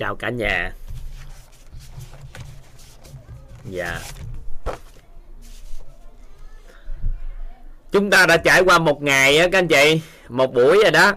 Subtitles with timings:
[0.00, 0.72] chào cả nhà.
[3.64, 4.00] Dạ.
[7.92, 11.12] Chúng ta đã trải qua một ngày á các anh chị một buổi rồi đó.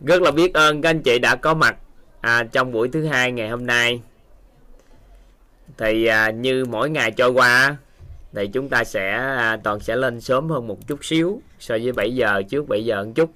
[0.00, 1.76] Rất là biết ơn các anh chị đã có mặt
[2.20, 4.00] à, trong buổi thứ hai ngày hôm nay.
[5.78, 7.76] Thì à, như mỗi ngày trôi qua
[8.32, 11.92] thì chúng ta sẽ à, toàn sẽ lên sớm hơn một chút xíu so với
[11.92, 13.30] 7 giờ trước 7 giờ một chút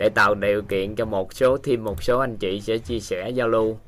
[0.00, 3.30] để tạo điều kiện cho một số thêm một số anh chị sẽ chia sẻ
[3.30, 3.78] giao lưu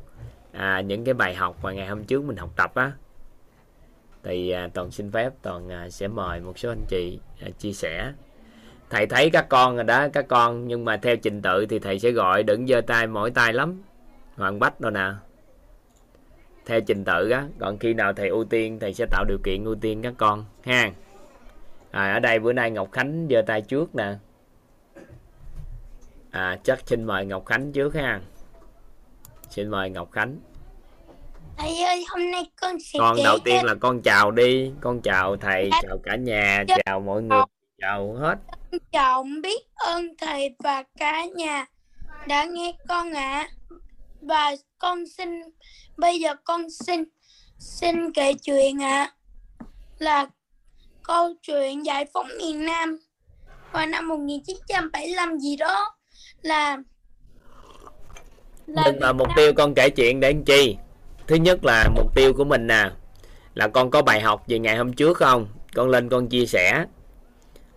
[0.52, 2.92] à, những cái bài học mà ngày hôm trước mình học tập á.
[4.22, 7.72] Thì à, toàn xin phép toàn à, sẽ mời một số anh chị à, chia
[7.72, 8.12] sẻ.
[8.90, 11.98] Thầy thấy các con rồi đó các con nhưng mà theo trình tự thì thầy
[11.98, 13.82] sẽ gọi đừng giơ tay mỗi tay lắm.
[14.36, 15.10] Hoàng bách đâu nè?
[16.66, 19.64] Theo trình tự á còn khi nào thầy ưu tiên thầy sẽ tạo điều kiện
[19.64, 20.90] ưu tiên các con ha.
[21.90, 24.14] À, ở đây bữa nay ngọc khánh giơ tay trước nè
[26.32, 28.20] à chắc xin mời ngọc khánh trước ha
[29.50, 30.36] xin mời ngọc khánh
[31.56, 35.36] Thầy ơi, hôm nay con sẽ con đầu tiên là con chào đi con chào
[35.36, 36.76] thầy chào cả nhà Dạ.
[36.86, 37.42] chào mọi người
[37.78, 38.38] chào hết
[38.72, 41.66] con trọng biết ơn thầy và cả nhà
[42.26, 43.48] đã nghe con ạ.
[44.20, 45.28] Và con xin
[45.96, 47.04] bây giờ con xin
[47.58, 49.12] xin kể chuyện ạ.
[49.98, 50.26] Là
[51.02, 52.98] câu chuyện giải phóng miền Nam
[53.72, 55.96] vào năm 1975 gì đó
[56.42, 56.78] là
[58.66, 60.76] là nhưng mà mục tiêu con kể chuyện để làm chi?
[61.26, 62.90] Thứ nhất là mục tiêu của mình nè
[63.54, 65.46] là con có bài học về ngày hôm trước không?
[65.74, 66.84] Con lên con chia sẻ.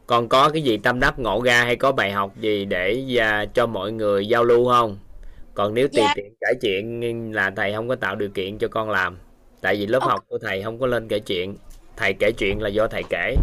[0.07, 3.45] Con có cái gì tâm đắc ngộ ra hay có bài học gì để à,
[3.53, 4.99] cho mọi người giao lưu không?
[5.53, 6.13] Còn nếu tùy Dạ.
[6.15, 9.17] tiện kể chuyện là thầy không có tạo điều kiện cho con làm.
[9.61, 10.07] Tại vì lớp Ồ.
[10.07, 11.55] học của thầy không có lên kể chuyện.
[11.97, 13.35] Thầy kể chuyện là do thầy kể.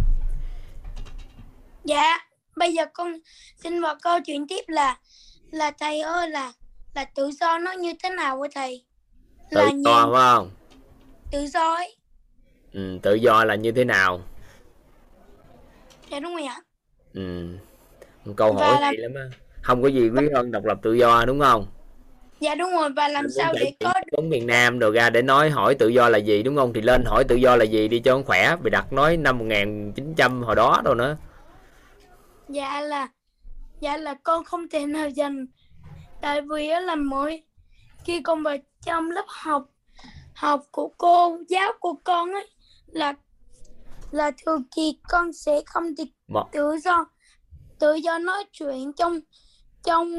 [1.84, 2.18] Dạ,
[2.56, 3.12] bây giờ con
[3.62, 4.96] xin vào câu chuyện tiếp là
[5.52, 6.52] là thầy ơi là
[6.94, 8.84] là tự do nó như thế nào vậy thầy?
[9.50, 10.50] tự Là do nhìn phải không
[11.32, 11.96] tự do ấy.
[12.72, 14.20] ừ, tự do là như thế nào
[16.10, 16.60] Dạ đúng rồi ạ.
[17.14, 17.46] ừ.
[18.36, 19.22] câu hỏi hay lắm á
[19.62, 21.66] không có gì quý hơn độc lập tự do đúng không
[22.40, 25.22] Dạ đúng rồi và làm Mình sao để có giống miền Nam đồ ra để
[25.22, 27.88] nói hỏi tự do là gì đúng không thì lên hỏi tự do là gì
[27.88, 31.16] đi cho nó khỏe bị đặt nói năm 1900 hồi đó đâu nữa
[32.48, 33.08] dạ là
[33.82, 35.46] dạ là con không thể nào dành
[36.20, 37.42] tại vì là mỗi
[38.04, 39.64] khi con vào trong lớp học
[40.34, 42.48] học của cô giáo của con ấy
[42.86, 43.14] là
[44.10, 47.06] là thường thì con sẽ không được Một- tự do
[47.78, 49.20] tự do nói chuyện trong
[49.84, 50.12] trong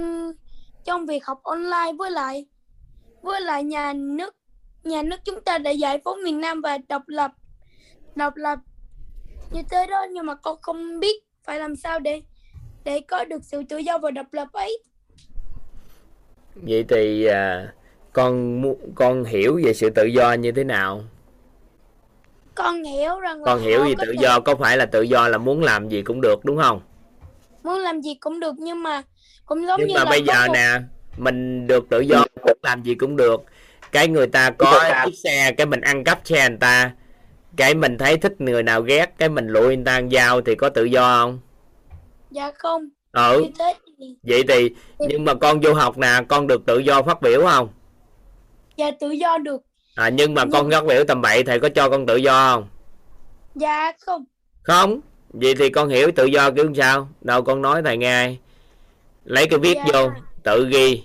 [0.85, 1.93] trong việc học online.
[1.97, 2.45] Với lại
[3.21, 4.35] với lại nhà nước
[4.83, 7.31] nhà nước chúng ta đã giải phóng miền Nam và độc lập
[8.15, 8.59] độc lập
[9.51, 12.21] như thế đó nhưng mà con không biết phải làm sao để
[12.83, 14.79] để có được sự tự do và độc lập ấy.
[16.55, 17.73] Vậy thì à,
[18.13, 21.03] con mu- con hiểu về sự tự do như thế nào?
[22.55, 25.27] Con hiểu rằng là con hiểu có tự thể do có phải là tự do
[25.27, 26.81] là muốn làm gì cũng được đúng không?
[27.63, 29.01] Muốn làm gì cũng được nhưng mà
[29.45, 30.79] cũng giống nhưng như mà là bây giờ một- nè
[31.17, 33.43] mình được tự do muốn làm gì cũng được.
[33.91, 36.91] Cái người ta có chiếc xe cái mình ăn cắp xe người ta
[37.57, 40.55] cái mình thấy thích người nào ghét cái mình lụi người ta ăn dao thì
[40.55, 41.39] có tự do không
[42.33, 42.89] dạ không.
[43.11, 43.41] Ừ.
[43.41, 47.01] Như thế thì vậy thì nhưng mà con vô học nè con được tự do
[47.01, 47.69] phát biểu không?
[48.77, 49.61] Dạ tự do được.
[49.95, 52.67] À, nhưng mà con phát biểu tầm bậy thầy có cho con tự do không?
[53.55, 54.25] Dạ không.
[54.63, 54.99] Không?
[55.29, 57.07] Vậy thì con hiểu tự do kiểu sao?
[57.21, 58.35] Đâu con nói thầy nghe
[59.25, 59.83] lấy cái viết Dạ.
[59.93, 60.09] vô
[60.43, 61.03] tự ghi.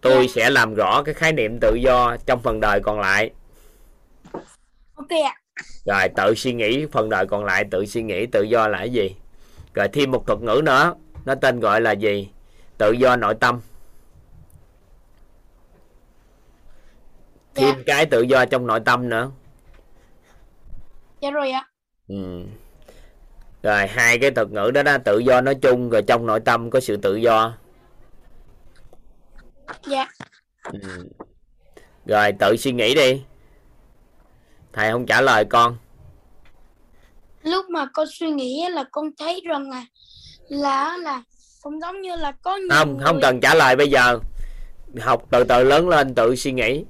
[0.00, 0.32] Tôi Dạ.
[0.34, 3.30] sẽ làm rõ cái khái niệm tự do trong phần đời còn lại.
[4.94, 5.34] Ok ạ.
[5.86, 8.90] Rồi tự suy nghĩ phần đời còn lại tự suy nghĩ tự do là cái
[8.90, 9.16] gì
[9.74, 10.94] rồi thêm một thuật ngữ nữa
[11.24, 12.30] nó tên gọi là gì?
[12.78, 13.60] Tự do nội tâm.
[17.54, 17.82] Thêm Dạ.
[17.86, 19.30] cái tự do trong nội tâm nữa.
[21.20, 21.68] Dạ rồi ạ.
[22.08, 22.44] Ừ.
[23.62, 26.70] rồi hai cái thuật ngữ đó đó tự do nói chung rồi trong nội tâm
[26.70, 27.54] có sự tự do.
[29.86, 30.06] Dạ.
[30.72, 31.08] Ừ.
[32.06, 33.22] rồi tự suy nghĩ đi.
[34.72, 35.76] Thầy không trả lời con
[37.42, 39.84] lúc mà con suy nghĩ là con thấy rằng là
[40.48, 41.22] là là
[41.62, 44.18] cũng giống như là có nhiều không không người- cần trả lời bây giờ.
[45.00, 46.84] Học từ từ lớn lên tự suy nghĩ.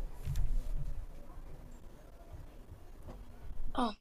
[3.72, 3.92] Ờ.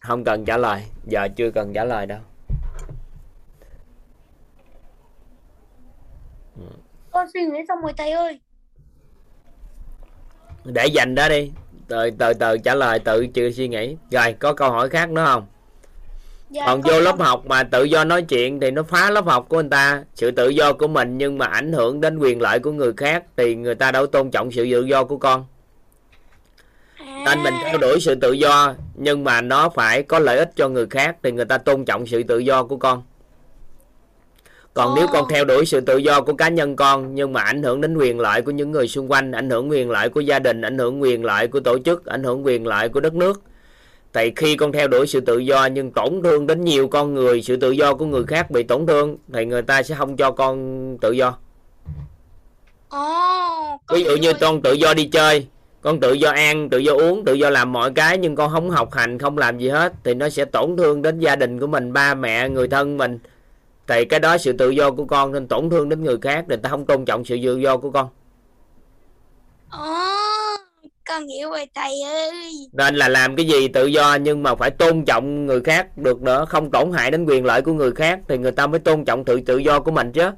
[0.00, 2.18] không cần trả lời giờ chưa cần trả lời đâu.
[7.10, 8.40] Con suy nghĩ xong rồi thầy ơi.
[10.64, 11.52] Để dành đó đi
[11.92, 13.96] từ từ từ trả lời tự chưa suy nghĩ.
[14.10, 15.46] Rồi có câu hỏi khác nữa không?
[16.50, 19.24] Dạ, còn vô không- lớp học mà tự do nói chuyện thì nó phá lớp
[19.24, 20.02] học của người ta.
[20.14, 23.24] Sự tự do của mình nhưng mà ảnh hưởng đến quyền lợi của người khác
[23.36, 25.44] thì người ta đâu tôn trọng sự tự do của con.
[26.98, 30.50] À, nên mình theo đuổi sự tự do nhưng mà nó phải có lợi ích
[30.56, 33.02] cho người khác thì người ta tôn trọng sự tự do của con
[34.74, 37.62] còn nếu con theo đuổi sự tự do của cá nhân con nhưng mà ảnh
[37.62, 40.38] hưởng đến quyền lợi của những người xung quanh ảnh hưởng quyền lợi của gia
[40.38, 43.42] đình ảnh hưởng quyền lợi của tổ chức ảnh hưởng quyền lợi của đất nước.
[44.12, 47.42] Thì khi con theo đuổi sự tự do nhưng tổn thương đến nhiều con người
[47.42, 50.30] sự tự do của người khác bị tổn thương thì người ta sẽ không cho
[50.30, 51.36] con tự do.
[53.92, 55.46] Ví dụ như con tự do đi chơi
[55.80, 58.70] con tự do ăn tự do uống tự do làm mọi cái nhưng con không
[58.70, 61.66] học hành không làm gì hết thì nó sẽ tổn thương đến gia đình của
[61.66, 63.18] mình ba mẹ người thân mình
[63.92, 66.56] thì cái đó sự tự do của con nên tổn thương đến người khác người
[66.56, 68.08] ta không tôn trọng sự tự do của con.
[69.70, 69.94] Ồ,
[71.08, 72.52] con hiểu rồi thầy ơi.
[72.72, 76.22] nên là làm cái gì tự do nhưng mà phải tôn trọng người khác được
[76.22, 79.04] nữa không tổn hại đến quyền lợi của người khác thì người ta mới tôn
[79.04, 80.30] trọng tự tự do của mình chứ.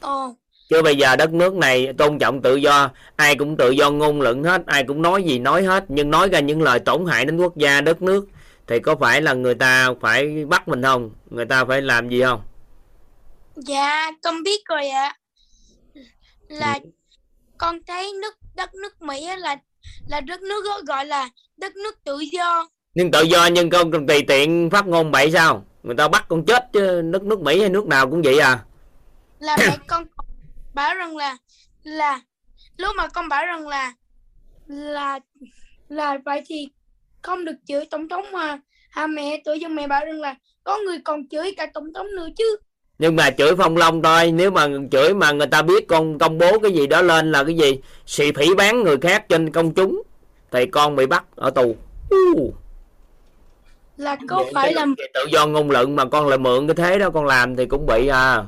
[0.00, 0.34] Ồ,
[0.68, 4.20] chứ bây giờ đất nước này tôn trọng tự do ai cũng tự do ngôn
[4.20, 7.24] luận hết ai cũng nói gì nói hết nhưng nói ra những lời tổn hại
[7.24, 8.26] đến quốc gia đất nước
[8.66, 12.22] thì có phải là người ta phải bắt mình không người ta phải làm gì
[12.22, 12.42] không
[13.56, 15.16] dạ con biết rồi ạ.
[16.48, 16.90] Là Ừ.
[17.58, 19.56] con thấy nước đất nước Mỹ á là
[20.08, 22.68] là đất nước gọi là đất nước tự do.
[22.94, 26.24] nhưng tự do nhưng con còn tùy tiện phát ngôn bậy sao người ta bắt
[26.28, 28.64] con chết chứ nước nước mỹ hay nước nào cũng vậy à
[29.38, 30.04] Là mẹ con
[30.74, 31.36] bảo rằng là
[31.82, 32.20] là
[32.76, 33.92] lúc mà con bảo rằng là
[34.66, 35.18] là
[35.88, 36.68] là vậy thì
[37.26, 38.58] không được chửi tổng thống mà
[38.90, 40.34] hà mẹ tự dưng mẹ bảo rằng là
[40.64, 42.56] có người còn chửi cả tổng thống nữa chứ
[42.98, 46.38] nhưng mà chửi phong long thôi nếu mà chửi mà người ta biết con công
[46.38, 49.74] bố cái gì đó lên là cái gì xì phỉ bán người khác trên công
[49.74, 50.02] chúng
[50.50, 51.76] thì con bị bắt ở tù
[52.14, 52.54] uh.
[53.96, 57.10] là có phải là tự do ngôn luận mà con lại mượn cái thế đó
[57.10, 58.44] con làm thì cũng bị à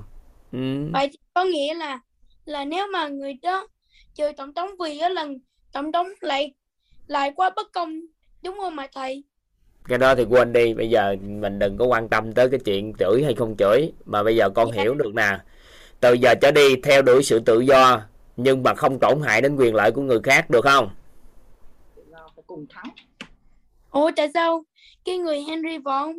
[0.52, 0.58] ừ.
[0.92, 2.00] vậy có nghĩa là
[2.44, 3.68] là nếu mà người đó
[4.14, 5.38] chửi tổng thống vì á lần
[5.72, 6.54] tổng thống lại
[7.06, 8.00] lại quá bất công
[8.42, 9.24] đúng không mà thầy?
[9.88, 12.92] Cái đó thì quên đi bây giờ mình đừng có quan tâm tới cái chuyện
[12.98, 14.82] chửi hay không chửi mà bây giờ con Dạ.
[14.82, 15.38] hiểu được nè.
[16.00, 18.00] Từ giờ trở đi theo đuổi sự tự do
[18.36, 20.90] nhưng mà không tổn hại đến quyền lợi của người khác được không?
[22.46, 22.94] Cùng thắng
[23.90, 24.64] ủa tại sao
[25.04, 26.16] cái người Henry Vaughn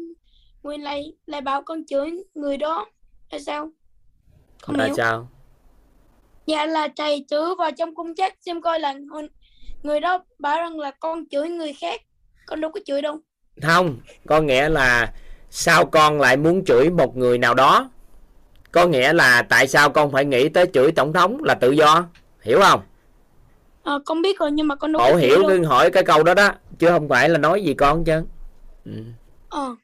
[0.63, 2.85] người lại lại bảo con chửi người đó?
[3.31, 3.69] Tại sao?
[4.61, 4.93] Không là hiểu.
[4.97, 5.29] sao?
[6.45, 8.95] Dạ là thầy chửi vào trong cung chat xem coi là
[9.83, 12.01] người đó bảo rằng là con chửi người khác
[12.49, 13.19] con đâu có chửi đâu.
[13.61, 13.97] Không
[14.27, 15.13] có nghĩa là
[15.49, 17.89] sao con lại muốn chửi một người nào đó?
[18.71, 22.05] Có nghĩa là tại sao con phải nghĩ tới chửi tổng thống là tự do?
[22.41, 22.81] Hiểu không?
[23.83, 26.33] Ờ, con biết rồi nhưng mà con đâu chửi hiểu cái hỏi cái câu đó
[26.33, 28.23] đó chứ không phải là nói gì con chứ.
[28.85, 28.91] Ừ.
[29.49, 29.75] Ờ.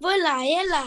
[0.00, 0.86] Với lại là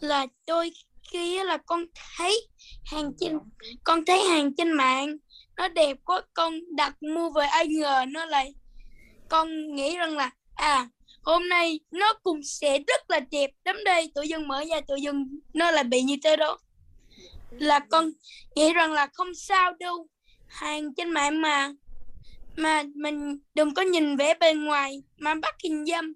[0.00, 0.70] là đôi
[1.12, 1.84] khi là con
[2.16, 2.48] thấy
[2.84, 3.38] hàng trên
[3.84, 5.16] con thấy hàng trên mạng
[5.56, 8.54] nó đẹp quá con đặt mua về ai ngờ nó lại
[9.28, 10.88] con nghĩ rằng là à
[11.22, 14.94] hôm nay nó cũng sẽ rất là đẹp lắm đây tự dưng mở ra tự
[14.94, 16.58] dưng nó lại bị như thế đó.
[17.50, 18.10] Là con
[18.54, 20.06] nghĩ rằng là không sao đâu
[20.46, 21.72] hàng trên mạng mà
[22.56, 26.14] mà mình đừng có nhìn vẻ bên ngoài mà bắt hình dâm.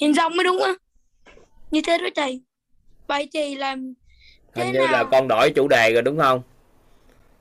[0.00, 0.72] Hình dong mới đúng á.
[1.70, 2.42] Như thế đó thầy.
[3.06, 3.94] Vậy thì làm
[4.54, 4.92] thế hình như nào?
[4.92, 6.42] là con đổi chủ đề rồi đúng không?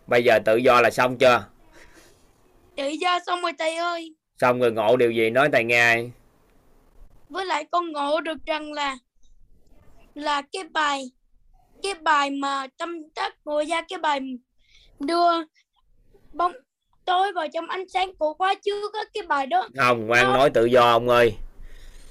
[0.07, 1.45] Bây giờ tự do là xong chưa
[2.81, 4.15] tự do xong rồi thầy ơi.
[4.37, 6.03] Xong rồi ngộ điều gì nói thầy nghe
[7.29, 8.97] với lại con ngộ được rằng là
[10.13, 11.11] là cái bài
[11.83, 14.19] cái bài mà tâm tác ngồi ra cái bài
[14.99, 15.31] đưa
[16.33, 16.51] bóng
[17.05, 19.67] tối vào trong ánh sáng của khóa trước á cái bài đó.
[19.77, 21.33] Không ngoan nói tự do ông ơi.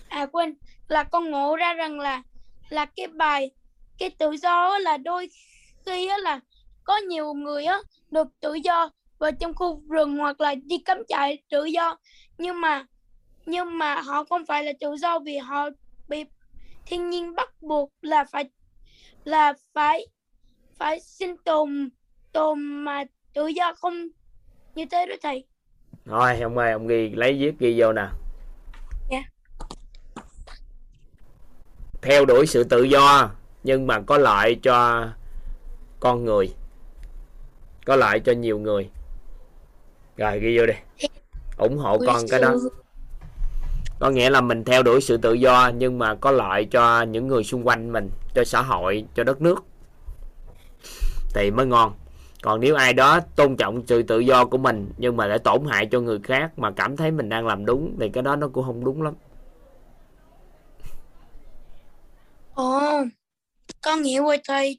[0.09, 0.55] À quên
[0.89, 2.23] là con ngộ ra rằng là
[2.69, 3.51] là cái bài
[3.99, 5.29] cái tự do là đôi
[5.87, 6.41] khi á là
[6.85, 7.79] có nhiều người á
[8.11, 11.99] được tự do vào trong khu rừng hoặc là đi cắm trại tự do.
[12.39, 12.85] Nhưng mà
[13.47, 15.69] nhưng mà họ không phải là tự do vì họ
[16.09, 16.25] bị
[16.87, 18.51] thiên nhiên bắt buộc là phải
[19.25, 20.07] là phải
[20.79, 21.89] phải sinh tồn
[22.33, 24.09] tồn mà tự do không
[24.75, 25.45] như thế đó thầy.
[26.07, 28.07] Thôi ông ơi ông ghi lấy viết ghi vô nè.
[29.11, 29.23] Dạ.
[32.03, 33.31] theo đuổi sự tự do
[33.63, 35.09] nhưng mà có lợi cho
[36.01, 36.55] con người
[37.87, 38.91] có lợi cho nhiều người
[40.21, 40.75] rồi ghi vô đi.
[41.57, 42.55] Ủng hộ con cái đó.
[43.99, 47.29] có nghĩa là mình theo đuổi sự tự do nhưng mà có lợi cho những
[47.29, 49.65] người xung quanh mình cho xã hội cho đất nước.
[51.35, 51.93] Thì mới ngon.
[52.43, 55.65] Còn nếu ai đó tôn trọng sự tự do của mình nhưng mà lại tổn
[55.69, 58.49] hại cho người khác mà cảm thấy mình đang làm đúng thì cái đó nó
[58.49, 59.15] cũng không đúng lắm.
[62.55, 62.81] Ồ
[63.83, 64.79] con hiểu rồi thầy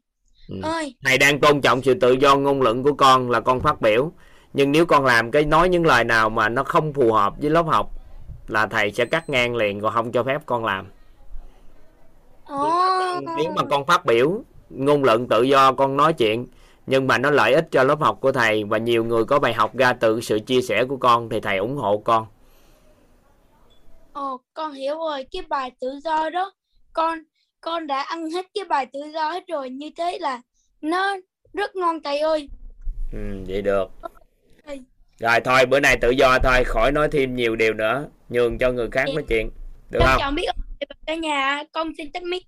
[0.50, 0.56] ừ.
[0.64, 0.96] ơi.
[1.06, 4.12] Thầy đang tôn trọng sự tự do ngôn luận của con là con phát biểu
[4.54, 7.50] nhưng nếu con làm cái nói những lời nào mà nó không phù hợp với
[7.50, 7.92] lớp học
[8.48, 10.88] là thầy sẽ cắt ngang liền còn không cho phép con làm
[13.36, 16.48] nếu mà con phát biểu ngôn luận tự do con nói chuyện
[16.88, 19.54] nhưng mà nó lợi ích cho lớp học của thầy và nhiều người có bài
[19.54, 22.26] học ra từ sự chia sẻ của con thì thầy ủng hộ con
[24.14, 26.54] Ồ, con hiểu rồi, cái bài tự do đó,
[26.94, 27.20] con
[27.62, 30.42] con đã ăn hết cái bài tự do hết rồi, như thế là
[30.82, 31.16] nó
[31.54, 32.50] rất ngon thầy ơi.
[33.12, 33.18] ừ,
[33.48, 33.92] vậy được.
[35.22, 38.08] Rồi thôi bữa nay tự do thôi khỏi nói thêm nhiều điều nữa.
[38.30, 39.50] Nhường cho người khác nói chuyện
[39.90, 40.20] được Con không?
[40.20, 40.46] chào biết
[41.06, 42.44] cả nhà, con xin tắt mic.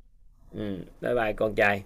[0.54, 1.84] ừ, bye bye con trai.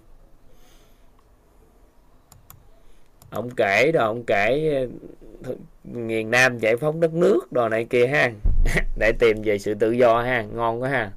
[3.30, 4.70] Ông kể rồi ông kể
[5.84, 8.30] miền Nam giải phóng đất nước đồ này kia ha.
[8.98, 11.10] Để tìm về sự tự do ha ngon quá ha.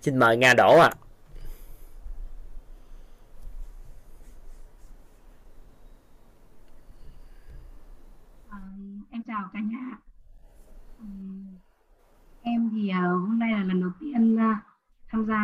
[0.00, 0.90] Xin mời Nga Đỗ ạ.
[8.50, 8.58] Ờ,
[9.10, 9.98] em chào cả nhà.
[10.98, 11.56] Ừm,
[12.42, 14.54] em thì ờ, hôm nay là lần đầu tiên ờ,
[15.10, 15.40] tham gia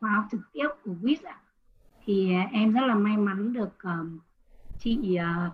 [0.00, 1.38] khóa học trực tiếp của WIS ạ.
[2.08, 4.06] Thì à, em rất là may mắn được uh,
[4.78, 5.52] chị uh,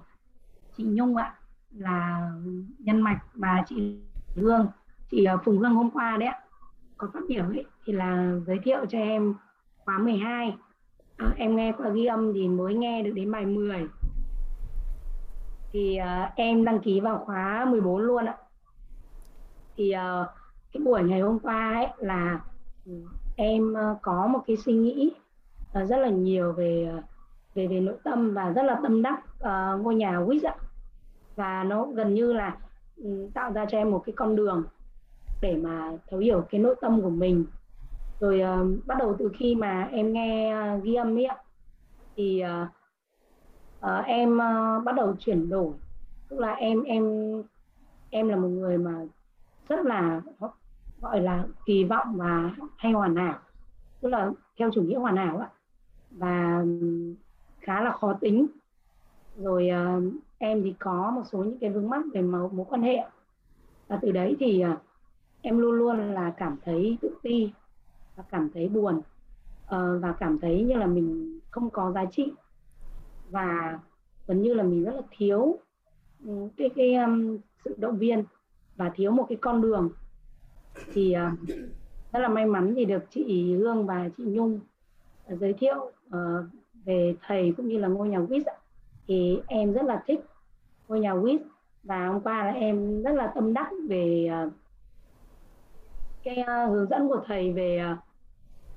[0.76, 1.34] chị Nhung ạ
[1.70, 2.30] là
[2.78, 3.98] nhân mạch và chị
[4.36, 4.66] Hương,
[5.10, 6.40] chị uh, Phùng Hương hôm qua đấy ạ.
[6.96, 9.34] Có phát biểu ấy thì là giới thiệu cho em
[9.78, 10.56] khóa 12.
[11.18, 13.86] Ờ, em nghe qua ghi âm thì mới nghe được đến bài 10
[15.72, 18.36] thì uh, em đăng ký vào khóa 14 luôn ạ
[19.76, 20.28] thì uh,
[20.72, 22.40] cái buổi ngày hôm qua ấy là
[23.36, 25.12] em uh, có một cái suy nghĩ
[25.82, 26.92] uh, rất là nhiều về
[27.54, 30.54] về về nội tâm và rất là tâm đắc uh, ngôi nhà quý ạ.
[31.36, 32.56] Và nó gần như là
[32.96, 34.64] um, tạo ra cho em một cái con đường
[35.42, 37.44] để mà thấu hiểu cái nội tâm của mình.
[38.20, 41.36] Rồi uh, bắt đầu từ khi mà em nghe uh, ghi âm ấy ạ
[42.16, 42.68] thì uh,
[43.86, 45.72] uh, em uh, bắt đầu chuyển đổi.
[46.28, 47.04] Tức là em em
[48.10, 48.94] em là một người mà
[49.68, 50.20] rất là
[51.00, 53.38] gọi là kỳ vọng và hay hoàn hảo.
[54.00, 55.48] Tức là theo chủ nghĩa hoàn hảo ạ
[56.18, 56.64] và
[57.60, 58.46] khá là khó tính.
[59.36, 59.68] Rồi
[59.98, 62.96] uh, em thì có một số những cái vướng mắc về mối mối quan hệ.
[63.88, 64.78] Và từ đấy thì uh,
[65.42, 67.52] em luôn luôn là cảm thấy tự ti
[68.16, 69.02] và cảm thấy buồn uh,
[70.02, 72.32] và cảm thấy như là mình không có giá trị.
[73.30, 73.78] Và
[74.26, 75.58] gần như là mình rất là thiếu
[76.56, 78.24] cái cái um, sự động viên
[78.76, 79.90] và thiếu một cái con đường.
[80.92, 81.48] Thì uh,
[82.12, 84.60] rất là may mắn thì được chị Hương và chị Nhung
[85.28, 85.76] giới thiệu
[86.08, 86.44] uh,
[86.84, 88.44] về thầy cũng như là ngôi nhà WIS
[89.06, 90.20] thì em rất là thích
[90.88, 91.38] ngôi nhà WIS
[91.82, 94.52] và hôm qua là em rất là tâm đắc về uh,
[96.24, 97.98] cái uh, hướng dẫn của thầy về uh,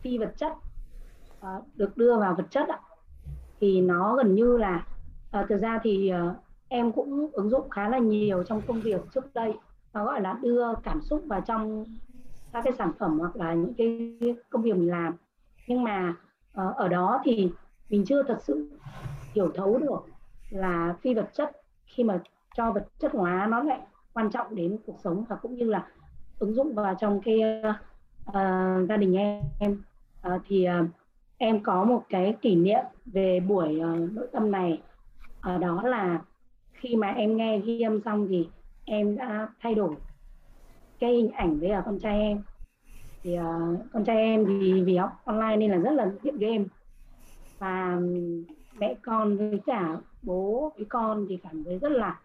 [0.01, 0.51] phi vật chất
[1.39, 2.79] uh, được đưa vào vật chất ạ.
[3.59, 4.85] Thì nó gần như là
[5.39, 6.35] uh, thực ra thì uh,
[6.67, 9.53] em cũng ứng dụng khá là nhiều trong công việc trước đây.
[9.93, 11.85] Nó gọi là đưa cảm xúc vào trong
[12.53, 14.17] các cái sản phẩm hoặc là những cái
[14.49, 15.15] công việc mình làm.
[15.67, 16.15] Nhưng mà
[16.57, 17.49] Ờ, ở đó thì
[17.89, 18.69] mình chưa thật sự
[19.33, 20.05] hiểu thấu được
[20.49, 21.51] là phi vật chất
[21.85, 22.19] khi mà
[22.55, 23.79] cho vật chất hóa nó lại
[24.13, 25.87] quan trọng đến cuộc sống và cũng như là
[26.39, 27.39] ứng dụng vào trong cái
[28.29, 29.17] uh, gia đình
[29.59, 29.81] em.
[30.27, 30.89] Uh, thì uh,
[31.37, 34.81] em có một cái kỷ niệm về buổi uh, nội tâm này.
[35.55, 36.21] Uh, đó là
[36.73, 38.47] khi mà em nghe ghi âm xong thì
[38.85, 39.95] em đã thay đổi
[40.99, 42.43] cái hình ảnh với con trai em
[43.27, 46.63] thì uh, con trai em thì vì học online nên là rất là nghiện game.
[47.59, 47.99] Và
[48.79, 52.19] mẹ con với cả bố với con thì cảm thấy rất là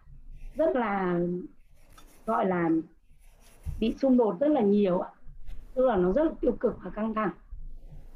[0.55, 1.19] rất là
[2.25, 2.69] gọi là
[3.79, 5.09] bị xung đột rất là nhiều ạ.
[5.73, 7.31] Tức là nó rất là tiêu cực và căng thẳng.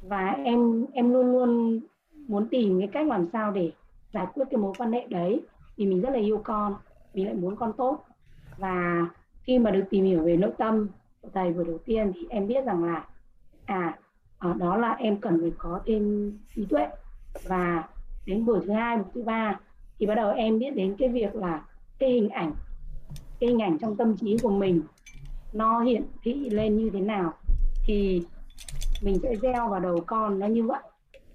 [0.02, 1.80] Và em em luôn luôn
[2.28, 3.72] muốn tìm cái cách làm sao để
[4.12, 5.40] giải quyết cái mối quan hệ đấy.
[5.76, 6.74] Vì mình rất là yêu con
[7.14, 8.04] mình lại muốn con tốt.
[8.58, 9.06] Và
[9.42, 10.88] khi mà được tìm hiểu về nội tâm
[11.22, 13.06] của thầy vừa đầu tiên thì em biết rằng là
[13.64, 13.98] à
[14.38, 16.88] ở đó là em cần phải có thêm trí tuệ.
[17.44, 17.88] Và
[18.26, 19.60] đến buổi thứ hai, buổi thứ ba
[19.98, 21.64] thì bắt đầu em biết đến cái việc là
[21.98, 22.52] cái hình ảnh,
[23.40, 24.82] cái hình ảnh trong tâm trí của mình
[25.52, 27.32] nó hiện thị lên như thế nào
[27.84, 28.22] thì
[29.02, 30.82] mình sẽ gieo vào đầu con nó như vậy.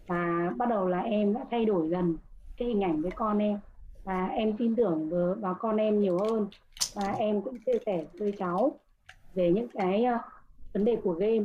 [0.07, 2.17] Và bắt đầu là em đã thay đổi dần
[2.57, 3.59] cái hình ảnh với con em.
[4.03, 5.09] Và em tin tưởng
[5.41, 6.47] vào con em nhiều hơn.
[6.93, 8.79] Và em cũng chia sẻ với cháu
[9.33, 10.21] về những cái uh,
[10.73, 11.43] vấn đề của game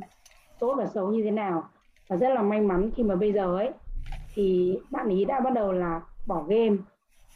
[0.58, 1.68] tốt và xấu như thế nào.
[2.08, 3.70] Và rất là may mắn khi mà bây giờ ấy
[4.34, 6.76] thì bạn ý đã bắt đầu là bỏ game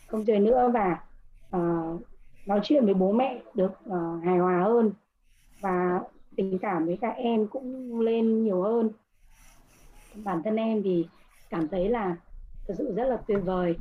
[0.06, 0.98] không chơi nữa và
[1.56, 2.00] uh,
[2.46, 4.92] nói chuyện với bố mẹ được uh, hài hòa hơn.
[5.60, 6.00] Và
[6.36, 8.90] tình cảm với các em cũng lên nhiều hơn.
[10.24, 11.08] Bản thân em thì
[11.50, 12.16] cảm thấy là
[12.68, 13.76] thực sự rất là tuyệt vời.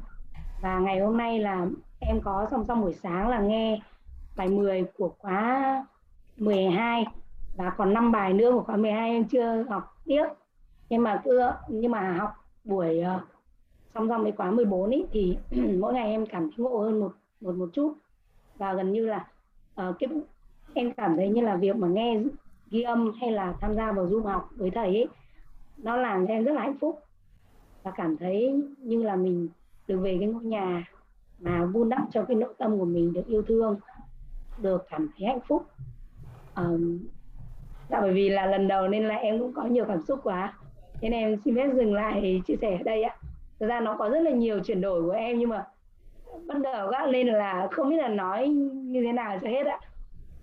[0.62, 1.68] Và ngày hôm nay là
[2.00, 3.80] em có song song buổi sáng là nghe
[4.36, 5.86] bài 10 của khóa
[6.38, 7.06] 12
[7.56, 10.26] và còn 5 bài nữa của khóa 12 em chưa học tiếp.
[10.90, 12.32] Nhưng mà cứ nhưng mà học
[12.64, 13.22] buổi ờ, uh,
[13.94, 15.38] song song với khóa 14 ý, thì
[15.80, 17.12] mỗi ngày em cảm thấy ngộ hơn một
[17.42, 17.94] một một chút.
[18.58, 19.28] Và gần như là
[19.82, 20.10] uh, cái
[20.74, 22.22] em cảm thấy như là việc mà nghe
[22.72, 25.08] ghi âm hay là tham gia vào Zoom học với thầy ấy
[25.78, 27.00] nó làm cho em rất là hạnh phúc.
[27.84, 29.50] Và cảm thấy như là mình
[29.88, 30.88] được về cái ngôi nhà
[31.40, 33.80] mà vun đắp cho cái nội tâm của mình được yêu thương
[34.62, 35.66] được cảm thấy hạnh phúc
[36.56, 37.00] um,
[37.90, 40.54] tại bởi vì là lần đầu nên là em cũng có nhiều cảm xúc quá.
[41.02, 43.16] Nên em xin phép dừng lại chia sẻ ở đây ạ.
[43.60, 45.66] Thực ra nó có rất là nhiều chuyển đổi của em nhưng mà
[46.48, 49.80] bắt đầu gác lên là không biết là nói như thế nào cho hết ạ.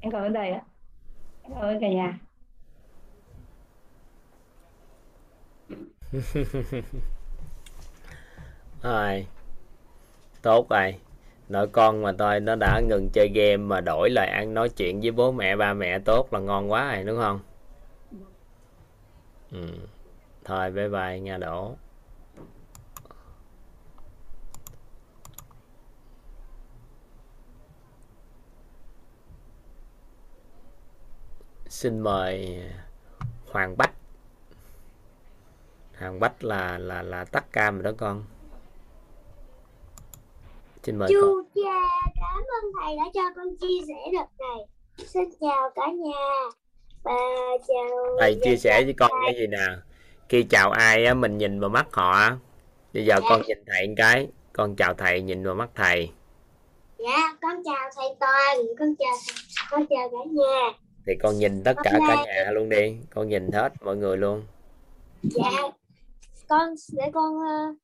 [0.01, 0.63] Em cảm ơn thầy ạ.
[1.43, 2.19] Em cảm ơn cả nhà.
[8.83, 9.27] Rồi.
[10.43, 10.95] Tốt rồi
[11.49, 15.01] nội con mà tôi nó đã ngừng chơi game mà đổi lời ăn nói chuyện
[15.01, 17.41] với bố mẹ, ba mẹ tốt là ngon quá rồi, đúng không?
[19.53, 19.67] Ừ.
[20.45, 21.77] thôi, bye bye nha đổ
[31.69, 32.63] xin mời
[33.53, 33.93] Hoàng Bách.
[35.99, 38.25] Hoàng Bách là là là tắt cam rồi đó con
[40.89, 44.67] xin mời Chú con cha cảm ơn thầy đã cho con chia sẻ đợt này.
[45.07, 46.51] Xin chào cả nhà.
[47.03, 47.13] Và
[47.69, 49.67] chào thầy chia sẻ với con cái gì nè?
[50.29, 52.31] Khi chào ai á mình nhìn vào mắt họ
[52.95, 54.29] bây giờ con nhìn thầy một cái.
[54.53, 56.11] Con chào thầy nhìn vào mắt thầy.
[56.99, 59.15] Dạ con chào thầy toàn con chào
[59.71, 60.79] con chào cả nhà.
[61.07, 62.97] Thì con nhìn tất cả cả nhà luôn đi.
[63.15, 64.43] Con nhìn hết mọi người luôn.
[65.23, 65.51] Dạ.
[66.49, 67.75] Con để con ờ,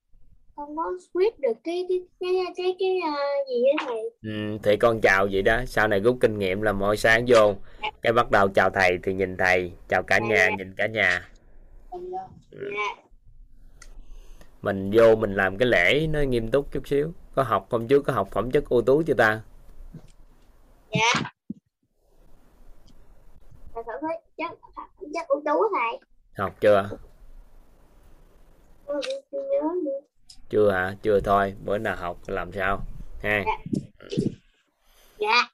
[0.56, 4.00] con có quyết được cái cái cái cái cái ờ, gì đó thầy?
[4.22, 5.60] Ừ, thì con chào vậy đó.
[5.66, 7.54] Sau này rút kinh nghiệm là mỗi sáng vô.
[8.02, 11.28] Cái bắt đầu chào thầy thì nhìn thầy chào cả nhà nhìn cả nhà.
[12.50, 13.04] Dạ
[14.62, 17.12] mình vô mình làm cái lễ nó nghiêm túc chút xíu.
[17.34, 19.42] Có học hôm trước có học phẩm chất ưu tú chưa ta?
[20.90, 21.30] Dạ.
[23.74, 24.52] Thầy thấy chắc
[25.14, 26.00] chắc ưu tú thầy.
[26.38, 26.88] Học chưa?
[28.86, 29.00] Chưa
[29.32, 30.13] nhớ nữa
[30.48, 30.96] chưa hả?
[31.02, 31.54] Chưa thôi.
[31.64, 32.80] Bữa nào học làm sao?
[33.22, 33.44] Ha.
[35.18, 35.50] Dạ.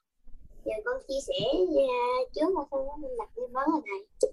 [0.65, 4.31] Giờ con chia sẻ uh, trước mà xong đó mình đặt nghi vấn rồi thầy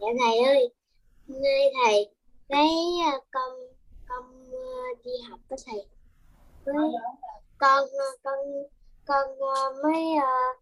[0.00, 0.72] dạ thầy ơi
[1.28, 2.10] nay thầy
[2.48, 2.68] cái
[3.16, 3.52] uh, con
[4.08, 5.86] con uh, đi học với thầy.
[6.64, 6.74] Với
[7.58, 8.38] con uh, con
[9.06, 10.60] con uh, mới uh,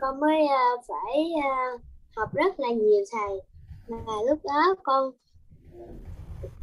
[0.00, 1.80] con mới uh, phải uh,
[2.16, 3.40] học rất là nhiều thầy.
[3.88, 5.12] Mà lúc đó con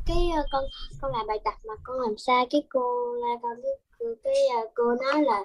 [0.05, 0.63] cái uh, con
[1.01, 4.33] con làm bài tập mà con làm sai cái cô la con cái cô, cái
[4.63, 5.43] uh, cô nói là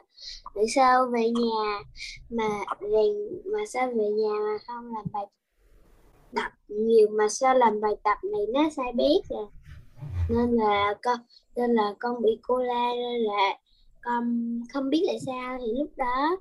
[0.55, 1.81] tại sao về nhà
[2.31, 2.49] mà
[2.81, 3.13] rèn
[3.53, 5.27] mà sao về nhà mà không làm bài
[6.35, 9.47] tập nhiều mà sao làm bài tập này nó sai biết rồi
[10.29, 11.19] nên là con
[11.57, 13.59] nên là con bị cô la nên là
[14.03, 14.25] con
[14.73, 16.37] không biết tại sao thì lúc đó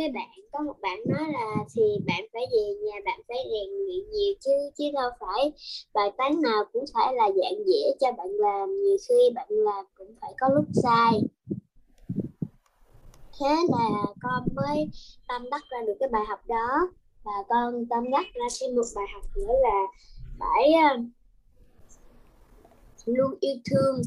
[0.00, 3.70] cái bạn, có một bạn nói là thì bạn phải về nhà, bạn phải rèn
[3.70, 5.52] luyện nhiều chứ chứ đâu phải
[5.94, 9.84] bài toán nào cũng phải là dạng dễ cho bạn làm, nhiều khi bạn làm
[9.94, 11.20] cũng phải có lúc sai.
[13.40, 13.88] Thế là
[14.22, 14.88] con mới
[15.28, 16.90] tâm đắc ra được cái bài học đó,
[17.24, 19.86] và con tâm đắc ra thêm một bài học nữa là
[20.38, 20.96] phải ờ,
[23.06, 24.02] luôn yêu thương,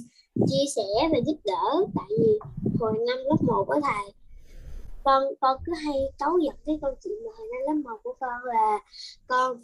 [0.47, 1.85] chia sẻ và giúp đỡ.
[1.95, 2.39] Tại vì
[2.79, 4.22] hồi năm lớp 1 của thầy
[5.03, 8.15] con con cứ hay cáu giận cái câu chuyện mà hồi năm lớp 1 của
[8.19, 8.79] con là
[9.27, 9.61] con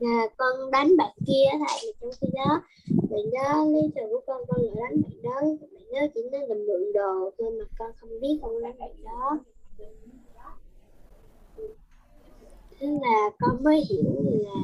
[0.00, 1.94] à, con đánh bạn kia thầy.
[2.00, 2.62] Trong khi đó
[3.10, 5.40] bạn đó lý từ của con con lại đánh bạn đó.
[5.60, 9.02] Bạn đó chỉ nói là mượn đồ thôi mà con không biết con đánh bạn
[9.04, 9.38] đó.
[12.80, 14.60] Thế là con mới hiểu là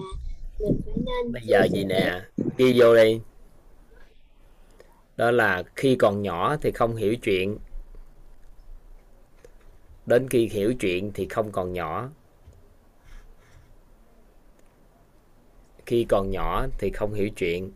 [0.60, 2.20] mình phải nên bây giờ gì nè?
[2.56, 3.20] ghi vô đi.
[5.16, 7.58] Đó là khi còn nhỏ thì không hiểu chuyện
[10.06, 12.10] đến khi hiểu chuyện thì không còn nhỏ.
[15.86, 17.72] Khi còn nhỏ thì không hiểu chuyện.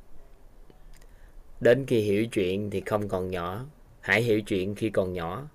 [1.60, 3.64] Đến khi hiểu chuyện thì không còn nhỏ.
[4.00, 5.48] Hãy hiểu chuyện khi còn nhỏ.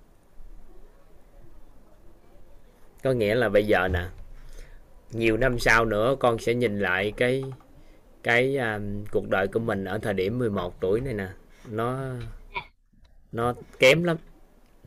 [3.02, 4.08] Có nghĩa là bây giờ nè
[5.14, 7.44] nhiều năm sau nữa con sẽ nhìn lại cái
[8.22, 11.28] cái um, cuộc đời của mình ở thời điểm 11 tuổi này nè.
[11.70, 11.98] Nó
[13.32, 14.16] nó kém lắm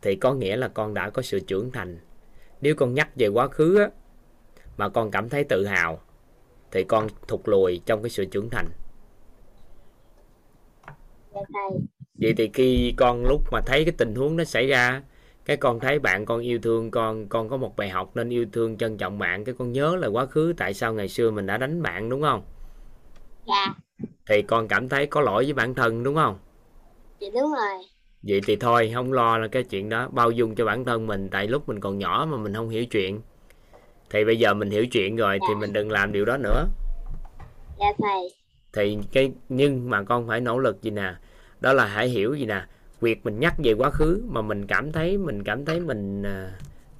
[0.02, 2.00] thì có nghĩa là con đã có sự trưởng thành.
[2.62, 3.90] Nếu con nhắc về quá khứ á,
[4.78, 6.02] mà con cảm thấy tự hào
[6.72, 8.70] thì con thụt lùi trong cái sự trưởng thành.
[12.16, 15.02] Vậy thì khi con lúc mà thấy cái tình huống nó xảy ra
[15.46, 18.46] cái con thấy bạn con yêu thương con con có một bài học nên yêu
[18.54, 21.46] thương trân trọng bạn cái con nhớ là quá khứ tại sao ngày xưa mình
[21.46, 22.44] đã đánh bạn đúng không?
[23.48, 23.76] Dạ.
[24.26, 26.40] Thì con cảm thấy có lỗi với bản thân đúng không?
[27.20, 27.84] Dạ đúng rồi
[28.24, 30.10] vậy thì thôi không lo là cái chuyện đó.
[30.12, 32.86] Bao dung cho bản thân mình tại lúc mình còn nhỏ mà mình không hiểu
[32.86, 33.22] chuyện.
[34.10, 36.66] Thì bây giờ mình hiểu chuyện rồi thì mình đừng làm điều đó nữa.
[37.80, 38.34] Dạ thầy.
[38.74, 41.14] Thì cái nhưng mà con phải nỗ lực gì nè?
[41.60, 42.62] Đó là hãy hiểu gì nè?
[43.02, 46.52] Việc mình nhắc về quá khứ mà mình cảm thấy mình cảm thấy mình à,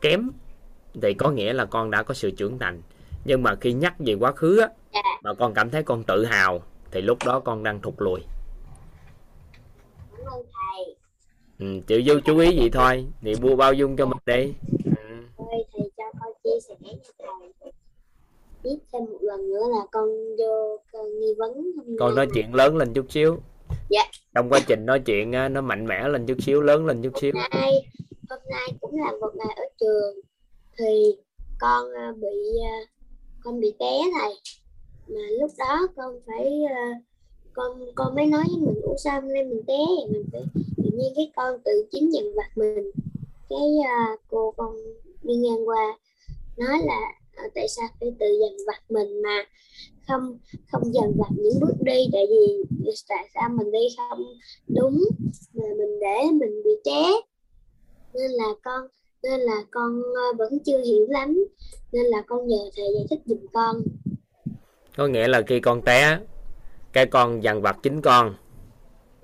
[0.02, 0.30] kém
[1.02, 2.82] thì có nghĩa là con đã có sự trưởng thành.
[3.26, 5.02] Nhưng mà khi nhắc về quá khứ á dạ.
[5.24, 8.20] mà con cảm thấy con tự hào thì lúc đó con đang thụt lùi
[10.12, 10.96] cảm ơn thầy
[11.60, 13.06] ừ, chịu vô chú ý vậy thôi.
[13.22, 14.54] Thì mua bao dung cho mình đi.
[14.86, 14.92] Ừ.
[15.38, 16.92] thầy cho con chia sẻ nha
[17.60, 17.72] thầy.
[18.64, 22.78] Biết thêm một lần nữa là con vô con nghi vấn con nói chuyện lớn
[22.78, 23.38] lên chút xíu.
[23.90, 24.02] Dạ.
[24.36, 27.14] trong quá trình nói chuyện á, nó mạnh mẽ lên chút xíu lớn lên chút
[27.22, 27.32] xíu.
[27.36, 27.72] hôm nay
[28.30, 30.20] hôm nay cũng là một ngày ở trường.
[30.78, 31.16] Thì
[31.60, 32.78] con à, bị à,
[33.44, 34.34] con bị té thầy.
[35.08, 36.94] Mà lúc đó con phải à,
[37.54, 39.78] con con mới nói với mình sao hôm nay mình té
[40.12, 40.42] mình phải
[40.98, 42.92] nhiên cái con tự chính dần vặt mình.
[43.50, 44.76] Cái à, cô con
[45.24, 45.98] đi ngang qua
[46.58, 49.46] nói là à, tại sao phải tự dần vặt mình mà
[50.08, 50.40] không
[50.72, 52.10] không dần vặt những bước đi?
[52.14, 52.64] Tại vì
[53.10, 54.20] tại sao mình đi không
[54.68, 55.04] đúng
[55.54, 57.12] mà mình để mình bị té?
[58.14, 58.88] Nên là con
[59.24, 61.46] nên là con ờ, vẫn chưa hiểu lắm
[61.92, 63.82] nên là con nhờ thầy giải thích giùm con.
[64.98, 66.20] Có nghĩa là khi con té
[66.94, 68.36] cái con dằn vặt chính con.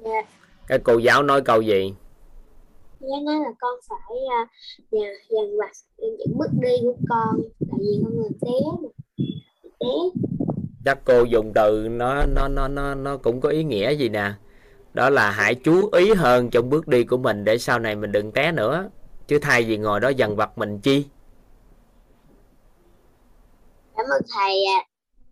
[0.03, 0.11] Dạ.
[0.11, 0.42] cái
[0.79, 1.93] cô giáo nói câu gì?
[2.99, 4.49] Giá nói là con phải uh,
[4.91, 7.41] dần dần vặt những bước đi của con.
[7.59, 8.87] Tại vì con người té
[9.79, 10.21] té.
[10.85, 14.31] Chắc cô dùng từ nó nó nó nó nó cũng có ý nghĩa gì nè.
[14.93, 18.11] Đó là hãy chú ý hơn trong bước đi của mình để sau này mình
[18.11, 18.89] đừng té nữa.
[19.27, 21.05] Chứ thay vì ngồi đó dằn vặt mình chi?
[23.95, 24.79] Cảm ơn thầy ạ.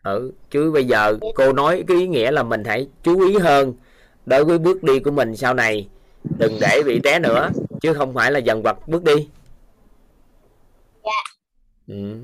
[0.04, 3.73] Ừ chứ bây giờ cô nói cái ý nghĩa là mình hãy chú ý hơn
[4.25, 5.89] đối với bước đi của mình sau này
[6.39, 7.49] đừng để bị té nữa
[7.81, 9.29] chứ không phải là dần vặt bước đi.
[11.03, 11.23] Dạ.
[11.88, 12.15] ừ.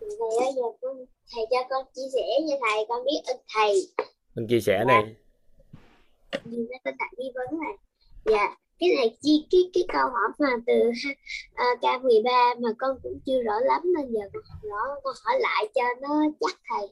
[0.00, 0.08] thầy
[0.40, 0.96] ơi giờ con
[1.34, 3.88] thầy cho con chia sẻ nha thầy con biết ơn thầy.
[4.36, 5.16] Con chia sẻ này.
[6.44, 7.76] Vì nó có đặt nghi vấn này.
[8.24, 8.56] Dạ.
[8.78, 10.90] Cái này chi cái cái câu hỏi mà từ
[11.54, 14.94] à, K13 mà con cũng chưa rõ lắm nên giờ con rõ.
[15.02, 16.08] Con hỏi lại cho nó
[16.40, 16.88] chắc thầy.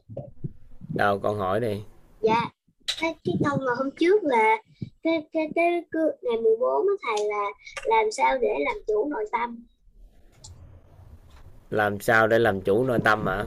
[0.95, 1.83] Đâu con hỏi đi.
[2.21, 2.51] Dạ
[3.01, 4.57] cái, cái câu mà hôm trước là
[5.03, 7.45] cái cái cái, cái ngày 14 á thầy là
[7.85, 9.65] làm sao để làm chủ nội tâm?
[11.71, 13.45] Làm sao để làm chủ nội tâm hả?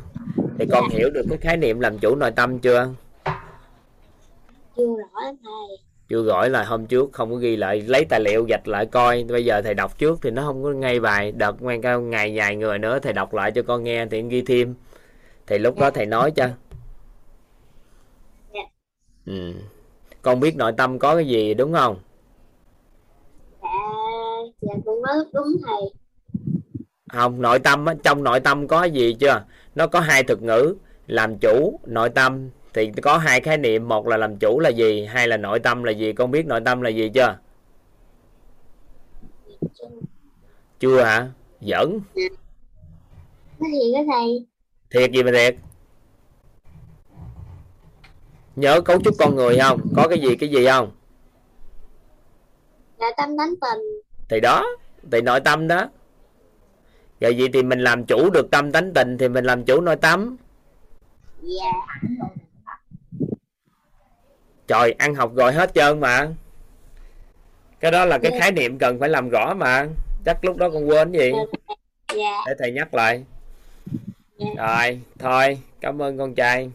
[0.60, 2.90] Thì con hiểu được cái khái niệm làm chủ nội tâm chưa?
[4.78, 5.78] Chưa rõ lắm thầy.
[6.10, 7.82] Chưa gọi là hôm trước không có ghi lại.
[7.82, 9.24] Lấy tài liệu gạch lại coi.
[9.24, 11.32] Bây giờ thầy đọc trước thì nó không có ngay bài.
[11.32, 14.42] Đợt ngay cao ngày dài người nữa thầy đọc lại cho con nghe thì ghi
[14.42, 14.76] thêm.
[15.48, 16.48] Thì lúc đó thầy nói cho.
[16.48, 16.54] Dạ.
[19.26, 19.54] Ừ.
[20.22, 22.00] con biết nội tâm có cái gì đúng không?
[23.62, 23.70] Dạ
[24.62, 25.94] dạ con nói đúng thầy.
[27.12, 29.44] Không nội tâm á, trong nội tâm có gì chưa?
[29.76, 30.76] Nó có hai thuật ngữ
[31.08, 32.50] làm chủ nội tâm.
[32.74, 35.84] Thì có hai khái niệm một là làm chủ là gì hai là nội tâm
[35.84, 36.14] là gì?
[36.14, 37.38] Con biết nội tâm là gì chưa?
[40.80, 41.32] Chưa hả?
[41.62, 42.00] Giỡn.
[43.60, 44.46] Nói thiệt á thầy.
[44.90, 45.56] Thiệt gì mà thiệt
[48.56, 49.82] nhớ cấu trúc con người không?
[49.96, 50.92] Có cái gì cái gì không?
[52.98, 54.02] Là tâm tánh tình.
[54.30, 54.66] Thì đó
[55.12, 55.90] thì nội tâm đó.
[57.22, 59.96] Vậy vậy thì mình làm chủ được tâm tánh tình thì mình làm chủ nội
[59.96, 60.38] tâm.
[61.42, 61.72] Dạ
[64.68, 66.28] trời ăn học rồi hết trơn mà.
[67.80, 68.40] Cái đó là cái Dạ.
[68.40, 69.88] khái niệm cần phải làm rõ mà.
[70.26, 71.32] Chắc lúc đó con quên gì?
[72.16, 72.44] Dạ.
[72.48, 73.24] Để thầy nhắc lại.
[74.38, 74.46] Dạ.
[74.58, 76.72] rồi thôi cảm ơn con trai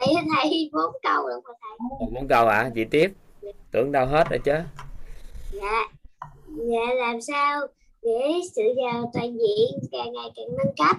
[0.00, 2.08] thầy thầy bốn câu được rồi thầy.
[2.10, 2.70] Muốn câu hả?
[2.74, 3.12] Chị tiếp.
[3.70, 4.54] Tưởng đâu hết rồi chứ.
[5.52, 5.88] Dạ.
[6.48, 7.60] Dạ làm sao
[8.02, 10.96] để sự giàu toàn diện càng ngày càng nâng cấp?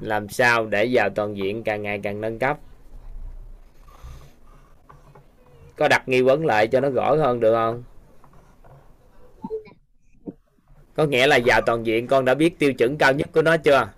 [0.00, 2.58] Làm sao để vào toàn diện càng ngày càng nâng cấp?
[5.76, 7.82] Có đặt nghi vấn lại cho nó rõ hơn được không?
[10.96, 13.56] Có nghĩa là vào toàn diện con đã biết tiêu chuẩn cao nhất của nó
[13.56, 13.88] chưa?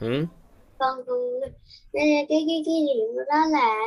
[0.00, 0.26] Ừ?
[0.80, 1.18] Con con
[1.92, 3.78] cái cái cái điểm đó là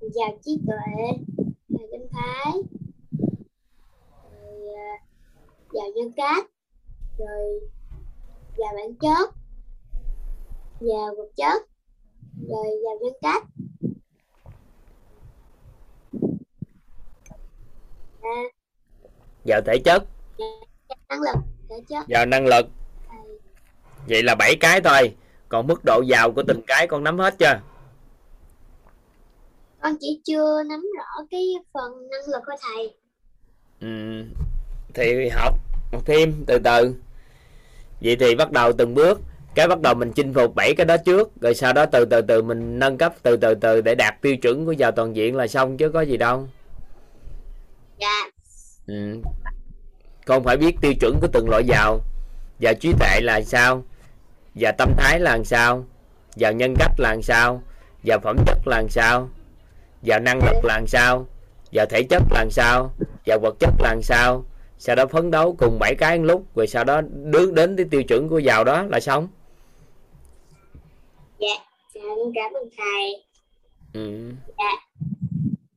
[0.00, 1.06] giàu trí tuệ
[1.68, 2.52] giàu tâm thái.
[4.32, 4.92] Rồi à,
[5.72, 6.46] giàu nhân cách.
[7.18, 7.60] Rồi
[8.56, 9.34] giàu bản chất.
[10.80, 11.62] Vào vật chất.
[12.48, 13.42] Rồi vào nhân cách.
[18.22, 18.42] À,
[19.44, 20.04] vào thể chất.
[21.08, 21.36] Năng lực
[21.68, 22.04] thể chất.
[22.08, 22.66] Vào năng lực.
[24.08, 25.14] Vậy là bảy cái thôi
[25.48, 27.60] còn mức độ giàu của từng cái con nắm hết chưa?
[29.80, 32.94] Con chỉ chưa nắm rõ cái phần năng lực của thầy.
[33.80, 34.24] Ừ.
[34.94, 35.54] thì học
[36.04, 36.94] thêm từ từ.
[38.00, 39.20] Vậy thì bắt đầu từng bước.
[39.54, 42.20] Cái bắt đầu mình chinh phục bảy cái đó trước rồi sau đó từ từ
[42.22, 45.36] từ mình nâng cấp từ từ từ để đạt tiêu chuẩn của giàu toàn diện
[45.36, 46.48] là xong chứ có gì đâu.
[47.98, 48.30] Dạ.
[48.86, 48.94] Ừ.
[50.26, 52.00] con phải biết tiêu chuẩn của từng loại giàu.
[52.60, 53.84] Và trí tuệ là sao
[54.60, 55.84] và tâm thái là làm sao?
[56.36, 57.62] Và nhân cách là làm sao?
[58.04, 59.28] Và phẩm chất là làm sao?
[60.02, 61.26] Và năng lực là làm sao?
[61.72, 62.90] Và thể chất là làm sao?
[63.26, 64.44] Và vật chất là làm sao?
[64.78, 68.02] Sau đó phấn đấu cùng bảy cái lúc rồi sau đó đứng đến cái tiêu
[68.02, 69.28] chuẩn của giàu đó là xong
[71.38, 71.56] dạ
[71.94, 73.24] dạ con cảm ơn thầy.
[73.92, 74.32] Ừ.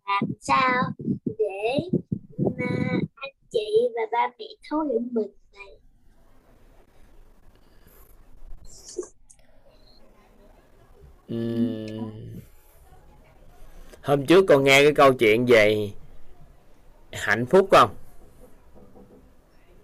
[0.07, 0.83] làm sao
[1.25, 1.79] để
[2.57, 2.65] mà
[3.15, 5.78] anh chị và ba mẹ thấu hiểu mình này
[14.01, 15.89] Hôm trước con nghe cái câu chuyện về
[17.11, 17.89] hạnh phúc không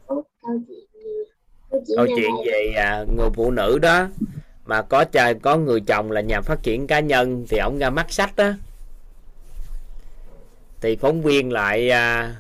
[0.08, 0.24] câu
[0.68, 1.08] chuyện gì
[1.70, 2.54] câu chuyện câu nào chuyện thầy?
[2.54, 4.08] về à, người phụ nữ đó
[4.66, 7.90] mà có cha có người chồng là nhà phát triển cá nhân thì ổng ra
[7.90, 8.52] mắt sách đó
[10.82, 12.36] thì phóng viên lại à,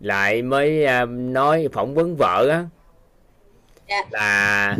[0.00, 2.64] lại mới à, nói phỏng vấn vợ á
[3.88, 3.96] Dạ.
[4.10, 4.76] là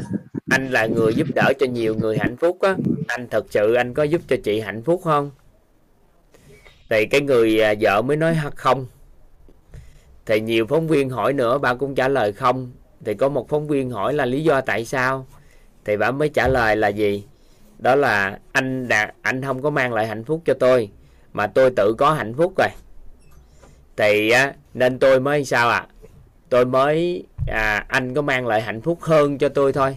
[0.53, 2.77] anh là người giúp đỡ cho nhiều người hạnh phúc á.
[3.07, 5.31] Anh thật sự anh có giúp cho chị hạnh phúc không?
[6.91, 8.87] Thì cái người à, vợ mới nói không.
[10.27, 12.73] Thì nhiều phóng viên hỏi nữa bà cũng trả lời không.
[13.05, 15.27] Thì có một phóng viên hỏi là lý do tại sao?
[15.85, 17.25] Thì bà mới trả lời là gì?
[17.79, 20.91] Đó là anh đã anh không có mang lại hạnh phúc cho tôi
[21.33, 22.69] mà tôi tự có hạnh phúc rồi.
[23.97, 25.87] Thì á, nên tôi mới sao ạ?
[26.49, 29.97] Tôi mới à, anh có mang lại hạnh phúc hơn cho tôi thôi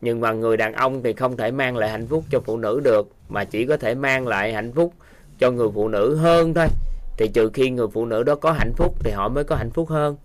[0.00, 2.80] nhưng mà người đàn ông thì không thể mang lại hạnh phúc cho phụ nữ
[2.84, 4.92] được mà chỉ có thể mang lại hạnh phúc
[5.38, 6.66] cho người phụ nữ hơn thôi.
[7.18, 9.70] Thì trừ khi người phụ nữ đó có hạnh phúc thì họ mới có hạnh
[9.70, 10.16] phúc hơn.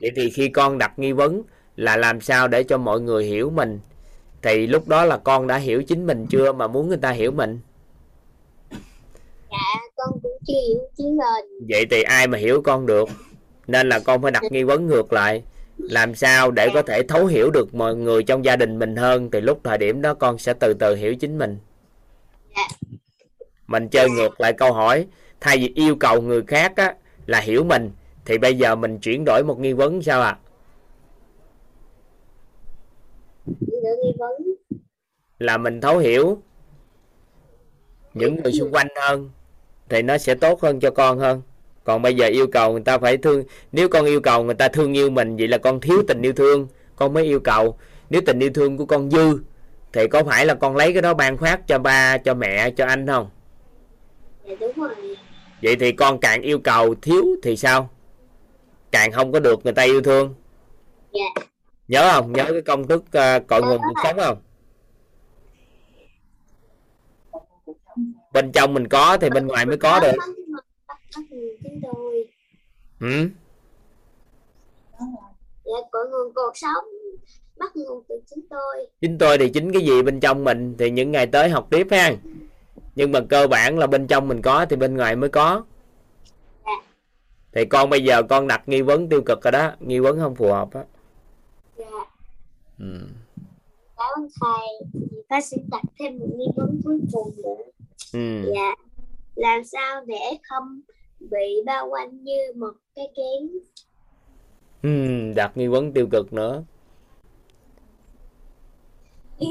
[0.00, 1.42] Vậy thì khi con đặt nghi vấn
[1.76, 3.80] là làm sao để cho mọi người hiểu mình
[4.42, 7.30] thì lúc đó là con đã hiểu chính mình chưa mà muốn người ta hiểu
[7.30, 7.60] mình?
[9.50, 11.68] Dạ con cũng chưa hiểu chính mình.
[11.68, 13.08] Vậy thì ai mà hiểu con được?
[13.66, 15.42] Nên là con phải đặt nghi vấn ngược lại
[15.78, 19.30] làm sao để có thể thấu hiểu được mọi người trong gia đình mình hơn
[19.30, 21.58] thì lúc thời điểm đó con sẽ từ từ hiểu chính mình.
[22.56, 22.88] Dạ.
[23.66, 25.06] mình chơi ngược lại câu hỏi
[25.40, 26.94] thay vì yêu cầu người khác á,
[27.26, 27.90] là hiểu mình
[28.24, 30.38] thì bây giờ mình chuyển đổi một nghi vấn sao ạ?
[34.18, 34.42] Vấn.
[35.38, 36.42] Là mình thấu hiểu
[38.14, 39.30] những người xung quanh hơn
[39.88, 41.42] thì nó sẽ tốt hơn cho con hơn
[41.84, 44.68] còn bây giờ yêu cầu người ta phải thương nếu con yêu cầu người ta
[44.68, 46.68] thương yêu mình vậy là con thiếu tình yêu thương.
[46.96, 47.78] Con mới yêu cầu
[48.10, 49.38] nếu tình yêu thương của con dư
[49.92, 52.86] thì có phải là con lấy cái đó ban phát cho ba cho mẹ cho
[52.86, 53.30] anh không?
[54.44, 55.16] Dạ đúng rồi.
[55.62, 57.90] Vậy thì con càng yêu cầu thiếu thì sao?
[58.90, 60.34] Càng không có được người ta yêu thương.
[61.12, 61.44] Dạ.
[61.88, 62.32] Nhớ không?
[62.32, 64.38] Nhớ cái công thức uh, cội nguồn cuộc sống không?
[68.32, 70.16] Bên trong mình có thì bên ngoài mới có được
[71.30, 72.28] nguồn chúng tôi.
[73.00, 73.28] Ừ?
[75.64, 76.84] dạ cội nguồn cuộc sống
[77.58, 78.86] bắt nguồn từ chúng tôi.
[79.00, 81.86] Chính tôi thì chính cái gì bên trong mình thì những ngày tới học tiếp
[81.90, 82.12] ha.
[82.94, 85.62] Nhưng mà cơ bản là bên trong mình có thì bên ngoài mới có.
[87.52, 90.34] Thì con bây giờ con đặt nghi vấn tiêu cực rồi đó nghi vấn không
[90.34, 90.84] phù hợp á.
[91.76, 91.86] Dạ.
[92.78, 93.06] Ừ.
[93.96, 94.88] cảm ơn thầy.
[94.92, 97.64] Thì ta sẽ đặt thêm một nghi vấn cuối cùng nữa.
[98.12, 98.52] Ừ.
[98.54, 98.74] dạ.
[99.34, 100.80] Làm sao để không
[101.30, 103.48] bị bao quanh như một cái kén.
[104.82, 105.32] Ừ.
[105.36, 106.62] đặt nghi vấn tiêu cực nữa.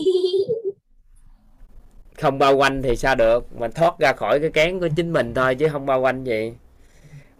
[2.21, 3.55] Không bao quanh thì sao được?
[3.59, 6.53] Mình thoát ra khỏi cái kén của chính mình thôi chứ không bao quanh gì.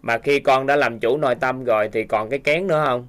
[0.02, 3.06] Mà khi con đã làm chủ nội tâm rồi thì còn cái kén nữa không.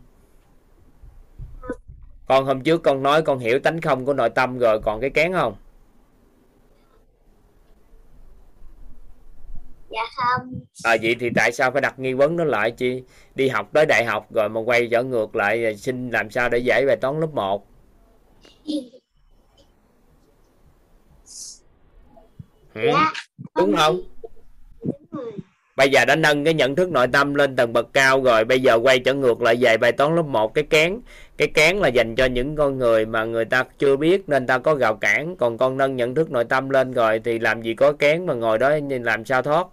[2.26, 5.10] Con hôm trước con nói con hiểu tánh không của nội tâm rồi còn cái
[5.10, 5.56] kén không
[9.94, 10.54] dạ không.
[10.84, 13.04] À vậy thì tại sao phải đặt nghi vấn nó lại chi?
[13.36, 16.58] Đi học tới đại học rồi mà quay trở ngược lại xin làm sao để
[16.58, 17.68] giải bài toán lớp 1
[22.74, 22.82] ừ?
[22.86, 23.12] dạ
[23.56, 24.02] đúng không?
[25.12, 25.32] Đúng
[25.76, 28.60] bây giờ đã nâng cái nhận thức nội tâm lên tầng bậc cao rồi bây
[28.60, 31.00] giờ quay trở ngược lại về bài toán lớp 1 cái kén
[31.38, 34.58] cái kén là dành cho những con người mà người ta chưa biết nên ta
[34.58, 35.36] có gào cản.
[35.36, 38.34] Còn con nâng nhận thức nội tâm lên rồi thì làm gì có kén mà
[38.34, 39.68] ngồi đó làm sao thoát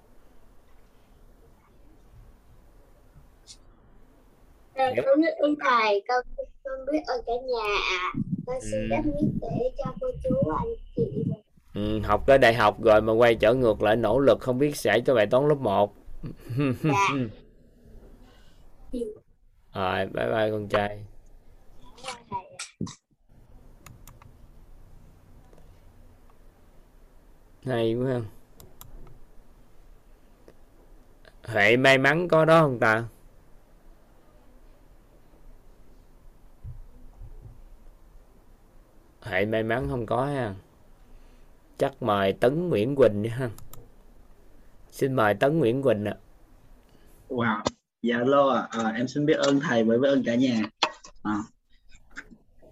[5.07, 6.25] con biết ơn thầy, con
[6.64, 8.12] con biết ơn cả nhà ạ.
[8.47, 8.87] Con xin Ừ.
[8.90, 11.25] đất biết để cho cô chú anh chị
[11.75, 14.77] ừ, học tới đại học rồi mà quay trở ngược lại nỗ lực không biết
[14.77, 15.95] giải cho bài toán lớp 1
[16.85, 17.09] Dạ.
[19.75, 21.05] rồi bye bye con trai
[27.66, 28.21] hay quá ha.
[31.45, 33.05] Huệ may mắn có đó không ta
[39.22, 40.54] hệ may mắn không có ha
[41.78, 43.50] chắc mời Tấn Nguyễn Quỳnh đi ha
[44.90, 46.14] xin mời Tấn Nguyễn Quỳnh ạ
[47.28, 47.62] Wow,
[48.02, 48.68] dạ lô à.
[48.70, 50.62] à, em xin biết ơn thầy với biết ơn cả nhà.
[51.22, 51.37] À.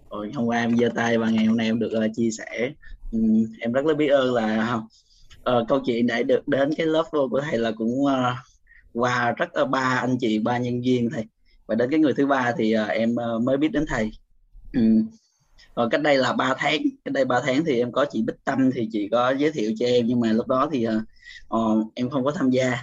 [0.09, 2.71] Rồi hôm qua em giơ tay và ngày hôm nay em được uh, chia sẻ.
[3.11, 4.79] um, em rất là biết ơn là
[5.49, 8.11] uh, câu chuyện đã được đến cái lớp vô của thầy là cũng uh,
[8.93, 11.25] qua rất là ba anh chị ba nhân viên thầy
[11.67, 14.11] và đến cái người thứ ba thì uh, em uh, mới biết đến thầy.
[14.73, 15.07] um,
[15.79, 18.35] còn cách đây là 3 tháng, cách đây 3 tháng thì em có chị Bích
[18.45, 20.87] Tâm thì chị có giới thiệu cho em nhưng mà lúc đó thì
[21.55, 22.77] uh, em không có tham gia.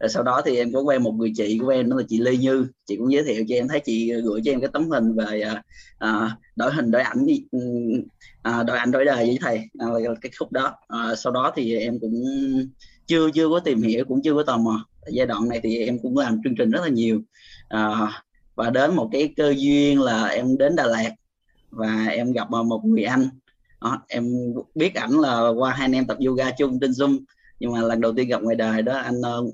[0.00, 2.18] Rồi sau đó thì em có quen một người chị của em đó là chị
[2.18, 2.66] Lê Như.
[2.86, 5.42] Chị cũng giới thiệu cho em thấy chị gửi cho em cái tấm hình về
[6.04, 7.26] uh, đổi hình đổi ảnh
[8.48, 10.74] uh, đổi ảnh đổi đời với thầy uh, cái khúc đó.
[10.94, 12.24] Uh, sau đó thì em cũng
[13.06, 14.86] chưa chưa có tìm hiểu cũng chưa có tò mò.
[15.12, 17.16] Giai đoạn này thì em cũng làm chương trình rất là nhiều.
[17.74, 18.08] Uh,
[18.54, 21.10] và đến một cái cơ duyên là em đến Đà Lạt
[21.70, 23.28] và em gặp ờ, một người anh.
[23.80, 27.18] Đó, em biết ảnh là qua hai anh em tập yoga chung trên Zoom.
[27.60, 29.44] Nhưng mà lần đầu tiên gặp ngoài đời đó anh ờ,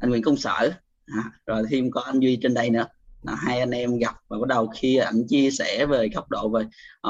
[0.00, 0.70] anh Nguyễn Công Sở.
[1.06, 2.86] À, rồi thêm có anh Duy trên đây nữa.
[3.22, 6.48] Là hai anh em gặp và bắt đầu khi ảnh chia sẻ về góc độ
[6.48, 6.62] về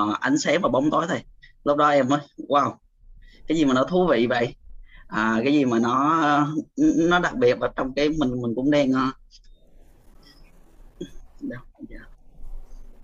[0.03, 1.23] uh, ánh sáng và bóng tối thôi.
[1.65, 2.75] Lúc đó em mới wow
[3.49, 4.55] cái gì mà nó thú vị vậy?
[5.07, 6.23] À, cái gì mà nó
[6.97, 9.15] nó đặc biệt và trong cái mình mình cũng đang uh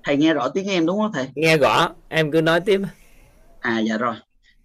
[0.04, 1.28] thầy nghe rõ tiếng em đúng không thầy?
[1.34, 1.88] Nghe rõ.
[2.08, 2.80] Em cứ nói tiếp.
[3.60, 4.14] À dạ rồi.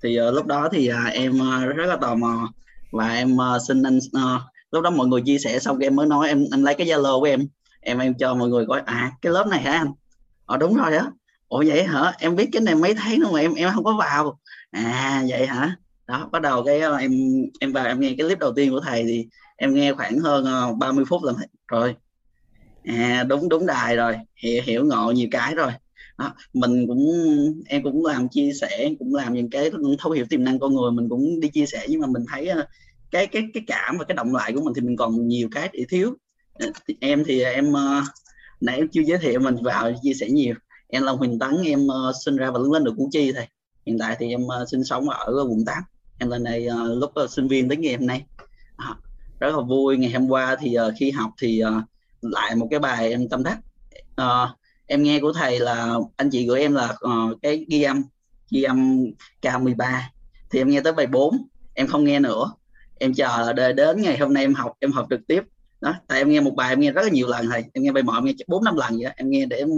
[0.04, 2.52] Thì uh, lúc đó thì uh, em uh, rất là tò mò.
[2.91, 6.08] Và em uh, xin anh uh, lúc đó mọi người chia sẻ xong em mới
[6.08, 7.47] nói em em lấy cái zalo của em.
[7.82, 8.82] Em em cho mọi người coi.
[8.86, 9.91] À cái lớp này hả anh?
[10.45, 11.06] Ờ đúng rồi á.
[11.47, 12.13] Ủa vậy hả?
[12.19, 14.39] Em biết cái này mấy tháng rồi mà em em không có vào.
[14.71, 15.75] À vậy hả?
[16.08, 17.12] Đó bắt đầu cái em
[17.60, 20.71] em vào em nghe cái clip đầu tiên của thầy thì em nghe khoảng hơn
[20.71, 21.34] uh, 30 phút là
[21.67, 21.95] rồi
[22.89, 24.15] à đúng đúng đài rồi.
[24.36, 25.71] Hiểu hiểu ngộ nhiều cái rồi.
[26.17, 27.12] Đó, mình cũng
[27.67, 30.91] em cũng làm chia sẻ cũng làm những cái thấu hiểu tiềm năng con người
[30.91, 32.67] mình cũng đi chia sẻ nhưng mà mình thấy ờ,
[33.12, 35.69] cái cái cái cảm và cái động lại của mình thì mình còn nhiều cái
[35.73, 36.13] để thiếu.
[36.54, 36.67] Ờ,
[36.99, 38.02] em thì em ờ,
[38.62, 40.56] nãy em chưa giới thiệu mình vào chia sẻ nhiều.
[40.88, 41.88] Em là Huỳnh Tấn em
[42.25, 43.47] sinh ra và lớn lên ở Củ Chi thầy
[43.86, 45.84] hiện tại thì em sinh sống ở quận 8
[46.19, 48.25] em lên đây lúc sinh viên đến ngày hôm nay.
[49.39, 49.97] Rất là vui.
[49.97, 51.84] Ngày hôm qua thì khi học thì uh,
[52.21, 53.60] lại một cái bài em tâm đắc.
[54.21, 58.03] Uh, em nghe của thầy là anh chị gửi em là uh, cái ghi âm
[58.51, 59.05] ghi âm
[59.41, 60.01] K13
[60.51, 61.38] thì em nghe tới bài 4
[61.73, 62.51] em không nghe nữa.
[62.99, 65.43] Em chờ đợi đến ngày hôm nay em học em học trực tiếp.
[65.82, 67.63] Đó tại em nghe một bài em nghe rất là nhiều lần thầy.
[67.73, 69.12] Em nghe bài một em nghe bốn năm lần vậy đó.
[69.15, 69.69] em nghe để em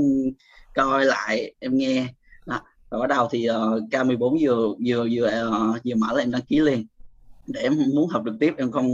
[0.75, 2.07] coi lại em nghe.
[2.45, 2.61] Đó.
[2.91, 6.31] rồi bắt đầu thì ờ, uh, K14 vừa vừa vừa uh, vừa mở là em
[6.31, 6.85] đăng ký liền.
[7.47, 8.91] Để em muốn học trực tiếp em không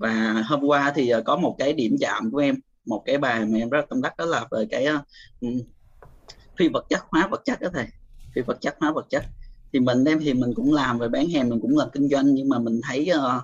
[0.00, 2.54] và hôm qua thì ờ, có một cái điểm chạm của em
[2.86, 5.66] một cái bài mà em rất tâm đắc đó là về cái uh,
[6.58, 7.86] phi vật chất hóa vật chất đó thầy
[8.34, 9.24] phi vật chất hóa vật chất.
[9.72, 12.34] Thì mình em thì mình cũng làm về bán hàng mình cũng làm kinh doanh
[12.34, 13.42] nhưng mà mình thấy uh,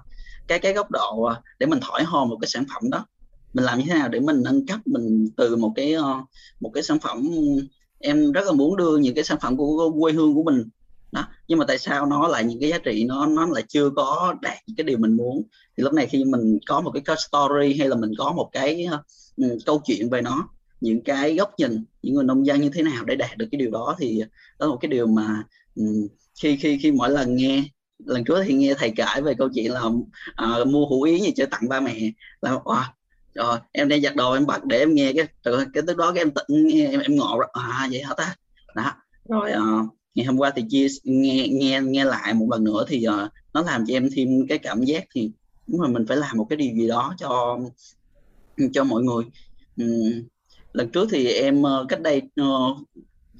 [0.49, 3.07] cái cái góc độ uh, để mình thổi hồn một cái sản phẩm đó
[3.55, 6.05] mình làm như thế nào để mình nâng cấp mình từ một cái uh,
[6.61, 7.31] một cái sản phẩm
[7.99, 10.69] em rất là muốn đưa những cái sản phẩm của quê hương của mình
[11.13, 13.91] đó nhưng mà tại sao nó lại những cái giá trị nó nó lại chưa
[13.91, 15.43] có đạt cái điều mình muốn
[15.77, 18.87] thì lúc này khi mình có một cái story hay là mình có một cái
[18.95, 20.49] uh, câu chuyện về nó
[20.81, 23.59] những cái góc nhìn những người nông dân như thế nào để đạt được cái
[23.59, 24.23] điều đó thì
[24.59, 25.43] đó là một cái điều mà
[25.75, 26.09] um,
[26.41, 27.65] khi khi khi mỗi lần nghe
[27.99, 31.33] lần trước thì nghe thầy kể về câu chuyện là uh, mua hủ yến gì
[31.37, 32.83] cho tặng ba mẹ là wow,
[33.35, 36.13] rồi em đang giặt đồ em bật để em nghe cái từ cái tức đó
[36.15, 38.35] cái em tận em em ngộ rồi à vậy hả ta
[38.75, 38.93] đó
[39.29, 43.07] rồi uh, ngày hôm qua thì chia nghe nghe nghe lại một lần nữa thì
[43.09, 45.31] uh, nó làm cho em thêm cái cảm giác thì
[45.67, 47.59] đúng là mình phải làm một cái điều gì đó cho
[48.73, 49.25] cho mọi người.
[49.77, 50.27] Um,
[50.73, 52.79] lần trước thì em uh, cách đây uh,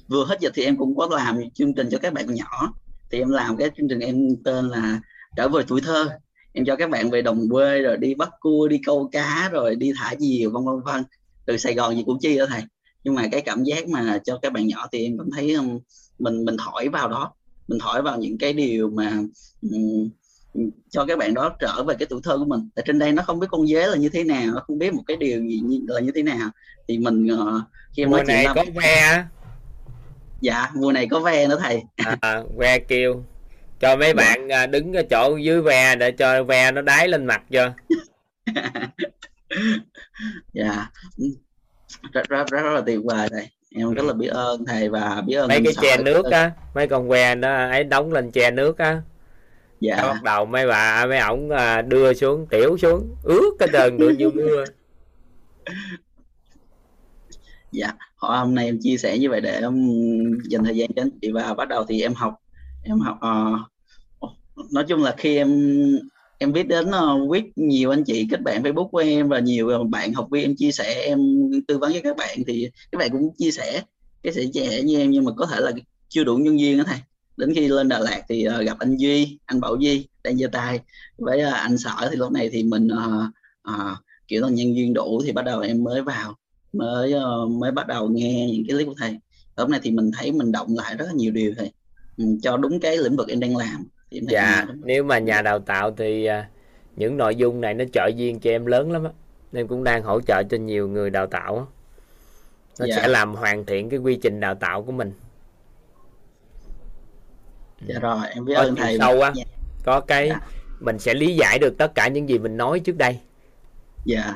[0.07, 2.73] vừa hết dịch thì em cũng có làm chương trình cho các bạn nhỏ.
[3.11, 5.01] Thì em làm cái chương trình em tên là
[5.37, 6.09] trở về tuổi thơ.
[6.53, 9.75] Em cho các bạn về đồng quê rồi đi bắt cua đi câu cá rồi
[9.75, 11.03] đi thả diều vân vân vân.
[11.45, 12.61] Từ Sài Gòn gì cũng chi đó thầy.
[13.03, 15.79] Nhưng mà cái cảm giác mà cho các bạn nhỏ thì em cảm thấy um,
[16.19, 17.33] mình mình thổi vào đó.
[17.67, 19.17] Mình thổi vào những cái điều mà
[19.61, 20.09] um,
[20.89, 22.69] cho các bạn đó trở về cái tuổi thơ của mình.
[22.75, 24.93] Tại trên đây nó không biết con dế là như thế nào nó không biết
[24.93, 26.49] một cái điều gì như, là như thế nào.
[26.87, 27.61] Thì mình uh,
[27.93, 29.25] khi em nói chuyện này có ve
[30.41, 31.83] dạ mùa này có ve nữa thầy.
[32.21, 33.23] À, ve kêu.
[33.79, 34.13] Cho mấy dạ.
[34.13, 37.73] bạn à, đứng ở chỗ dưới ve để cho ve nó đáy lên mặt cho.
[40.53, 40.89] Dạ.
[42.11, 43.47] Rất, rất rất rất là tuyệt vời thầy
[43.77, 46.87] em rất là biết ơn thầy và biết ơn mấy cái che nước á mấy
[46.87, 49.01] con que đó ấy đóng lên che nước á.
[49.79, 49.95] Dạ.
[49.95, 54.09] Bắt đầu mấy bà mấy ổng à, đưa xuống tiểu xuống ướt cái trơn được
[54.17, 54.63] như mưa.
[57.71, 59.73] Dạ hôm nay em chia sẻ như vậy để em
[60.49, 62.33] dành thời gian cho anh chị và bắt đầu thì em học
[62.83, 63.59] em học uh,
[64.71, 65.49] nói chung là khi em
[66.37, 69.39] em biết đến ờ, uh, quyết nhiều anh chị kết bạn Facebook của em và
[69.39, 71.19] nhiều ờ, bạn học viên em chia sẻ em
[71.67, 73.81] tư vấn với các bạn thì các bạn cũng chia sẻ
[74.23, 75.71] cái sự chia sẻ như em nhưng mà có thể là
[76.09, 76.99] chưa đủ nhân viên đó thầy.
[77.37, 80.47] Đến khi lên Đà Lạt thì uh, gặp anh Duy anh Bảo Duy đang giơ
[80.47, 80.79] tay
[81.17, 83.23] với uh, anh Sở thì lúc này thì mình uh,
[83.69, 86.35] uh, kiểu là nhân viên đủ thì bắt đầu em mới vào
[86.73, 89.17] mới uh, mới bắt đầu nghe những cái clip của thầy.
[89.57, 91.71] Lúc này thì mình thấy mình động lại rất là nhiều điều thầy
[92.17, 95.91] ừ, cho đúng cái lĩnh vực em đang làm dạ nếu mà nhà đào tạo
[95.91, 96.45] thì uh,
[96.95, 99.11] những nội dung này nó trợ duyên cho em lớn lắm á
[99.51, 101.65] nên cũng đang hỗ trợ cho nhiều người đào tạo á.
[102.79, 102.95] Nó dạ.
[102.95, 105.13] sẽ làm hoàn thiện cái quy trình đào tạo của mình.
[107.87, 109.33] Dạ rồi em biết ơn thầy sâu á
[109.85, 110.39] có cái dạ.
[110.79, 113.19] mình sẽ lý giải được tất cả những gì mình nói trước đây.
[114.05, 114.33] Dạ.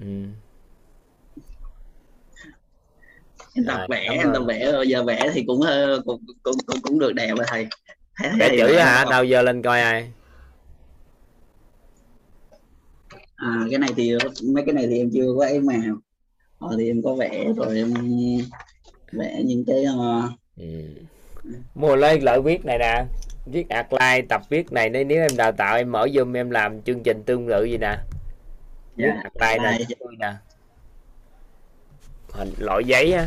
[0.00, 0.06] Ừ.
[3.54, 5.60] em tập vẽ em tập vẽ rồi giờ vẽ thì cũng
[6.04, 7.66] cũng cũng cũng, cũng được đẹp rồi thầy
[8.38, 9.04] vẽ chữ hả?
[9.10, 10.10] đâu giờ lên coi ai.
[13.36, 14.12] À cái này thì
[14.42, 15.76] mấy cái này thì em chưa có ấy màu
[16.58, 17.94] ờ, thì em có vẽ rồi em
[19.12, 20.30] vẽ những cái uh...
[20.56, 20.64] ừ.
[21.74, 23.04] Mua lấy lợi viết này nè.
[23.46, 24.90] Viết apply tập viết này.
[24.90, 27.78] Nếu nếu em đào tạo em mở zoom em làm chương trình tương tự gì
[27.78, 27.98] nè.
[28.96, 29.58] Viết yeah, apply.
[29.62, 29.78] nè
[30.18, 30.32] nè.
[32.32, 33.26] Hình loại giấy á.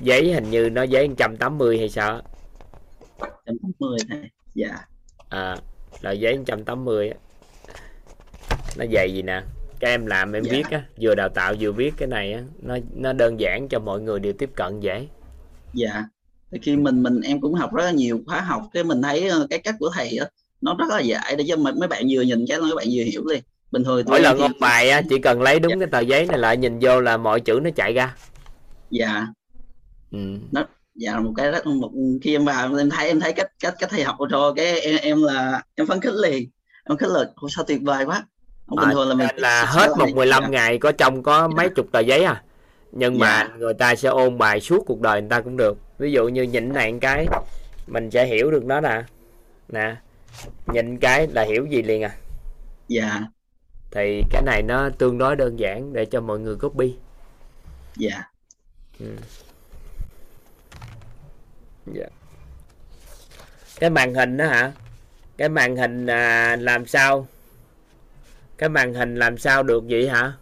[0.00, 2.22] Giấy hình như nó giấy 180 hay sao
[3.18, 4.30] 180 này.
[4.54, 4.78] Dạ.
[5.28, 5.56] À
[6.00, 7.16] loại giấy 180 á.
[8.76, 9.42] Nó dày gì nè?
[9.80, 10.52] Các em làm em dạ.
[10.52, 13.78] viết á vừa đào tạo vừa viết cái này á nó nó đơn giản cho
[13.78, 15.06] mọi người đều tiếp cận dễ.
[15.74, 16.04] Dạ.
[16.50, 19.28] Thì khi mình mình em cũng học rất là nhiều khóa học cái mình thấy
[19.28, 20.26] ờ, cái cách của thầy á
[20.60, 23.24] nó rất là dễ để cho mấy bạn vừa nhìn cái mấy bạn vừa hiểu
[23.26, 23.42] liền.
[23.70, 25.76] Bình thường mỗi lần ôn bài á chỉ cần lấy đúng dạ.
[25.80, 28.16] cái tờ giấy này lại nhìn vô là mọi chữ nó chạy ra.
[28.90, 29.26] Dạ.
[30.12, 30.18] Ừ.
[30.52, 30.66] nó
[30.96, 31.90] dạ một cái rất một
[32.22, 34.96] khi em vào em thấy em thấy cách cách cách thầy học rồi cái em,
[35.02, 36.50] em là em phấn khích liền.
[36.84, 38.24] Em khích là sao tuyệt vời quá?
[38.66, 40.48] Bình à, thường là mình là hết một 15 dạ.
[40.48, 42.42] ngày có trong có mấy chục tờ giấy à.
[42.92, 43.20] Nhưng dạ.
[43.20, 45.78] mà người ta sẽ ôn bài suốt cuộc đời người ta cũng được.
[45.98, 47.26] Ví dụ như nhịn này cái
[47.86, 49.02] mình sẽ hiểu được nó nè.
[49.68, 49.96] Nè
[50.66, 52.16] nhìn cái là hiểu gì liền à?
[52.88, 53.20] Dạ.
[53.90, 56.94] Thì cái này nó tương đối đơn giản để cho mọi người copy.
[57.96, 58.22] Dạ.
[59.00, 59.06] Ừ
[61.86, 62.06] dạ.
[63.80, 64.72] Cái màn hình đó hả?
[65.36, 67.26] Cái màn hình à, làm sao?
[68.58, 70.32] Cái màn hình làm sao được vậy hả?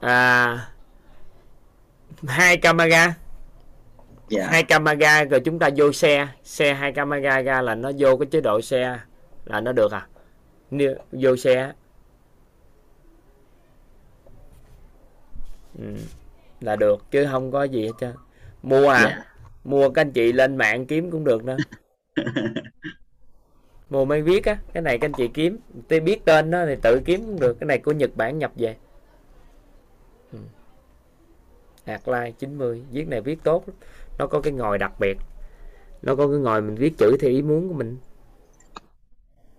[0.00, 0.70] À,
[2.26, 3.14] hai camera
[4.36, 4.46] dạ.
[4.50, 6.28] hai camera rồi chúng ta vô xe.
[6.42, 8.98] Xe hai camera ra là nó vô cái chế độ xe
[9.44, 10.06] là nó được à?
[10.70, 11.72] Nếu, vô xe.
[15.78, 15.84] Ừ,
[16.60, 18.14] là được chứ không có gì hết trơn.
[18.62, 19.02] Mua à?
[19.04, 19.24] Dạ.
[19.64, 21.56] mua các anh chị lên mạng kiếm cũng được nữa.
[23.90, 25.58] Mua mấy viết á cái này các anh chị kiếm.
[25.88, 28.52] Tôi biết tên đó thì tự kiếm cũng được cái này của nhật bản nhập
[28.56, 28.76] về.
[31.86, 33.64] Hạt like 90 viết này viết tốt
[34.18, 35.18] nó có cái ngòi đặc biệt
[36.02, 37.98] nó có cái ngòi mình viết chữ theo ý muốn của mình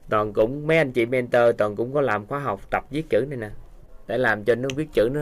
[0.09, 3.25] toàn cũng mấy anh chị mentor toàn cũng có làm khóa học tập viết chữ
[3.29, 3.49] này nè
[4.07, 5.21] để làm cho nó viết chữ nó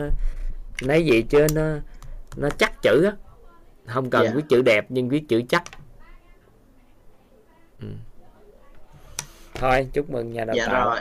[0.80, 1.62] lấy gì chứ nó
[2.36, 3.12] nó chắc chữ á
[3.86, 4.34] không cần yeah.
[4.34, 4.36] Dạ.
[4.36, 5.62] viết chữ đẹp nhưng viết chữ chắc
[7.80, 7.86] ừ.
[9.54, 11.00] thôi chúc mừng nhà đào dạ tạo rồi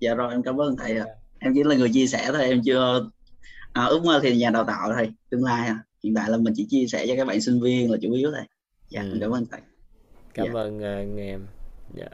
[0.00, 1.06] dạ rồi em cảm ơn thầy ạ
[1.38, 3.10] em chỉ là người chia sẻ thôi em chưa
[3.72, 5.85] à, ước mơ thì nhà đào tạo thôi tương lai à.
[6.06, 8.30] Hiện tại là mình chỉ chia sẻ cho các bạn sinh viên là chủ yếu
[8.34, 8.44] thôi.
[8.88, 9.18] Dạ ừ.
[9.20, 9.60] cảm ơn thầy.
[10.34, 10.60] Cảm dạ.
[10.60, 11.46] ơn uh, em.
[11.94, 12.06] Dạ.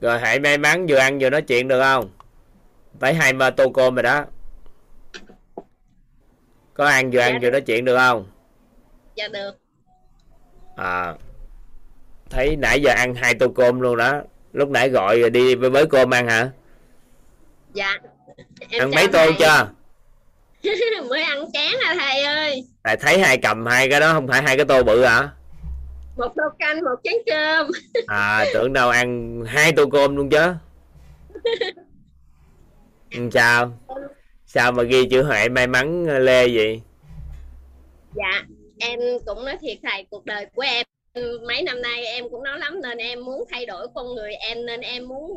[0.00, 2.10] rồi hãy may mắn vừa ăn vừa nói chuyện được không?
[3.00, 4.24] Thấy hai ba tô cơm rồi đó.
[6.74, 8.26] Có ăn vừa ăn Dạ vừa nói chuyện được không?
[9.16, 9.58] Dạ được.
[10.76, 11.14] À
[12.30, 14.22] Thấy nãy giờ ăn hai tô cơm luôn đó.
[14.52, 16.50] Lúc nãy gọi rồi đi với với cơm ăn hả?
[17.74, 17.98] Dạ.
[18.70, 19.68] Em Ăn mấy tô chưa
[21.08, 22.64] mới ăn chán à thầy ơi.
[22.82, 25.28] Tại thấy hai cầm hai cái đó không phải hai cái tô bự hả?
[26.16, 27.70] Một tô canh một chén cơm.
[28.06, 30.52] À tưởng đâu ăn hai tô cơm luôn chứ.
[33.14, 33.78] Ừ, Sao?
[34.46, 36.80] Sao mà ghi chữ Huệ may mắn ờ, Lê vậy?
[38.14, 38.42] Dạ
[38.80, 40.86] em cũng nói thiệt thầy cuộc đời của em
[41.46, 44.66] mấy năm nay em cũng nói lắm nên em muốn thay đổi con người em
[44.66, 45.34] nên em muốn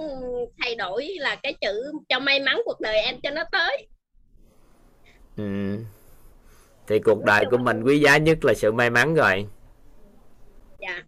[0.64, 3.88] thay đổi là cái chữ cho may mắn cuộc đời em cho nó tới
[5.38, 5.78] ừ.
[6.88, 9.46] Thì cuộc đời của mình quý giá nhất là sự may mắn rồi.
[10.80, 11.04] Dạ.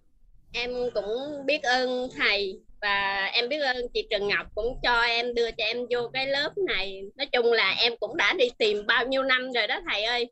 [0.54, 5.34] Em cũng biết ơn thầy và em biết ơn chị Trần Ngọc cũng cho em
[5.34, 7.02] đưa cho em vô cái lớp này.
[7.16, 10.32] Nói chung là em cũng đã đi tìm bao nhiêu năm rồi đó thầy ơi.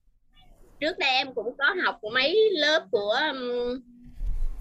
[0.80, 3.82] Trước đây em cũng có học mấy lớp của um,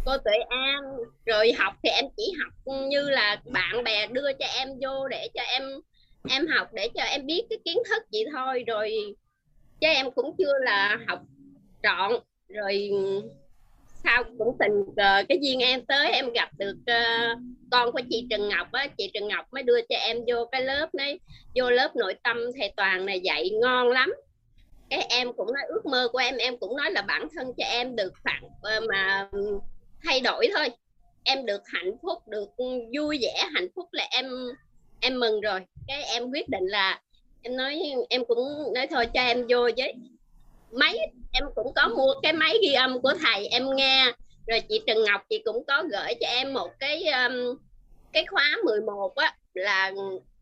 [0.05, 0.83] cô Tuệ An
[1.27, 2.53] rồi học thì em chỉ học
[2.89, 5.63] như là bạn bè đưa cho em vô để cho em
[6.29, 8.65] em học để cho em biết cái kiến thức gì thôi.
[8.67, 8.93] Rồi
[9.81, 11.23] chứ em cũng chưa là học
[11.83, 12.13] trọn
[12.49, 12.91] rồi
[14.07, 17.39] sau cũng tình cờ cái duyên em tới em gặp được uh,
[17.71, 20.63] con của chị Trần Ngọc á chị Trần Ngọc mới đưa cho em vô cái
[20.63, 21.21] lớp đấy
[21.55, 24.15] vô lớp nội tâm thầy toàn này dạy ngon lắm.
[24.91, 27.65] Cái em cũng nói ước mơ của em em cũng nói là bản thân cho
[27.65, 29.29] em được phản ờ, mà
[30.05, 30.69] thay đổi thôi.
[31.25, 32.49] Em được hạnh phúc được
[32.97, 34.27] vui vẻ hạnh phúc là em
[35.01, 35.61] em mừng rồi.
[35.89, 37.01] Cái em quyết định là
[37.43, 39.95] em nói em cũng nói thôi cho em vô với.
[40.73, 40.99] Máy
[41.33, 44.13] em cũng có mua cái máy ghi âm của thầy em nghe.
[44.47, 47.59] Rồi chị Trần Ngọc chị cũng có gửi cho em một cái um,
[48.13, 49.93] cái khóa 11 á là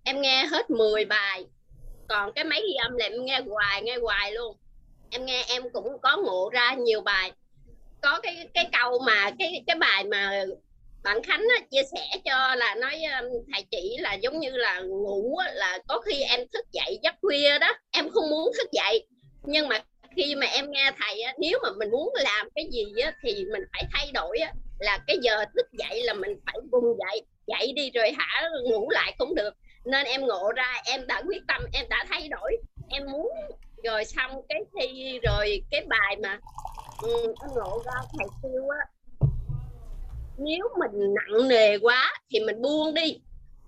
[0.04, 1.44] em nghe hết 10 bài.
[2.08, 4.56] Còn cái máy ghi âm là em nghe hoài nghe hoài luôn.
[5.10, 7.32] Em nghe em cũng có ngộ ra nhiều bài.
[8.00, 10.44] Có cái cái câu mà cái cái bài mà
[11.04, 14.80] bạn Khánh á, chia sẻ cho là nói um, thầy chỉ là giống như là
[14.80, 18.68] ngủ á, là có khi em thức dậy giấc khuya đó em không muốn thức
[18.72, 19.06] dậy.
[19.42, 19.78] Nhưng mà
[20.16, 23.44] khi mà em nghe thầy á, nếu mà mình muốn làm cái gì á, thì
[23.52, 27.22] mình phải thay đổi á, là cái giờ thức dậy là mình phải vùng dậy
[27.46, 29.54] dậy đi rồi hả ngủ lại cũng được.
[29.84, 32.56] Nên em ngộ ra em đã quyết tâm em đã thay đổi.
[32.88, 33.32] Em muốn
[33.84, 36.38] rồi xong cái thi rồi cái bài mà
[37.00, 38.93] ừ, em ngộ ra thầy kêu á
[40.38, 43.20] nếu mình nặng nề quá thì mình buông đi.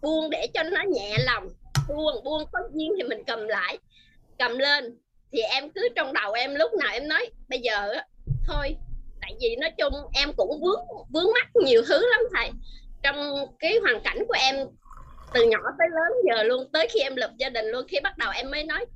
[0.03, 1.49] Buông để cho nó nhẹ lòng.
[1.89, 3.79] Buông buông có duyên thì mình cầm lại,
[4.39, 4.99] cầm lên.
[5.33, 7.95] Thì em cứ trong đầu em lúc nào em nói, bây giờ
[8.47, 8.77] thôi,
[9.21, 12.51] tại vì nói chung em cũng vướng vướng mắc nhiều thứ lắm thầy.
[13.03, 13.17] Trong
[13.59, 14.57] cái hoàn cảnh của em
[15.35, 18.19] từ nhỏ tới lớn giờ luôn, tới khi em lập gia đình luôn, khi bắt
[18.19, 18.87] đầu em mới nói,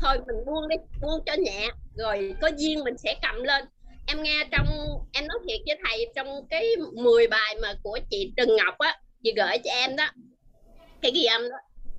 [0.00, 3.64] thôi mình buông đi, buông cho nhẹ, rồi có duyên mình sẽ cầm lên
[4.06, 4.66] em nghe trong,
[5.12, 9.00] em nói thiệt với thầy, trong cái 10 bài mà của chị Trần Ngọc á,
[9.22, 10.06] chị gửi cho em đó,
[11.02, 11.56] cái ghi âm đó,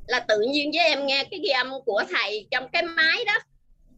[0.07, 3.33] là tự nhiên với em nghe cái ghi âm của thầy trong cái máy đó.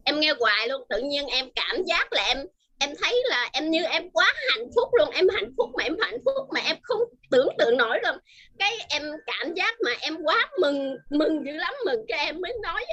[0.04, 2.38] Em nghe hoài luôn, tự nhiên em cảm giác là em
[2.82, 5.96] em thấy là em như em quá hạnh phúc luôn, em hạnh phúc mà em
[6.00, 7.00] hạnh phúc mà em không
[7.30, 8.16] tưởng tượng nổi luôn.
[8.58, 12.52] Cái em cảm giác mà em quá mừng mừng dữ lắm, mừng cho em mới
[12.62, 12.84] nói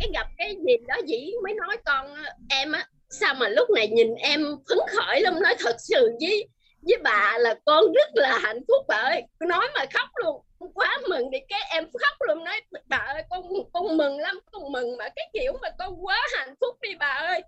[0.00, 2.14] cái gặp cái gì đó dĩ mới nói con
[2.50, 6.48] em á sao mà lúc này nhìn em phấn khởi lắm, nói thật sự với
[6.82, 9.22] với bà là con rất là hạnh phúc bà ơi.
[9.40, 10.42] Nói mà khóc luôn
[10.74, 13.42] quá mừng thì cái em khóc luôn, nói bà ơi, con
[13.72, 17.06] con mừng lắm, con mừng mà cái kiểu mà con quá hạnh phúc đi bà
[17.06, 17.42] ơi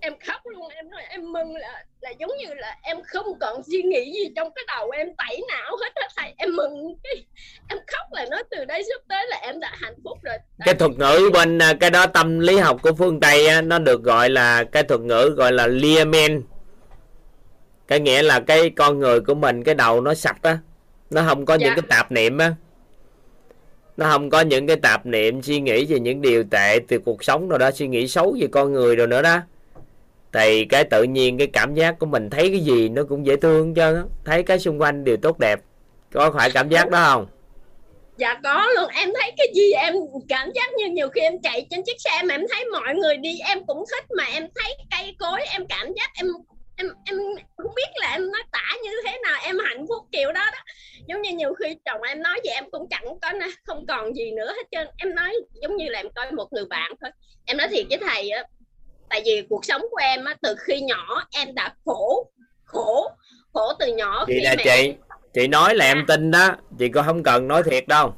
[0.00, 3.62] em khóc luôn em nói em mừng là là giống như là em không còn
[3.62, 6.94] suy nghĩ gì trong cái đầu em tẩy não hết á thầy em mừng.
[7.04, 7.24] Cái
[7.68, 10.36] em khóc là nói từ đây sắp tới là em đã hạnh phúc rồi.
[10.64, 13.78] Cái thuật ngữ bên à, cái đó tâm lý học của phương tây á, nó
[13.78, 16.42] được gọi là cái thuật ngữ gọi là liamen
[17.88, 20.58] cái nghĩa là cái con người của mình cái đầu nó sạch á
[21.10, 21.74] nó không có những Dạ.
[21.74, 22.54] cái tạp niệm á.
[23.96, 27.24] Nó không có những cái tạp niệm suy nghĩ về những điều tệ từ cuộc
[27.24, 29.40] sống rồi đó suy nghĩ xấu về con người rồi nữa đó
[30.32, 33.36] thì cái tự nhiên cái cảm giác của mình thấy cái gì nó cũng dễ
[33.36, 35.60] thương chứ thấy cái xung quanh đều tốt đẹp.
[36.12, 37.26] Có phải cảm giác đó không?
[38.16, 38.90] Dạ có luôn.
[38.94, 39.94] Em thấy cái gì em
[40.28, 43.16] cảm giác như nhiều khi em chạy trên chiếc xe mà em thấy mọi người
[43.16, 46.26] đi, em cũng thích mà em thấy cây cối, em cảm giác em
[46.76, 47.16] em em
[47.56, 50.58] không biết là em nói tả như thế nào, em hạnh phúc kiểu đó đó.
[51.06, 53.32] Giống như nhiều khi chồng em nói gì em cũng chẳng có
[53.64, 54.86] không còn gì nữa hết trơn.
[54.96, 57.10] Em nói giống như là em coi một người bạn thôi.
[57.44, 58.44] Em nói thiệt với thầy á
[59.10, 62.30] tại vì cuộc sống của em á từ khi nhỏ em đã khổ
[62.64, 63.10] khổ
[63.52, 64.94] khổ từ nhỏ chị khi nè mà chị
[65.34, 66.56] chị nói là em tin đó.
[66.78, 68.14] Chị có không cần nói thiệt đâu.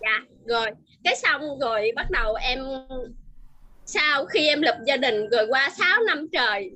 [0.00, 0.70] Dạ rồi.
[1.04, 2.64] Cái xong rồi bắt đầu em
[3.84, 6.70] sau khi em lập gia đình rồi qua 6 năm trời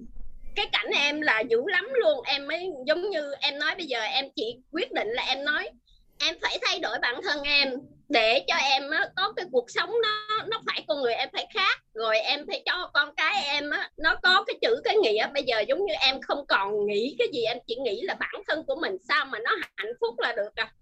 [0.54, 2.22] cái cảnh em là dữ lắm luôn.
[2.24, 5.70] Em mới giống như em nói bây giờ em chỉ quyết định là em nói
[6.18, 7.70] em phải thay đổi bản thân em
[8.08, 11.46] để cho em á, có cái cuộc sống nó nó phải con người em phải
[11.54, 11.82] khác.
[11.94, 15.26] Rồi em phải cho con cái em á, nó có cái chữ cái nghĩa.
[15.34, 18.42] Bây giờ giống như em không còn nghĩ cái gì em chỉ nghĩ là bản
[18.48, 20.72] thân của mình sao mà nó hạnh phúc là được à.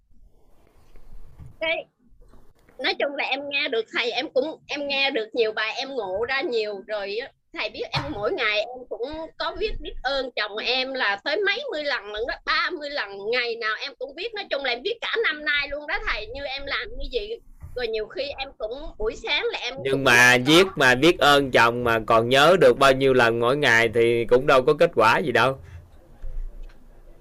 [1.60, 1.86] Cái
[2.78, 5.94] nói chung là em nghe được thầy em cũng em nghe được nhiều bài em
[5.94, 9.94] ngộ ra nhiều rồi á, thầy biết em mỗi ngày em cũng có viết biết
[10.02, 13.92] ơn chồng em là tới mấy mươi lần lần đó 30 lần ngày nào em
[13.98, 14.34] cũng viết.
[14.34, 17.08] Nói chung là em viết cả năm nay luôn đó thầy như em làm như
[17.12, 17.40] vậy.
[17.76, 21.50] Rồi nhiều khi em cũng buổi sáng là em nhưng mà viết mà biết ơn
[21.50, 24.90] chồng mà còn nhớ được bao nhiêu lần mỗi ngày thì cũng đâu có kết
[24.94, 25.58] quả gì đâu.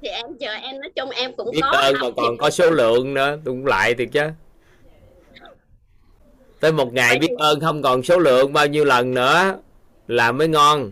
[0.01, 2.69] Thì em chờ em nói chung em cũng biết có ơn mà còn có số
[2.69, 4.29] lượng nữa cũng lại thiệt chứ.
[6.59, 9.55] Tới một ngày biết ơn không còn số lượng bao nhiêu lần nữa
[10.07, 10.91] là mới ngon.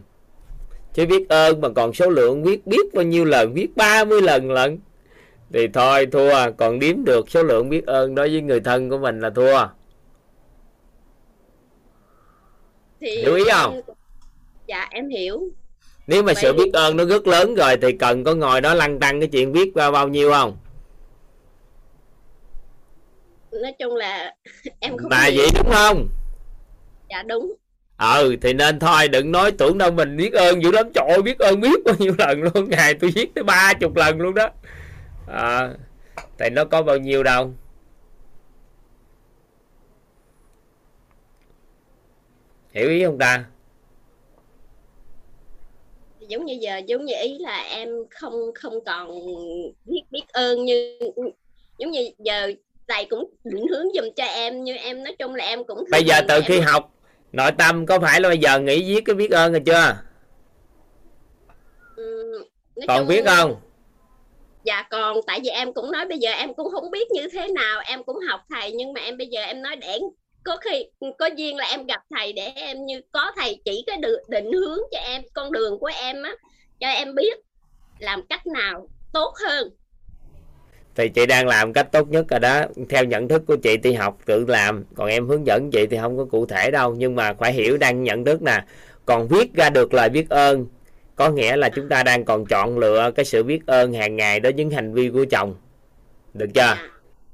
[0.94, 4.52] Chứ biết ơn mà còn số lượng biết biết bao nhiêu lần biết 30 lần
[4.52, 4.80] lận.
[5.54, 6.52] Thì thôi thua.
[6.58, 9.68] Còn đếm được số lượng biết ơn đối với người thân của mình là thua.
[13.02, 13.82] Thì hiểu ý không?
[14.68, 15.50] dạ em hiểu.
[16.08, 18.74] Nếu mà Vậy sự biết ơn nó rất lớn rồi thì cần có ngồi đó
[18.74, 20.58] lăn tăng cái chuyện biết bao bao nhiêu không?
[23.52, 24.36] Nói chung là
[24.80, 25.34] em không hiểu.
[25.36, 26.10] vậy đúng không?
[27.10, 27.54] Dạ đúng
[28.02, 30.92] ừ thì nên thôi đừng nói tưởng đâu mình biết ơn dữ lắm.
[30.94, 32.70] Trời ơi, biết ơn biết bao nhiêu lần luôn.
[32.70, 34.50] Ngày tôi viết tới ba chục lần luôn đó.
[35.28, 35.74] À,
[36.40, 37.54] thì nó có bao nhiêu đâu?
[42.72, 43.46] Hiểu ý không ta?
[46.20, 49.08] Giống như giờ giống như ý là em không không còn
[49.86, 51.00] biết biết ơn như
[51.78, 52.52] giống như giờ
[52.88, 56.04] thầy cũng định hướng giùm cho em như em nói chung là em cũng bây
[56.04, 56.92] giờ từ em- khi học
[57.32, 59.96] nội tâm có phải là bây giờ nghĩ viết cái biết ơn rồi chưa?
[62.76, 63.56] Nói còn biết không?
[64.64, 67.48] Dạ còn tại vì em cũng nói bây giờ em cũng không biết như thế
[67.48, 70.00] nào em cũng học thầy nhưng mà em bây giờ em nói để
[70.44, 70.86] có khi
[71.20, 74.52] có duyên là em gặp thầy để em như có thầy chỉ cái định, định
[74.52, 76.36] hướng cho em con đường của em á
[76.80, 77.40] cho em biết
[78.00, 79.70] làm cách nào tốt hơn
[80.96, 82.64] thì chị đang làm cách tốt nhất rồi đó.
[82.90, 84.84] Theo nhận thức của chị thì học tự làm.
[84.96, 86.96] Còn em hướng dẫn chị thì không có cụ thể đâu.
[86.98, 88.64] Nhưng mà phải hiểu đang nhận thức nè.
[89.06, 90.66] Còn viết ra được lời biết ơn
[91.16, 94.40] có nghĩa là chúng ta đang còn chọn lựa cái sự biết ơn hàng ngày
[94.40, 95.56] đối với những hành vi của chồng.
[96.34, 96.62] Được chưa?
[96.62, 96.88] Dạ.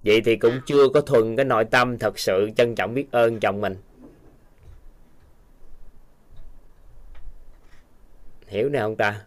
[0.04, 3.40] vậy thì cũng chưa có thuần cái nội tâm thật sự trân trọng biết ơn
[3.40, 3.76] chồng mình.
[8.48, 9.22] Hiểu nè không ta.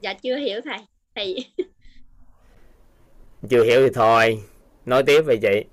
[0.00, 0.78] Dạ chưa hiểu thầy.
[1.14, 1.44] Thầy
[3.48, 4.42] chưa hiểu thì thôi.
[4.86, 5.64] Nói tiếp về chị.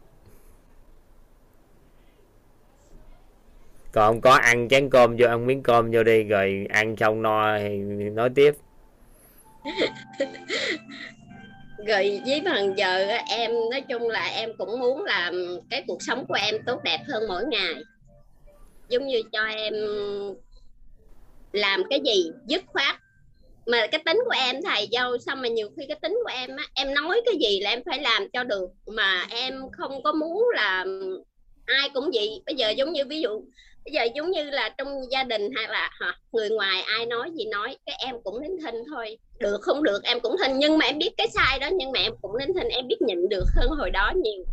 [3.91, 7.57] Còn có ăn chén cơm vô, ăn miếng cơm vô đi, rồi ăn xong no
[7.59, 7.77] thì
[8.09, 8.55] nói tiếp.
[11.87, 16.25] Rồi với bằng giờ em, nói chung là em cũng muốn làm cái cuộc sống
[16.27, 17.73] của em tốt đẹp hơn mỗi ngày.
[18.89, 19.73] Giống như cho em
[21.51, 23.02] làm cái gì, dứt khoát
[23.65, 26.49] mà cái tính của em thầy dâu xong mà nhiều khi cái tính của em
[26.55, 30.13] á em nói cái gì là em phải làm cho được mà em không có
[30.13, 30.85] muốn là
[31.65, 32.41] ai cũng vậy.
[32.45, 33.41] Bây giờ giống như ví dụ
[33.85, 37.31] bây giờ giống như là trong gia đình hay là hả, người ngoài ai nói
[37.33, 39.17] gì nói cái em cũng nín thinh thôi.
[39.39, 40.57] Được không được em cũng thinh.
[40.57, 43.01] Nhưng mà em biết cái sai đó nhưng mà em cũng nín thinh em biết
[43.01, 44.45] nhịn được hơn hồi đó nhiều.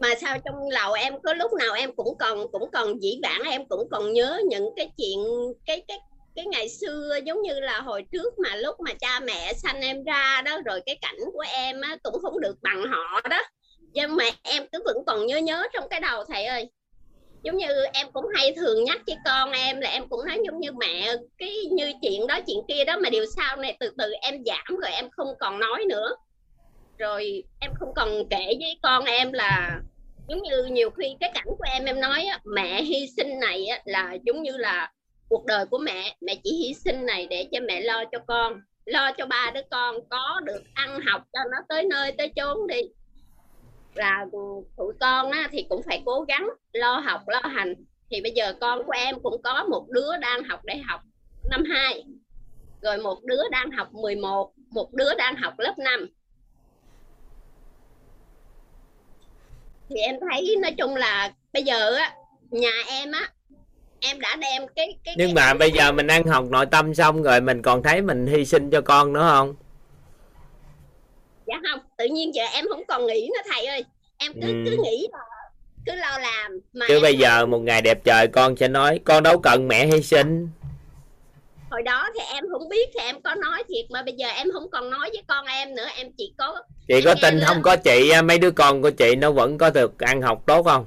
[0.00, 3.42] Mà sao trong đầu em có lúc nào em cũng còn cũng còn dĩ vãng
[3.50, 5.18] em cũng còn nhớ những cái chuyện
[5.66, 5.98] cái cái
[6.36, 10.04] cái ngày xưa giống như là hồi trước mà lúc mà cha mẹ sanh em
[10.04, 13.42] ra đó rồi cái cảnh của em á, cũng không được bằng họ đó.
[13.92, 16.70] Nhưng mà em cứ vẫn còn nhớ nhớ trong cái đầu thầy ơi.
[17.42, 20.60] Giống như em cũng hay thường nhắc với con em là em cũng nói giống
[20.60, 24.12] như mẹ cái như chuyện đó chuyện kia đó mà điều sau này từ từ
[24.22, 26.16] em giảm rồi em không còn nói nữa
[26.98, 29.80] rồi em không còn kể với con em là
[30.28, 33.66] giống như nhiều khi cái cảnh của em em nói á, mẹ hy sinh này
[33.66, 34.92] á, là giống như là
[35.28, 36.16] cuộc đời của mẹ.
[36.20, 39.60] Mẹ chỉ hy sinh này để cho mẹ lo cho con lo cho ba đứa
[39.70, 42.80] con có được ăn học cho nó tới nơi tới chốn đi.
[43.94, 44.26] Là
[44.76, 47.74] tụi con á, thì cũng phải cố gắng lo học lo hành.
[48.10, 51.00] Thì bây giờ con của em cũng có một đứa đang học đại học
[51.50, 52.04] năm 2
[52.82, 56.08] rồi một đứa đang học 11 một đứa đang học lớp 5
[59.90, 62.14] thì em thấy nói chung là bây giờ á
[62.50, 63.28] nhà em á
[64.00, 66.94] em đã đem cái cái nhưng cái mà bây giờ mình ăn học nội tâm
[66.94, 69.54] xong rồi mình còn thấy mình hy sinh cho con nữa không?
[71.46, 73.84] Dạ không tự nhiên giờ em không còn nghĩ nữa thầy ơi.
[74.18, 74.62] Em cứ Ừ.
[74.64, 75.18] cứ nghĩ là
[75.86, 79.22] cứ lo làm mà chứ bây giờ một ngày đẹp trời con sẽ nói con
[79.22, 80.48] đâu cần mẹ hy sinh
[81.74, 84.48] hồi đó thì em không biết thì em có nói thiệt mà bây giờ em
[84.52, 87.62] không còn nói với con em nữa em chỉ có chị có tin không?
[87.62, 90.62] Có chị á, mấy đứa con của chị nó vẫn có được ăn học tốt
[90.62, 90.86] không?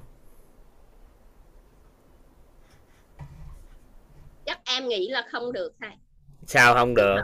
[4.45, 5.91] Chắc em nghĩ là không được thầy.
[6.45, 7.15] Sao không được?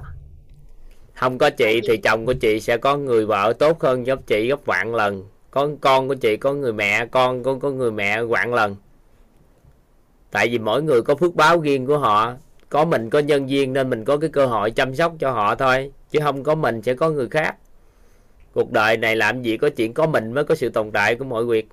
[1.14, 4.47] Không có chị thì chồng của chị sẽ có người vợ tốt hơn giúp chị
[4.47, 5.24] gấp vạn lần.
[5.51, 8.76] Có con của chị có người mẹ con có có người mẹ vạn lần.
[10.32, 12.34] Tại vì mỗi người có phước báo riêng của họ
[12.74, 15.55] có mình có nhân viên nên mình có cái cơ hội chăm sóc cho họ
[15.55, 17.55] thôi, chứ không có mình sẽ có người khác.
[18.53, 21.26] Cuộc đời này làm gì có chuyện có mình mới có sự tồn tại của
[21.26, 21.67] mọi việc.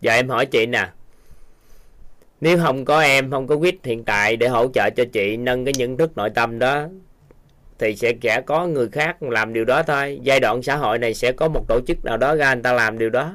[0.00, 0.90] Giờ em hỏi chị nè,
[2.40, 5.64] nếu không có em, không có quýt hiện tại để hỗ trợ cho chị nâng
[5.64, 6.88] cái nhận thức nội tâm đó,
[7.78, 10.20] thì sẽ sẽ có người khác làm điều đó thôi.
[10.22, 12.72] Giai đoạn xã hội này sẽ có một tổ chức nào đó ra người ta
[12.72, 13.34] làm điều đó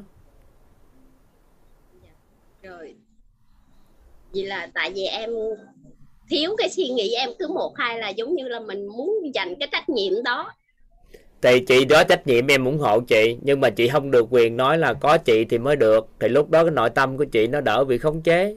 [2.64, 2.96] rồi
[4.34, 5.30] vì là tại vì em
[6.30, 9.56] thiếu cái suy nghĩ em cứ một hai là giống như là mình muốn dành
[9.60, 10.52] cái trách nhiệm đó.
[11.42, 14.58] Thì chị đó trách nhiệm em ủng hộ chị, nhưng mà chị không được quyền
[14.58, 16.08] nói là có chị thì mới được.
[16.20, 18.56] Thì lúc đó cái nội tâm của chị nó đỡ bị khống chế.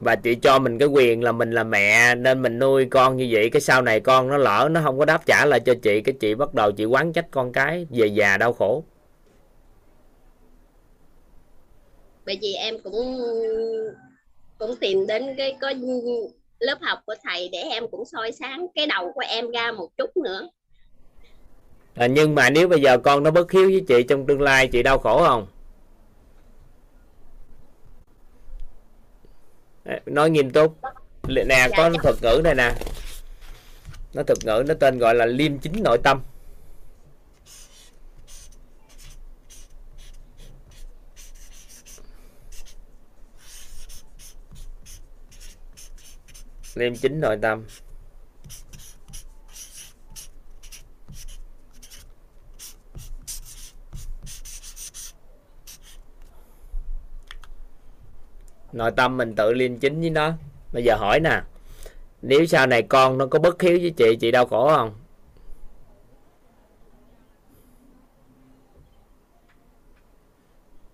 [0.00, 3.28] Và chị cho mình cái quyền là mình là mẹ, nên mình nuôi con như
[3.30, 3.50] vậy.
[3.50, 6.14] Cái sau này con nó lỡ, nó không có đáp trả lại cho chị, cái
[6.20, 8.84] chị bắt đầu chị quán trách con cái về già đau khổ.
[12.26, 13.18] Bởi vì em cũng
[14.58, 15.72] cũng tìm đến cái có
[16.58, 19.88] lớp học của thầy để em cũng soi sáng cái đầu của em ra một
[19.96, 20.48] chút nữa.
[21.94, 24.68] À, nhưng mà nếu bây giờ con nó bất hiếu với chị trong tương lai
[24.68, 25.46] chị đau khổ không?
[30.06, 30.76] Nói nghiêm túc.
[31.28, 31.98] Nè có Dạ.
[32.02, 32.72] thuật ngữ này nè.
[34.14, 36.22] Nó thuật ngữ nó tên gọi là liêm chính nội tâm
[46.74, 47.64] liêm chính nội tâm.
[58.72, 60.32] Nội tâm mình tự liêm chính với nó.
[60.72, 61.42] Bây giờ hỏi nè,
[62.22, 64.94] nếu sau này con nó có bất hiếu với chị chị đau khổ không?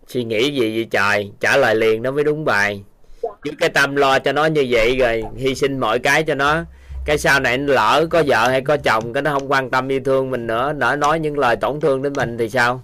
[0.07, 1.33] Suy nghĩ gì vậy trời?
[1.41, 2.85] Trả lời liền nó mới đúng bài
[3.23, 6.65] chứ cái tâm lo cho nó như vậy rồi hy sinh mọi cái cho nó.
[7.05, 9.89] Cái sau này nó lỡ có vợ hay có chồng cái nó không quan tâm
[9.89, 12.83] yêu thương mình nữa nỡ nói những lời tổn thương đến mình thì sao?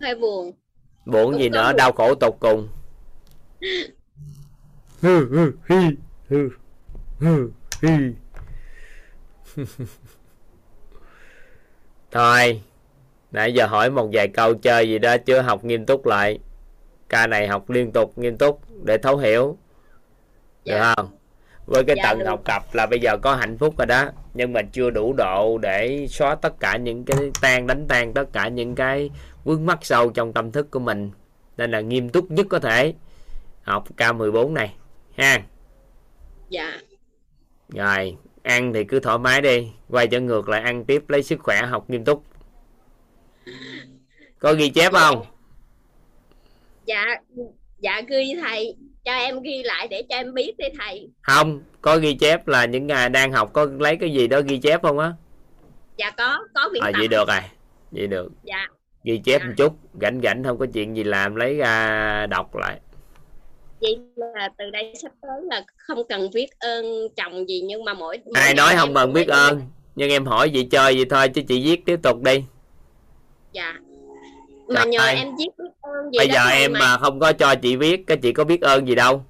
[0.00, 0.52] Hơi buồn.
[1.06, 2.68] Buồn gì nữa đau khổ tột cùng.
[12.10, 12.62] Thôi
[13.32, 16.38] nãy giờ hỏi một vài câu chơi gì đó chưa học nghiêm túc lại.
[17.08, 19.56] Ca này học liên tục nghiêm túc để thấu hiểu.
[20.64, 20.94] Được Dạ.
[20.96, 21.08] không?
[21.66, 22.24] Với cái Dạ, tầng được.
[22.28, 24.04] học tập là bây giờ có hạnh phúc rồi đó
[24.34, 28.24] nhưng mà chưa đủ độ để xóa tất cả những cái tan đánh tan tất
[28.32, 29.10] cả những cái
[29.44, 31.10] vướng mắc sâu trong tâm thức của mình.
[31.56, 32.94] Nên là nghiêm túc nhất có thể
[33.62, 34.74] học K14 này
[35.16, 35.42] ha.
[36.48, 36.80] Dạ.
[37.68, 41.40] Rồi ăn thì cứ thoải mái đi quay trở ngược lại ăn tiếp lấy sức
[41.42, 42.24] khỏe học nghiêm túc.
[44.38, 45.24] Có ghi chép không?
[46.86, 47.04] Dạ
[47.80, 48.74] dạ ghi thầy.
[49.04, 51.08] Cho em ghi lại để cho em biết đi thầy.
[51.22, 54.58] Không có ghi chép là những ngày đang học có lấy cái gì đó ghi
[54.58, 55.12] chép không á?
[55.96, 57.40] Dạ có có biên à tập vậy được rồi
[57.90, 58.32] vậy được.
[58.44, 58.66] Dạ.
[59.04, 59.46] Ghi chép Dạ.
[59.46, 62.80] một chút rảnh rảnh không có chuyện gì làm lấy ra đọc lại.
[63.80, 67.94] Vậy là từ đây sắp tới là không cần biết ơn chồng gì nhưng mà
[67.94, 69.62] mỗi, mỗi ai nói không cần biết ơn
[69.94, 72.44] nhưng em hỏi vậy chơi vậy thôi chứ chị viết tiếp tục đi.
[73.52, 73.74] Dạ
[74.70, 75.14] mà nhờ Rồi.
[75.14, 76.96] em viết biết ơn gì bây giờ em mà.
[76.98, 79.24] không có cho chị viết cái chị có biết ơn gì đâu.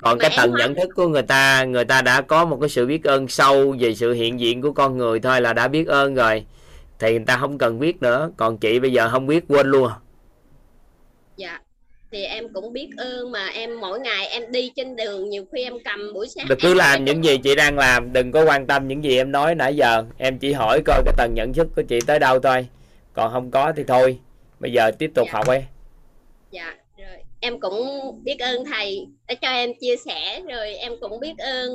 [0.00, 2.68] Còn Mà cái tầng nhận thức của người ta người ta đã có một cái
[2.68, 5.88] sự biết ơn sâu về sự hiện diện của con người thôi là đã biết
[5.88, 6.44] ơn rồi.
[6.98, 8.30] Thì người ta không cần biết nữa.
[8.36, 9.90] Còn chị bây giờ không biết quên luôn.
[11.36, 11.60] Dạ.
[12.12, 15.62] Thì em cũng biết ơn mà em mỗi ngày em đi trên đường nhiều khi
[15.62, 18.12] em cầm buổi sáng Được cứ làm những gì chị đang làm.
[18.12, 20.04] Đừng có quan tâm những gì em nói nãy giờ.
[20.18, 22.66] Em chỉ hỏi coi cái tầng nhận thức của chị tới đâu thôi.
[23.12, 24.18] Còn không có thì thôi
[24.62, 25.32] bây giờ tiếp tục Dạ.
[25.32, 25.58] học đi.
[26.50, 27.16] Dạ rồi.
[27.40, 27.80] Em cũng
[28.24, 31.70] biết ơn thầy đã cho em chia sẻ rồi em cũng biết ơn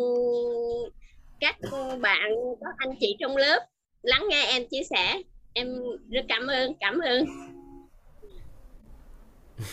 [1.40, 1.56] các
[2.02, 2.32] bạn
[2.62, 3.60] các anh chị trong lớp
[4.02, 5.22] lắng nghe em chia sẻ.
[5.54, 5.68] Em
[6.10, 7.26] rất cảm ơn cảm ơn.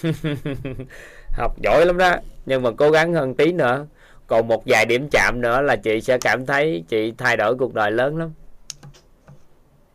[1.37, 2.17] Học giỏi lắm đó.
[2.47, 3.87] Nhưng mà cố gắng hơn tí nữa.
[4.27, 7.75] Còn một vài điểm chạm nữa là chị sẽ cảm thấy chị thay đổi cuộc
[7.75, 8.33] đời lớn lắm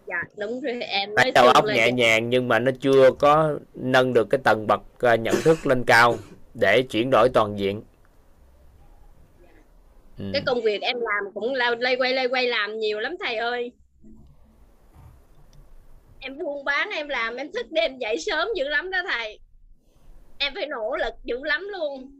[0.09, 3.59] dạ đúng rồi em nói đầu óc là nhẹ nhàng nhưng mà nó chưa có
[3.73, 6.17] nâng được cái tầng bậc ờ, nhận thức lên cao
[6.53, 7.81] để chuyển đổi toàn diện.
[10.17, 10.25] Ừ.
[10.33, 13.35] cái công việc em làm cũng lao lay quay lay quay làm nhiều lắm thầy
[13.35, 13.71] ơi.
[16.19, 19.39] Em buôn bán em làm em thức đêm dậy sớm dữ lắm đó thầy.
[20.37, 22.11] Em phải nỗ lực dữ lắm luôn.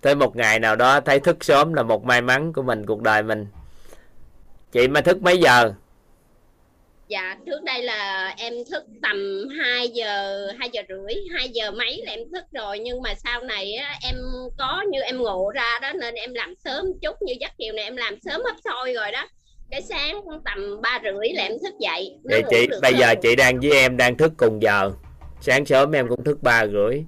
[0.00, 3.02] Tới một ngày nào đó thấy thức sớm là một may mắn của mình cuộc
[3.02, 3.46] đời mình.
[4.72, 5.74] Chị mà thức mấy giờ
[7.14, 12.02] dạ trước đây là em thức tầm 2 giờ 2 giờ rưỡi 2 giờ mấy
[12.06, 12.78] là em thức rồi.
[12.78, 14.14] Nhưng mà sau này á, em
[14.58, 17.22] có như em ngộ ra đó nên em làm sớm chút.
[17.22, 19.28] Như giấc chiều này em làm sớm hấp xôi rồi đó.
[19.70, 22.16] Cái sáng tầm ba rưỡi là em thức dậy.
[22.24, 23.18] Nó vậy chị bây giờ hơn.
[23.22, 24.90] chị đang với em đang thức cùng giờ.
[25.40, 27.04] Sáng sớm em cũng thức ba rưỡi.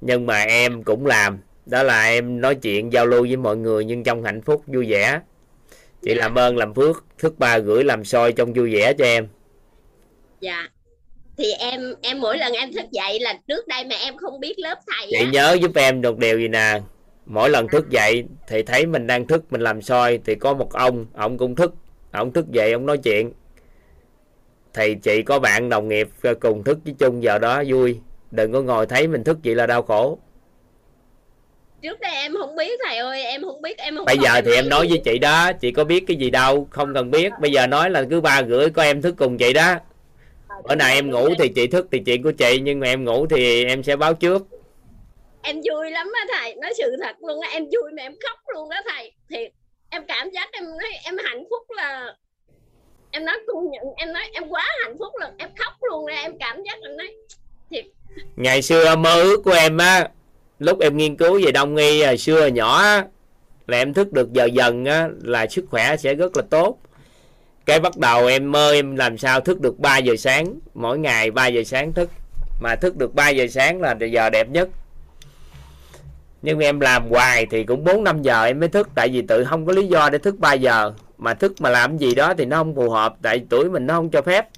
[0.00, 1.38] Nhưng mà em cũng làm.
[1.66, 4.86] Đó là em nói chuyện giao lưu với mọi người nhưng trong hạnh phúc vui
[4.88, 5.20] vẻ
[6.02, 6.14] chị Dạ.
[6.20, 9.28] làm ơn làm phước thức ba rưỡi làm soi trong vui vẻ cho em.
[10.40, 10.68] Dạ.
[11.38, 14.54] Thì em em mỗi lần em thức dậy là trước đây mà em không biết
[14.58, 15.30] lớp thầy chị á.
[15.32, 16.80] nhớ giúp em một điều gì nè.
[17.26, 20.72] Mỗi lần thức dậy thì thấy mình đang thức mình làm soi thì có một
[20.72, 21.74] ông ông cũng thức.
[22.10, 23.32] Ông thức dậy ông nói chuyện.
[24.74, 26.08] Thì chị có bạn đồng nghiệp
[26.40, 28.00] cùng thức với chung giờ đó vui.
[28.30, 30.18] Đừng có ngồi thấy mình thức vậy là đau khổ
[31.82, 34.54] trước đây em không biết thầy ơi em không biết em không bây giờ thì
[34.54, 37.32] em nói với chị đó chị có biết cái gì đâu không cần biết.
[37.40, 39.74] Bây giờ nói là cứ ba rưỡi có em thức cùng chị đó.
[40.68, 43.26] Bữa nào em ngủ thì chị thức thì chuyện của chị nhưng mà em ngủ
[43.26, 44.46] thì em sẽ báo trước.
[45.42, 48.38] Em vui lắm á thầy nói sự thật luôn á em vui mà em khóc
[48.54, 49.12] luôn đó thầy.
[49.30, 49.52] Thiệt
[49.90, 52.16] em cảm giác em nói em hạnh phúc là
[53.10, 56.14] em nói công nhận em nói em quá hạnh phúc luôn em khóc luôn ra
[56.14, 57.08] em cảm giác em nói
[57.70, 57.84] thiệt.
[58.36, 60.08] Ngày xưa mơ ước của em á
[60.62, 62.82] lúc em nghiên cứu về đông y, hồi xưa nhỏ
[63.66, 66.78] là em thức được giờ dần á, là sức khỏe sẽ rất là tốt.
[67.66, 71.30] Cái bắt đầu em mơ em làm sao thức được 3 giờ sáng, mỗi ngày
[71.30, 72.10] 3 giờ sáng thức.
[72.60, 74.68] Mà thức được 3 giờ sáng là giờ đẹp nhất.
[76.42, 79.44] Nhưng em làm hoài thì cũng 4 5 giờ em mới thức, tại vì tự
[79.44, 80.92] không có lý do để thức 3 giờ.
[81.18, 83.94] Mà thức mà làm gì đó thì nó không phù hợp, tại tuổi mình nó
[83.94, 84.48] không cho phép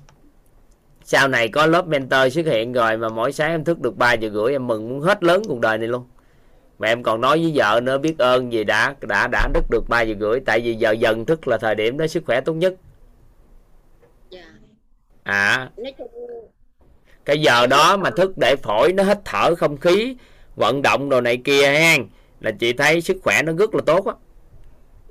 [1.04, 4.12] sau này có lớp mentor xuất hiện rồi mà mỗi sáng em thức được 3
[4.12, 6.04] giờ rưỡi em mừng muốn hết lớn cuộc đời này luôn.
[6.78, 9.88] Mà em còn nói với vợ nữa biết ơn gì đã đã đã thức được
[9.88, 10.40] 3 giờ rưỡi.
[10.40, 12.74] Tại vì giờ dần thức là thời điểm đó sức khỏe tốt nhất.
[14.30, 14.44] Dạ.
[15.22, 15.70] À.
[17.24, 20.16] Cái giờ đó mà thức để phổi nó hít thở không khí
[20.56, 21.96] vận động đồ này kia ha
[22.40, 24.14] là chị thấy sức khỏe nó rất là tốt á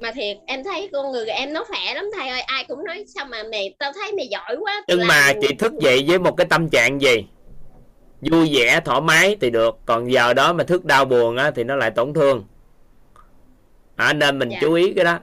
[0.04, 3.06] mà thiệt em thấy con người em nó khỏe lắm thầy ơi ai cũng nói
[3.16, 6.38] sao mà mày tao thấy mày giỏi quá nhưng mà chị thức dậy với một
[6.38, 7.26] cái tâm trạng gì?
[8.22, 11.64] Vui vẻ thoải mái thì được còn giờ đó mà thức đau buồn á thì
[11.64, 12.44] nó lại tổn thương.
[13.96, 14.58] À, nên mình Dạ.
[14.62, 15.20] chú ý cái đó.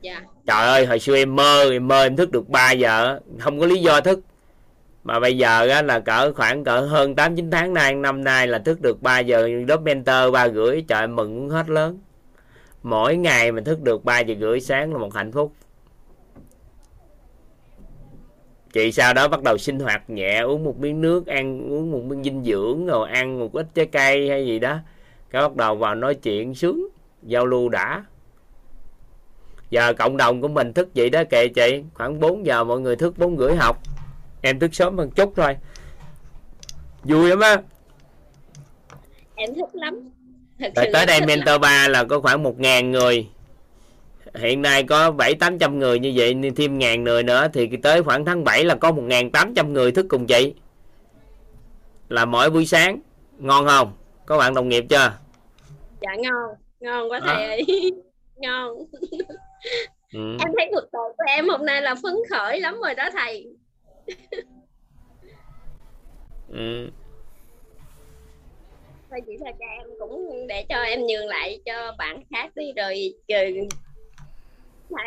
[0.00, 0.22] Dạ.
[0.46, 3.66] Trời ơi hồi xưa em mơ em mơ em thức được 3 giờ không có
[3.66, 4.20] lý do thức.
[5.04, 8.46] Mà bây giờ á, là cỡ khoảng cỡ hơn 8 9 tháng nay năm nay
[8.46, 11.98] là thức được 3 giờ lớp mentor ba rưỡi trời mừng muốn hết lớn
[12.82, 15.52] mỗi ngày mình thức được 3 giờ rưỡi sáng là một hạnh phúc.
[18.72, 22.02] Chị sau đó bắt đầu sinh hoạt nhẹ, uống một miếng nước, ăn, uống một
[22.04, 24.78] miếng dinh dưỡng rồi ăn một ít trái cây hay gì đó.
[25.30, 26.88] Cái bắt đầu vào nói chuyện, sướng,
[27.22, 28.04] giao lưu đã.
[29.70, 31.82] Giờ cộng đồng của mình thức vậy đó kệ chị.
[31.94, 33.78] Khoảng 4 giờ mọi người thức bốn rưỡi học.
[34.42, 35.56] Em thức sớm hơn chút thôi.
[37.04, 37.62] Vui lắm á.
[39.34, 40.10] Em thích lắm
[40.74, 43.28] tới đây mentor 3 là có khoảng 1.000 người.
[44.34, 48.02] Hiện nay có 7 800 người như vậy nên thêm ngàn người nữa thì tới
[48.02, 50.54] khoảng tháng 7 là có 1.800 người thức cùng chị.
[52.08, 53.00] Là mỗi buổi sáng.
[53.38, 53.92] Ngon không?
[54.26, 55.12] Có bạn đồng nghiệp chưa?
[56.00, 56.54] Dạ ngon.
[56.80, 57.34] Ngon quá À.
[57.36, 57.46] thầy.
[57.46, 57.66] Ơi
[58.36, 58.76] ngon.
[60.14, 60.36] Ừ.
[60.40, 63.46] em thấy cuộc đời của em hôm nay là phấn khởi lắm rồi đó thầy.
[66.48, 66.90] Ừ.
[69.10, 72.72] thôi chỉ là cho em cũng để cho em nhường lại cho bạn khác đi
[72.76, 73.64] rồi rồi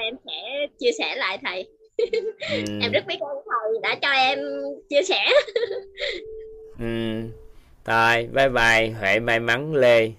[0.03, 2.63] em sẽ chia sẻ lại thầy Ừ.
[2.81, 4.39] em rất biết ơn thầy đã cho em
[4.89, 5.25] chia sẻ
[6.79, 7.21] Ừ.
[7.85, 10.11] Thôi, bye bye, Huệ may mắn Lê.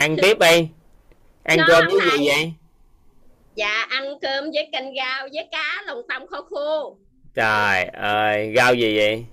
[0.00, 0.68] Ăn tiếp đi.
[1.44, 2.52] Ăn Ngon cơm với gì vậy?
[3.54, 6.96] dạ ăn cơm với canh rau với cá lòng tông kho khô
[7.34, 9.24] Trời ơi, rau gì vậy?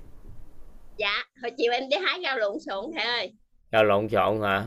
[0.97, 3.33] Dạ hồi chiều em đi hái rau lộn xộn thầy ơi.
[3.71, 4.63] Rau lộn xộn hả?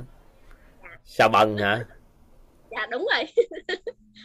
[1.05, 1.85] Sao bần hả?
[2.70, 3.24] dạ đúng rồi.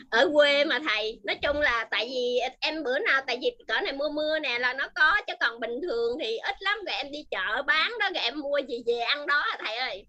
[0.10, 3.82] Ở quê mà thầy nói chung là tại vì em bữa nào tại vì cỡ
[3.82, 6.78] này mưa mưa nè là nó có chứ còn bình thường thì ít lắm.
[6.86, 10.06] Rồi em đi chợ bán đó rồi em mua gì về ăn đó thầy ơi?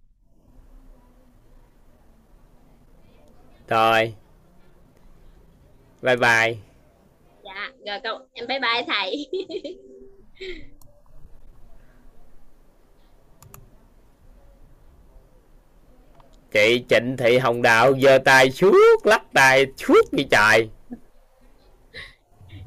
[3.68, 4.14] Rồi
[6.02, 6.56] bye bye.
[7.44, 9.26] Dạ rồi câu em bye bye thầy
[16.52, 20.68] chị Trịnh Thị Hồng Đạo giơ tay suốt lắc tay suốt như trời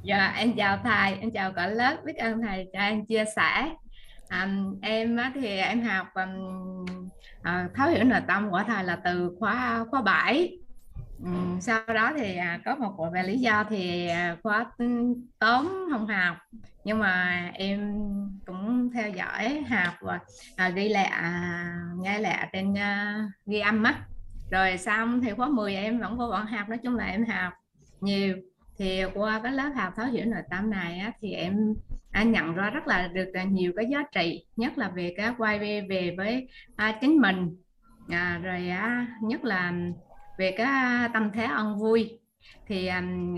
[0.03, 3.69] dạ em chào thầy em chào cả lớp biết ơn thầy cho em chia sẻ.
[4.27, 4.49] À,
[4.81, 6.85] em á, thì em học um,
[7.41, 10.57] à, thấu hiểu nội tâm của thầy là từ khóa khóa 7
[11.23, 11.29] ừ,
[11.61, 14.65] sau đó thì à, có một bộ về lý do thì à, khóa
[15.39, 16.37] tóm không học
[16.83, 17.79] nhưng mà em
[18.45, 20.19] cũng theo dõi học và
[20.55, 24.05] à, ghi lẹ à, nghe lẹ trên uh, ghi âm á.
[24.51, 27.53] Rồi xong thì khóa 10 em vẫn vô bọn học nói chung là em học
[28.01, 28.37] nhiều.
[28.77, 31.73] Thì qua cái lớp học thấu hiểu nội tâm này á, thì em
[32.11, 35.59] anh nhận ra rất là được nhiều cái giá trị nhất là về cái quay
[35.59, 37.55] về, về với à, chính mình.
[38.09, 39.73] À, rồi à, nhất là
[40.37, 42.19] về cái tâm thế ân vui
[42.67, 43.35] thì um,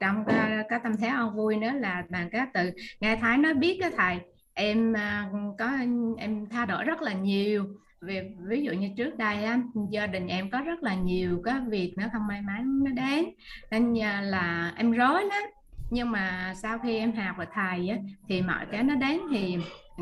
[0.00, 3.54] trong cái, cái tâm thế ân vui nữa là bằng cái từ nghe thái nói
[3.54, 4.18] biết cái thầy
[4.54, 5.70] em uh, có
[6.18, 7.66] em thay đổi rất là nhiều.
[8.00, 11.54] Về ví dụ như trước đây á, gia đình em có rất là nhiều cái
[11.68, 13.24] việc nó không may mắn nó đến.
[13.70, 15.42] Nên là em rối lắm.
[15.90, 17.96] Nhưng mà sau khi em học với thầy á,
[18.28, 19.56] thì mọi cái nó đến thì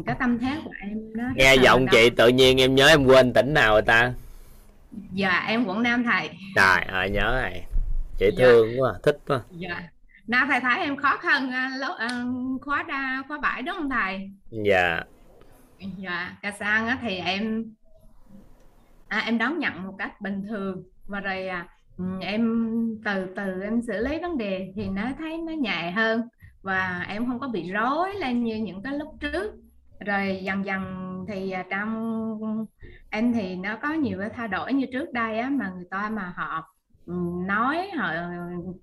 [0.07, 3.33] cái tâm thế của em nó nghe giọng chị tự nhiên em nhớ em quên
[3.33, 4.13] tỉnh nào rồi ta?
[5.13, 6.31] Dạ em quận nam thầy.
[6.55, 7.51] Trời ơi nhớ
[8.21, 8.45] chị dạ.
[8.45, 9.83] thương quá thích quá dạ.
[10.27, 14.31] Nam thầy thấy em khó khăn lúc uh, khóa đa khóa bảy đúng không thầy
[14.51, 15.03] dạ.
[15.97, 17.65] Dạ ca sang á thì em
[19.09, 20.83] à, em đón nhận một cách bình thường.
[21.07, 21.67] Và rồi à,
[22.21, 22.43] em
[23.05, 26.29] từ từ em xử lý vấn đề thì nó thấy nó nhẹ hơn.
[26.63, 29.55] Và em không có bị rối lên như những cái lúc trước.
[30.01, 30.85] Rồi dần dần
[31.29, 32.67] thì à, trong
[33.11, 36.11] em thì nó có nhiều cái thay đổi như trước đây á mà người ta
[36.13, 36.70] mà họ
[37.11, 38.13] Ừ, nói họ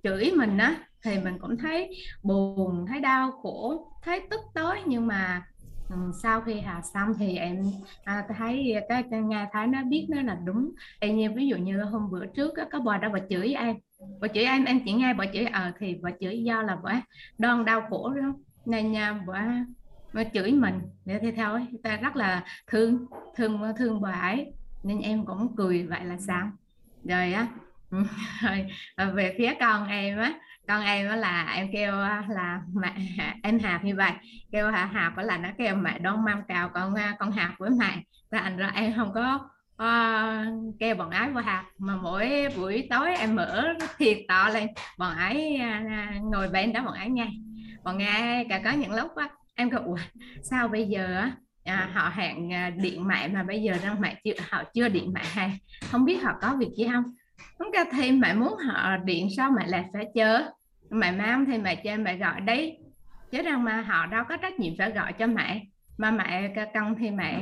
[0.03, 4.77] chửi mình á thì mình cũng thấy buồn thấy đau khổ thấy tức tối.
[4.87, 5.41] Nhưng mà
[5.89, 7.63] ừ, sau khi hà xong thì em
[8.03, 10.71] à, thấy cái, cái nghe thấy nó biết nó là đúng.
[10.99, 13.75] Em như ví dụ như hôm bữa trước á, có bà đó bà chửi em.
[14.21, 16.77] Bà chửi em em chỉ nghe bà chửi ờ à, thì bà chửi do là
[16.83, 17.01] bà
[17.37, 18.33] đoan đau khổ đó.
[18.65, 19.65] Nên nha bà
[20.13, 20.79] mà chửi mình.
[21.05, 23.05] Để thì thôi ta rất là thương
[23.35, 24.53] thương thương bà ấy.
[24.83, 26.51] Nên em cũng cười vậy là sao.
[27.03, 27.47] Rồi á
[27.91, 28.65] rồi
[28.95, 30.33] ờ, về phía con em á
[30.67, 31.91] con em á là em kêu
[32.29, 32.93] là mẹ
[33.43, 34.11] em hạp như vậy
[34.51, 38.03] kêu hả hạp là nó kêu mẹ đón mâm cào con con hạp với mẹ.
[38.31, 39.49] Và anh ra em không có
[39.83, 44.67] uh, kêu bọn ái vào hạp mà mỗi buổi tối em mở thiệt to lên
[44.97, 47.27] bọn ái uh, ngồi bên đó bọn ái nghe.
[47.83, 49.95] Bọn nghe cả có những lúc á em kêu
[50.43, 51.31] sao bây giờ á
[51.63, 55.13] à, họ hẹn à, điện mẹ mà bây giờ đang mẹ chưa họ chưa điện
[55.13, 55.59] mẹ hay?
[55.91, 57.03] Không biết họ có việc gì không?
[57.57, 60.43] Không cả thêm mẹ muốn họ điện sao mẹ lại phải chờ.
[60.89, 62.77] Mẹ mang thì mẹ cho mẹ gọi đấy.
[63.31, 65.65] Chứ rằng mà họ đâu có trách nhiệm phải gọi cho mẹ.
[65.97, 67.41] Mà mẹ cần thì mẹ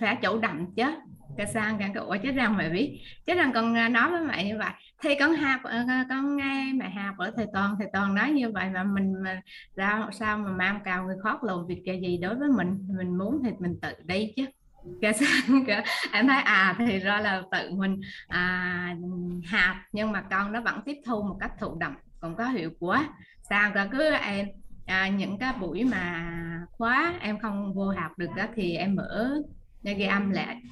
[0.00, 0.84] phải chủ động chứ.
[1.36, 3.00] Cái sang cái ủa chứ rằng mẹ biết.
[3.26, 4.70] Chứ rằng con à, nói với mẹ như vậy.
[5.02, 8.50] Thì con học ờ, con nghe mẹ học ở thầy toàn thầy toàn nói như
[8.50, 9.42] vậy mà mình, mà
[9.74, 12.88] ra sao mà mang cào người khó làm việc cái gì đối với mình?
[12.98, 14.46] Mình muốn thì mình tự đi chứ.
[15.66, 18.96] cái em thấy à thì ra là tự mình à,
[19.50, 22.70] học nhưng mà con nó vẫn tiếp thu một cách thụ động còn có hiệu
[22.80, 23.08] quả.
[23.48, 24.46] Sao cả cứ em
[24.86, 26.32] à, những cái buổi mà
[26.70, 29.40] khóa em không vô học được đó thì em mở
[29.82, 30.62] ghi âm lại.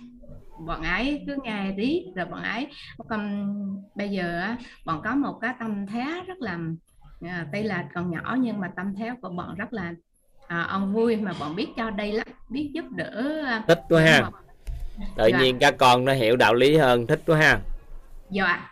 [0.66, 2.66] Bọn ấy cứ nghe tí rồi bọn ấy
[3.08, 3.46] còn
[3.94, 4.54] bây giờ
[4.84, 6.58] bọn có một cái tâm thế rất là
[7.20, 9.94] à, tuy là còn nhỏ nhưng mà tâm thế của bọn rất là
[10.54, 14.02] à, ông vui mà bọn biết cho đây lắm biết giúp đỡ à, thích quá
[14.02, 14.30] ha.
[15.16, 15.38] tự dạ.
[15.38, 17.60] nhiên các con nó hiểu đạo lý hơn thích quá ha.
[18.30, 18.70] Dạ.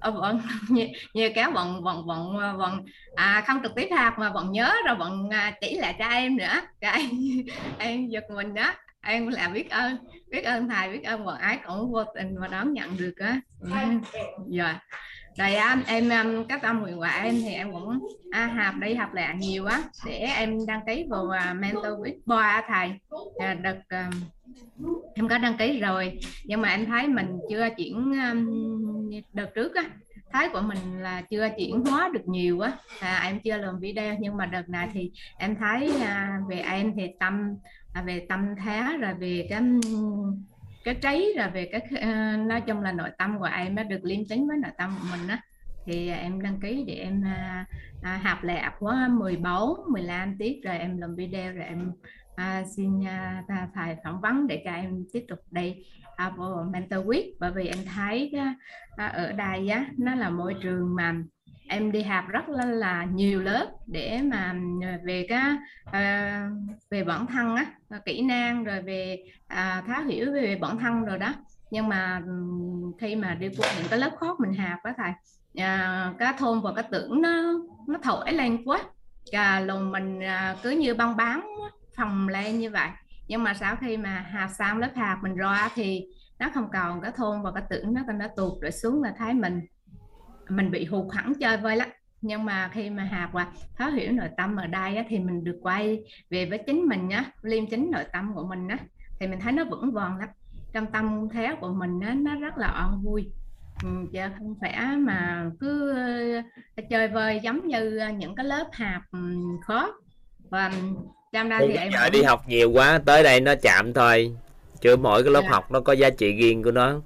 [0.00, 4.30] Ờ, bọn như, như kéo bọn bọn bọn bọn à, không trực tiếp học mà
[4.30, 6.60] bọn nhớ rồi bọn à, chỉ lại cho em nữa.
[6.80, 7.10] Cái
[7.78, 8.74] em giật mình đó.
[9.06, 9.96] Em là biết ơn
[10.30, 13.40] biết ơn thầy biết ơn bọn ái cũng vô tình mà đón nhận được á.
[14.48, 14.80] Dạ
[15.36, 18.94] rồi á em um, các tâm nguyện của em thì em cũng à, học đi
[18.94, 19.82] học lại nhiều á.
[20.06, 22.92] Để em đăng ký vào uh, mentor with boy thầy.
[23.38, 24.10] À, được uh, à,
[25.14, 26.18] em có đăng ký rồi.
[26.44, 29.84] Nhưng mà em thấy mình chưa chuyển um, đợt trước á
[30.34, 32.72] thái của mình là chưa chuyển hóa được nhiều á.
[33.00, 36.92] À, em chưa làm video nhưng mà đợt này thì em thấy à, về em
[36.96, 37.54] thì tâm
[37.92, 40.44] à, về tâm thế rồi về cái um,
[40.84, 44.04] cái trái là về cái uh, nói chung là nội tâm của em nó được
[44.04, 45.40] liêm tính với nội tâm của mình á.
[45.86, 47.66] Thì ờ, em đăng ký để em ờ, à,
[48.02, 51.92] à, học lại khóa 14 15 tiết rồi em làm video rồi em
[52.36, 53.42] à, xin à,
[53.74, 55.76] thầy phỏng vấn để cho em tiếp tục đi.
[56.16, 56.32] À,
[56.72, 58.32] mentor week bởi vì em thấy
[58.96, 61.14] à, ở đây á nó là môi trường mà
[61.68, 66.48] em đi học rất là, là nhiều lớp để mà ờ, về cái à,
[66.90, 71.04] về bản thân á ờ, kỹ năng rồi về à, tháo hiểu về bản thân
[71.04, 71.34] rồi đó.
[71.70, 72.22] Nhưng mà
[72.98, 75.12] khi mà đi qua những cái lớp khó mình học á thầy
[75.64, 77.52] à, cái thôn và cái tưởng nó
[77.88, 78.84] nó thổi lên quá.
[79.32, 81.46] Cả lòng mình à, cứ như băng bán
[81.96, 82.88] phòng lên như vậy.
[83.28, 86.06] Nhưng mà sau khi mà học xong lớp học mình ra thì
[86.38, 89.34] nó không còn cái thôn và cái tưởng nó nó tụt rồi xuống là thấy
[89.34, 89.60] mình
[90.48, 91.88] mình bị hụt hẳn chơi vơi lắm.
[92.22, 95.44] Nhưng mà khi mà học và thấu hiểu nội tâm ở đây á, thì mình
[95.44, 98.78] được quay về với chính mình nhá liêm chính nội tâm của mình á
[99.20, 100.28] thì mình thấy nó vững vàng lắm.
[100.72, 103.30] Trong tâm thế của mình á, nó rất là an vui.
[103.82, 105.94] Ừ, chứ không phải mà cứ
[106.76, 109.18] ờ, chơi vơi giống như những cái lớp học ừ,
[109.66, 109.92] khó.
[110.50, 110.72] Và
[111.32, 114.36] trong đây thì em đi học nhiều quá tới đây nó chạm thôi.
[114.80, 115.50] Chứ mỗi cái lớp dạ.
[115.50, 117.00] học nó có giá trị riêng của nó.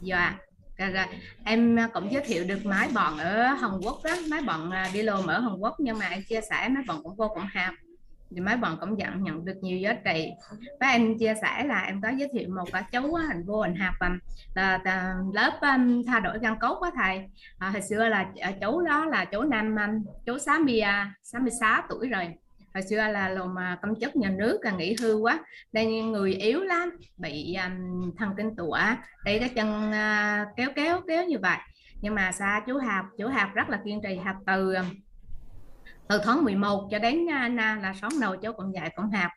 [0.00, 0.38] Dạ
[0.78, 1.04] rồi, rồi.
[1.44, 4.10] em à, cũng giới thiệu được máy bọn ở Hàn Quốc đó.
[4.30, 7.02] Máy bọn à, đi lồn ở Hàn Quốc nhưng mà em chia sẻ máy bọn
[7.02, 7.74] cũng vô cùng học
[8.30, 10.30] thì mấy bọn cũng nhận nhận được nhiều giá trị.
[10.80, 13.74] Và em chia sẻ là em có giới thiệu một cái chú hành vô hình
[13.74, 13.94] học
[14.54, 17.24] là, là lớp um, thay đổi gân cốt của thầy.
[17.58, 18.26] À, hồi xưa là
[18.60, 19.76] chú đó là chú nam
[20.26, 20.82] chú 60
[21.22, 22.34] 66 tuổi rồi
[22.78, 26.60] hồi xưa là lồn công chức nhà nước là nghỉ hưu quá đây người yếu
[26.60, 28.78] lắm bị um, thần kinh tụa
[29.24, 31.56] đây cái chân uh, kéo kéo kéo như vậy.
[32.00, 34.74] Nhưng mà xa chú học chú học rất là kiên trì học từ
[36.08, 39.10] từ tháng 11 cho đến à, uh, na là sống đầu chú cũng dạy cũng
[39.10, 39.30] học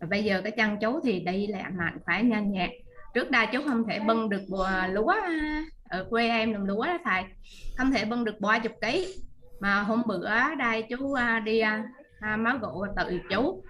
[0.00, 2.70] và bây giờ cái chân chú thì đi lại mạnh phải nhanh nhẹn.
[3.14, 6.84] Trước đây chú không thể bưng được bùa lúa à, ở quê em làm lúa
[6.84, 7.22] đó thầy.
[7.76, 9.16] Không thể bưng được ba chục ký.
[9.60, 11.62] Mà hôm bữa đây chú đi
[12.20, 13.62] à, máu gụ tự chú.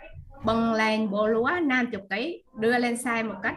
[0.45, 3.57] Bưng lên bộ lúa 50 kg đưa lên xe một cách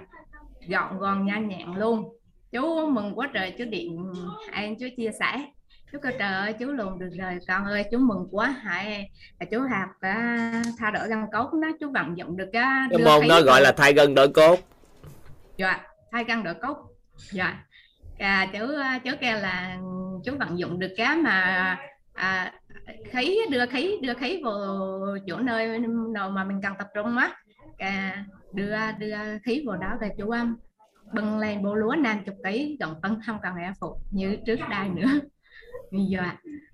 [0.68, 2.18] gọn gòn nhanh nhẹn luôn.
[2.52, 4.14] Chú mừng quá trời chú điện
[4.52, 5.46] anh chú chia sẻ.
[5.92, 9.12] Chú cơ trời ơi chú luôn được rồi con ơi chú mừng quá hại
[9.52, 10.40] chú học cả
[10.80, 13.72] thay đổi gân cốt nó chú vận dụng được cái cái môn nó gọi là
[13.72, 14.60] thay gân đổi cốt.
[15.58, 15.80] Dạ
[16.12, 16.78] thay gân đổi cốt.
[17.32, 17.64] Dạ.
[18.18, 18.60] À, chú
[19.04, 19.78] chú kêu là
[20.26, 21.78] chú vận dụng được cái mà
[22.14, 22.54] à,
[23.12, 24.58] khí đưa khí đưa khí vào
[25.28, 25.80] chỗ nơi
[26.14, 27.32] nào mà mình cần tập trung á.
[27.78, 30.58] À, đưa đưa khí vào đó về chú âm
[31.14, 34.60] bưng lên bộ lúa năm chục ký gần tấn không cần em phục như trước
[34.70, 35.08] đây nữa.
[35.92, 36.24] Bây giờ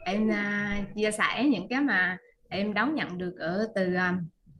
[0.05, 2.17] em uh, chia sẻ những cái mà
[2.49, 3.95] em đón nhận được ở từ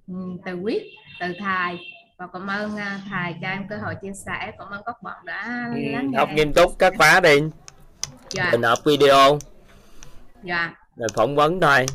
[0.07, 0.83] um, từ quyết
[1.19, 1.79] từ thầy.
[2.17, 4.51] Và cảm ơn uh, thầy cho em cơ hội chia sẻ.
[4.57, 6.17] Cảm ơn các bạn đã ừ, lắng nghe.
[6.17, 7.39] học nghiêm túc các khóa đi.
[8.29, 8.49] Dạ.
[8.51, 9.39] mình up video.
[10.43, 11.85] Dạ rồi phỏng vấn thôi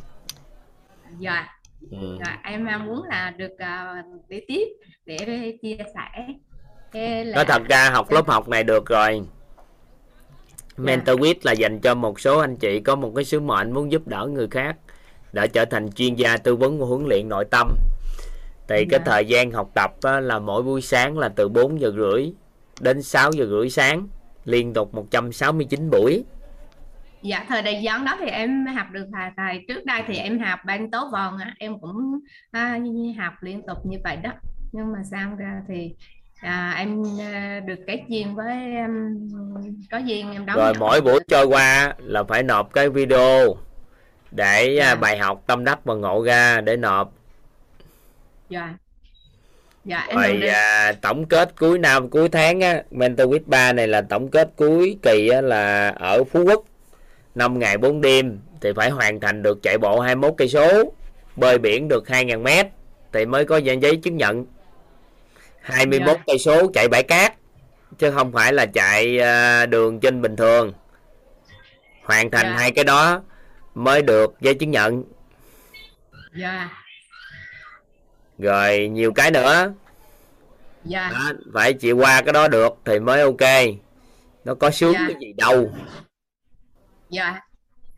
[1.19, 1.47] dạ
[1.91, 1.99] ừ.
[1.99, 4.65] rồi em muốn là được uh, để tiếp
[5.07, 6.27] để chia sẻ
[7.25, 7.35] là...
[7.35, 9.23] nói thật ra học lớp học này được rồi
[10.77, 10.85] dạ.
[10.85, 13.93] mentor with là dành cho một số anh chị có một cái sứ mệnh muốn
[13.93, 14.77] giúp đỡ người khác
[15.33, 17.77] để trở thành chuyên gia tư vấn và huấn luyện nội tâm
[18.69, 18.85] thì dạ.
[18.91, 22.33] cái thời gian học tập á, là mỗi buổi sáng là từ 4 giờ rưỡi
[22.81, 24.09] đến 6 giờ rưỡi sáng
[24.45, 26.25] liên tục 169 buổi
[27.25, 30.39] dạ thời đại gián đó thì em học được thầy thầy trước đây thì em
[30.39, 32.19] học ban tố vòn em cũng
[32.51, 32.79] à,
[33.19, 34.31] học liên tục như vậy đó.
[34.73, 35.95] Nhưng mà sang ra thì
[36.41, 39.19] à, em à, được cái duyên với um,
[39.91, 43.57] có duyên em đóng rồi mỗi buổi trôi qua là phải nộp cái video
[44.31, 44.95] để à, dạ.
[44.95, 47.13] bài học tâm đắc và ngộ ra để nộp.
[48.49, 48.75] Dạ.
[49.85, 53.89] Dạ em rồi à, tổng kết cuối năm cuối tháng á mentor with 3 này
[53.89, 56.65] là tổng kết cuối kỳ á, là ở phú quốc
[57.35, 60.93] 5 ngày 4 đêm thì phải hoàn thành được chạy bộ 21 cây số,
[61.37, 62.49] bơi biển được 2000 m
[63.13, 64.47] thì mới có giấy chứng nhận.
[65.61, 67.35] 21 cây số chạy bãi cát
[67.99, 70.73] chứ không phải là chạy à, đường trên bình thường.
[72.05, 72.57] Hoàn thành yeah.
[72.57, 72.61] Dạ.
[72.61, 73.23] hai cái đó
[73.75, 75.05] mới được giấy chứng nhận.
[76.37, 76.69] Dạ.
[78.39, 79.73] Rồi nhiều cái nữa.
[80.85, 81.11] Dạ.
[81.13, 83.75] Đó, phải chịu qua cái đó được thì mới ok.
[84.45, 85.09] Nó có sướng yeah.
[85.09, 85.73] cái gì đâu
[87.11, 87.41] dạ.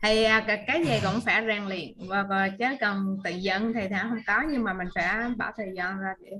[0.01, 2.07] Thì à, cái gì cũng phải rèn luyện.
[2.07, 5.51] Và, và chứ còn tự dân thì thả không có nhưng mà mình phải bỏ
[5.57, 6.31] thời gian ra để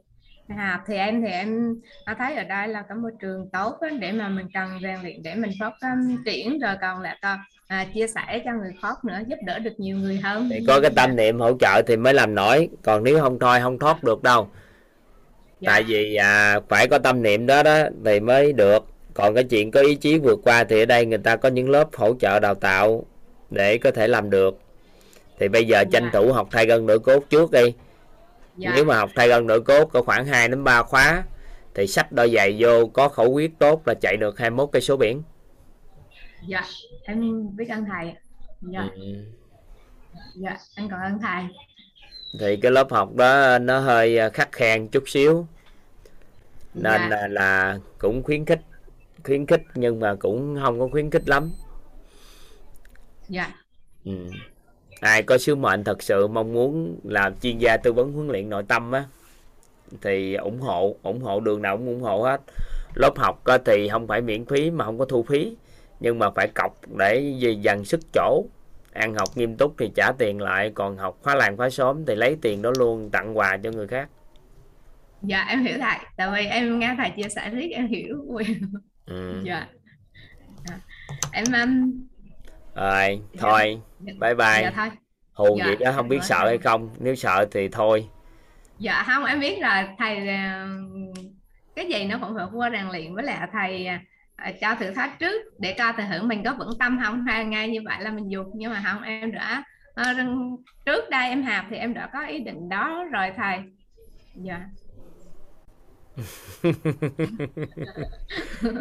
[0.48, 1.76] à, thì em thì em
[2.18, 5.23] thấy ở đây là cái môi trường tốt đó, để mà mình cần rèn luyện
[5.23, 6.60] để mình phát um, triển.
[6.60, 9.98] Rồi còn lại còn à, chia sẻ cho người khác nữa giúp đỡ được nhiều
[9.98, 10.49] người hơn.
[10.52, 12.69] Thì có cái tâm niệm hỗ trợ thì mới làm nổi.
[12.84, 14.49] Còn nếu không thôi không thoát được đâu.
[15.60, 15.72] Dạ.
[15.72, 18.85] tại vì à, phải có tâm niệm đó đó thì mới được
[19.18, 21.69] còn cái chuyện có ý chí vượt qua thì ở đây người ta có những
[21.69, 23.06] lớp hỗ trợ đào tạo
[23.49, 24.60] để có thể làm được.
[25.39, 26.10] Thì bây giờ tranh Dạ.
[26.19, 27.73] thủ học thay gân đổi cốt trước đi.
[28.57, 28.72] Dạ.
[28.76, 31.23] Nếu mà học thay gân đổi cốt có khoảng 2 đến 3 khóa
[31.76, 34.98] thì sách đôi giày vô có khẩu quyết tốt là chạy được 21 cây số
[34.98, 35.22] biển.
[36.48, 36.64] Dạ
[37.03, 38.14] em biết ơn thầy
[38.61, 38.89] dạ.
[38.95, 39.02] Ừ.
[40.35, 41.44] dạ em cảm ơn thầy.
[42.39, 45.48] Thì cái lớp học đó nó hơi à, khắc khen chút xíu.
[46.73, 47.07] Nên Dạ.
[47.10, 48.60] là, là cũng khuyến khích
[49.28, 51.52] khuyến khích nhưng mà cũng không có khuyến khích lắm.
[53.30, 53.54] Dạ.
[54.06, 54.12] Ừ.
[55.02, 58.49] ai có sứ mệnh thật sự mong muốn làm chuyên gia tư vấn huấn luyện
[58.49, 59.06] nội tâm á
[60.02, 62.41] thì ủng hộ ủng hộ đường nào cũng ủng hộ hết.
[62.95, 65.56] Lớp học thì không phải miễn phí mà không có thu phí
[65.99, 68.45] nhưng mà phải cọc để dần sức chỗ.
[68.94, 72.16] Ăn học nghiêm túc thì trả tiền lại còn học khóa làng khóa xóm thì
[72.16, 74.10] lấy tiền đó luôn tặng quà cho người khác.
[75.22, 75.98] Dạ em hiểu thầy.
[76.18, 78.18] Tại vì em nghe thầy chia sẻ riết em hiểu
[79.08, 79.42] ừ.
[79.44, 79.68] dạ.
[80.70, 80.78] Dạ.
[81.32, 82.08] em um,
[82.76, 83.82] rồi thôi.
[84.00, 84.62] Bye bye.
[84.62, 84.90] Dạ thôi.
[85.34, 86.90] Hù Dạ, vậy đó không em biết sợ hay không.
[87.00, 88.08] Nếu sợ thì thôi.
[88.80, 90.68] Dạ không em biết là thầy à,
[91.76, 93.16] cái gì nó cũng phải qua rèn luyện.
[93.16, 94.02] Với lại thầy à,
[94.36, 97.26] à, cho thử thách trước để coi thử thử mình có vững tâm không.
[97.26, 99.64] Hay ngay như vậy là mình dục nhưng mà không em đã
[99.96, 100.14] à,
[100.86, 103.60] trước đây em học thì em đã có ý định đó rồi thầy.
[104.36, 104.60] Dạ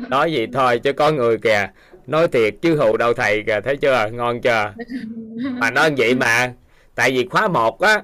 [0.08, 1.68] nói gì thôi chứ có người kìa.
[2.06, 4.08] Nói thiệt chứ hù đâu thầy kìa thấy chưa?
[4.12, 4.72] Ngon chưa?
[5.36, 6.52] Mà nói vậy mà
[6.94, 8.02] tại vì khóa 1 á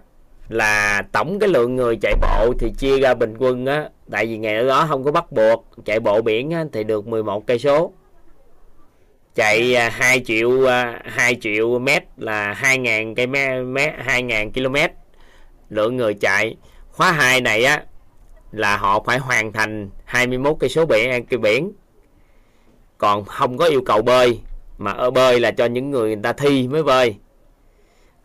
[0.49, 3.89] là tổng cái lượng người chạy bộ thì chia ra bình quân á.
[4.11, 7.47] Tại vì ngày đó không có bắt buộc chạy bộ biển á, thì được 11
[7.47, 7.93] cây số.
[9.35, 14.77] Chạy à, 2 triệu à, 2 triệu mét là 2.000 cây mét 2.000 km
[15.71, 16.57] lượng người chạy.
[16.89, 17.83] Khóa 2 này á
[18.53, 21.73] là họ phải hoàn thành 21 cây số biển cây biển
[22.99, 24.41] còn không có yêu cầu bơi,
[24.79, 27.17] mà ở bơi là cho những người người ta thi mới bơi.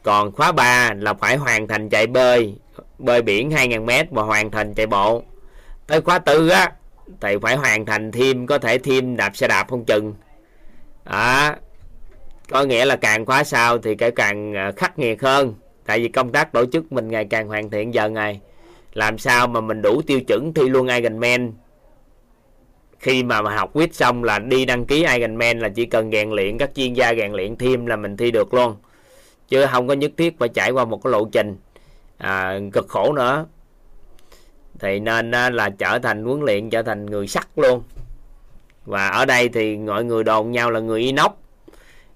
[0.04, 2.56] Còn khóa 3 là phải hoàn thành chạy bơi
[2.98, 5.24] bơi biển 2.000m và hoàn thành chạy bộ.
[5.88, 6.72] Tới khóa tư á
[7.22, 10.14] thì phải hoàn thành thêm, có thể thêm đạp xe đạp không chừng.
[11.06, 11.56] Đó.
[12.49, 15.54] Có nghĩa là càng khóa sau thì cái càng à, khắc nghiệt hơn.
[15.86, 18.41] Tại vì công tác tổ chức mình ngày càng hoàn thiện dần ngày
[18.93, 21.53] làm sao mà mình đủ tiêu chuẩn thi luôn Ironman?
[22.99, 26.31] Khi mà, mà học quýt xong là đi đăng ký Ironman là chỉ cần rèn
[26.31, 28.76] luyện các chuyên gia rèn luyện thêm là mình thi được luôn.
[29.47, 31.55] Chứ không có nhất thiết phải trải qua một cái lộ trình
[32.18, 33.45] à, cực khổ nữa.
[34.80, 37.84] Thì nên là trở thành huấn luyện trở thành người sắt luôn.
[38.85, 41.31] Và ở đây thì mọi người đồn nhau là người inox.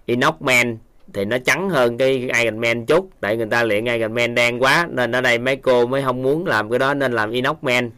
[0.06, 0.78] Inox man
[1.14, 3.10] thì nó trắng hơn cái Iron Man chút.
[3.20, 6.24] Tại người ta luyện Iron Man đen quá nên ở đây mấy cô mới không
[6.24, 7.92] muốn làm cái đó nên làm inox man.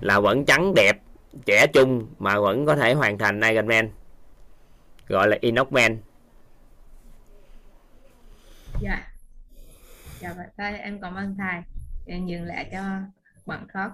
[0.00, 1.00] Là vẫn trắng đẹp
[1.46, 3.90] trẻ trung mà vẫn có thể hoàn thành Iron Man.
[5.08, 5.98] Gọi là inox man.
[8.80, 9.06] Dạ.
[10.20, 11.60] Dạ vậy thôi em cảm ơn thầy.
[12.06, 12.78] Em nhường lại cho
[13.46, 13.90] bạn khác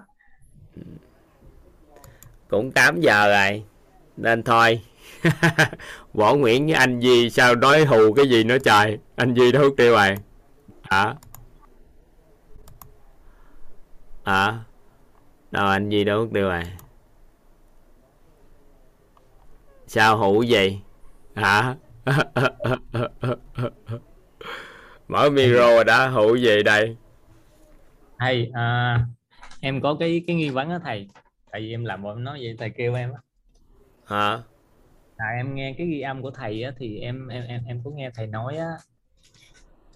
[2.49, 3.63] cũng 8 giờ rồi
[4.17, 4.81] nên thôi
[6.13, 8.97] võ nguyễn với anh Di sao nói hù cái gì nữa trời?
[9.15, 10.15] Anh Di đâu tiêu rồi
[10.81, 11.15] hả?
[14.25, 14.59] Hả?
[15.51, 16.63] Đâu anh Di đâu tiêu rồi
[19.89, 20.79] sao hụ gì
[21.35, 21.75] hả?
[25.07, 26.95] Mở micro rồi đã hụ gì đây.
[28.19, 28.99] Thầy à,
[29.61, 31.07] em có cái cái nghi vấn á thầy.
[31.51, 33.19] Tại vì em làm em nói vậy thầy kêu em á.
[34.05, 34.41] Hả
[35.19, 37.91] à, em nghe cái ghi âm của thầy á thì em em em em có
[37.91, 38.69] nghe thầy nói á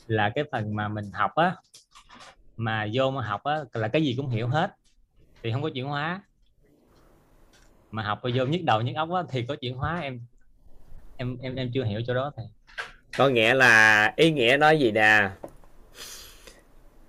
[0.08, 1.56] là cái phần mà mình học á
[2.58, 4.76] mà vô mà học á là cái gì cũng hiểu hết
[5.44, 6.22] thì không có chuyển hóa.
[7.92, 10.22] Mà học vô nhức đầu nhức óc á thì có chuyển hóa em
[11.18, 12.46] em em em chưa hiểu chỗ đó thầy.
[13.18, 15.30] Có nghĩa là ý nghĩa nói gì nè?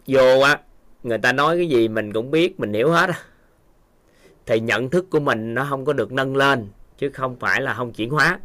[0.07, 0.61] Vô á
[1.03, 3.11] người ta nói cái gì mình cũng biết mình hiểu hết
[4.47, 6.69] thì nhận thức của mình nó không có được nâng lên
[6.99, 8.39] chứ không phải là không chuyển hóa.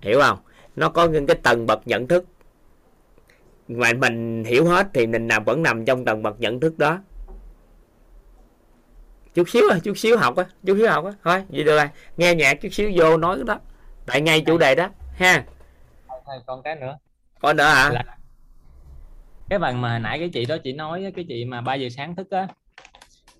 [0.00, 0.38] Hiểu không?
[0.76, 2.24] Nó có những cái tầng bậc nhận thức.
[3.68, 6.98] Mà mình hiểu hết thì mình nằm vẫn nằm trong tầng bậc nhận thức đó.
[9.34, 11.12] Chút xíu à chút xíu học á chút xíu học á.
[11.24, 11.88] Thôi vậy được rồi.
[12.16, 13.60] Nghe nhạc chút xíu vô nói cái đó.
[14.06, 15.44] Tại ngay chủ đề đó ha.
[16.46, 16.98] Còn cái nữa.
[17.40, 17.90] Có nữa hả?
[17.90, 18.02] Là
[19.48, 21.88] cái phần mà hồi nãy cái chị đó chị nói cái chị mà 3 giờ
[21.88, 22.48] sáng thức á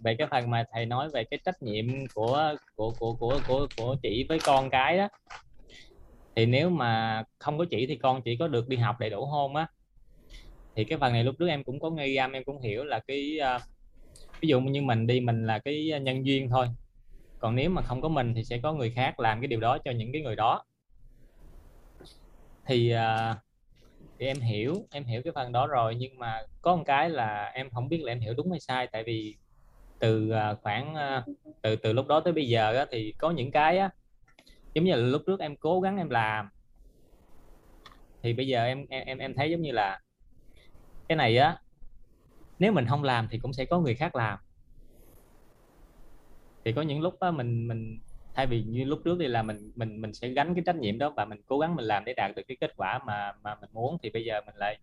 [0.02, 3.66] về cái phần mà thầy nói về cái trách nhiệm của của của của của
[3.77, 5.09] của chị với con cái đó.
[6.36, 9.27] Thì nếu mà không có chị thì con chỉ có được đi học đầy đủ
[9.27, 9.66] hôn á.
[10.77, 13.01] Thì cái phần này lúc trước em cũng có nghi âm em cũng hiểu là
[13.01, 13.62] cái uh,
[14.40, 16.66] ví dụ như mình đi mình là cái nhân duyên thôi.
[17.39, 19.78] Còn nếu mà không có mình thì sẽ có người khác làm cái điều đó
[19.85, 20.64] cho những cái người đó.
[22.66, 23.36] Thì uh,
[24.18, 25.94] thì em hiểu em hiểu cái phần đó rồi.
[25.94, 28.86] Nhưng mà có một cái là em không biết là em hiểu đúng hay sai.
[28.86, 29.36] Tại vì
[30.01, 31.24] từ à, khoảng à,
[31.62, 33.90] từ từ lúc đó tới bây giờ á, thì có những cái á,
[34.74, 36.48] giống như là lúc trước em cố gắng em làm
[38.22, 40.01] thì bây giờ em em em thấy giống như là
[41.09, 41.59] cái này á
[42.59, 44.39] nếu mình không làm thì cũng sẽ có người khác làm.
[46.64, 48.01] Thì có những lúc á, mình mình
[48.35, 50.98] thay vì như lúc trước thì là mình mình mình sẽ gánh cái trách nhiệm
[50.98, 53.55] đó và mình cố gắng mình làm để đạt được cái kết quả mà mà
[53.60, 54.78] mình muốn thì bây giờ mình lại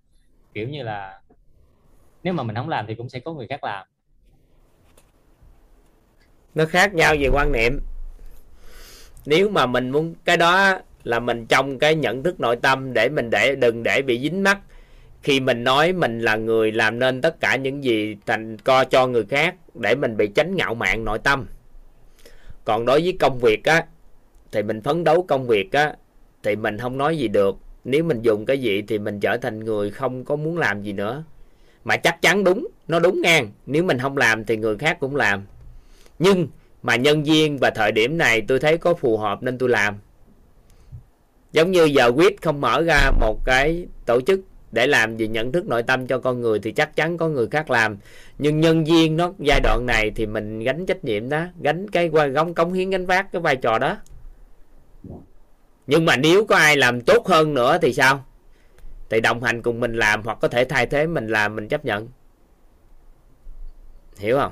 [0.54, 1.22] kiểu như là
[2.24, 3.88] nếu mà mình không làm thì cũng sẽ có người khác làm
[6.58, 7.80] nó khác nhau về quan niệm.
[9.26, 13.10] Nếu mà mình muốn cái đó là mình trong cái nhận thức nội tâm để
[13.10, 14.60] mình để, đừng để bị dính mắc.
[15.22, 19.08] Khi mình nói mình là người làm nên tất cả những gì thành co cho
[19.08, 21.46] người khác để mình bị tránh ngạo mạn nội tâm.
[22.66, 23.86] Còn đối với công việc á,
[24.52, 25.94] thì mình phấn đấu công việc á,
[26.44, 27.56] thì mình không nói gì được.
[27.84, 30.94] Nếu mình dùng cái gì thì mình trở thành người không có muốn làm gì
[30.94, 31.24] nữa.
[31.84, 33.52] Mà chắc chắn đúng, nó đúng ngang.
[33.66, 35.46] Nếu mình không làm thì người khác cũng làm
[36.20, 36.48] nhưng
[36.84, 39.98] mà nhân viên và thời điểm này tôi thấy có phù hợp nên tôi làm.
[41.52, 44.40] Giống như giờ quyết không mở ra một cái tổ chức
[44.72, 47.48] để làm gì nhận thức nội tâm cho con người thì chắc chắn có người
[47.48, 47.98] khác làm.
[48.38, 52.10] Nhưng nhân viên nó giai đoạn này thì mình gánh trách nhiệm đó, gánh cái
[52.10, 53.98] qua góng cống hiến gánh vác cái vai trò đó.
[55.88, 58.26] Nhưng mà nếu có ai làm tốt hơn nữa thì sao?
[59.10, 61.86] Thì đồng hành cùng mình làm hoặc có thể thay thế mình làm, mình chấp
[61.86, 62.08] nhận.
[64.18, 64.52] Hiểu không?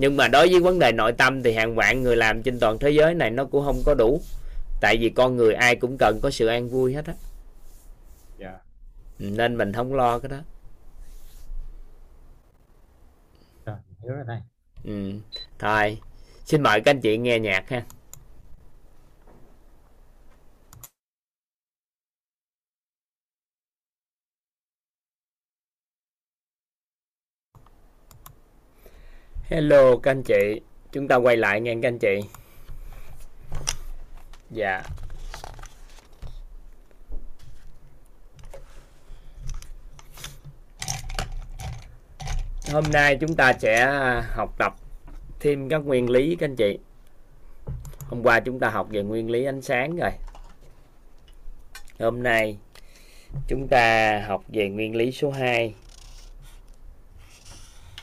[0.00, 2.78] Nhưng mà đối với vấn đề nội tâm thì hàng vạn người làm trên toàn
[2.78, 4.20] thế giới này nó cũng không có đủ
[4.80, 7.14] tại vì con người ai cũng cần có sự an vui hết á
[8.38, 8.54] yeah.
[9.18, 10.38] nên mình không lo cái đó
[13.66, 14.38] rồi hiểu rồi đây
[14.84, 15.12] ừ.
[15.58, 15.98] thôi
[16.44, 17.82] xin mời các anh chị nghe nhạc ha
[29.50, 30.60] Hello, các anh chị.
[30.92, 32.20] Chúng ta quay lại nghe các anh chị.
[34.50, 34.82] Dạ.
[42.72, 44.74] Hôm nay chúng ta sẽ à, học tập
[45.40, 46.78] thêm các nguyên lý các anh chị.
[47.98, 50.10] Hôm qua chúng ta học về nguyên lý ánh sáng rồi.
[51.98, 52.58] Hôm nay
[53.48, 55.74] chúng ta học về nguyên lý số 2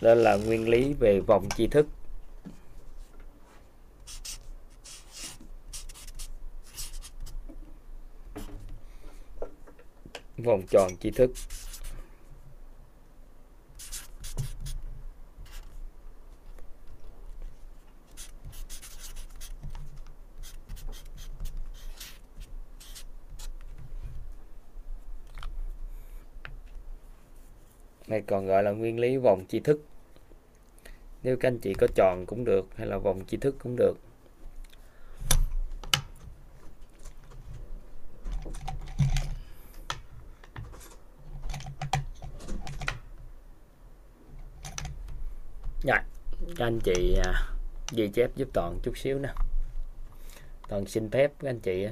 [0.06, 1.88] đó là nguyên lý về vòng tri thức.
[10.38, 11.32] Vòng tròn tri thức.
[28.08, 29.82] Này còn gọi là nguyên lý vòng tri thức
[31.26, 33.98] nếu các anh chị có tròn cũng được hay là vòng tri thức cũng được.
[45.84, 45.98] Rồi,
[46.56, 47.34] các anh chị à,
[47.92, 49.30] ghi chép giúp toàn chút xíu nè.
[50.68, 51.88] Toàn xin phép các anh chị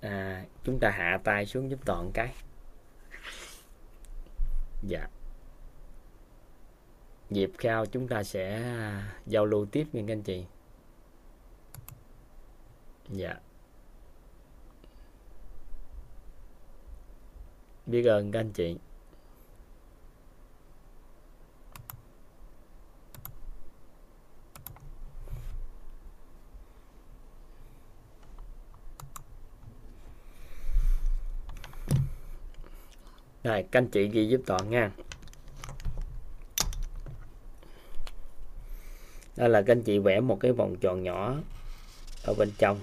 [0.00, 2.34] à, chúng ta hạ tay xuống giúp toàn cái.
[4.82, 5.06] Dạ
[7.30, 10.44] dịp khao chúng ta sẽ à, giao lưu tiếp nha các anh chị.
[13.10, 13.34] Dạ.
[17.86, 18.76] Biết ơn các anh chị.
[33.44, 34.90] Rồi, các anh chị ghi giúp toàn nha.
[39.36, 41.34] Đó là các anh chị vẽ một cái vòng tròn nhỏ
[42.24, 42.80] ở bên trong.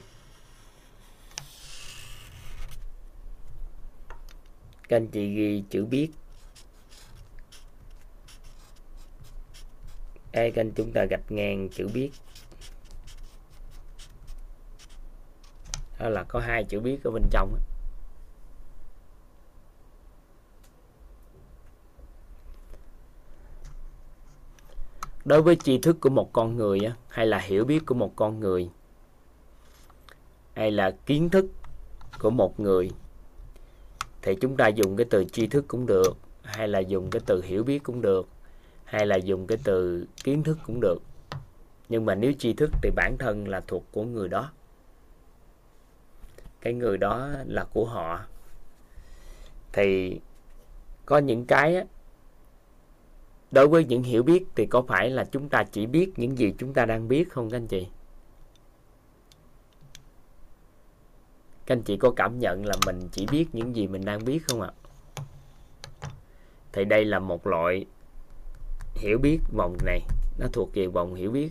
[4.90, 6.10] Các anh chị ghi chữ biết.
[10.32, 12.12] Đây các anh chúng ta gạch ngang chữ biết.
[16.00, 17.54] Đó là có hai chữ biết ở bên trong.
[17.54, 17.73] Đó.
[25.26, 26.80] Đối với tri thức của một con người
[27.10, 28.70] hay là hiểu biết của một con người
[30.54, 31.46] hay là kiến thức
[32.20, 32.92] của một người
[34.22, 37.42] thì chúng ta dùng cái từ tri thức cũng được hay là dùng cái từ
[37.42, 38.28] hiểu biết cũng được
[38.86, 41.00] hay là dùng cái từ kiến thức cũng được.
[41.90, 44.52] Nhưng mà nếu tri thức thì bản thân là thuộc của người đó.
[46.62, 48.22] Cái người đó là của họ.
[49.74, 50.20] Thì
[51.06, 51.84] có những cái á,
[53.54, 56.54] đối với những hiểu biết thì có phải là chúng ta chỉ biết những gì
[56.58, 57.88] chúng ta đang biết không các anh chị?
[61.66, 64.40] Các anh chị có cảm nhận là mình chỉ biết những gì mình đang biết
[64.48, 64.72] không ạ?
[66.72, 67.86] Thì đây là một loại
[68.96, 70.02] hiểu biết vòng này.
[70.38, 71.50] Nó thuộc về vòng hiểu biết.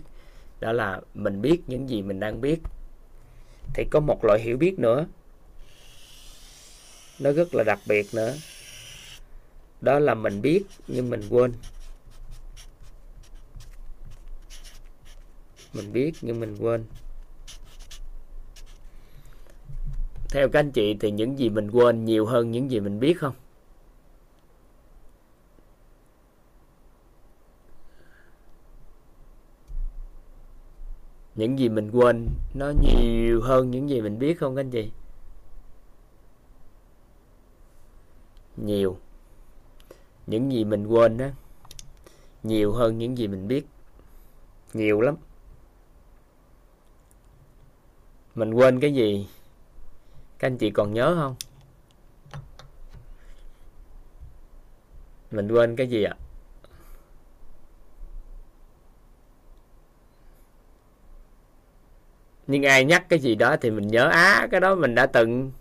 [0.60, 2.58] Đó là mình biết những gì mình đang biết.
[3.74, 5.06] Thì có một loại hiểu biết nữa.
[7.20, 8.34] Nó rất là đặc biệt nữa.
[9.80, 11.52] Đó là mình biết nhưng mình quên.
[15.74, 16.84] Mình biết nhưng mình quên.
[20.28, 23.14] Theo các anh chị thì những gì mình quên nhiều hơn những gì mình biết
[23.14, 23.34] không?
[31.34, 34.90] Những gì mình quên nó nhiều hơn những gì mình biết không các anh chị?
[38.56, 38.96] Nhiều.
[40.26, 41.26] Những gì mình quên đó
[42.42, 43.66] nhiều hơn những gì mình biết.
[44.74, 45.16] Nhiều lắm
[48.34, 49.26] mình quên cái gì?
[50.38, 51.34] Các anh chị còn nhớ không?
[55.30, 56.14] Mình quên cái gì ạ?
[62.46, 64.08] Nhưng ai nhắc cái gì đó thì mình nhớ.
[64.08, 65.52] Á, cái đó mình đã từng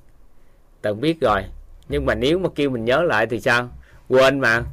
[0.81, 1.43] từng biết rồi.
[1.89, 3.69] Nhưng mà nếu mà kêu mình nhớ lại thì sao?
[4.09, 4.63] Quên mà.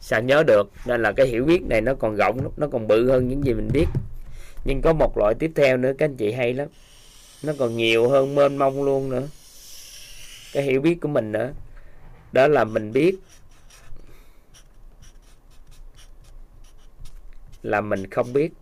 [0.00, 0.70] Sao nhớ được?
[0.86, 3.54] Nên là cái hiểu biết này nó còn rộng, nó còn bự hơn những gì
[3.54, 3.86] mình biết.
[4.64, 6.68] Nhưng có một loại tiếp theo nữa, các anh chị hay lắm
[7.46, 9.28] nó còn nhiều hơn mênh mông luôn nữa.
[10.52, 11.52] Cái hiểu biết của mình nữa
[12.32, 13.16] đó là mình biết
[17.62, 18.52] là mình không biết.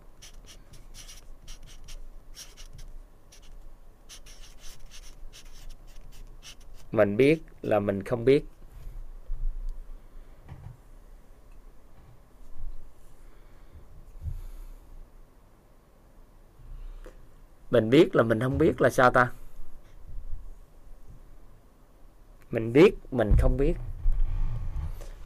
[6.91, 8.52] Mình biết là mình không biết.
[17.73, 19.31] Mình biết là mình không biết là sao ta?
[22.51, 23.73] Mình biết mình không biết.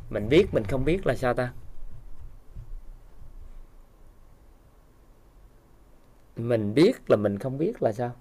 [0.10, 1.54] Mình biết mình không biết là sao ta?
[6.36, 8.12] Mình biết là mình không biết là sao?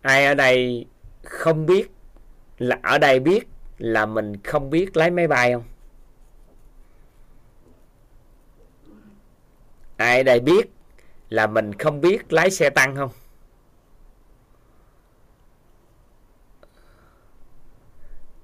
[0.00, 0.86] Ai ở đây
[1.22, 1.90] không biết
[2.58, 3.48] là ở đây biết
[3.78, 5.71] là mình không biết lái máy bay không?
[9.96, 10.70] Ai ở đây biết
[11.28, 13.10] là mình không biết lái xe tăng không?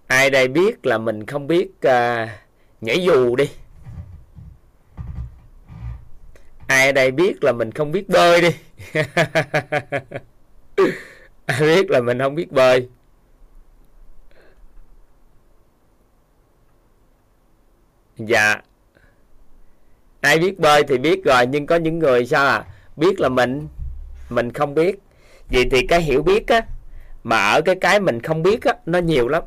[0.07, 2.29] Ai đây biết là mình không biết uh,
[2.81, 3.51] nhảy dù đi?
[6.67, 8.51] Ai đây biết là mình không biết bơi đi?
[11.47, 12.89] Ai biết là mình không biết bơi?
[18.17, 18.63] Dạ
[20.29, 22.65] ai biết bơi thì biết rồi nhưng có những người sao à?
[22.97, 23.69] Biết là mình
[24.29, 24.99] mình không biết.
[25.51, 26.61] Vậy thì cái hiểu biết á
[27.25, 29.43] mà ở cái cái mình không biết á nó nhiều lắm.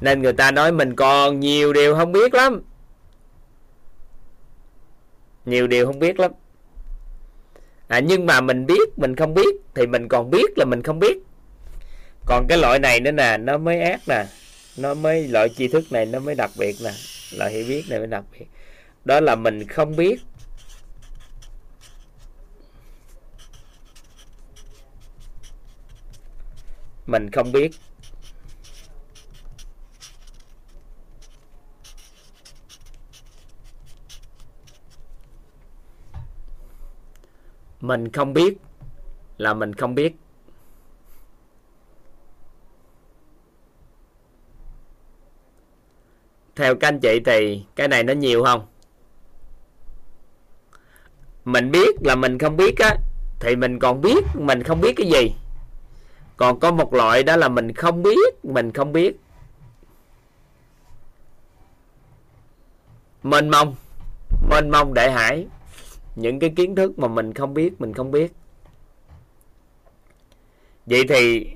[0.00, 2.62] Nên người ta nói mình còn nhiều điều không biết lắm.
[5.46, 6.30] Nhiều điều không biết lắm.
[7.88, 10.98] À, nhưng mà mình biết mình không biết thì mình còn biết là mình không
[10.98, 11.18] biết.
[12.26, 14.24] Còn cái loại này nữa nè nó mới ác nè.
[14.76, 16.90] Nó mới loại tri thức này nó mới đặc biệt nè
[17.36, 18.46] loại hiểu biết này mới đặc biệt.
[19.04, 20.20] Đó là mình không biết.
[27.06, 27.70] Mình không biết.
[37.80, 38.54] Mình không biết
[39.38, 40.12] là mình không biết.
[46.56, 48.66] Theo các anh chị thì cái này nó nhiều không?
[51.44, 52.96] Mình biết là mình không biết á,
[53.40, 55.34] thì mình còn biết mình không biết cái gì.
[56.36, 59.16] Còn có một loại đó là mình không biết, mình không biết.
[63.22, 63.74] Mênh mông
[64.50, 65.46] mênh mông đại hải.
[66.16, 68.32] Những cái kiến thức mà mình không biết, mình không biết.
[70.86, 71.46] Vậy thì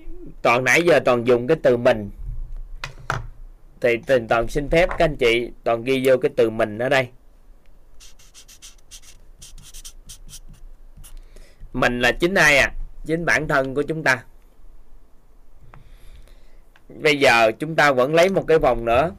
[0.43, 2.11] toàn nãy giờ toàn dùng cái từ mình
[3.81, 6.89] thì tình toàn xin phép các anh chị toàn ghi vô cái từ mình ở
[6.89, 7.09] đây.
[11.73, 12.73] Mình là chính ai à?
[13.07, 14.25] Chính bản thân của chúng ta.
[16.89, 19.11] Bây giờ chúng ta vẫn lấy một cái vòng nữa.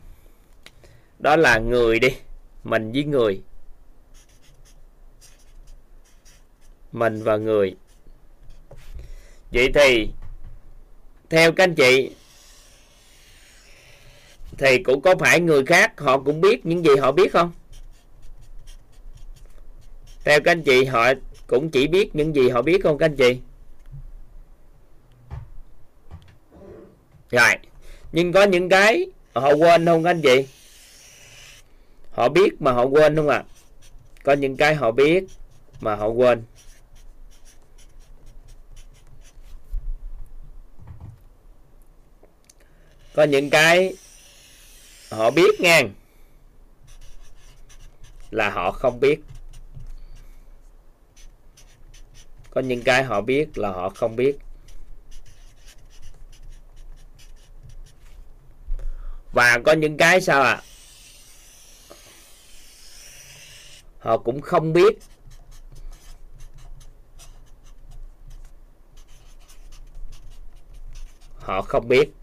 [1.20, 2.10] Đó là người đi.
[2.64, 3.42] Mình với người.
[6.92, 7.76] Mình và người.
[9.52, 10.10] Vậy thì,
[11.30, 12.16] theo các anh chị
[14.58, 17.52] thì cũng có phải người khác, họ cũng biết những gì họ biết không?
[20.24, 21.14] Theo các anh chị, họ
[21.48, 23.40] cũng chỉ biết những gì họ biết không các anh chị?
[27.32, 27.56] Rồi,
[28.12, 30.46] nhưng có những cái họ quên không các anh chị?
[32.12, 33.38] Họ biết mà họ quên không ạ?
[33.38, 33.58] À?
[34.28, 35.24] có những cái họ biết
[35.82, 36.44] mà họ quên.
[43.14, 43.96] Có những cái
[45.10, 45.82] họ biết nha.
[48.32, 49.20] Là họ không biết.
[52.52, 54.38] Có những cái họ biết là họ không biết.
[59.32, 60.52] Và có những cái sao ạ?
[60.52, 60.62] À?
[64.08, 65.00] họ cũng không biết.
[71.40, 72.17] Họ không biết.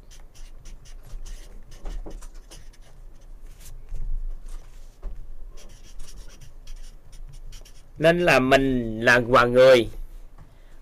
[7.99, 9.89] Nên là mình là và người.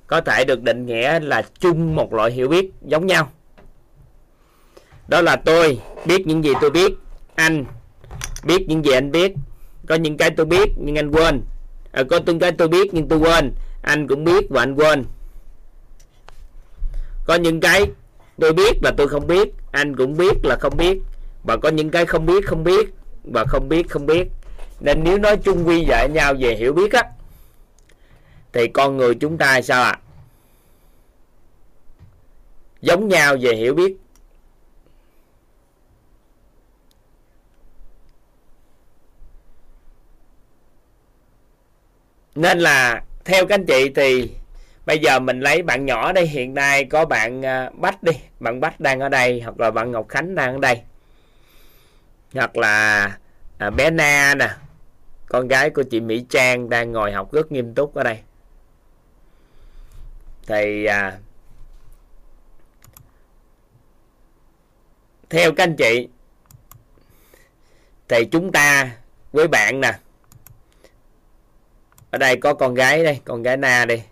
[0.07, 3.31] Có thể được định nghĩa là chung một loại hiểu biết giống nhau.
[5.09, 6.93] Đó là tôi biết những gì tôi biết
[7.35, 7.65] anh
[8.45, 9.33] biết những gì anh biết.
[9.87, 11.43] Có những cái tôi biết nhưng anh quên.
[11.93, 13.53] À, có những cái tôi biết nhưng tôi quên
[13.83, 15.05] anh cũng biết và anh quên.
[17.25, 17.87] Có những cái
[18.39, 20.99] tôi biết là tôi không biết anh cũng biết là không biết.
[21.45, 22.95] Và có những cái không biết không biết
[23.25, 24.29] và không biết không biết
[24.83, 27.03] nên nếu nói chung quy dạy nhau về hiểu biết á
[28.53, 29.91] thì con người chúng ta sao ạ?
[29.91, 30.03] À?
[32.83, 33.97] giống nhau về hiểu biết.
[42.35, 44.31] Nên là theo các anh chị thì
[44.87, 48.13] bây giờ mình lấy bạn nhỏ đây hiện nay có bạn à, Bách đi.
[48.41, 50.81] Bạn Bách đang ở đây hoặc là bạn Ngọc Khánh đang ở đây.
[52.35, 53.07] Hoặc là
[53.59, 54.49] à, bé Na nè
[55.33, 58.21] con gái của chị Mỹ Trang đang ngồi học rất nghiêm túc ở đây.
[60.47, 61.19] Thì à,
[65.31, 66.09] theo các anh chị
[68.09, 68.97] thì chúng ta
[69.33, 69.99] với bạn nè.
[72.11, 74.03] Ở đây có con gái đây con gái na đi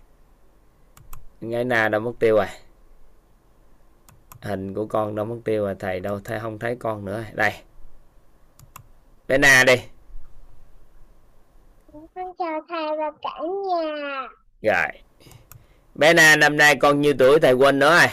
[1.41, 2.47] con gái na đâu mất tiêu rồi.
[4.41, 7.23] Hình của con đâu mất tiêu rồi thầy đâu thấy không thấy con nữa.
[7.33, 7.53] Đây.
[9.27, 9.75] Bé na đi
[12.15, 14.27] con chào thầy và cả nhà.
[14.61, 15.01] Rồi.
[15.95, 18.07] Bé na năm nay con nhiêu tuổi thầy quên nữa rồi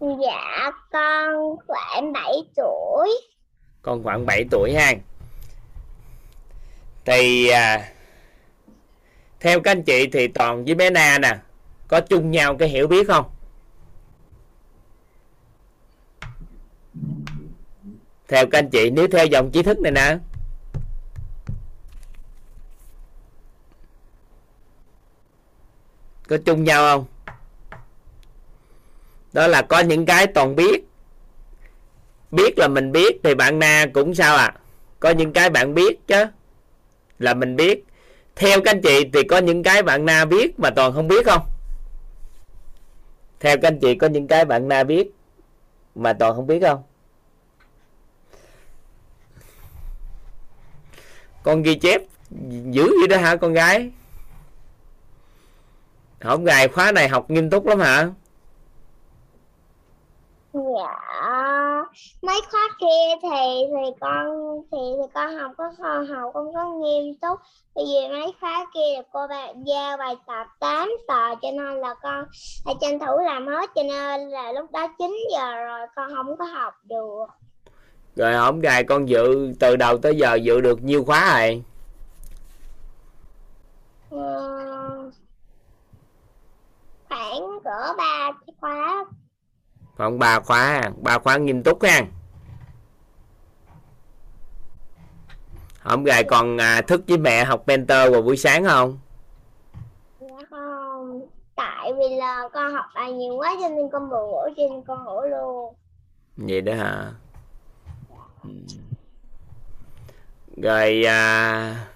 [0.00, 3.20] dạ con khoảng 7 tuổi.
[3.82, 4.92] Con khoảng 7 tuổi ha.
[7.04, 7.88] Thì à,
[9.40, 11.36] theo các anh chị thì toàn với bé na nè
[11.88, 13.30] có chung nhau cái hiểu biết không?
[18.28, 20.18] Theo các anh chị nếu theo dòng trí thức này nè
[26.28, 27.04] có chung nhau không?
[29.32, 30.84] Đó là có những cái toàn biết.
[32.30, 34.54] Biết là mình biết thì bạn na cũng sao à
[35.00, 36.24] có những cái bạn biết chứ,
[37.18, 37.84] là mình biết.
[38.36, 41.26] Theo các anh chị thì có những cái bạn na biết mà toàn không biết
[41.26, 41.42] không?
[43.40, 45.08] Theo các anh chị có những cái bạn na biết
[45.94, 46.82] mà toàn không biết không?
[51.42, 52.02] Con ghi chép
[52.70, 53.90] dữ vậy đó hả con gái?
[56.26, 58.08] Hôm ngày khóa này học nghiêm túc lắm hả?
[60.52, 61.06] Dạ.
[62.22, 64.26] Mấy khóa kia thì thì con
[64.72, 67.40] thì, thì con học có con học con có nghiêm túc.
[67.74, 71.94] Tại vì mấy khóa kia cô bạn giao bài tập 8 tờ cho nên là
[72.02, 72.24] con
[72.64, 73.70] phải tranh thủ làm hết.
[73.74, 77.26] Cho nên là lúc đó 9 giờ rồi con không có học được.
[78.16, 81.62] Rồi hôm ngày con dự từ đầu tới giờ dự được nhiêu khóa rồi?
[84.10, 85.10] Ừ,
[87.08, 89.04] khoảng cỡ ba khóa
[89.96, 92.02] khoảng ba khóa ba khóa nghiêm túc ha.
[95.82, 98.98] Hôm ngày còn à, thức với mẹ học mentor vào buổi sáng không?
[100.20, 101.20] Dạ không.
[101.54, 104.82] Tại vì là con học bài nhiều quá cho nên con buồn ngủ cho nên
[104.86, 105.74] con ngủ luôn.
[106.36, 107.12] Vậy đó hả?
[108.42, 108.50] Ừ.
[110.62, 111.86] rồi à,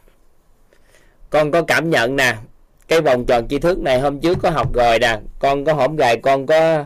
[1.30, 2.36] con có cảm nhận nè
[2.90, 5.18] cái vòng tròn tri thức này hôm trước có học rồi nè.
[5.38, 6.84] Con có hổm gài con có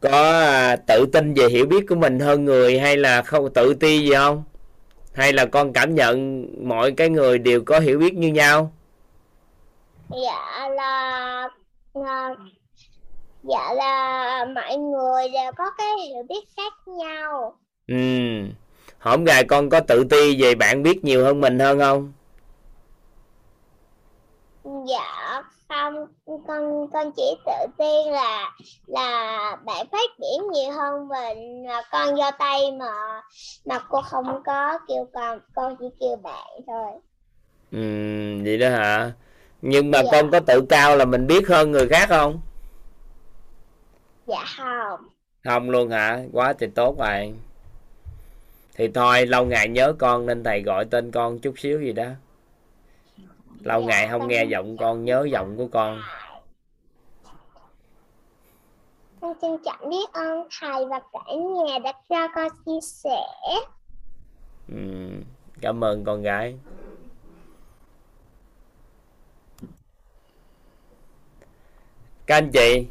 [0.00, 3.74] có à, tự tin về hiểu biết của mình hơn người hay là không tự
[3.74, 4.44] ti gì không?
[5.14, 8.72] Hay là con cảm nhận mọi cái người đều có hiểu biết như nhau?
[10.10, 11.48] Dạ là,
[11.94, 12.34] là
[13.42, 17.56] dạ là mọi người đều có cái hiểu biết khác nhau.
[17.88, 17.96] Ừ.
[18.98, 22.12] Hổm gài con có tự ti về bạn biết nhiều hơn mình hơn không
[24.64, 26.06] dạ không
[26.48, 28.52] con con chỉ tự tin là
[28.86, 33.22] là bạn phát triển nhiều hơn mình mà con do tay mà
[33.64, 36.92] mà cô không có kêu con con chỉ kêu bạn thôi.
[37.72, 37.78] Ừ
[38.44, 39.12] vậy đó hả?
[39.62, 40.10] Nhưng mà Dạ.
[40.12, 42.40] con có tự cao là mình biết hơn người khác không?
[44.26, 45.00] Dạ không.
[45.44, 46.22] Không luôn hả?
[46.32, 47.34] Quá thì tốt rồi.
[48.74, 52.06] Thì thôi lâu ngày nhớ con nên thầy gọi tên con chút xíu gì đó
[53.64, 56.00] lâu ngày không nghe giọng con nhớ giọng của con.
[59.20, 63.22] Con trân trọng biết ơn thầy và cả nhà đã cho con chia sẻ.
[64.68, 65.10] Ừ,
[65.60, 66.58] cảm ơn con gái.
[72.26, 72.86] Các anh chị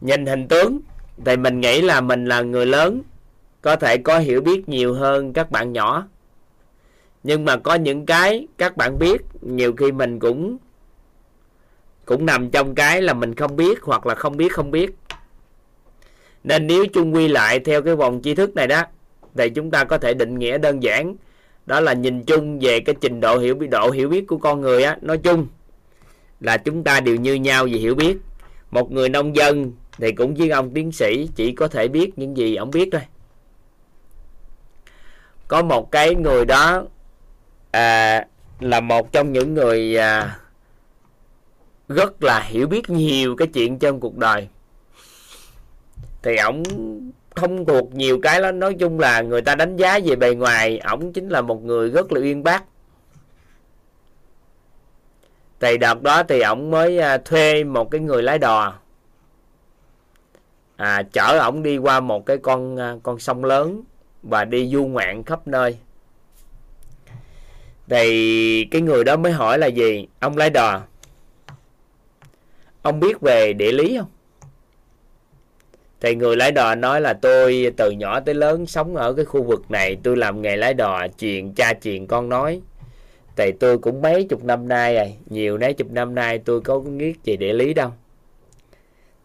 [0.00, 0.80] nhìn hình tướng
[1.24, 3.02] thì mình nghĩ là mình là người lớn
[3.62, 6.06] có thể có hiểu biết nhiều hơn các bạn nhỏ
[7.22, 10.58] nhưng mà có những cái, các bạn biết, nhiều khi mình cũng
[12.04, 14.90] cũng nằm trong cái là mình không biết hoặc là không biết không biết.
[16.44, 18.82] Nên nếu chung quy lại theo cái vòng tri thức này đó,
[19.34, 21.16] thì chúng ta có thể định nghĩa đơn giản.
[21.66, 24.60] Đó là nhìn chung về cái trình độ hiểu biết độ hiểu biết của con
[24.60, 24.98] người á.
[25.00, 25.46] Nói chung
[26.40, 28.16] là chúng ta đều như nhau về hiểu biết.
[28.70, 32.36] Một người nông dân thì cũng với ông tiến sĩ chỉ có thể biết những
[32.36, 33.02] gì ông biết thôi.
[35.48, 36.84] Có một cái người đó
[37.70, 38.26] à,
[38.60, 40.38] là một trong những người à,
[41.88, 44.48] rất là hiểu biết nhiều cái chuyện trong cuộc đời.
[46.22, 46.62] Thì ổng
[47.34, 50.78] không thuộc nhiều cái lắm nói chung là người ta đánh giá về bề ngoài
[50.78, 52.64] ổng chính là một người rất là uyên bác.
[55.60, 58.74] Thì đợt đó thì ổng mới à, thuê một cái người lái đò.
[60.76, 63.82] À, chở ổng đi qua một cái con à, con sông lớn
[64.22, 65.78] và đi du ngoạn khắp nơi
[67.90, 70.06] thì cái người đó mới hỏi là gì?
[70.18, 70.82] Ông lái đò.
[72.82, 74.08] Ông biết về địa lý không?
[76.00, 79.42] Thì người lái đò nói là tôi từ nhỏ tới lớn sống ở cái khu
[79.42, 82.60] vực này, tôi làm nghề lái đò truyền cha truyền con nói.
[83.36, 86.78] Thì tôi cũng mấy chục năm nay rồi, nhiều mấy chục năm nay tôi có
[86.78, 87.90] biết về địa lý đâu.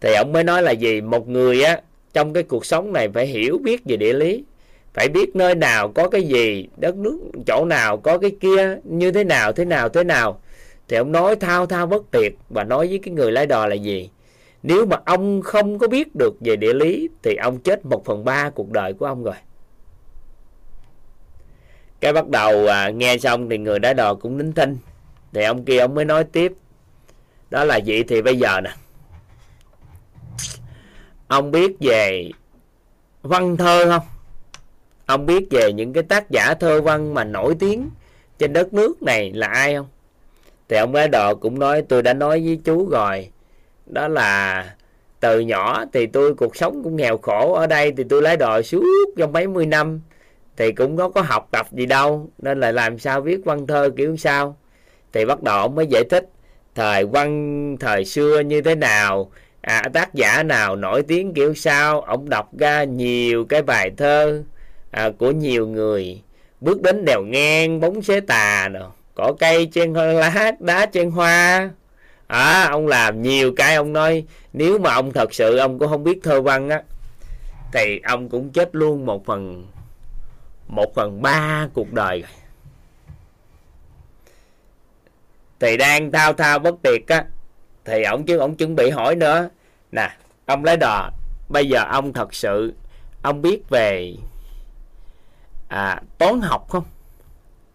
[0.02, 1.02] Thì ông mới nói là gì?
[1.02, 1.82] Một người á,
[2.14, 4.44] trong cái cuộc sống này phải hiểu biết về địa lý
[4.96, 9.12] phải biết nơi nào có cái gì đất nước chỗ nào có cái kia như
[9.12, 10.40] thế nào thế nào thế nào.
[10.88, 13.76] Thì ông nói thao thao bất tuyệt và nói với cái người lái đò là
[13.76, 14.10] gì?
[14.64, 18.26] Nếu mà ông không có biết được về địa lý thì ông chết một phần
[18.26, 19.36] ba cuộc đời của ông rồi.
[22.00, 24.78] Cái bắt đầu à, nghe xong thì người lái đò cũng nín thinh.
[25.34, 26.54] Thì ông kia ông mới nói tiếp.
[27.50, 28.72] Đó là vậy thì bây giờ nè.
[31.28, 32.32] Ông biết về
[33.22, 34.15] văn thơ không?
[35.06, 37.90] Ông biết về những cái tác giả thơ văn mà nổi tiếng
[38.40, 39.88] trên đất nước này là ai không?
[40.70, 43.30] Thì ông lái đò cũng nói tôi đã nói với chú rồi.
[43.86, 44.66] Đó là
[45.20, 47.54] từ nhỏ thì tôi cuộc sống cũng nghèo khổ.
[47.54, 48.84] Ở đây thì tôi lái đò suốt
[49.18, 50.02] trong mấy mươi năm
[50.58, 52.30] thì cũng có có học tập gì đâu.
[52.38, 54.58] Nên là làm sao viết văn thơ kiểu sao?
[55.14, 56.30] Thì bắt đầu ông mới giải thích
[56.76, 59.32] thời văn thời xưa như thế nào?
[59.62, 62.02] À, tác giả nào nổi tiếng kiểu sao?
[62.02, 64.44] Ông đọc ra nhiều cái bài thơ
[64.96, 66.22] à, của nhiều người.
[66.62, 71.70] Bước đến đèo ngang bóng xế tà đồ cỏ cây trên lá đá trên hoa.
[72.28, 76.04] À, ông làm nhiều cái ông nói nếu mà ông thật sự ông cũng không
[76.04, 76.84] biết thơ văn á
[77.74, 79.68] thì ông cũng chết luôn một phần
[80.68, 82.22] một phần ba cuộc đời.
[82.22, 82.32] Rồi
[85.60, 87.26] thì đang thao thao bất tuyệt á
[87.86, 89.50] thì ổng chứ ổng chuẩn bị hỏi nữa.
[89.92, 90.10] Nè
[90.46, 91.10] ông lấy đò
[91.50, 92.74] bây giờ ông thật sự
[93.22, 94.16] ông biết về
[95.68, 96.84] à, toán học không?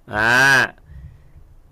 [0.06, 0.74] À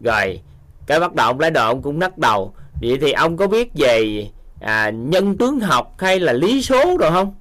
[0.00, 0.42] rồi
[0.86, 2.54] cái bắt đầu ông lái đồ ông cũng nắc đầu.
[2.80, 4.26] Vậy thì ông có biết về
[4.60, 7.34] à, nhân tướng học hay là lý số rồi không?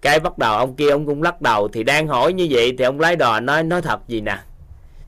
[0.00, 2.84] Cái bắt đầu ông kia ông cũng lắc đầu thì đang hỏi như vậy thì
[2.84, 4.38] ông lái đò nói nói thật gì nè?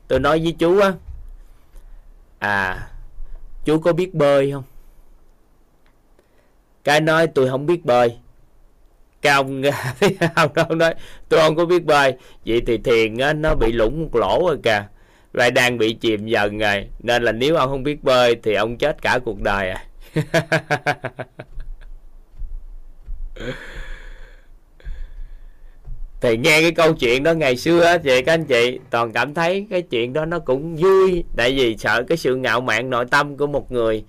[0.07, 0.93] Tôi nói với chú á.
[2.39, 2.89] À
[3.65, 4.63] chú có biết bơi không?
[6.83, 8.17] Cái nói tôi không biết bơi
[9.23, 9.61] cái ông
[10.35, 10.93] ông, ông nói.
[11.29, 12.13] Tôi không có biết bơi
[12.45, 14.85] vậy thì thiền á, nó bị lủng một lỗ rồi kìa.
[15.33, 16.87] Lại đang bị chìm dần rồi.
[16.99, 19.85] Nên là nếu ông không biết bơi thì ông chết cả cuộc đời à.
[26.21, 29.67] Thì nghe cái câu chuyện đó ngày xưa á các anh chị toàn cảm thấy
[29.69, 31.23] cái chuyện đó nó cũng vui.
[31.35, 34.03] Tại vì sợ cái sự ngạo mạn nội tâm của một người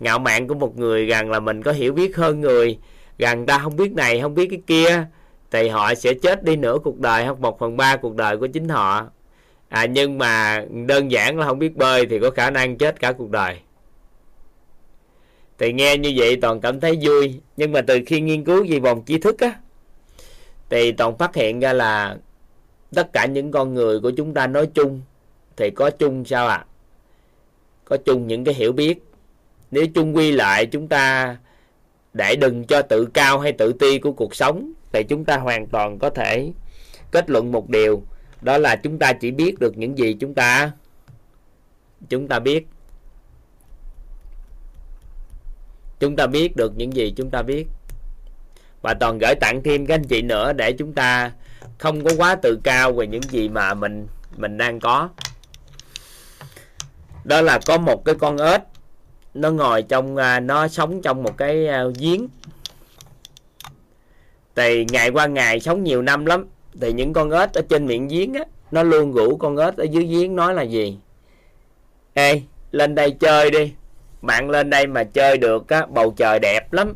[0.00, 2.78] ngạo mạn của một người rằng là mình có hiểu biết hơn người
[3.20, 5.06] rằng ta không biết này không biết cái kia.
[5.50, 8.46] Thì họ sẽ chết đi nửa cuộc đời hoặc một phần ba cuộc đời của
[8.46, 9.06] chính họ.
[9.68, 13.12] À, nhưng mà đơn giản là không biết bơi thì có khả năng chết cả
[13.12, 13.56] cuộc đời.
[15.58, 17.40] Thì nghe như vậy toàn cảm thấy vui.
[17.56, 19.54] Nhưng mà từ khi nghiên cứu về vòng tri thức á
[20.70, 22.16] thì toàn phát hiện ra là
[22.94, 25.00] tất cả những con người của chúng ta nói chung
[25.56, 26.56] thì có chung sao ạ?
[26.56, 26.66] À?
[27.90, 29.02] có chung những cái hiểu biết.
[29.70, 31.36] Nếu chung quy lại chúng ta
[32.12, 35.66] để đừng cho tự cao hay tự ti của cuộc sống thì chúng ta hoàn
[35.66, 36.52] toàn có thể
[37.10, 38.02] kết luận một điều,
[38.40, 40.72] đó là chúng ta chỉ biết được những gì chúng ta
[42.08, 42.66] chúng ta biết.
[46.00, 47.66] Chúng ta biết được những gì chúng ta biết.
[48.82, 51.32] Và toàn gửi tặng thêm các anh chị nữa để chúng ta
[51.78, 54.06] không có quá tự cao về những gì mà mình
[54.36, 55.08] mình đang có.
[57.24, 58.60] Đó là có một cái con ếch
[59.34, 62.28] nó ngồi trong à, nó sống trong một cái à, giếng.
[64.56, 66.46] Thì ngày qua ngày sống nhiều năm lắm
[66.80, 69.84] thì những con ếch ở trên miệng giếng á nó luôn rủ con ếch ở
[69.84, 70.98] dưới giếng nói là gì?
[72.14, 73.72] Ê lên đây chơi đi.
[74.22, 76.94] Bạn lên đây mà chơi được á bầu trời đẹp lắm.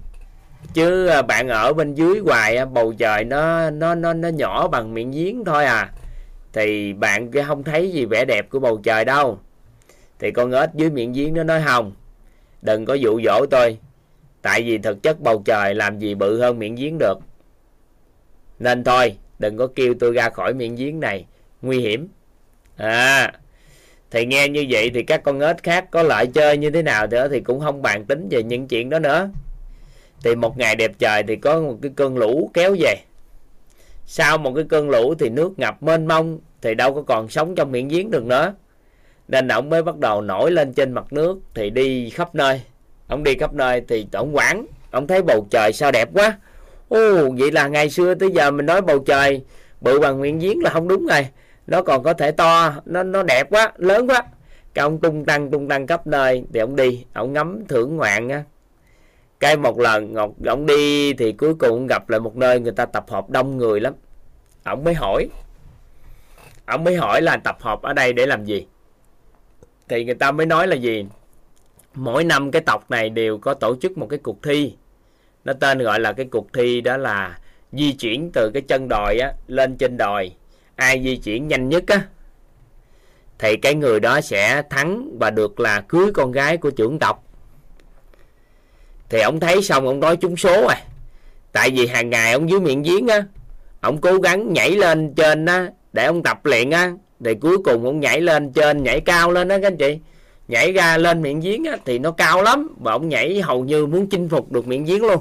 [0.74, 4.68] Chứ à, bạn ở bên dưới hoài á, bầu trời nó nó nó nó nhỏ
[4.68, 5.92] bằng miệng giếng thôi à.
[6.52, 9.38] Thì bạn không thấy gì vẻ đẹp của bầu trời đâu.
[10.18, 11.92] Thì con ếch dưới miệng giếng nó nói hồng
[12.64, 13.78] đừng có dụ dỗ tôi.
[14.42, 17.18] Tại vì thực chất bầu trời làm gì bự hơn miệng giếng được.
[18.58, 21.26] Nên thôi, đừng có kêu tôi ra khỏi miệng giếng này.
[21.62, 22.08] Nguy hiểm.
[22.76, 23.32] À
[24.14, 27.06] thì nghe như vậy thì các con ếch khác có lợi chơi như thế nào
[27.06, 29.28] nữa thì cũng không bàn tính về những chuyện đó nữa.
[30.22, 32.96] Thì một ngày đẹp trời thì có một cái cơn lũ kéo về.
[34.06, 37.54] Sau một cái cơn lũ thì nước ngập mênh mông thì đâu có còn sống
[37.54, 38.54] trong miệng giếng được nữa
[39.28, 42.62] nên ông mới bắt đầu nổi lên trên mặt nước thì đi khắp nơi.
[43.08, 46.38] Ông đi khắp nơi thì ông quản, ông thấy bầu trời sao đẹp quá.
[46.88, 49.44] Ô vậy là ngày xưa tới giờ mình nói bầu trời,
[49.80, 51.26] bự bằng miệng giếng là không đúng rồi.
[51.66, 54.22] Nó còn có thể to, nó nó đẹp quá, lớn quá.
[54.74, 58.28] Cái ông tung tăng tung tăng khắp nơi thì ông đi, ông ngắm thưởng ngoạn
[58.28, 58.42] á.
[59.40, 62.86] Cái một lần ngọc, ông đi thì cuối cùng gặp lại một nơi người ta
[62.86, 63.94] tập hợp đông người lắm.
[64.64, 65.28] Ông mới hỏi,
[66.66, 68.66] ông mới hỏi là tập hợp ở đây để làm gì?
[69.88, 71.06] Thì người ta mới nói là gì?
[71.94, 74.74] Mỗi năm cái tộc này đều có tổ chức một cái cuộc thi.
[75.44, 77.38] Nó tên gọi là cái cuộc thi đó là
[77.72, 80.32] di chuyển từ cái chân đồi á, lên trên đồi.
[80.76, 82.02] Ai di chuyển nhanh nhất á,
[83.38, 87.24] thì cái người đó sẽ thắng và được là cưới con gái của trưởng tộc.
[89.08, 90.82] Thì ông thấy xong, ông nói trúng số à
[91.54, 93.24] tại vì hàng ngày ông dưới miệng giếng á,
[93.80, 96.92] ông cố gắng nhảy lên trên á để ông tập luyện á
[97.24, 99.98] thì cuối cùng ông nhảy lên trên nhảy cao lên đó các anh chị.
[100.48, 103.86] Nhảy ra lên miệng giếng á, thì nó cao lắm và ông nhảy hầu như
[103.86, 105.20] muốn chinh phục được miệng giếng luôn.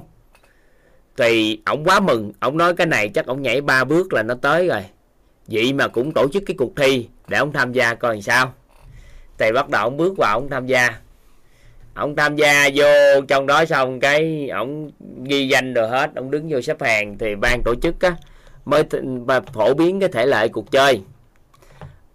[1.18, 4.36] Thì ông quá mừng ông nói cái này chắc ông nhảy ba bước là nó
[4.42, 4.82] tới rồi.
[5.48, 8.54] Vậy mà cũng tổ chức cái cuộc thi để ông tham gia coi làm sao.
[9.38, 10.90] Thì bắt đầu ông bước vào ông tham gia.
[11.94, 12.86] Ông tham gia vô
[13.28, 14.92] trong đó xong cái ông
[15.24, 18.16] ghi danh rồi hết ông đứng vô xếp hàng thì ban tổ chức á
[18.66, 18.84] mới
[19.54, 21.02] phổ biến cái thể lệ cuộc chơi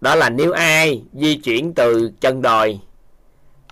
[0.01, 2.79] đó là nếu ai di chuyển từ chân đồi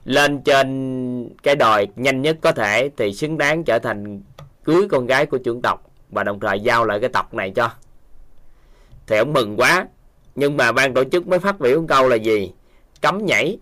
[0.05, 4.21] lên trên cái đồi nhanh nhất có thể thì xứng đáng trở thành
[4.63, 7.71] cưới con gái của trưởng tộc và đồng thời giao lại cái tộc này cho.
[9.07, 9.87] Thì ông mừng quá.
[10.35, 12.51] Nhưng mà ban tổ chức mới phát biểu một câu là gì?
[13.01, 13.57] Cấm nhảy.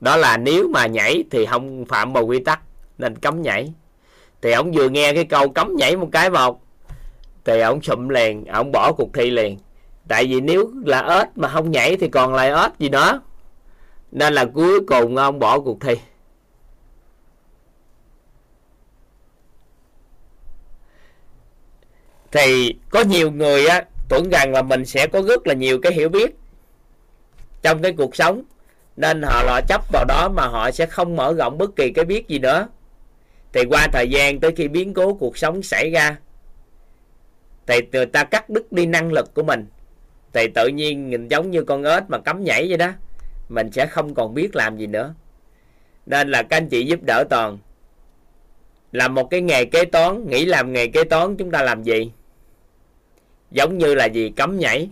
[0.00, 2.60] Đó là nếu mà nhảy thì không phạm vào quy tắc,
[2.98, 3.72] nên cấm nhảy.
[4.42, 6.62] Thì ông vừa nghe cái câu cấm nhảy một cái một,
[7.44, 9.58] thì ông sụm liền, ông bỏ cuộc thi liền
[10.08, 13.22] tại vì nếu là ếch mà không nhảy thì còn lại ếch gì đó.
[14.12, 15.94] Nên là cuối cùng ông bỏ cuộc thi.
[22.32, 25.92] Thì có nhiều người á, tưởng rằng là mình sẽ có rất là nhiều cái
[25.92, 26.36] hiểu biết
[27.62, 28.42] trong cái cuộc sống.
[28.96, 32.04] Nên họ lo chấp vào đó mà họ sẽ không mở rộng bất kỳ cái
[32.04, 32.68] biết gì nữa.
[33.52, 36.16] Thì qua thời gian tới khi biến cố cuộc sống xảy ra,
[37.66, 39.66] thì người ta cắt đứt đi năng lực của mình
[40.36, 42.92] thì tự nhiên mình giống như con ếch mà cấm nhảy vậy đó,
[43.48, 45.14] mình sẽ không còn biết làm gì nữa.
[46.06, 47.58] Nên là các anh chị giúp đỡ toàn.
[48.92, 52.10] Làm một cái nghề kế toán, nghĩ làm nghề kế toán chúng ta làm gì?
[53.50, 54.32] Giống như là gì?
[54.36, 54.88] Cấm nhảy.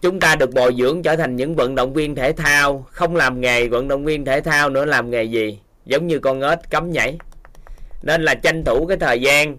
[0.00, 3.40] Chúng ta được bồi dưỡng trở thành những vận động viên thể thao, không làm
[3.40, 5.58] nghề vận động viên thể thao nữa, làm nghề gì?
[5.86, 7.18] Giống như con ếch cấm nhảy.
[8.02, 9.56] Nên là tranh thủ cái thời gian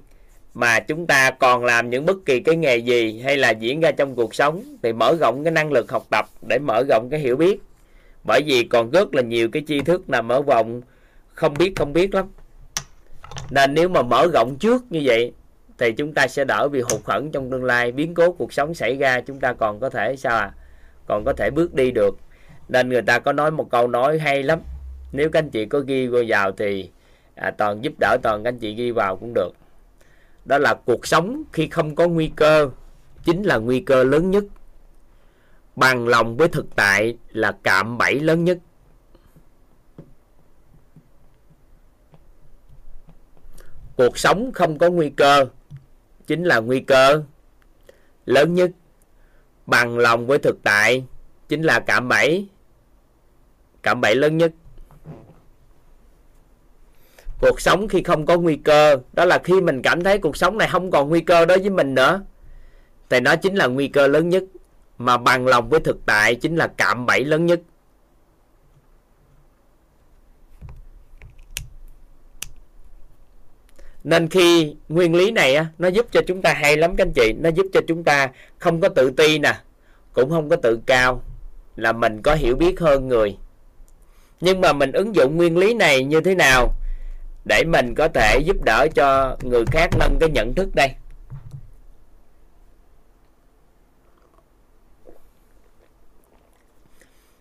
[0.54, 3.92] mà chúng ta còn làm những bất kỳ cái nghề gì hay là diễn ra
[3.92, 7.20] trong cuộc sống thì mở rộng cái năng lực học tập để mở rộng cái
[7.20, 7.62] hiểu biết.
[8.24, 10.82] Bởi vì còn rất là nhiều cái tri thức nằm ở vòng
[11.34, 12.26] không biết không biết lắm.
[13.50, 15.34] Nên nếu mà mở rộng trước như vậy
[15.78, 18.74] thì chúng ta sẽ đỡ bị hụt hẫng trong tương lai biến cố cuộc sống
[18.74, 20.52] xảy ra chúng ta còn có thể sao à?
[21.08, 22.18] Còn có thể bước đi được.
[22.70, 24.60] Nên người ta có nói một câu nói hay lắm.
[25.12, 26.90] Nếu các anh chị có ghi vào thì
[27.36, 29.52] à, toàn giúp đỡ toàn các anh chị ghi vào cũng được
[30.46, 32.70] đó là cuộc sống khi không có nguy cơ,
[33.24, 34.44] chính là nguy cơ lớn nhất.
[35.76, 38.58] Bằng lòng với thực tại là cạm bẫy lớn nhất.
[43.96, 45.46] Cuộc sống không có nguy cơ,
[46.28, 47.24] chính là nguy cơ
[48.26, 48.72] lớn nhất.
[49.66, 51.06] Bằng lòng với thực tại,
[51.48, 52.48] chính là cạm bẫy.
[53.84, 54.52] Cạm bẫy lớn nhất
[57.42, 60.58] cuộc sống khi không có nguy cơ đó là khi mình cảm thấy cuộc sống
[60.58, 62.22] này không còn nguy cơ đối với mình nữa.
[63.10, 64.44] Thì nó chính là nguy cơ lớn nhất
[64.98, 67.60] mà bằng lòng với thực tại chính là cạm bẫy lớn nhất.
[74.04, 77.14] Nên khi nguyên lý này á, nó giúp cho chúng ta hay lắm các anh
[77.16, 79.54] chị nó giúp cho chúng ta không có tự ti nè
[80.14, 81.24] cũng không có tự cao
[81.76, 83.38] là mình có hiểu biết hơn người.
[84.42, 86.76] Nhưng mà mình ứng dụng nguyên lý này như thế nào?
[87.46, 90.96] Để mình có thể giúp đỡ cho người khác nâng cái nhận thức đây.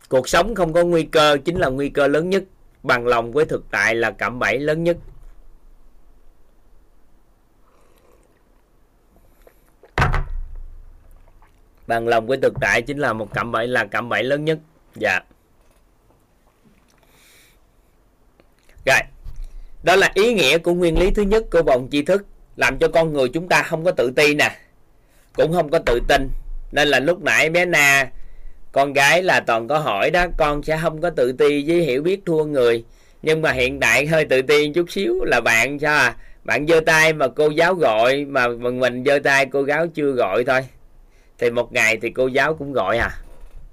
[0.09, 2.45] Cuộc sống không có nguy cơ chính là nguy cơ lớn nhất.
[2.83, 4.97] Bằng lòng với thực tại là cạm bẫy lớn nhất.
[11.87, 14.59] Bằng lòng với thực tại chính là một cạm bẫy, là cạm bẫy lớn nhất.
[14.95, 15.21] Dạ.
[18.87, 19.01] Rồi
[19.83, 22.27] đó là ý nghĩa của nguyên lý thứ nhất của vòng tri thức,
[22.57, 24.57] làm cho con người chúng ta không có tự ti nè,
[25.35, 26.29] cũng không có tự tin.
[26.73, 28.11] Nên là lúc nãy bé na,
[28.73, 32.03] con gái là toàn có hỏi đó, con sẽ không có tự ti với hiểu
[32.03, 32.85] biết thua người.
[33.23, 36.81] Nhưng mà hiện tại hơi tự ti chút xíu là bạn sao à bạn giơ
[36.81, 40.61] tay mà cô giáo gọi, mà mình giơ tay cô giáo chưa gọi thôi.
[41.39, 43.11] Thì một ngày thì cô giáo cũng gọi à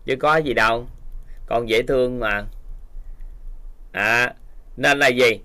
[0.06, 0.88] chứ có gì đâu,
[1.46, 2.44] con dễ thương mà.
[3.92, 4.34] À
[4.78, 5.40] nên là gì?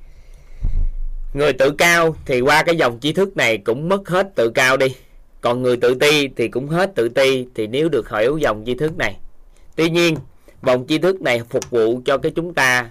[1.35, 4.77] Người tự cao thì qua cái dòng trí thức này cũng mất hết tự cao
[4.77, 4.87] đi.
[5.41, 8.75] Còn người tự ti thì cũng hết tự ti thì nếu được hiểu dòng tri
[8.75, 9.17] thức này.
[9.77, 10.17] Tuy nhiên,
[10.63, 12.91] vòng tri thức này phục vụ cho cái chúng ta,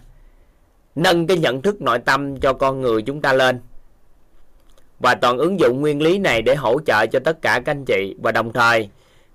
[0.96, 3.60] nâng cái nhận thức nội tâm cho con người chúng ta lên.
[5.00, 7.86] Và toàn ứng dụng nguyên lý này để hỗ trợ cho tất cả các anh
[7.86, 8.16] chị.
[8.22, 8.90] Và đồng thời,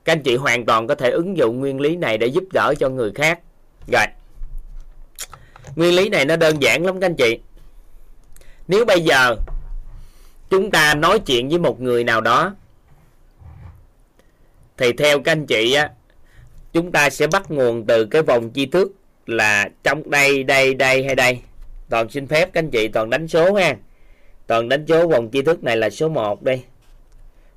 [0.04, 2.74] các anh chị hoàn toàn có thể ứng dụng nguyên lý này để giúp đỡ
[2.78, 3.40] cho người khác.
[3.92, 4.06] Rồi.
[5.76, 7.38] Nguyên lý này nó đơn giản lắm các anh chị
[8.68, 9.36] nếu bây giờ
[10.50, 12.54] chúng ta nói chuyện với một người nào đó,
[14.76, 15.90] thì theo các anh chị á,
[16.72, 18.92] chúng ta sẽ bắt nguồn từ cái vòng chi thức
[19.26, 21.40] là trong đây đây đây hay đây.
[21.88, 23.76] Toàn xin phép các anh chị toàn đánh số ha.
[24.46, 26.62] Toàn đánh số vòng chi thức này là số 1 đi.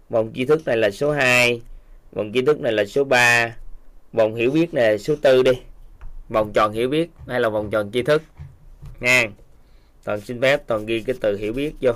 [0.09, 1.61] Vòng chi thức này là số 2
[2.13, 3.55] vòng chi thức này là số 3
[4.13, 5.51] vòng hiểu biết này là số 4 đi.
[6.29, 8.23] Vòng tròn hiểu biết hay là vòng tròn tri thức
[8.99, 9.23] nha
[10.03, 11.91] toàn xin phép toàn ghi cái từ hiểu biết vô.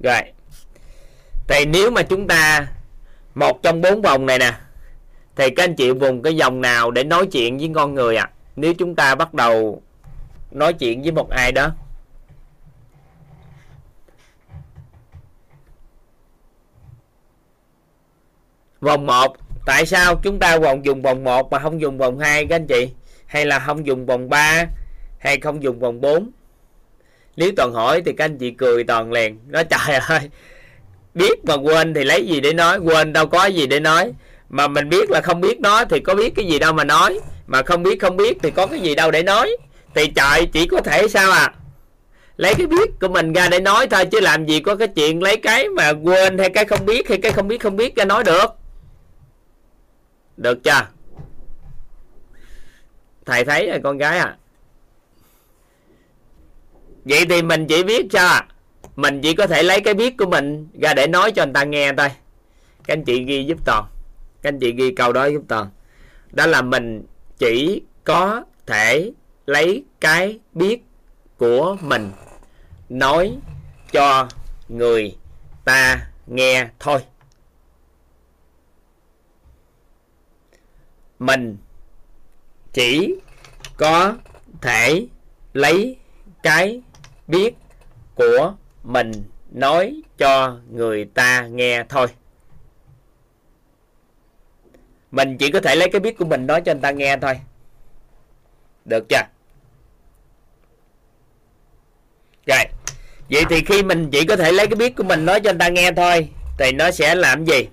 [0.00, 0.20] Rồi.
[1.48, 2.66] Thì nếu mà chúng ta,
[3.34, 4.58] một trong bốn vòng này nè,
[5.36, 8.30] thì các anh chị vùng cái dòng nào để nói chuyện với con người à
[8.56, 9.82] nếu chúng ta bắt đầu
[10.50, 11.74] nói chuyện với một ai đó.
[18.80, 19.36] Vòng 1
[19.66, 22.66] tại sao chúng ta còn dùng vòng 1 mà không dùng vòng 2 các anh
[22.66, 22.88] chị?
[23.26, 24.66] Hay là không dùng vòng 3
[25.18, 26.30] hay không dùng vòng 4
[27.36, 29.38] nếu toàn hỏi thì các anh chị cười toàn liền.
[29.46, 30.20] Nói, trời ơi,
[31.14, 32.78] biết mà quên thì lấy gì để nói?
[32.78, 34.12] Quên đâu có gì để nói.
[34.48, 37.20] Mà mình biết là không biết nó thì có biết cái gì đâu mà nói.
[37.46, 39.56] Mà không biết không biết thì có cái gì đâu để nói.
[39.94, 41.52] Thì trời, chỉ có thể sao à?
[42.36, 45.22] Lấy cái biết của mình ra để nói thôi, chứ làm gì có cái chuyện
[45.22, 48.04] lấy cái mà quên hay cái không biết hay cái không biết không biết ra
[48.04, 48.46] nói được
[50.36, 50.88] được chưa?
[53.26, 54.36] Thầy thấy rồi, con gái à.
[57.04, 58.40] Vậy thì mình chỉ biết cho,
[58.96, 61.64] mình chỉ có thể lấy cái biết của mình ra để nói cho người ta
[61.64, 62.08] nghe thôi.
[62.84, 63.84] Các anh chị ghi giúp toàn.
[64.42, 65.70] Các anh chị ghi câu đó giúp toàn.
[66.32, 67.06] Đó là mình
[67.38, 69.12] chỉ có thể
[69.46, 70.82] lấy cái biết
[71.38, 72.12] của mình
[72.88, 73.36] nói
[73.92, 74.28] cho
[74.68, 75.16] người
[75.64, 77.00] ta nghe thôi.
[81.18, 81.56] Mình
[82.72, 83.14] chỉ
[83.76, 84.16] có
[84.60, 85.06] thể
[85.52, 85.96] lấy
[86.42, 86.82] cái
[87.26, 87.54] biết
[88.14, 89.12] của mình
[89.50, 92.06] nói cho người ta nghe thôi.
[95.10, 97.40] Mình chỉ có thể lấy cái biết của mình nói cho người ta nghe thôi.
[98.84, 99.22] Được chưa?
[102.46, 102.64] Rồi,
[103.30, 105.58] vậy thì khi mình chỉ có thể lấy cái biết của mình nói cho người
[105.58, 106.28] ta nghe thôi,
[106.58, 107.68] thì nó sẽ làm gì?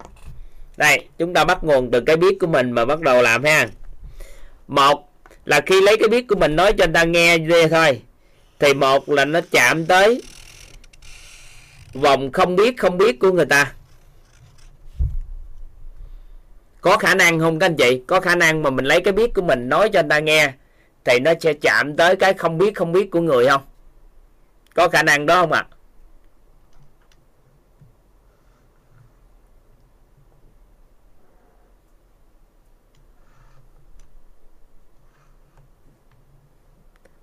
[0.81, 3.67] Đây, chúng ta bắt nguồn từ cái biết của mình mà bắt đầu làm ha.
[4.67, 5.09] Một
[5.45, 8.01] là khi lấy cái biết của mình nói cho người ta nghe đi thôi,
[8.59, 10.21] thì một là nó chạm tới
[11.93, 13.73] vòng không biết không biết của người ta.
[16.81, 18.01] Có khả năng không các anh chị?
[18.07, 20.53] Có khả năng mà mình lấy cái biết của mình nói cho người ta nghe,
[21.05, 23.61] thì nó sẽ chạm tới cái không biết không biết của người không?
[24.73, 25.65] Có khả năng đó không ạ?
[25.69, 25.80] à?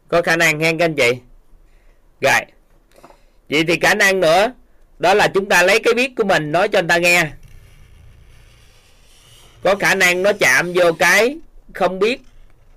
[0.09, 1.13] Có khả năng hen các anh chị
[2.21, 2.41] rồi.
[3.51, 4.53] Vậy thì khả năng nữa,
[4.99, 7.27] đó là chúng ta lấy cái biết của mình nói cho người ta nghe.
[9.63, 11.37] Có khả năng nó chạm vô cái
[11.75, 12.21] không biết,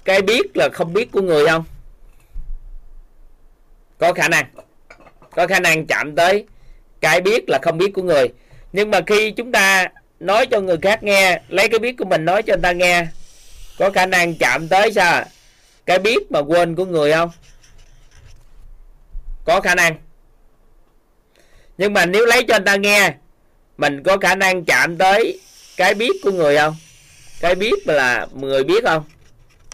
[0.05, 1.63] cái biết là không biết của người không?
[3.97, 4.45] Có khả năng.
[5.35, 6.45] Có khả năng chạm tới
[7.01, 8.27] cái biết là không biết của người.
[8.73, 9.87] Nhưng mà khi chúng ta
[10.19, 13.07] nói cho người khác nghe, lấy cái biết của mình nói cho người ta nghe,
[13.79, 15.25] có khả năng chạm tới sao?
[15.91, 17.29] Cái biết mà quên của người không?
[19.45, 19.95] Có khả năng.
[21.77, 23.13] Nhưng mà nếu lấy cho anh ta nghe,
[23.77, 25.39] mình có khả năng chạm tới
[25.77, 26.75] cái biết của người không?
[27.39, 29.03] Cái biết là người biết không?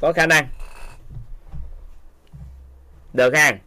[0.02, 0.48] Có khả năng.
[3.14, 3.58] Được ha.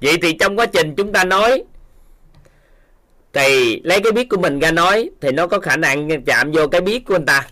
[0.00, 1.64] Vậy thì trong quá trình chúng ta nói,
[3.32, 6.68] thì lấy cái biết của mình ra nói, thì nó có khả năng chạm vô
[6.68, 7.48] cái biết của anh ta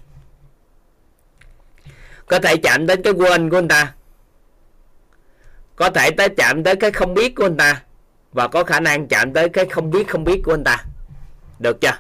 [2.31, 3.93] có thể chạm đến cái quên của anh ta.
[5.77, 7.83] Có thể tới chạm tới cái không biết của anh ta.
[8.33, 10.85] Và có khả năng chạm tới cái không biết không biết của anh ta.
[11.59, 11.99] Được chưa?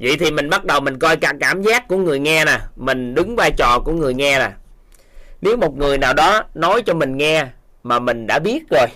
[0.00, 2.60] Vậy thì mình bắt đầu mình coi cả cảm giác của người nghe nè.
[2.76, 4.52] Mình đứng vai trò của người nghe nè.
[5.40, 7.46] Nếu một người nào đó nói cho mình nghe
[7.82, 8.86] mà mình đã biết rồi,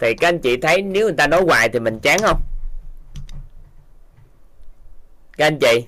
[0.00, 2.40] thì các anh chị thấy nếu người ta nói hoài thì mình chán không?
[5.36, 5.86] Các anh chị?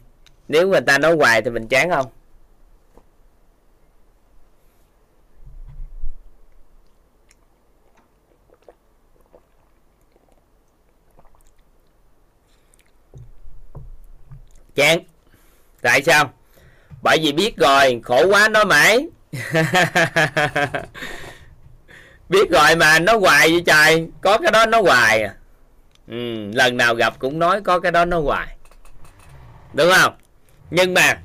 [0.49, 2.07] Nếu người ta nói hoài thì mình chán không?
[14.75, 14.99] Chán.
[15.83, 16.33] Tại sao?
[17.03, 19.07] Bởi vì biết rồi khổ quá nói mãi.
[22.29, 25.35] Biết rồi mà nó hoài vậy trời có cái đó nó hoài à.
[26.09, 28.57] Ừ, lần nào gặp cũng nói có cái đó nó hoài.
[29.73, 30.15] Đúng không?
[30.71, 31.21] Nhưng mà,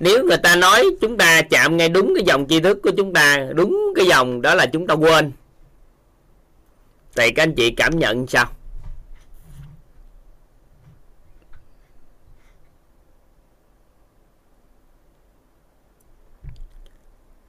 [0.00, 3.12] nếu người ta nói chúng ta chạm ngay đúng cái dòng tri thức của chúng
[3.12, 5.32] ta, đúng cái dòng đó là chúng ta quên,
[7.16, 8.46] thì các anh chị cảm nhận sao?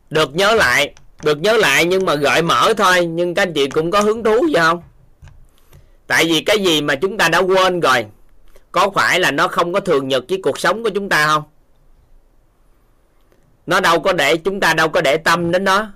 [0.09, 0.93] Được nhớ lại,
[1.23, 4.23] được nhớ lại nhưng mà gợi mở thôi, nhưng các anh chị cũng có hứng
[4.23, 4.81] thú gì không?
[6.07, 8.05] Tại vì cái gì mà chúng ta đã quên rồi
[8.75, 11.43] có phải là nó không có thường nhật với cuộc sống của chúng ta không?
[13.65, 15.91] Nó đâu có để, chúng ta đâu có để tâm đến nó.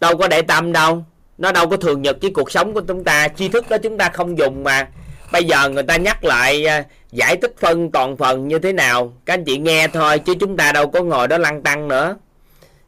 [0.00, 1.04] Đâu có để tâm đâu.
[1.38, 3.28] Nó đâu có thường nhật với cuộc sống của chúng ta.
[3.28, 4.88] Tri thức đó chúng ta không dùng mà.
[5.32, 9.12] Bây giờ người ta nhắc lại à, giải tích phân toàn phần như thế nào.
[9.24, 12.16] Các anh chị nghe thôi, chứ chúng ta đâu có ngồi đó lăn tăng nữa.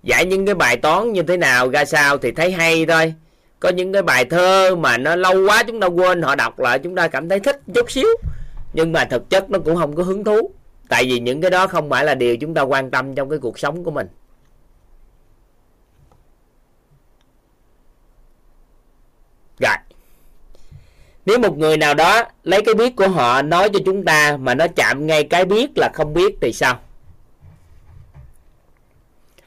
[0.03, 3.15] Giải những cái bài toán như thế nào, ra sao thì thấy hay thôi
[3.61, 6.79] có những cái bài thơ mà nó lâu quá chúng ta quên, họ đọc lại
[6.79, 8.09] chúng ta cảm thấy thích chút xíu.
[8.73, 10.51] Nhưng mà thực chất nó cũng không có hứng thú.
[10.89, 13.39] Tại vì những cái đó không phải là điều chúng ta quan tâm trong cái
[13.39, 14.09] cuộc sống của mình.
[19.61, 19.77] Rồi.
[21.27, 24.55] Nếu một người nào đó lấy cái biết của họ nói cho chúng ta mà
[24.55, 26.81] nó chạm ngay cái biết là không biết thì sao?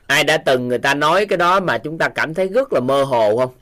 [0.08, 2.80] Ai đã từng người ta nói cái đó mà chúng ta cảm thấy rất là
[2.80, 3.54] mơ hồ không?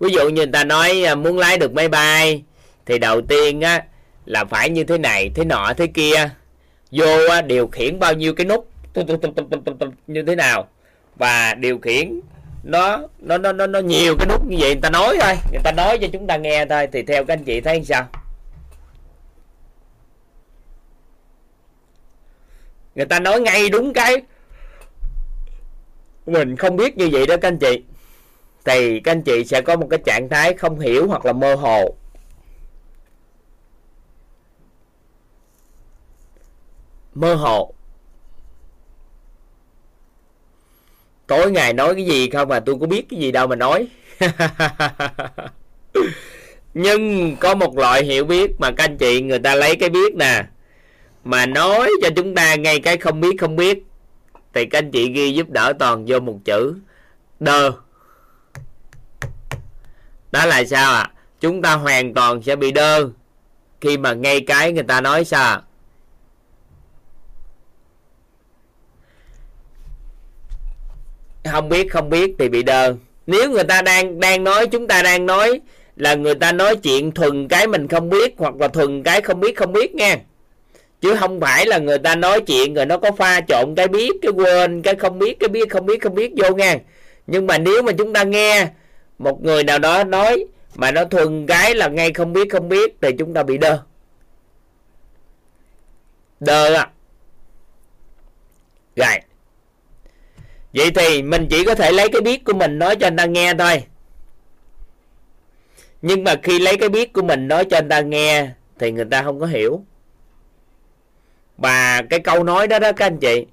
[0.00, 2.42] Ví dụ như người ta nói à, muốn lái được máy bay
[2.86, 3.84] thì đầu tiên á
[4.24, 6.30] là phải như thế này thế nọ thế kia.
[6.90, 8.70] Vô á, điều khiển bao nhiêu cái nút
[10.06, 10.68] như thế nào.
[11.16, 12.20] Và điều khiển
[12.62, 15.60] nó nó nó nó, nó nhiều cái nút như vậy người ta nói thôi người
[15.64, 18.08] ta nói cho chúng ta nghe thôi thì theo các anh chị thấy sao?
[22.94, 24.22] Người ta nói ngay đúng cái.
[26.26, 27.82] Mình không biết như vậy đó các anh chị
[28.66, 31.54] thì các anh chị sẽ có một cái trạng thái không hiểu hoặc là mơ
[31.54, 31.96] hồ.
[37.14, 37.74] Mơ hồ.
[41.26, 43.88] Tối ngày nói cái gì không mà tôi có biết cái gì đâu mà nói.
[46.74, 50.14] Nhưng có một loại hiểu biết mà các anh chị, người ta lấy cái biết
[50.14, 50.44] nè.
[51.24, 53.78] Mà nói cho chúng ta ngay cái không biết không biết.
[54.54, 56.74] Thì các anh chị ghi giúp đỡ toàn vô một chữ.
[57.40, 57.72] Đơ
[60.36, 60.98] đó là sao ạ?
[60.98, 61.10] À?
[61.40, 63.08] chúng ta hoàn toàn sẽ bị đơ.
[63.80, 65.60] Khi mà ngay cái người ta nói sao
[71.52, 72.94] không biết không biết thì bị đơ.
[73.26, 75.60] Nếu người ta đang đang nói, chúng ta đang nói
[75.96, 79.40] là người ta nói chuyện thuần cái mình không biết hoặc là thuần cái không
[79.40, 80.16] biết không biết nha.
[81.00, 84.12] Chứ không phải là người ta nói chuyện rồi nó có pha trộn cái biết,
[84.22, 86.78] cái quên, cái không biết, cái biết, không biết không biết vô nha.
[87.26, 88.68] Nhưng mà nếu mà chúng ta nghe
[89.18, 90.44] một người nào đó nói
[90.74, 93.82] mà nó thuần cái là ngay không biết không biết, thì chúng ta bị đơ.
[96.40, 96.90] Đơ à
[98.96, 99.20] rồi.
[100.72, 103.24] Vậy thì mình chỉ có thể lấy cái biết của mình nói cho anh ta
[103.24, 103.84] nghe thôi.
[106.02, 108.48] Nhưng mà khi lấy cái biết của mình nói cho anh ta nghe
[108.78, 109.84] thì người ta không có hiểu.
[111.56, 113.46] Và cái câu nói đó đó các anh chị,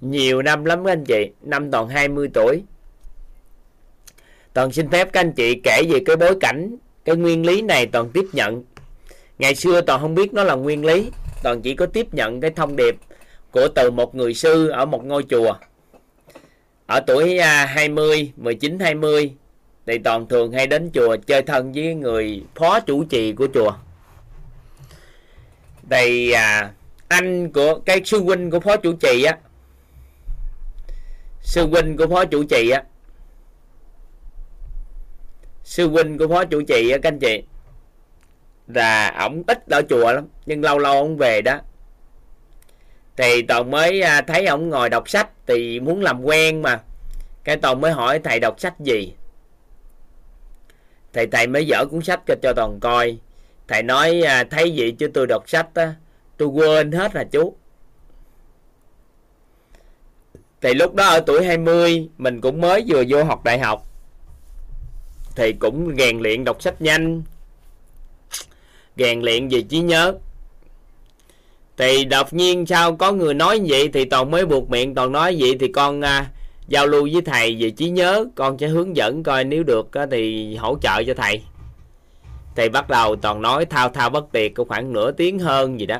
[0.00, 2.62] nhiều năm lắm các anh chị, năm toàn 20 tuổi
[4.52, 7.86] toàn xin phép các anh chị kể về cái bối cảnh cái nguyên lý này
[7.86, 8.64] toàn tiếp nhận.
[9.38, 11.10] Ngày xưa toàn không biết nó là nguyên lý
[11.42, 12.96] toàn chỉ có tiếp nhận cái thông điệp
[13.50, 15.54] của từ một người sư ở một ngôi chùa.
[16.86, 19.32] Ở tuổi 20 19 20
[19.86, 23.72] thì toàn thường hay đến chùa chơi thân với người phó chủ trì của chùa.
[25.90, 26.70] Thì à,
[27.08, 29.38] anh của cái sư huynh của phó chủ trì á
[31.42, 32.82] sư huynh của phó chủ trì á
[35.70, 37.42] sư huynh của phó chủ trì á các anh chị.
[38.66, 41.58] Là ổng ít ở chùa lắm nhưng lâu lâu ổng về đó.
[43.16, 46.80] Thì toàn mới à, thấy ổng ngồi đọc sách thì muốn làm quen mà.
[47.44, 49.12] Cái toàn mới hỏi thầy đọc sách gì?
[51.12, 53.18] Thầy thầy mới dở cuốn sách cho, cho toàn coi.
[53.68, 55.94] Thầy nói à, thấy gì chứ tôi đọc sách á
[56.36, 57.56] tôi quên hết là chú.
[60.60, 63.89] Thì lúc đó ở tuổi 20 mình cũng mới vừa vô học đại học
[65.36, 67.22] thì cũng rèn luyện đọc sách nhanh.
[68.96, 70.14] Rèn luyện về trí nhớ.
[71.76, 75.36] Thì đột nhiên sao có người nói vậy thì toàn mới buộc miệng toàn nói
[75.38, 76.30] vậy thì con à,
[76.68, 80.06] giao lưu với thầy về trí nhớ con sẽ hướng dẫn coi nếu được á,
[80.10, 81.42] thì hỗ trợ cho thầy.
[82.56, 85.86] Thì bắt đầu toàn nói thao thao bất tuyệt có khoảng nửa tiếng hơn gì
[85.86, 85.96] đó.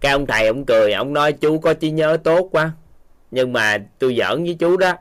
[0.00, 2.72] Cái ông thầy ông cười ông nói chú có trí nhớ tốt quá
[3.30, 4.92] nhưng mà tôi giỡn với chú đó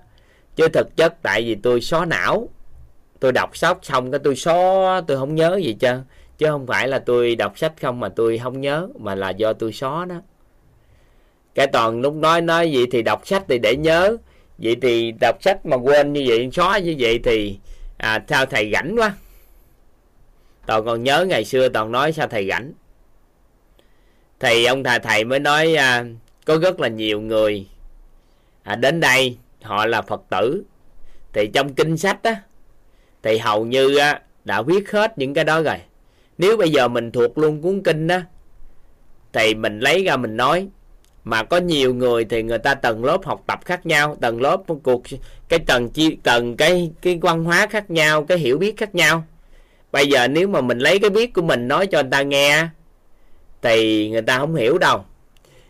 [0.60, 2.50] chứ thực chất tại vì tôi xóa não.
[3.20, 6.00] Tôi đọc sách xong cái tôi xóa tôi không nhớ gì chứ.
[6.38, 9.54] Chứ không phải là tôi đọc sách không mà tôi không nhớ mà là do
[9.54, 10.16] tôi xóa đó.
[11.56, 14.18] Cái toàn lúc nói nói vậy thì đọc sách thì để nhớ.
[14.58, 17.60] Vậy thì đọc sách mà quên như vậy xóa như vậy thì
[17.98, 19.14] à, sao thầy rảnh quá?
[20.66, 22.72] Toàn còn nhớ ngày xưa toàn nói sao thầy rảnh.
[24.40, 26.06] Thì ông thầy thầy mới nói à,
[26.46, 27.68] có rất là nhiều người
[28.64, 30.64] à, đến đây họ là phật tử.
[31.34, 32.36] Thì trong kinh sách á
[33.24, 35.78] thì hầu như á, đã viết hết những cái đó rồi.
[36.38, 38.24] Nếu bây giờ mình thuộc luôn cuốn kinh á
[39.34, 40.68] thì mình lấy ra mình nói.
[41.24, 44.58] Mà có nhiều người thì người ta tầng lớp học tập khác nhau tầng lớp
[44.84, 45.04] cuộc
[45.50, 49.24] cái tầng chi tầng cái cái văn hóa khác nhau cái hiểu biết khác nhau.
[49.92, 52.68] Bây giờ nếu mà mình lấy cái biết của mình nói cho người ta nghe
[53.62, 55.06] thì người ta không hiểu đâu.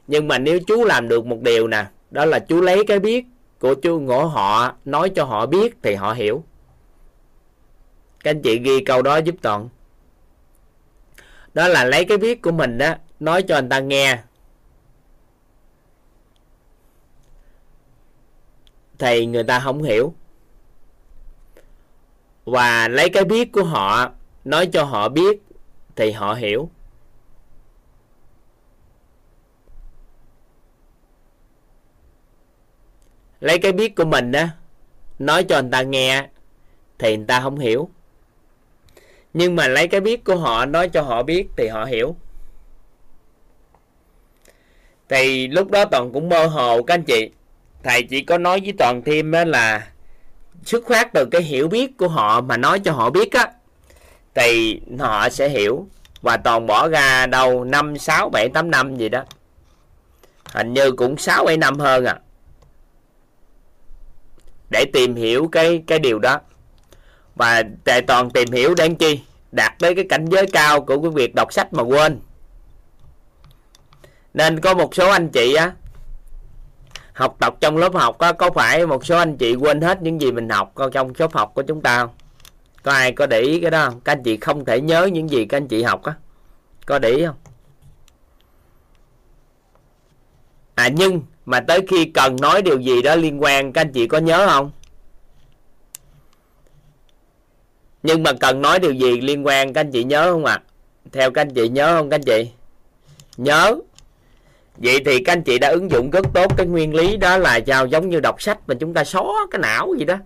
[0.07, 3.26] Nhưng mà nếu chú làm được một điều nè đó là chú lấy cái biết
[3.60, 6.44] của chú ngộ họ nói cho họ biết thì họ hiểu.
[8.23, 9.69] Các anh chị ghi câu đó giúp toàn.
[11.53, 14.19] Đó là lấy cái biết của mình đó, nói cho người ta nghe.
[18.98, 20.14] Thì người ta không hiểu.
[22.45, 24.11] Và lấy cái biết của họ,
[24.45, 25.41] nói cho họ biết
[25.95, 26.69] thì họ hiểu.
[33.41, 34.49] Lấy cái biết của mình á,
[35.20, 36.28] nói cho người ta nghe
[36.99, 37.90] thì người ta không hiểu.
[39.34, 42.16] Nhưng mà lấy cái biết của họ, nói cho họ biết thì họ hiểu.
[45.10, 47.30] Thì lúc đó toàn cũng mơ hồ, các anh chị.
[47.84, 49.88] Thầy chỉ có nói với toàn thêm á là
[50.66, 53.52] xuất phát từ cái hiểu biết của họ mà nói cho họ biết á,
[54.34, 55.88] thì họ sẽ hiểu.
[56.22, 59.24] Và toàn bỏ ra đâu, năm, sáu, bảy, tám năm gì đó.
[60.53, 62.20] Hình như cũng sáu, bảy, năm hơn à
[64.70, 66.40] để tìm hiểu cái cái điều đó.
[67.36, 69.22] Và tề toàn tìm hiểu đến chi?
[69.52, 72.20] Đạt tới cái cảnh giới cao của cái việc đọc sách mà quên.
[74.34, 75.72] Nên có một số anh chị á
[77.14, 80.22] học tập trong lớp học á, có phải một số anh chị quên hết những
[80.22, 82.10] gì mình học trong lớp học của chúng ta không?
[82.84, 84.00] Có ai có để ý cái đó không?
[84.00, 86.14] Các anh chị không thể nhớ những gì các anh chị học á.
[86.86, 87.36] Có để ý không?
[90.76, 94.07] À nhưng mà tới khi cần nói điều gì đó liên quan, các anh chị
[94.07, 94.71] có nhớ không?
[98.03, 100.53] Nhưng mà cần nói điều gì liên quan, các anh chị nhớ không ạ?
[100.53, 100.63] À?
[101.11, 102.51] theo các anh chị nhớ không, các anh chị?
[103.38, 103.76] Nhớ.
[104.77, 107.59] Vậy thì các anh chị đã ứng dụng rất tốt cái nguyên lý đó là
[107.67, 110.17] sao giống như đọc sách mà chúng ta xóa cái não gì đó.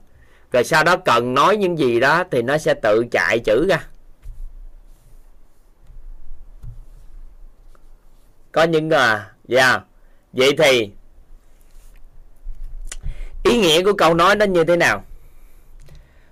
[0.51, 3.87] Rồi sau đó cần nói những gì đó thì nó sẽ tự chạy chữ ra.
[8.51, 9.69] Có những à dạ.
[9.69, 9.83] Yeah.
[10.33, 10.91] vậy thì
[13.43, 15.03] ý nghĩa của câu nói nó như thế nào?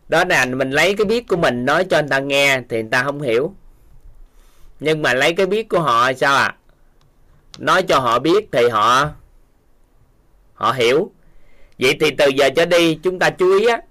[0.10, 2.92] Đó là mình lấy cái biết của mình nói cho người ta nghe thì người
[2.92, 3.54] ta không hiểu.
[4.80, 6.56] Nhưng mà lấy cái biết của họ sao à
[7.58, 9.10] nói cho họ biết thì họ
[10.54, 11.12] họ hiểu.
[11.80, 13.82] Vậy thì từ giờ cho đi chúng ta chú ý á,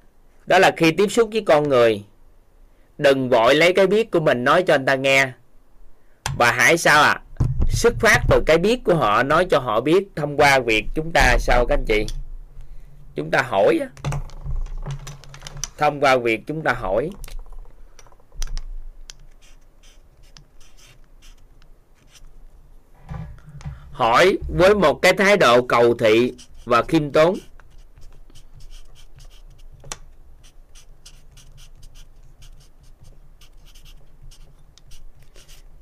[0.47, 2.05] đó là khi tiếp xúc với con người,
[2.99, 5.29] đừng vội lấy cái biết của mình nói cho người ta nghe.
[6.39, 7.21] Và hãy sao à
[7.69, 11.11] xuất phát từ cái biết của họ, nói cho họ biết thông qua việc chúng
[11.15, 12.07] ta sao các anh chị?
[13.21, 13.81] Chúng ta hỏi
[15.79, 17.11] thông qua việc chúng ta hỏi.
[23.93, 26.33] Hỏi với một cái thái độ cầu thị
[26.65, 27.39] và khiêm tốn.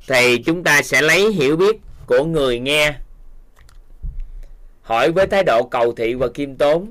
[0.09, 2.99] Thì chúng ta sẽ lấy hiểu biết của người nghe.
[4.83, 6.91] Hỏi với thái độ cầu thị và khiêm tốn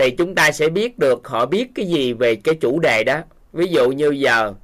[0.00, 3.20] thì chúng ta sẽ biết được họ biết cái gì về cái chủ đề đó
[3.52, 4.54] ví dụ như giờ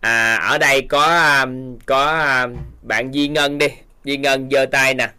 [0.00, 3.66] à, ở đây có um, có um, bạn Di Ngân đi
[4.04, 5.10] Di Ngân giơ tay nè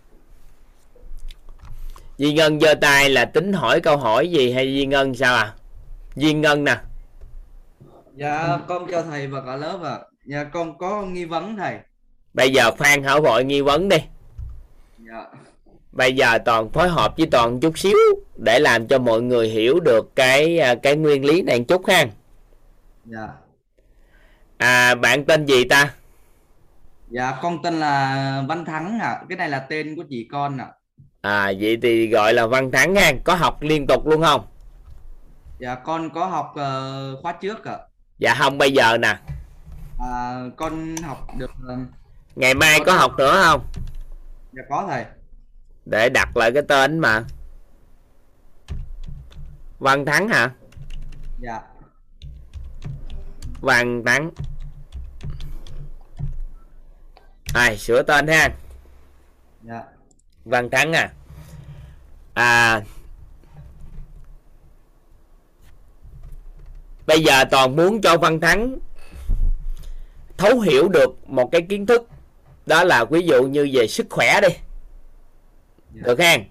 [2.17, 5.53] Di Ngân giơ tay là tính hỏi câu hỏi gì hay Di Ngân sao à
[6.15, 6.77] Di Ngân nè
[8.15, 9.91] Dạ con chào thầy và cả lớp ạ.
[9.91, 9.99] À.
[10.25, 11.77] Dạ con có nghi vấn thầy.
[12.33, 13.97] Bây giờ Phan hỏi vội nghi vấn đi.
[14.97, 15.25] Dạ.
[15.91, 17.97] Bây giờ toàn phối hợp với toàn chút xíu
[18.35, 22.05] để làm cho mọi người hiểu được cái à, cái nguyên lý này chút ha.
[23.05, 23.27] Dạ.
[24.57, 25.93] À bạn tên gì ta?
[27.09, 29.09] Dạ con tên là Văn Thắng ạ.
[29.09, 29.21] À.
[29.29, 30.67] Cái này là tên của chị con ạ.
[31.21, 31.43] À.
[31.45, 33.11] à vậy thì gọi là Văn Thắng ha.
[33.23, 34.45] Có học liên tục luôn không?
[35.59, 37.73] Dạ con có học uh, khóa trước ạ.
[37.73, 37.85] À.
[38.17, 39.17] Dạ không bây giờ nè.
[39.99, 41.79] À, con học được uh,
[42.35, 43.61] Ngày mai có học nữa không?
[44.53, 45.05] Dạ có thầy.
[45.85, 47.23] Để đặt lại cái tên mà.
[49.79, 50.51] Văn Thắng hả?
[51.39, 51.61] Dạ.
[53.61, 54.31] Văn Thắng.
[57.53, 58.49] Ai sửa tên ha.
[59.63, 59.83] Dạ.
[60.45, 61.13] Văn Thắng à.
[62.33, 62.81] À
[67.07, 68.79] Bây giờ toàn muốn cho Văn Thắng
[70.37, 72.07] thấu hiểu được một cái kiến thức
[72.65, 74.47] đó là ví dụ như về sức khỏe đi.
[75.93, 76.43] Được không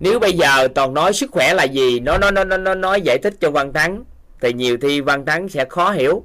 [0.00, 2.00] nếu bây giờ toàn nói sức khỏe là gì?
[2.00, 4.04] Nó nó nó nó nói giải thích cho văn thắng.
[4.40, 6.24] Thì nhiều thi văn thắng sẽ khó hiểu.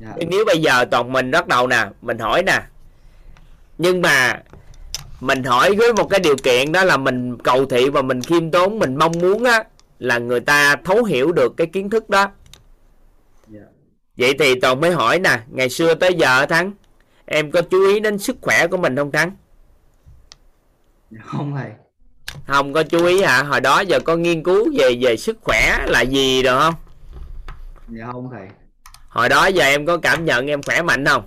[0.00, 0.16] Yeah.
[0.18, 0.26] Dạ.
[0.30, 2.62] nếu bây giờ toàn mình bắt đầu nè mình hỏi nè.
[3.78, 4.42] Nhưng mà
[5.20, 8.50] mình hỏi với một cái điều kiện đó là mình cầu thị và mình khiêm
[8.50, 9.64] tốn mình mong muốn á
[9.98, 12.30] là người ta thấu hiểu được cái kiến thức đó.
[14.16, 16.72] Vậy thì toàn mới hỏi nè ngày xưa tới giờ thắng
[17.26, 19.36] em có chú ý đến sức khỏe của mình không thắng
[21.24, 21.70] không thầy.
[22.46, 23.42] Không có chú ý hả?
[23.42, 26.74] Hồi đó giờ có nghiên cứu về về sức khỏe là gì rồi không?
[27.88, 28.48] Dạ không thầy.
[29.08, 31.26] Hồi đó giờ em có cảm nhận em khỏe mạnh không?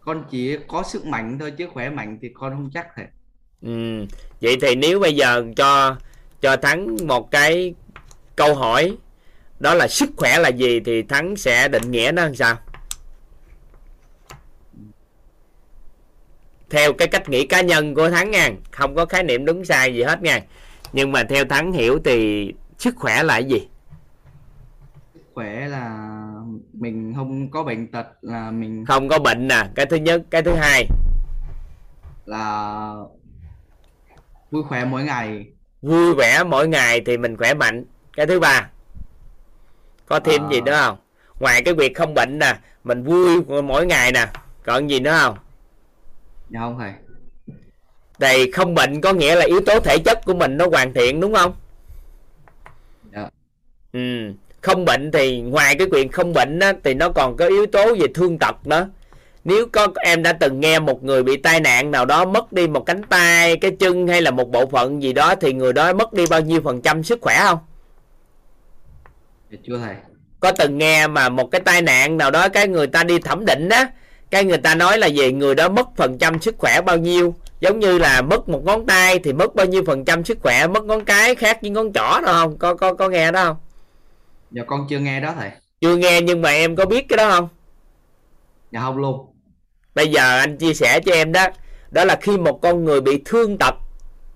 [0.00, 3.06] Con chỉ có sức mạnh thôi chứ khỏe mạnh thì con không chắc thầy.
[3.62, 4.06] Ừ
[4.40, 5.96] vậy thì nếu bây giờ cho
[6.40, 7.74] cho thắng một cái
[8.36, 8.96] câu hỏi
[9.60, 12.56] đó là sức khỏe là gì thì thắng sẽ định nghĩa nó làm sao
[16.72, 18.50] theo cái cách nghĩ cá nhân của thắng nha.
[18.70, 20.40] Không có khái niệm đúng sai gì hết nha.
[20.92, 23.68] Nhưng mà theo thắng hiểu thì sức khỏe là cái gì?
[25.14, 26.08] Sức khỏe là
[26.72, 30.22] mình không có bệnh tật là mình không có bệnh nè cái thứ nhất.
[30.30, 30.86] Cái thứ hai?
[32.26, 32.94] Là
[34.50, 35.46] vui khỏe mỗi ngày.
[35.82, 37.84] Vui vẻ mỗi ngày thì mình khỏe mạnh.
[38.16, 38.70] Cái thứ ba?
[40.06, 40.48] Có thêm à...
[40.52, 40.98] gì nữa không?
[41.40, 44.26] Ngoài cái việc không bệnh nè mình vui mỗi ngày nè.
[44.64, 45.36] Còn gì nữa không
[46.52, 46.92] dạ không thầy.
[48.20, 51.20] Thì không bệnh có nghĩa là yếu tố thể chất của mình nó hoàn thiện
[51.20, 51.54] đúng không?
[53.12, 53.28] Dạ.
[53.92, 54.32] Ừ.
[54.60, 57.94] Không bệnh thì ngoài cái quyền không bệnh á, thì nó còn có yếu tố
[57.94, 58.88] về thương tật nữa.
[59.44, 62.68] Nếu có em đã từng nghe một người bị tai nạn nào đó mất đi
[62.68, 65.92] một cánh tay cái chân hay là một bộ phận gì đó thì người đó
[65.92, 67.58] mất đi bao nhiêu phần trăm sức khỏe không?
[69.50, 69.94] Dạ, chưa thầy.
[70.40, 73.44] Có từng nghe mà một cái tai nạn nào đó cái người ta đi thẩm
[73.46, 73.88] định á
[74.32, 77.34] cái người ta nói là gì người đó mất phần trăm sức khỏe bao nhiêu.
[77.60, 80.66] Giống như là mất một ngón tay thì mất bao nhiêu phần trăm sức khỏe
[80.66, 82.58] mất ngón cái khác với ngón trỏ đâu không?
[82.58, 83.56] Có có có nghe đó không?
[84.50, 85.50] Dạ con chưa nghe đó thầy.
[85.80, 87.48] Chưa nghe nhưng mà em có biết cái đó không?
[88.72, 89.26] Dạ không luôn.
[89.94, 91.46] Bây giờ anh chia sẻ cho em đó.
[91.90, 93.74] Đó là khi một con người bị thương tật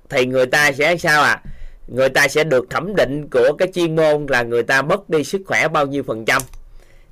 [0.08, 1.42] thì người ta sẽ sao à
[1.86, 5.24] người ta sẽ được thẩm định của cái chuyên môn là người ta mất đi
[5.24, 6.42] sức khỏe bao nhiêu phần trăm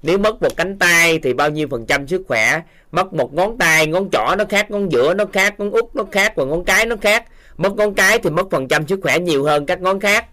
[0.04, 2.60] nếu mất một cánh tay thì bao nhiêu phần trăm sức khỏe?
[2.92, 6.04] Mất một ngón tay ngón trỏ nó khác ngón giữa nó khác ngón út nó
[6.12, 7.24] khác và ngón cái nó khác.
[7.56, 10.26] Mất ngón cái thì mất phần trăm sức khỏe nhiều hơn các ngón khác.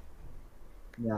[0.98, 1.16] Dạ.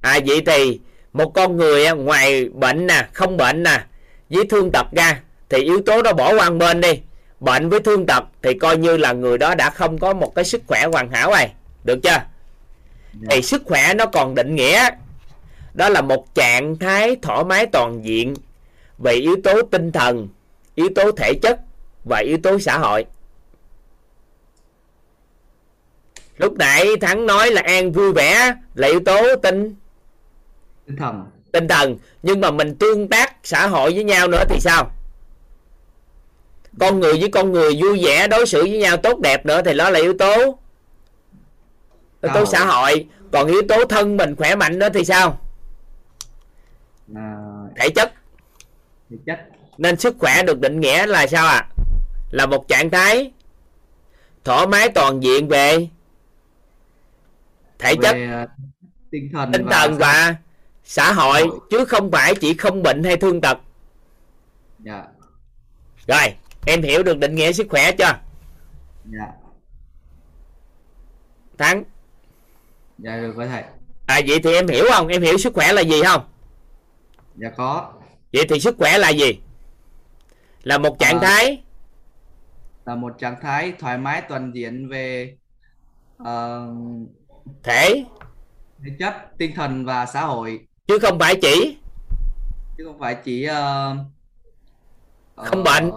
[0.00, 0.80] À vậy thì
[1.12, 3.84] một con người ngoài bệnh nè không bệnh nè
[4.30, 7.00] với thương tật ra thì yếu tố đó bỏ qua bên đi.
[7.40, 10.44] Bệnh với thương tật thì coi như là người đó đã không có một cái
[10.44, 11.50] sức khỏe hoàn hảo rồi.
[11.84, 12.18] Được chưa?
[13.30, 14.88] Thì sức khỏe nó còn định nghĩa
[15.74, 18.34] đó là một trạng thái thoải mái toàn diện
[18.98, 20.28] về yếu tố tinh thần
[20.74, 21.60] yếu tố thể chất
[22.04, 23.04] và yếu tố xã hội.
[26.36, 29.74] Lúc nãy thắng nói là an vui vẻ là yếu tố tinh
[30.86, 31.24] tinh thần.
[31.52, 31.96] Tinh thần.
[32.22, 34.90] Nhưng mà mình tương tác xã hội với nhau nữa thì sao?
[36.80, 39.74] Con người với con người vui vẻ đối xử với nhau tốt đẹp nữa thì
[39.74, 40.58] đó là yếu tố.
[42.22, 43.06] Yếu tố xã hội.
[43.32, 45.41] Còn yếu tố thân mình khỏe mạnh nữa thì sao
[47.14, 47.36] à,
[47.76, 48.12] thể chất.
[49.10, 49.48] thể chất.
[49.78, 51.66] Nên sức khỏe được định nghĩa là sao ạ?
[51.68, 51.72] À?
[52.32, 53.32] là một trạng thái
[54.44, 55.88] thoải mái toàn diện về
[57.78, 58.46] thể chất về à,
[59.10, 60.34] tinh thần tinh và thần và
[60.84, 63.58] xã hội chứ không phải chỉ không bệnh hay thương tật.
[64.78, 65.04] Dạ.
[66.06, 66.34] Rồi
[66.66, 68.18] em hiểu được định nghĩa sức khỏe chưa?
[69.04, 69.26] Dạ.
[71.58, 71.84] Thắng.
[72.98, 73.62] Dạ được với thầy.
[74.06, 75.08] À vậy thì em hiểu không?
[75.08, 76.31] Em hiểu sức khỏe là gì không
[77.36, 77.92] dạ có.
[78.32, 79.40] Vậy thì sức khỏe là gì?
[80.62, 81.28] Là một trạng À.
[81.28, 81.62] thái.
[82.86, 85.36] là một trạng thái thoải mái toàn diện về
[86.18, 86.68] ờ,
[87.62, 88.04] thể.
[88.84, 90.60] thể chất tinh thần và xã hội.
[90.86, 91.78] Chứ không phải chỉ.
[92.78, 93.96] Chứ không phải chỉ ờ,
[95.36, 95.90] Không ờ, bệnh.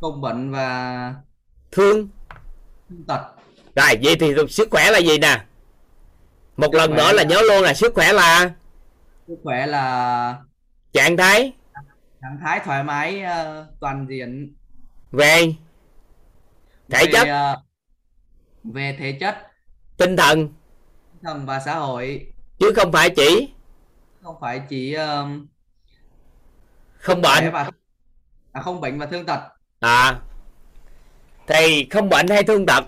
[0.00, 1.14] không bệnh và
[1.72, 2.08] thương.
[3.06, 3.20] tật.
[3.76, 5.40] Rồi vậy thì sức khỏe là gì nè?
[6.56, 8.50] Một Sức lần nữa là là- nhớ luôn là sức khỏe là
[9.28, 10.36] sức khỏe là
[10.92, 11.52] trạng thái.
[12.22, 14.54] trạng thái thoải mái ờ, toàn diện.
[15.12, 15.54] Về
[16.90, 17.28] thể về, chất.
[17.28, 17.62] ờ,
[18.64, 19.36] về thể chất.
[19.96, 20.48] Tinh thần.
[21.12, 22.32] Tinh thần và xã hội.
[22.58, 23.48] Chứ không phải chỉ.
[24.22, 25.26] Không phải chỉ ờ,
[26.98, 27.52] không bệnh.
[27.52, 27.70] và
[28.52, 29.40] à, không bệnh và thương tật.
[29.80, 30.20] À.
[31.46, 32.84] Thì không bệnh hay thương tật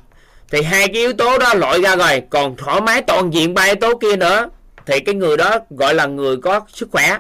[0.51, 2.23] thì hai cái yếu tố đó loại ra rồi.
[2.31, 4.51] Còn thoải mái toàn diện ba yếu tố kia nữa
[4.91, 7.19] thì cái người đó gọi là người có sức khỏe.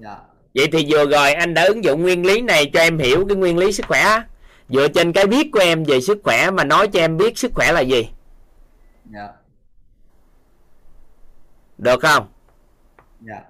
[0.00, 0.16] Dạ.
[0.54, 3.36] Vậy thì vừa rồi anh đã ứng dụng nguyên lý này cho em hiểu cái
[3.36, 4.22] nguyên lý sức khỏe.
[4.68, 7.52] Dựa trên cái biết của em về sức khỏe mà nói cho em biết sức
[7.54, 8.08] khỏe là gì.
[9.14, 9.28] Dạ.
[11.78, 12.28] Được không?
[13.20, 13.42] Dạ.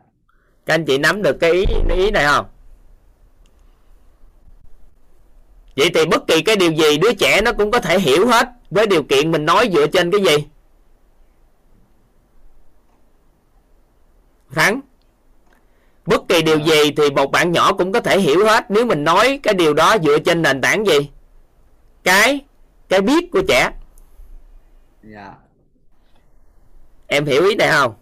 [0.66, 1.64] Các anh chị nắm được cái ý
[1.96, 2.46] ý này không?
[5.76, 8.48] Vậy thì bất kỳ cái điều gì đứa trẻ nó cũng có thể hiểu hết
[8.70, 10.46] với điều kiện mình nói dựa trên cái gì
[14.54, 14.80] thắng
[16.06, 19.04] bất kỳ điều gì thì một bạn nhỏ cũng có thể hiểu hết nếu mình
[19.04, 21.10] nói cái điều đó dựa trên nền tảng gì.
[22.04, 22.40] Cái
[22.88, 23.70] cái biết của trẻ.
[25.02, 25.34] Dạ.
[27.06, 27.94] Em hiểu ý này không?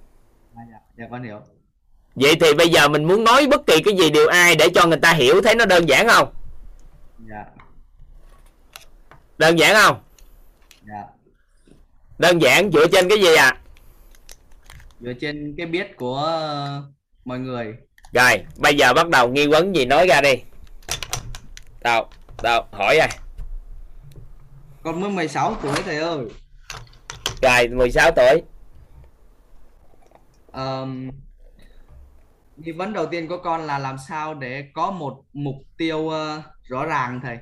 [0.57, 1.41] Dạ dạ, dạ con hiểu.
[2.15, 4.87] Vậy thì bây giờ mình muốn nói bất kỳ cái gì điều ai để cho
[4.87, 6.29] người ta hiểu thấy nó đơn giản không?
[7.31, 7.45] Dạ.
[9.39, 10.01] Đơn giản không?
[10.87, 11.05] Dạ.
[12.19, 13.57] Đơn giản dựa trên cái gì à
[15.01, 16.83] dựa trên cái biết của ờ,
[17.25, 17.75] mọi người.
[18.13, 20.35] Rồi bây giờ bắt đầu nghi vấn gì nói ra đi.
[21.83, 22.09] Đâu
[22.43, 23.09] đâu hỏi à
[24.83, 26.27] con mới 16 tuổi thầy ơi.
[27.43, 28.43] Rồi 16 tuổi.
[30.53, 31.11] Ờm,
[32.57, 36.43] nghi vấn đầu tiên của con là làm sao để có một mục tiêu ờ,
[36.63, 37.39] rõ ràng thầy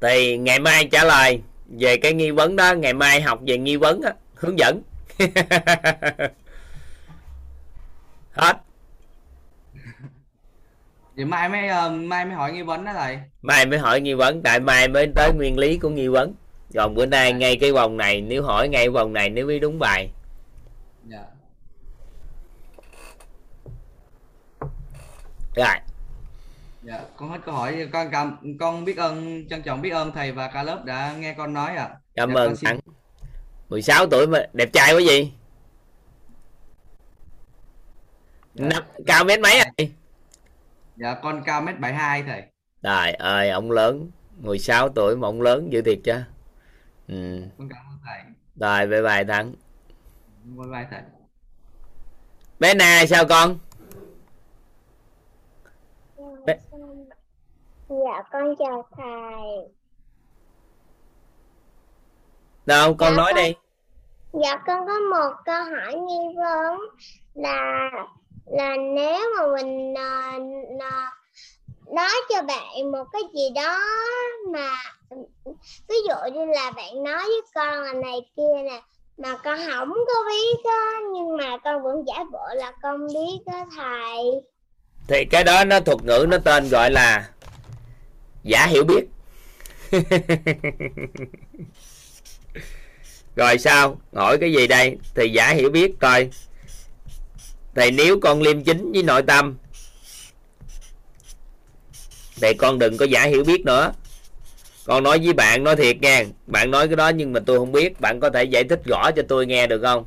[0.00, 3.76] thì ngày mai trả lời về cái nghi vấn đó ngày mai học về nghi
[3.76, 4.82] vấn á hướng dẫn.
[8.32, 8.56] Hết.
[11.16, 13.18] Vậy mai mới ờ, mai mới hỏi nghi vấn đó thầy.
[13.42, 16.34] Mai mới hỏi nghi vấn tại mai mới tới nguyên lý của nghi vấn.
[16.74, 19.78] Còn bữa nay ngay cái vòng này nếu hỏi ngay vòng này nếu biết đúng
[19.78, 20.10] bài.
[21.04, 21.24] Dạ.
[25.56, 25.66] Rồi
[26.86, 27.88] dạ con hết câu hỏi.
[27.92, 31.34] Con cảm con biết ơn trân trọng biết ơn thầy và cả lớp đã nghe
[31.34, 31.90] con nói ạ.
[32.14, 32.78] Cảm Dạ, ơn xin- bạn
[33.68, 35.32] 16 tuổi mà đẹp trai quá gì
[38.54, 39.90] Năm, cao mét mấy rồi
[40.96, 42.42] dạ con cao mét 72 thầy.
[42.82, 44.10] Trời ơi ông lớn.
[44.40, 46.14] 16 tuổi mà ông lớn dữ thiệt chứ.
[47.08, 47.42] Ừ.
[47.58, 48.20] con cảm ơn thầy.
[48.56, 49.54] Rồi bye bye thắng
[50.44, 51.00] bye bye thầy.
[52.60, 53.58] Bé na sao con
[56.46, 56.58] Bé-
[57.88, 59.68] Dạ con chào thầy.
[62.66, 63.54] đâu con Dạ, nói con- đi
[64.42, 66.78] Dạ con có một câu hỏi nghi vấn
[67.34, 67.90] là
[68.46, 70.38] là nếu mà mình à,
[70.80, 71.12] à,
[71.94, 73.78] nói cho bạn một cái gì đó
[74.52, 74.70] mà
[75.88, 78.80] ví dụ như là bạn nói với con là này kia nè
[79.18, 83.38] mà con không có biết á nhưng mà con vẫn giả bộ là con biết
[83.46, 84.24] đó thầy.
[85.08, 87.28] thì cái đó nó thuật ngữ nó tên gọi là
[88.46, 89.04] giả hiểu biết.
[93.36, 94.00] Rồi sao?
[94.14, 94.96] Hỏi cái gì đây?
[95.14, 96.28] Thì giả hiểu biết coi.
[97.74, 99.56] Thì nếu con liêm chính với nội tâm,
[102.40, 103.92] thì con đừng có giả hiểu biết nữa.
[104.84, 107.72] Con nói với bạn nói thiệt nha bạn nói cái đó nhưng mà tôi không
[107.72, 108.00] biết.
[108.00, 110.06] Bạn có thể giải thích rõ cho tôi nghe được không?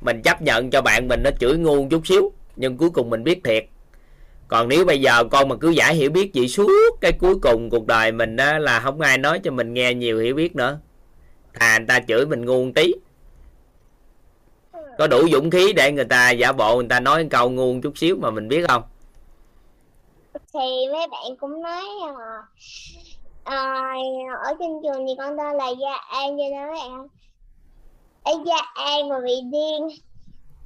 [0.00, 3.24] Mình chấp nhận cho bạn mình nó chửi ngu chút xíu, nhưng cuối cùng mình
[3.24, 3.66] biết thiệt
[4.48, 6.70] còn nếu bây giờ con mà cứ giả hiểu biết vậy suốt
[7.00, 10.18] cái cuối cùng cuộc đời mình á, là không ai nói cho mình nghe nhiều
[10.18, 10.78] hiểu biết nữa.
[11.54, 12.94] Thà người ta chửi mình ngu một tí.
[14.98, 17.80] Có đủ dũng khí để người ta giả bộ người ta nói câu ngu một
[17.82, 18.82] chút xíu mà mình biết không?
[20.32, 23.94] Thì mấy bạn cũng nói à, à,
[24.44, 27.06] ở trên trường thì con tên là Gia An cho nên mấy bạn
[28.22, 29.88] ở Gia An mà bị điên.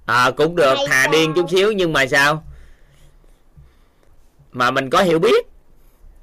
[0.06, 2.42] À cũng được thà điên chút xíu nhưng mà sao
[4.52, 5.46] mà mình có hiểu biết.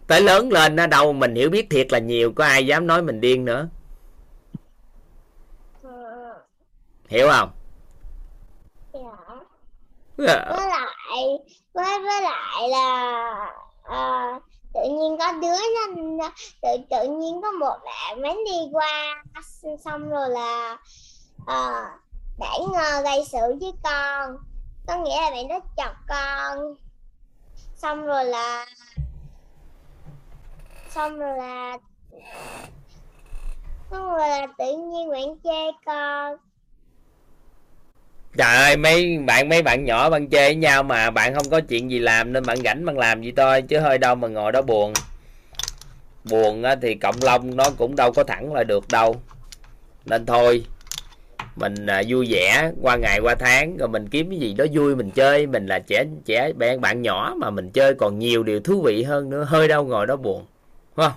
[0.08, 3.02] Tới lớn lên ở đâu mình hiểu biết thiệt là nhiều có ai dám nói
[3.02, 3.68] mình điên nữa.
[7.08, 7.52] Hiểu không?
[10.18, 10.46] Dạ.
[10.50, 11.40] với lại
[11.74, 13.34] với với lại là
[13.84, 14.40] à,
[14.74, 15.58] tự nhiên có đứa
[16.18, 16.32] nó
[16.62, 19.24] tự tự nhiên có một bạn bánh đi qua
[19.86, 20.78] xong rồi là
[21.46, 21.86] à,
[22.40, 24.38] bạn ờ, gây sự với con.
[24.88, 26.76] Có nghĩa là bạn đó chọc con
[27.78, 28.66] xong rồi là
[30.90, 31.78] xong rồi là
[33.92, 36.38] xong rồi là tự nhiên bạn chê con.
[38.38, 41.62] Trời ơi mấy bạn mấy bạn nhỏ bạn chơi với nhau mà bạn không có
[41.70, 44.52] chuyện gì làm nên bạn rảnh bạn làm gì thôi chứ hơi đâu mà ngồi
[44.52, 44.94] đó buồn.
[46.24, 49.16] Buồn á, thì cộng long nó cũng đâu có thẳng lại được đâu.
[50.06, 50.66] Nên thôi
[51.58, 54.96] mình à, vui vẻ qua ngày qua tháng rồi mình kiếm cái gì đó vui
[54.96, 55.48] mình chơi.
[55.48, 59.04] Mình là trẻ trẻ bạn bạn nhỏ mà mình chơi còn nhiều điều thú vị
[59.04, 59.44] hơn nữa.
[59.44, 60.46] Hơi đâu ngồi đó buồn
[60.98, 61.14] đúng không?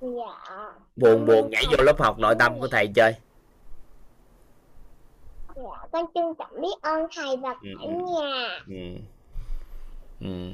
[0.00, 0.72] Dạ.
[0.96, 3.14] Buồn buồn nhảy vô lớp học nội tâm của thầy chơi.
[5.56, 7.90] Dạ con trân trọng biết ơn thầy và Ừ, cả ừ.
[7.90, 8.60] nhà.
[8.68, 8.98] Ừ.
[10.20, 10.50] Ừ.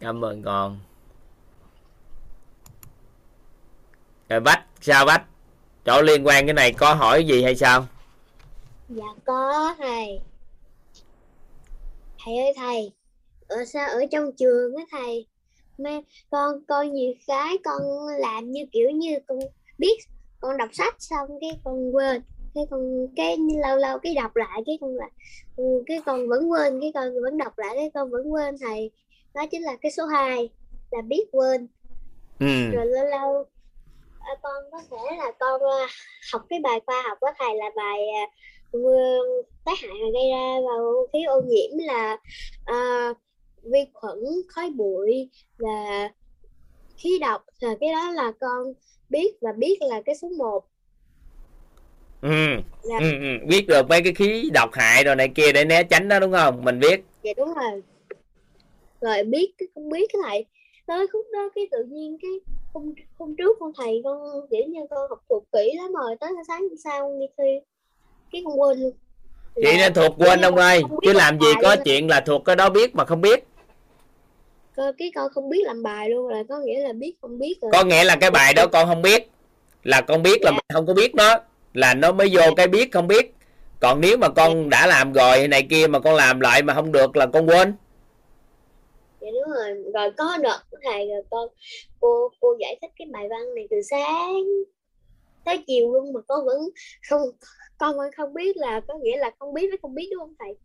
[0.00, 0.78] cảm ơn con.
[4.28, 5.22] Rồi bách sao bách?
[5.84, 7.86] Chỗ liên quan cái này có hỏi gì hay sao
[8.88, 10.20] dạ có thầy.
[12.24, 12.92] Thầy ơi thầy.
[13.48, 15.26] Ở sao ở trong trường á thầy?
[15.78, 15.90] Mà
[16.30, 17.82] con con nhiều cái con
[18.18, 19.38] làm như kiểu như con
[19.78, 19.96] biết
[20.40, 22.22] con đọc sách xong cái con quên.
[22.54, 25.08] Cái con cái lâu lâu cái đọc lại cái con là
[25.86, 28.90] cái con vẫn quên cái con vẫn đọc lại cái con vẫn quên thầy.
[29.34, 30.48] Đó chính là cái số 2
[30.90, 31.68] là biết quên.
[32.40, 32.70] Ừ.
[32.72, 33.46] rồi lâu lâu
[34.20, 35.86] à, con có thể là con à,
[36.32, 38.24] học cái bài khoa học của thầy là bài à,
[39.64, 42.16] tác hại mà gây ra vào khí ô nhiễm là
[42.64, 43.14] à,
[43.62, 44.18] vi khuẩn
[44.48, 46.10] khói bụi và
[46.96, 47.44] khí độc.
[47.60, 48.72] Là cái đó là con
[49.08, 50.64] biết và biết là cái số 1
[52.22, 52.28] Ừ.
[52.82, 53.46] là Ừ, ừ.
[53.46, 56.32] biết được mấy cái khí độc hại rồi này kia để né tránh đó đúng
[56.32, 56.64] không?
[56.64, 57.00] Mình biết.
[57.22, 57.82] Dạ đúng rồi.
[59.00, 60.44] Rồi biết cái không biết cái thầy
[60.86, 62.30] tới khúc đó cái tự nhiên cái
[62.74, 64.18] hôm, hôm trước con thầy con
[64.50, 67.44] kiểu như con học thuộc kỹ lắm rồi tới sáng hôm sau con đi thi
[68.34, 68.78] cái con quên.
[68.80, 68.92] Luôn
[69.56, 71.84] chị Là nên thuộc quên ông ơi chứ làm gì có luôn.
[71.84, 73.44] chuyện là thuộc cái đó biết mà không biết.
[74.76, 77.54] Cơ- cái con không biết làm bài luôn là có nghĩa là biết không biết
[77.62, 77.70] rồi.
[77.72, 79.28] Có nghĩa là cái bài đó con không biết.
[79.82, 80.54] Là con biết là Dạ.
[80.54, 81.38] mình không có biết nó
[81.74, 83.34] là nó mới vô cái biết không biết.
[83.80, 86.92] Còn nếu mà con đã làm rồi này kia mà con làm lại mà không
[86.92, 87.74] được là con quên.
[89.20, 89.92] Dạ đúng rồi.
[89.94, 90.38] Rồi có
[90.70, 91.48] của thầy rồi con
[92.00, 94.34] cô cô giải thích cái bài văn này từ sáng
[95.44, 96.58] tới chiều luôn mà con vẫn
[97.08, 97.20] không
[97.78, 100.34] con vẫn không biết là có nghĩa là không biết với không biết đúng không
[100.38, 100.56] thầy?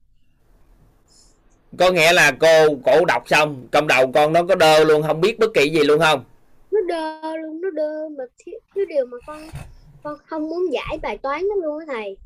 [1.77, 5.21] Có nghĩa là cô cổ đọc xong trong đầu con nó có đơ luôn không
[5.21, 6.23] biết bất kỳ gì luôn không?
[6.71, 9.49] Nó đơ luôn nó đơ mà thiếu, thiếu điều mà con
[10.03, 12.17] con không muốn giải bài toán đó luôn á thầy.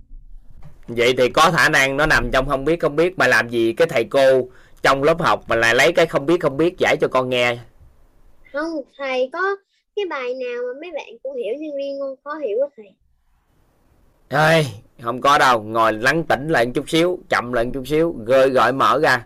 [0.87, 3.73] Vậy thì có khả năng nó nằm trong không biết không biết mà làm gì
[3.73, 4.47] cái thầy cô
[4.81, 7.57] trong lớp học mà lại lấy cái không biết không biết giải cho con nghe?
[8.53, 9.55] Không thầy có
[9.95, 12.93] cái bài nào mà mấy bạn cũng hiểu nhưng riêng con khó hiểu á thầy
[14.33, 14.65] Ê,
[15.01, 18.15] không có đâu ngồi lắng tĩnh lại một chút xíu chậm lại một chút xíu
[18.25, 19.25] gơi gọi mở ra.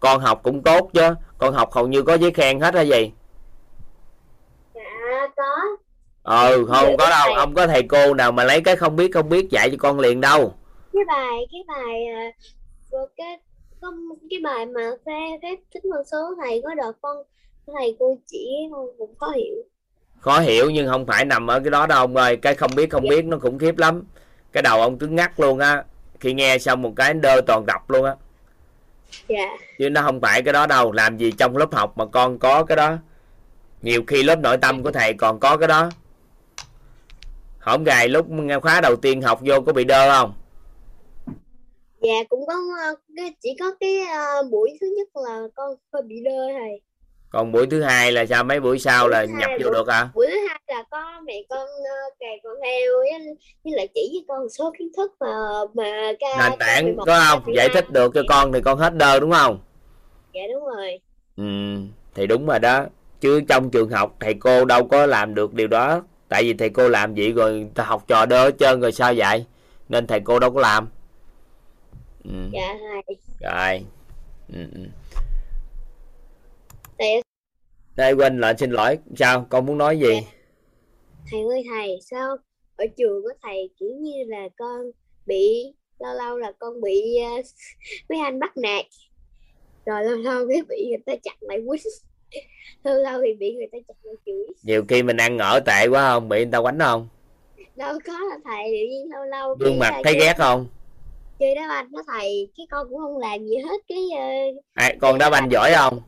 [0.00, 3.12] Con học cũng tốt chứ con học hầu như có giấy khen hết hay gì?
[4.74, 5.56] Dạ có.
[6.22, 9.28] Ừ không có đâu không có thầy cô nào mà lấy cái không biết không
[9.28, 10.54] biết dạy cho con liền đâu.
[10.92, 12.32] Cái bài cái bài à,
[13.16, 13.38] cái
[14.30, 17.16] cái bài mà phép phép tính phân số thầy có đợt con
[17.78, 19.56] thầy cô chỉ con cũng khó hiểu.
[20.20, 22.90] Khó hiểu nhưng không phải nằm ở cái đó đâu ông ơi cái không biết
[22.90, 24.04] không biết nó khủng khiếp lắm
[24.54, 25.84] cái đầu ông cứng ngắc luôn á
[26.20, 28.14] khi nghe xong một cái đơ toàn đọc luôn á.
[29.28, 29.56] Dạ.
[29.78, 32.64] Chứ nó không phải cái đó đâu làm gì trong lớp học mà con có
[32.64, 32.96] cái đó.
[33.82, 35.90] Nhiều khi lớp nội tâm của thầy còn có cái đó.
[37.60, 40.34] Hổng gài lúc nghe khóa đầu tiên học vô có bị đơ không?
[42.02, 46.02] Dạ cũng có ờ, cái chỉ có cái ờ, buổi thứ nhất là con hơi
[46.02, 46.80] bị đơ thầy
[47.34, 48.44] còn buổi thứ hai là sao?
[48.44, 50.08] Mấy buổi sau là Buổi thứ nhập vô buổi- được hả?
[50.14, 52.92] buổi thứ hai là có mẹ con uh, kèm con theo
[53.64, 55.26] với, lại chỉ với con một số kiến thức mà
[55.74, 57.42] mà ca nền tảng 11, có không?
[57.46, 57.54] 12.
[57.56, 59.58] giải thích được cho con thì con hết đơ đúng không?
[60.34, 61.00] Dạ đúng rồi.
[61.36, 61.44] Ừ
[62.14, 62.86] thì đúng rồi đó.
[63.20, 66.02] Chứ trong trường học thầy cô đâu có làm được điều đó.
[66.28, 69.44] Tại vì thầy cô làm vậy rồi học trò đơ hết trơn rồi sao vậy?
[69.88, 70.88] Nên thầy cô đâu có làm.
[72.24, 72.30] Ừ.
[72.52, 72.74] dạ
[73.06, 73.84] thầy rồi.
[74.52, 74.60] Ừ.
[76.98, 77.22] thầy
[77.96, 78.98] đây quên lại xin lỗi.
[79.16, 79.46] Sao?
[79.50, 80.20] Con muốn nói gì?
[81.30, 82.36] Thầy ơi thầy sao
[82.76, 84.80] ở trường của thầy kiểu như là con
[85.26, 87.42] bị lâu lâu là con bị ờ,
[88.08, 88.84] mấy anh bắt nạt.
[89.86, 91.82] Rồi lâu lâu cái bị người ta chặt lại quýnh
[92.84, 94.46] lâu lâu thì bị người ta chặt lại chửi.
[94.62, 96.28] Nhiều khi mình ăn ở tệ quá không?
[96.28, 97.08] Bị người ta quánh không?
[97.76, 100.66] Đâu có là thầy tự nhiên lâu lâu gương mặt ờ, thấy ghét không?
[101.38, 104.26] chơi đá banh đó thầy cái con cũng không làm gì hết cái ờ,
[104.74, 106.02] à, con đá banh giỏi không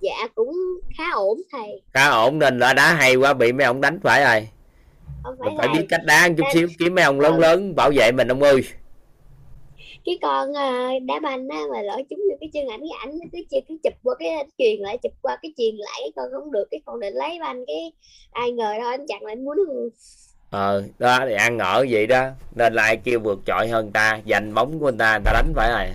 [0.00, 0.54] dạ cũng
[0.98, 1.82] khá ổn thầy.
[1.94, 4.48] Khá ổn nên là đá hay quá bị mấy ông đánh phải rồi.
[5.24, 7.74] Không phải mình phải biết cách đá chút Đá- xíu kiếm mấy ông lớn lớn
[7.76, 8.64] bảo vệ mình ông ơi.
[10.04, 13.18] Cái con ờ, đá banh á mà lỡ trúng vô cái chân ảnh cái ảnh
[13.32, 16.26] cứ chia cứ chụp qua cái truyền lại chụp qua cái truyền lại cái con
[16.32, 17.92] không được cái con định lấy banh cái
[18.30, 19.56] ai ngờ đâu anh chặn lại muốn.
[20.50, 22.28] Ờ đó thì ăn ở vậy đó.
[22.54, 25.32] Nên là ai kêu vượt trội hơn ta giành bóng của người ta người ta
[25.32, 25.86] đánh phải rồi.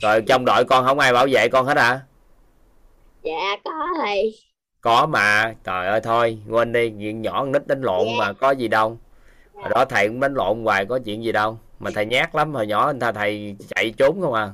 [0.00, 2.00] Rồi trong đội con không ai bảo vệ con hết hả
[3.26, 3.72] dạ có
[4.02, 4.34] thầy
[4.80, 8.12] có mà trời ơi thôi quên đi chuyện nhỏ con nít đánh lộn Dạ.
[8.18, 8.98] mà có gì đâu.
[9.54, 11.58] Hồi đó thầy cũng đánh lộn hoài có chuyện gì đâu.
[11.78, 14.52] Mà thầy nhát lắm hồi nhỏ anh ta thầy chạy trốn không à.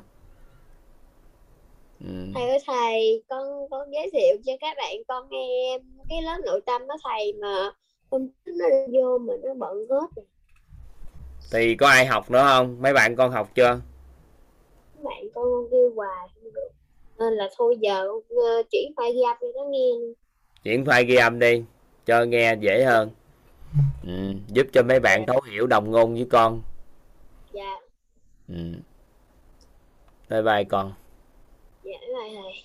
[2.00, 2.08] Ừ.
[2.34, 6.38] thầy ơi thầy con con giới thiệu cho các bạn con nghe em cái lớp
[6.46, 7.70] nội tâm đó thầy mà
[8.10, 10.24] hôm nó vô mà nó bận hết rồi.
[11.52, 12.82] thì có ai học nữa không?
[12.82, 13.80] Mấy bạn con học chưa?
[15.04, 16.71] Bạn con con kêu hoài không được
[17.22, 19.88] nên là thôi giờ ờ, chuyển file ghi âm cho nó nghe.
[20.62, 21.62] Chuyển file ghi âm đi
[22.06, 23.10] cho nghe dễ hơn.
[24.06, 24.32] Ừ.
[24.48, 26.62] giúp cho mấy bạn thấu hiểu đồng ngôn với con.
[27.52, 27.80] Dạ.
[28.48, 28.54] Ừ.
[30.30, 30.92] bye bye con.
[31.84, 32.62] Dạ rồi thầy.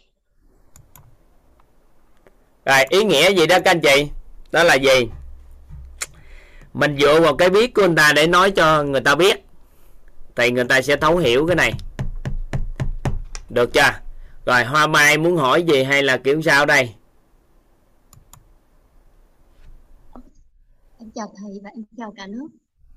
[2.66, 4.08] Rồi ý nghĩa gì đó các anh chị?
[4.52, 5.10] Đó là gì?
[6.74, 9.44] Mình dựa vào cái biết của người ta để nói cho người ta biết.
[10.36, 11.74] Thì người ta sẽ thấu hiểu cái này.
[13.50, 14.07] Được chưa
[14.48, 16.90] rồi hoa mai muốn hỏi gì hay là kiểu sao đây
[21.00, 22.48] Em chào thầy và em chào cả nước.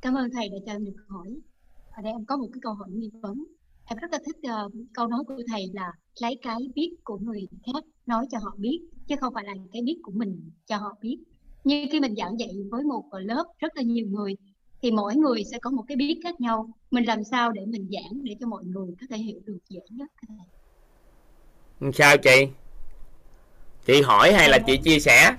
[0.01, 1.29] Cảm ơn thầy đã cho em được hỏi.
[1.91, 3.45] Ở đây em có một cái câu hỏi nghi vấn.
[3.85, 4.37] Em rất là thích
[4.67, 8.55] uh, câu nói của thầy là lấy cái biết của người khác nói cho họ
[8.59, 11.19] biết, chứ không phải là cái biết của mình cho họ biết.
[11.65, 14.35] Như khi mình giảng dạy với một lớp rất là nhiều người,
[14.83, 16.71] thì mỗi người sẽ có một cái biết khác nhau.
[16.91, 19.81] Mình làm sao để mình giảng để cho mọi người có thể hiểu được dễ
[19.91, 20.11] nhất?
[21.95, 22.47] Sao chị?
[23.87, 25.35] Chị hỏi hay là chị chia sẻ?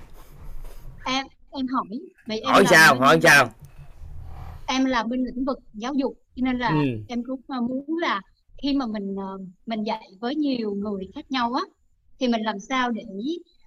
[1.04, 1.98] Em em hỏi.
[2.26, 2.92] Vậy em hỏi sao?
[2.94, 3.52] bên- hỏi sao?
[4.66, 6.98] Em là bên lĩnh vực giáo dục cho nên là Ừ.
[7.08, 8.20] em cũng ờ, muốn là
[8.62, 11.62] khi mà mình ờ, mình dạy với nhiều người khác nhau á
[12.20, 13.02] thì mình làm sao để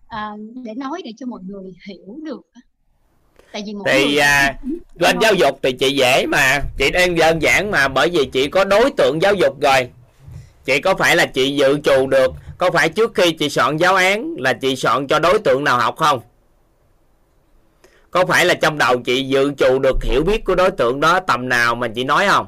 [0.08, 0.32] ờ,
[0.64, 2.42] để nói để cho mọi người hiểu được
[3.52, 4.60] tại vì mỗi thì người à,
[5.00, 6.62] bên giáo dục thì chị dễ mà.
[6.78, 9.90] Chị đang đơn giản mà bởi vì chị có đối tượng giáo dục rồi.
[10.66, 13.96] Chị có phải là chị dự trù được có phải trước khi chị soạn giáo
[13.96, 16.22] án là chị soạn cho đối tượng nào học không?
[18.12, 21.20] Có phải là trong đầu chị dự trù được hiểu biết của đối tượng đó
[21.20, 22.48] tầm nào mà chị nói không?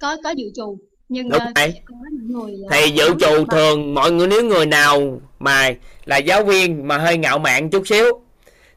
[0.00, 0.78] Có có dự trù
[1.08, 1.42] nhưng Đúng
[2.12, 5.70] những người ờ, thì dự trù thường mọi người nếu người nào mà
[6.04, 8.04] là giáo viên mà hơi ngạo mạn chút xíu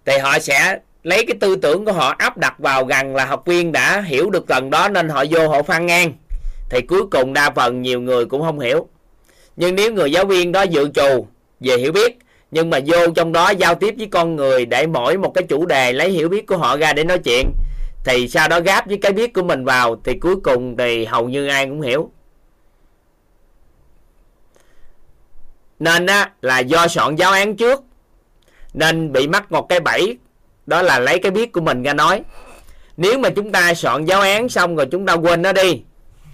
[0.05, 3.43] thì họ sẽ lấy cái tư tưởng của họ áp đặt vào rằng là học
[3.45, 6.13] viên đã hiểu được lần đó nên họ vô họ phăn ngang.
[6.69, 8.87] Thì cuối cùng đa phần nhiều người cũng không hiểu
[9.55, 11.27] nhưng nếu người giáo viên đó dự trù,
[11.59, 12.17] về hiểu biết,
[12.51, 15.65] nhưng mà vô trong đó giao tiếp với con người để mỗi một cái chủ
[15.65, 17.51] đề lấy hiểu biết của họ ra để nói chuyện,
[18.05, 21.29] thì sau đó gáp với cái biết của mình vào, thì cuối cùng thì hầu
[21.29, 22.11] như ai cũng hiểu.
[25.79, 27.83] Nên á, là do soạn giáo án trước,
[28.73, 30.17] nên bị mắc một cái bẫy,
[30.65, 32.23] đó là lấy cái biết của mình ra nói.
[32.97, 35.81] Nếu mà chúng ta soạn giáo án xong rồi chúng ta quên nó đi,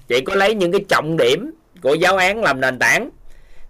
[0.08, 3.10] chỉ có lấy những cái trọng điểm của giáo án làm nền tảng.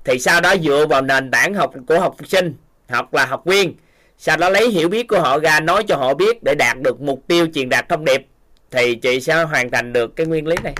[0.04, 2.56] Thì sau đó dựa vào nền tảng học của học sinh
[2.88, 3.74] hoặc là học viên
[4.18, 7.02] sau đó lấy hiểu biết của họ ra nói cho họ biết để đạt được
[7.02, 8.28] mục tiêu truyền đạt thông điệp
[8.72, 10.74] thì chị sẽ hoàn thành được cái nguyên lý này.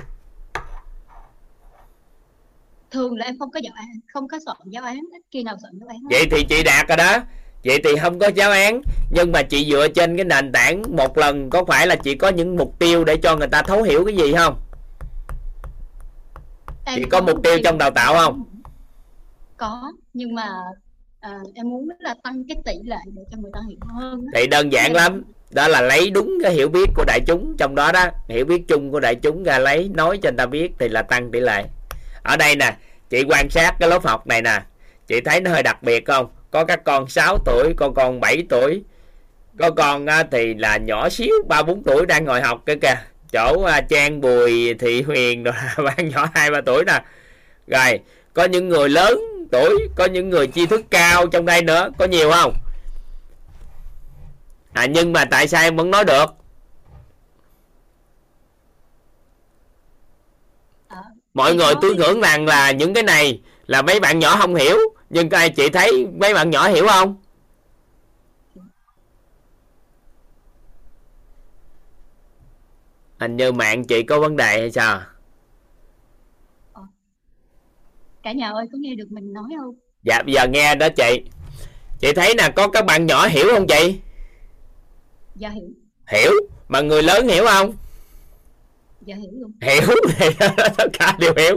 [2.90, 5.56] Thường là em không có giáo án không có soạn giáo án ít khi nào
[5.62, 7.18] soạn giáo án vậy thì chị đạt rồi đó.
[7.64, 11.18] Vậy thì không có giáo án nhưng mà chị dựa trên cái nền tảng một
[11.18, 14.04] lần có phải là chị có những mục tiêu để cho người ta thấu hiểu
[14.04, 14.56] cái gì không
[16.88, 18.44] Em chị có mục tiêu trong đào tạo không?
[19.56, 20.48] Có nhưng mà
[21.20, 24.46] à, em muốn là tăng cái tỷ lệ để cho người ta hiểu hơn thì
[24.46, 25.24] đơn giản lắm.
[25.50, 27.56] Đó là lấy đúng cái hiểu biết của đại chúng.
[27.58, 30.46] Trong đó đó hiểu biết chung của đại chúng ra lấy nói cho người ta
[30.46, 31.64] biết thì là tăng tỷ lệ.
[32.22, 32.76] Ở đây nè
[33.10, 34.62] chị quan sát cái lớp học này nè.
[35.06, 36.26] Chị thấy nó hơi đặc biệt không?
[36.50, 38.82] Có các con 6 tuổi có con 7 tuổi.
[39.58, 42.94] Có con thì là nhỏ xíu ba bốn tuổi đang ngồi học kia kìa
[43.32, 47.02] chỗ à, trang bùi thị huyền rồi bạn nhỏ hai ba tuổi nè.
[47.66, 48.00] Rồi
[48.34, 49.20] có những người lớn
[49.52, 52.54] tuổi có những người tri thức cao trong đây nữa có nhiều không?
[54.72, 56.26] À nhưng mà tại sao em vẫn nói được?
[61.34, 64.78] Mọi người tôi ngưỡng rằng là những cái này là mấy bạn nhỏ không hiểu
[65.10, 67.16] nhưng các anh chị thấy mấy bạn nhỏ hiểu không?
[73.18, 75.00] Hình như mạng chị có vấn đề hay sao?
[78.22, 79.74] Cả nhà ơi có nghe được mình nói không?
[80.02, 81.22] Dạ bây giờ nghe đó chị.
[82.00, 83.94] Chị thấy nè có các bạn nhỏ hiểu không chị?
[85.36, 85.68] Dạ hiểu.
[86.12, 86.32] Hiểu?
[86.68, 87.72] Mà người lớn hiểu không?
[89.00, 89.52] Dạ hiểu luôn.
[89.62, 90.26] Hiểu thì
[90.76, 91.56] tất cả đều hiểu.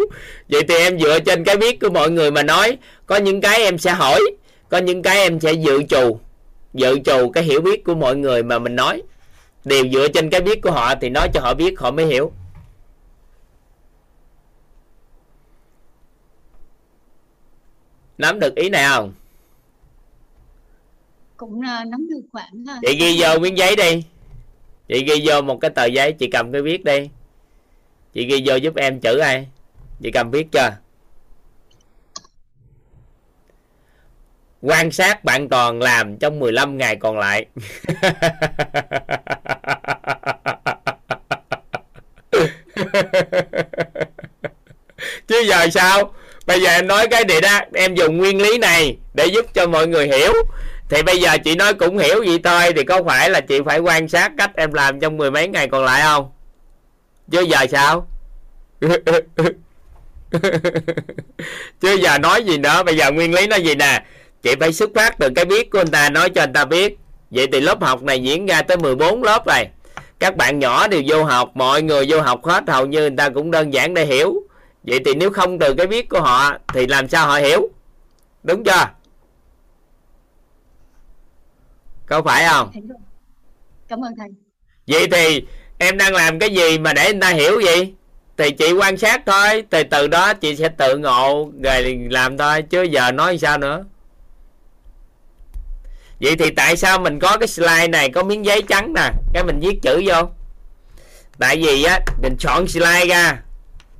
[0.49, 2.77] Vậy thì em dựa trên cái biết của mọi người mà nói.
[3.05, 4.21] Có những cái em sẽ hỏi
[4.69, 6.19] có những cái em sẽ dự trù.
[6.73, 9.01] Dự trù cái hiểu biết của mọi người mà mình nói
[9.65, 12.31] đều dựa trên cái biết của họ thì nói cho họ biết họ mới hiểu.
[18.17, 19.13] Nắm được ý này không?
[21.37, 24.03] Cũng à, nắm được khoảng chị ghi vô miếng giấy đi.
[24.87, 27.09] Chị ghi vô một cái tờ giấy chị cầm cái viết đi.
[28.13, 29.47] Chị ghi vô giúp em chữ ai.
[30.03, 30.69] Chị cầm viết cho
[34.61, 37.45] quan sát bạn toàn làm trong 15 ngày còn lại.
[45.27, 46.13] Chứ giờ sao?
[46.45, 49.67] Bây giờ em nói cái gì đó, em dùng nguyên lý này để giúp cho
[49.67, 50.33] mọi người hiểu.
[50.89, 53.79] Thì bây giờ chị nói cũng hiểu vậy thôi, thì có phải là chị phải
[53.79, 56.31] quan sát cách em làm trong mười mấy ngày còn lại không?
[57.31, 58.07] Chứ giờ sao?
[61.81, 62.83] Chứ giờ nói gì nữa?
[62.83, 64.03] Bây giờ nguyên lý nó gì nè?
[64.41, 66.97] Chị phải xuất phát từ cái biết của người ta nói cho người ta biết.
[67.31, 69.65] Vậy thì lớp học này diễn ra tới 14 lớp rồi.
[70.19, 73.29] Các bạn nhỏ đều vô học mọi người vô học hết hầu như người ta
[73.29, 74.33] cũng đơn giản để hiểu.
[74.83, 77.69] Vậy thì nếu không từ cái biết của họ thì làm sao họ hiểu?
[78.43, 78.87] Đúng chưa?
[82.05, 82.71] Có phải không?
[83.87, 84.27] Cảm ơn thầy.
[84.87, 85.45] Vậy thì
[85.77, 87.93] em đang làm cái gì mà để người ta hiểu vậy?
[88.37, 92.61] Thì chị quan sát thôi từ từ đó chị sẽ tự ngộ rồi làm thôi
[92.61, 93.85] chứ giờ nói sao nữa
[96.21, 99.11] vậy thì tại sao mình có cái slide này, có miếng giấy trắng nè?
[99.33, 100.29] Cái mình viết chữ vô.
[101.39, 103.41] Tại vì á, mình chọn slide ra,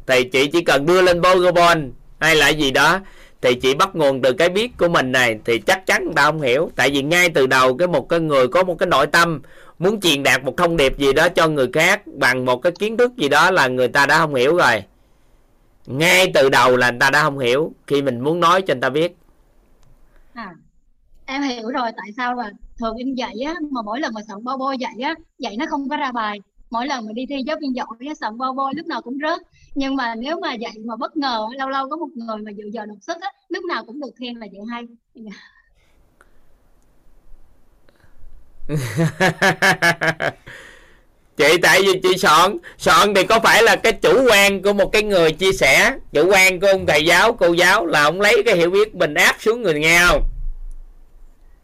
[0.08, 3.00] thì chị chỉ cần đưa lên PowerPoint hay là gì đó,
[3.41, 6.24] thì chị bắt nguồn từ cái biết của mình này, thì chắc chắn người ta
[6.24, 6.72] không hiểu.
[6.75, 9.41] Tại vì ngay từ đầu cái một cái người có một cái nội tâm
[9.80, 12.98] muốn truyền đạt một thông điệp gì đó cho người khác bằng một cái kiến
[12.98, 14.83] thức gì đó là người ta đã không hiểu rồi.
[15.85, 18.82] Ngay từ đầu là người ta đã không hiểu, khi mình muốn nói cho người
[18.82, 19.16] ta biết.
[20.33, 20.50] À
[21.31, 24.43] em hiểu rồi, tại sao là thường em dạy á, mà mỗi lần mà soạn
[24.43, 26.39] bo bo dạy á dạy nó không có ra bài.
[26.69, 29.17] Mỗi lần mà đi thi giáo viên giỏi á soạn bo bo lúc nào cũng
[29.21, 29.41] rớt.
[29.75, 32.63] Nhưng mà nếu mà dạy mà bất ngờ lâu lâu có một người mà dự
[32.73, 34.83] giờ đột xuất á, lúc nào cũng được khen là dạy hay.
[41.37, 44.91] Chị tại vì chị soạn soạn thì có phải là cái chủ quan của một
[44.91, 45.93] cái người chia sẻ?
[46.13, 49.13] Chủ quan của ông thầy giáo, cô giáo là ông lấy cái hiểu biết mình
[49.13, 50.30] áp xuống người nghe không?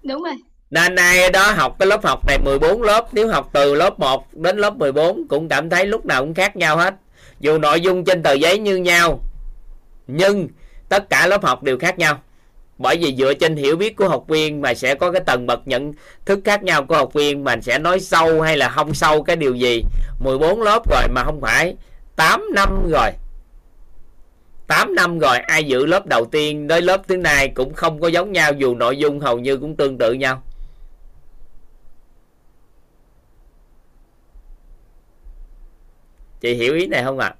[0.07, 0.35] Đúng rồi.
[0.69, 4.33] Nên nay đó học cái lớp học này 14 lớp, nếu học từ lớp 1
[4.33, 6.95] đến lớp 14 cũng cảm thấy lúc nào cũng khác nhau hết.
[7.39, 9.19] Dù nội dung trên tờ giấy như nhau,
[10.07, 10.47] nhưng
[10.89, 12.19] tất cả lớp học đều khác nhau.
[12.77, 15.67] Bởi vì dựa trên hiểu biết của học viên mà sẽ có cái tầng bậc
[15.67, 15.93] nhận
[16.25, 19.35] thức khác nhau của học viên, mà sẽ nói sâu hay là không sâu cái
[19.35, 19.83] điều gì.
[20.19, 21.75] 14 lớp rồi mà không phải
[22.15, 23.11] 8 năm rồi.
[24.67, 28.07] 8 năm rồi ai giữ lớp đầu tiên tới lớp thứ này cũng không có
[28.07, 30.43] giống nhau dù nội dung hầu như cũng tương tự nhau.
[36.39, 37.27] Chị hiểu ý này không ạ?
[37.27, 37.35] À?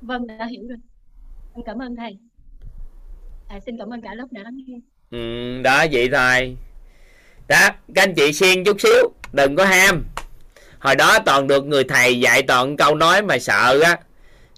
[0.00, 0.78] vâng đã hiểu rồi.
[1.54, 2.18] Em cảm ơn thầy.
[3.48, 4.78] À, xin cảm ơn cả lớp đã lắng nghe.
[5.10, 6.56] Ừ, đó vậy thôi.
[7.48, 10.04] Đó các anh chị xiên chút xíu đừng có ham.
[10.78, 13.98] Hồi đó toàn được người thầy dạy toàn câu nói mà sợ á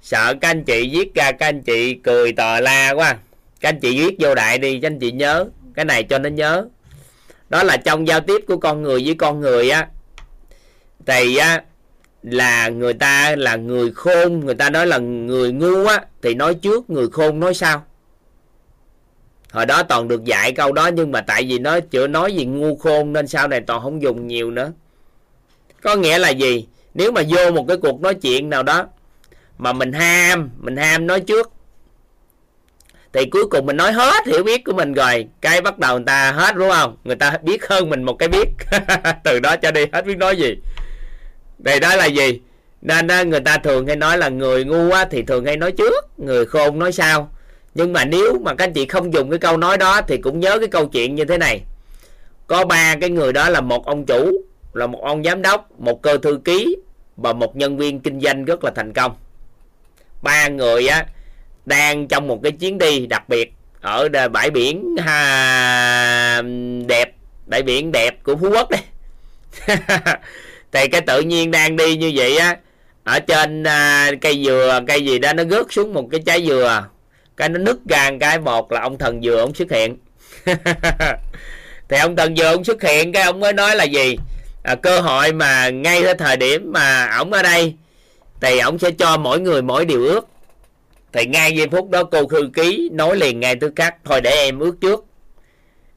[0.05, 3.17] sợ các anh chị viết ra, các anh chị cười tò la quá.
[3.61, 5.47] Các anh chị viết vô đại đi, các anh chị nhớ.
[5.75, 6.67] Cái này cho nó nhớ.
[7.49, 9.89] Đó là trong giao tiếp của con người với con người á.
[11.07, 11.63] Thì á,
[12.23, 16.55] là người ta là người khôn, người ta nói là người ngu á, thì nói
[16.55, 17.85] trước, người khôn nói sau.
[19.53, 22.45] Hồi đó toàn được dạy câu đó, nhưng mà tại vì nó chưa nói gì
[22.45, 24.73] ngu khôn, nên sau này toàn không dùng nhiều nữa.
[25.83, 26.67] Có nghĩa là gì?
[26.95, 28.87] Nếu mà vô một cái cuộc nói chuyện nào đó
[29.59, 31.53] mà mình ham mình ham nói trước.
[33.13, 36.05] Thì cuối cùng mình nói hết hiểu biết của mình rồi cái bắt đầu người
[36.07, 36.97] ta hết đúng không?
[37.05, 38.49] Người ta biết hơn mình một cái biết.
[39.25, 40.57] Từ đó cho đi hết biết nói gì.
[41.59, 42.41] Đây đó là gì?
[42.83, 45.73] Nên à, người ta thường hay nói là người ngu á, thì thường hay nói
[45.73, 47.31] trước người khôn nói sau.
[47.75, 50.41] Nhưng mà nếu mà các anh chị không dùng cái câu nói đó thì cũng
[50.41, 51.61] nhớ cái câu chuyện như thế này.
[52.47, 54.33] Có ba cái người đó là một ông chủ
[54.73, 56.77] là một ông giám đốc một cơ thư ký
[57.17, 59.13] và một nhân viên kinh doanh rất là thành công
[60.25, 61.05] ba người á
[61.67, 66.43] đang trong một cái chuyến đi đặc biệt ở bãi biển ha,
[66.87, 67.15] đẹp
[67.47, 68.81] bãi biển đẹp của phú quốc đây.
[70.73, 72.57] Thì cái tự nhiên đang đi như vậy á
[73.05, 76.85] ở trên à, cây dừa cây gì đó nó rớt xuống một cái trái dừa.
[77.37, 79.97] Cái nó nứt ra cái một là ông thần dừa ông xuất hiện.
[81.89, 84.17] Thì ông thần dừa ông xuất hiện cái ông mới nói là gì?
[84.63, 87.75] À, cơ hội mà ngay cái thời điểm mà ổng ở đây
[88.41, 90.27] thì ổng sẽ cho mỗi người mỗi điều ước.
[91.13, 94.31] Thì ngay giây phút đó cô thư ký nói liền ngay tức khắc, thôi để
[94.31, 95.05] em ước trước.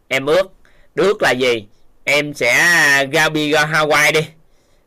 [0.07, 0.51] Em ước
[0.95, 1.65] ước là gì?
[2.03, 4.25] Em sẽ à, ra bi ra Hawaii đi.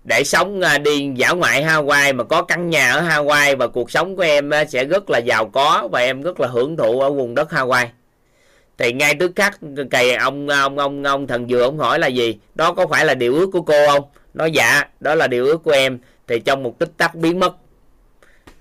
[0.04, 3.90] Để sống à, đi dã ngoại Hawaii mà có căn nhà ở Hawaii và cuộc
[3.90, 7.00] sống của em à, sẽ rất là giàu có và em rất là hưởng thụ
[7.00, 7.86] ở vùng đất Hawaii.
[8.78, 9.58] Thì ngay tức khắc
[9.90, 12.38] cày ông ông ông ông thần dừa ông hỏi là gì?
[12.54, 14.04] Đó có phải là điều ước của cô không?
[14.34, 15.98] Nói dạ đó là điều ước của em
[16.30, 17.54] thì trong một tích tắc biến mất.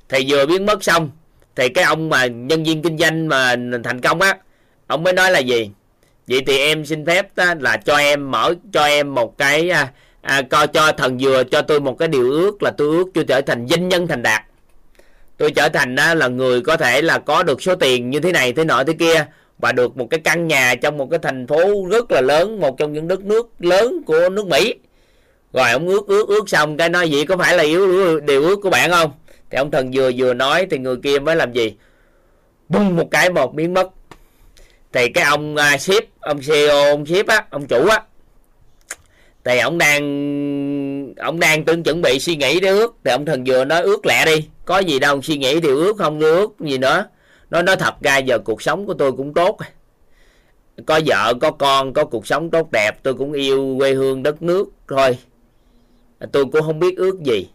[0.09, 1.11] Thì vừa biến mất xong
[1.55, 4.37] thì cái ông mà nhân viên kinh doanh mà thành công á
[4.87, 5.71] ông mới nói là gì?
[6.27, 7.27] Vậy thì em xin phép
[7.59, 9.91] là cho em mở cho em một cái à,
[10.21, 13.23] à, coi cho thần dừa cho tôi một cái điều ước là tôi ước tôi
[13.23, 14.43] trở thành danh nhân thành đạt.
[15.37, 18.31] Tôi trở thành á, là người có thể là có được số tiền như thế
[18.31, 19.25] này thế nọ thế kia
[19.57, 22.77] và được một cái căn nhà trong một cái thành phố rất là lớn một
[22.77, 24.75] trong những đất nước lớn của nước Mỹ
[25.53, 28.59] rồi ông ước ước ước xong cái nói gì có phải là yếu điều ước
[28.63, 29.11] của bạn không?
[29.49, 31.75] Thì ông thần vừa vừa nói thì người kia mới làm gì?
[32.69, 33.89] Bung một cái một biến mất.
[34.93, 38.01] Thì cái ông à, uh, ship ông CEO ông ship á ông chủ á
[39.43, 42.95] thì ông đang ông đang tưởng chuẩn bị suy nghĩ để ước.
[43.03, 45.97] Thì ông thần vừa nói ước lẹ đi có gì đâu suy nghĩ thì ước
[45.97, 47.05] không ước gì nữa.
[47.49, 49.57] Nó nói thật ra giờ cuộc sống của tôi cũng tốt.
[50.85, 54.41] Có vợ có con có cuộc sống tốt đẹp tôi cũng yêu quê hương đất
[54.41, 55.17] nước thôi.
[56.19, 57.49] À, tôi cũng không biết ước gì.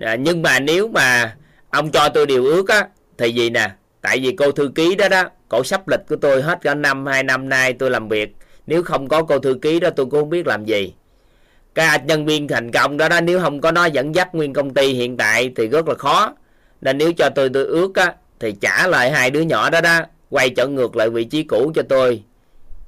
[0.00, 1.36] À, nhưng mà nếu mà
[1.70, 2.88] ông cho tôi điều ước á
[3.18, 3.70] thì gì nè?
[4.00, 7.06] Tại vì cô thư ký đó đó cổ sắp lịch của tôi hết cả năm
[7.06, 8.36] hai năm nay tôi làm việc.
[8.66, 10.94] Nếu không có cô thư ký đó tôi cũng không biết làm gì.
[11.74, 14.74] Cái nhân viên thành công đó đó nếu không có nó dẫn dắt nguyên công
[14.74, 16.34] ty hiện tại thì rất là khó.
[16.80, 20.00] Nên nếu cho tôi tôi ước á thì trả lại hai đứa nhỏ đó đó
[20.30, 22.22] quay trở ngược lại vị trí cũ cho tôi.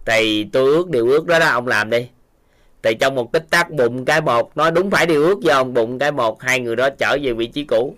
[0.06, 2.08] Thì tôi ước điều ước đó đó ông làm đi
[2.82, 5.74] thì trong một tích tắc bụng cái một nói đúng phải điều ước do ông
[5.74, 7.96] bụng cái một hai người đó trở về vị trí cũ.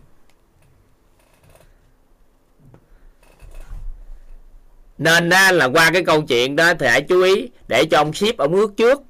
[4.98, 8.12] Nên á, là qua cái câu chuyện đó thì hãy chú ý để cho ông
[8.12, 9.02] ship ông ước trước.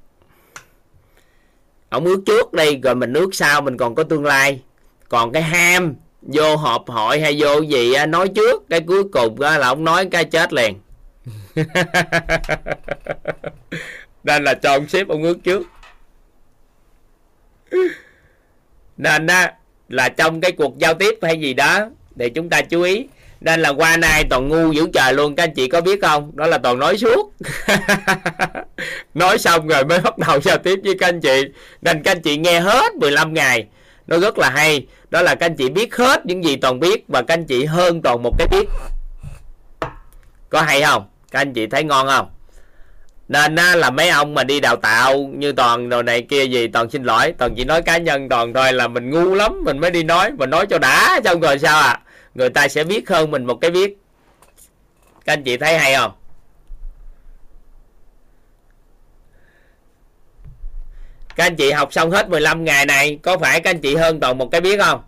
[1.89, 4.61] Ông ước trước đi rồi mình ước sau mình còn có tương lai.
[5.09, 9.41] Còn cái ham vô họp hội hay vô gì á, nói trước cái cuối cùng
[9.41, 10.75] á, là ông nói cái chết liền.
[14.25, 15.63] nên là cho ông ship ông ước trước.
[18.97, 19.53] Nên á,
[19.89, 21.89] là trong cái cuộc giao tiếp hay gì đó
[22.19, 23.05] thì chúng ta chú ý.
[23.41, 26.31] Nên là qua nay toàn ngu dữ trời luôn, các anh chị có biết không?
[26.35, 27.33] Đó là toàn nói suốt.
[29.13, 31.43] Nói xong rồi mới bắt đầu giao tiếp với các anh chị.
[31.81, 33.67] Nên các anh chị nghe hết 15 ngày.
[34.07, 34.87] Nó rất là hay.
[35.09, 37.65] Đó là các anh chị biết hết những gì toàn biết và các anh chị
[37.65, 38.69] hơn toàn một cái biết.
[40.49, 41.09] Có hay không?
[41.31, 42.34] Các anh chị thấy ngon không?
[43.27, 46.67] Nên á, là mấy ông mà đi đào tạo như toàn đồ này kia gì
[46.67, 49.77] toàn xin lỗi toàn chỉ nói cá nhân toàn thôi là mình ngu lắm mình
[49.77, 52.01] mới đi nói mình nói cho đã xong rồi sao à.
[52.35, 53.97] Người ta sẽ biết hơn mình một cái biết.
[55.25, 56.11] Các anh chị thấy hay không?
[61.35, 64.19] Các anh chị học xong hết 15 ngày này có phải các anh chị hơn
[64.19, 65.01] toàn một cái biết không?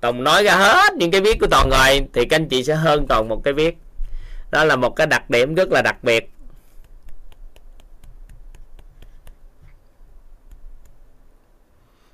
[0.00, 2.74] Toàn nói ra hết những cái biết của toàn rồi thì các anh chị sẽ
[2.74, 3.74] hơn toàn một cái biết.
[4.50, 6.31] Đó là một cái đặc điểm rất là đặc biệt.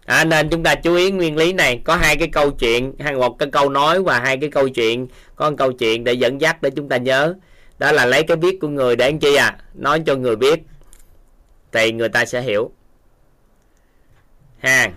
[0.09, 1.81] À, nên chúng ta chú ý nguyên lý này.
[1.85, 5.09] Có hai cái câu chuyện hay một cái câu nói và hai cái câu chuyện.
[5.37, 7.35] Có một câu chuyện để dẫn dắt để chúng ta nhớ.
[7.79, 9.59] Đó là lấy cái biết của người để anh chi à?
[9.75, 10.61] Nói cho người biết
[11.73, 12.71] thì người ta sẽ hiểu.
[14.59, 14.91] Ha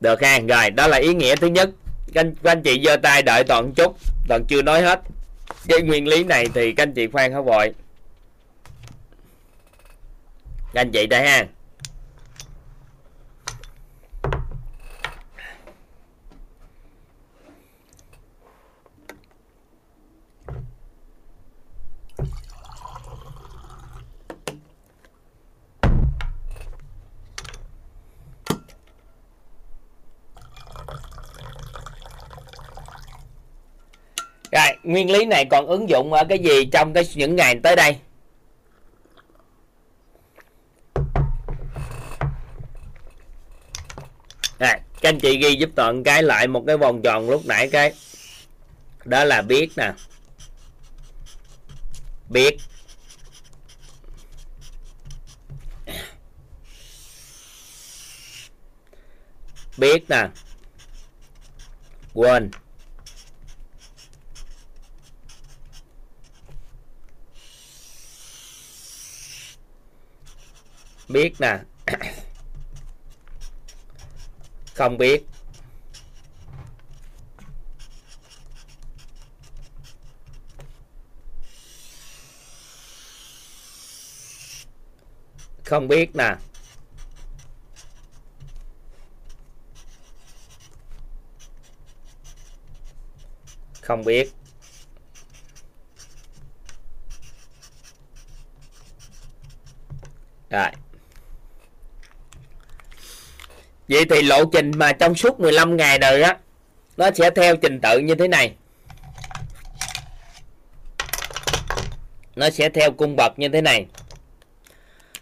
[0.00, 1.70] được ha rồi đó là ý nghĩa thứ nhất.
[2.14, 3.96] Các anh, các anh chị giơ tay đợi toàn chút
[4.28, 5.00] toàn chưa nói hết.
[5.68, 7.74] Cái nguyên lý này thì các anh chị khoan hả vội?
[10.72, 11.46] Các anh chị đây ha.
[34.52, 37.76] Rồi, nguyên lý này còn ứng dụng ở cái gì trong cái những ngày tới
[37.76, 37.96] đây?
[44.58, 47.68] Rồi, các anh chị ghi giúp toàn cái lại một cái vòng tròn lúc nãy
[47.72, 47.92] cái
[49.04, 49.92] đó là biết nè.
[52.28, 52.56] Biết.
[59.76, 60.28] Biết nè.
[62.14, 62.50] Quên.
[71.12, 71.58] Biết nè.
[74.74, 75.22] Không biết.
[85.64, 86.36] Không biết nè.
[93.82, 94.32] Không biết.
[100.50, 100.70] Rồi.
[103.90, 106.36] Vậy thì lộ trình mà trong suốt 15 ngày rồi á,
[106.96, 108.54] nó sẽ theo trình tự như thế này.
[112.36, 113.86] Nó sẽ theo cung bậc như thế này.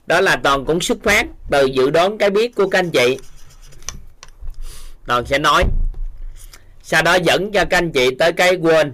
[0.06, 3.18] Đó là toàn cũng xuất phát từ dự đoán cái biết của các anh chị.
[5.06, 5.64] Toàn sẽ nói.
[6.82, 8.92] Sau đó dẫn cho các anh chị tới cái quên.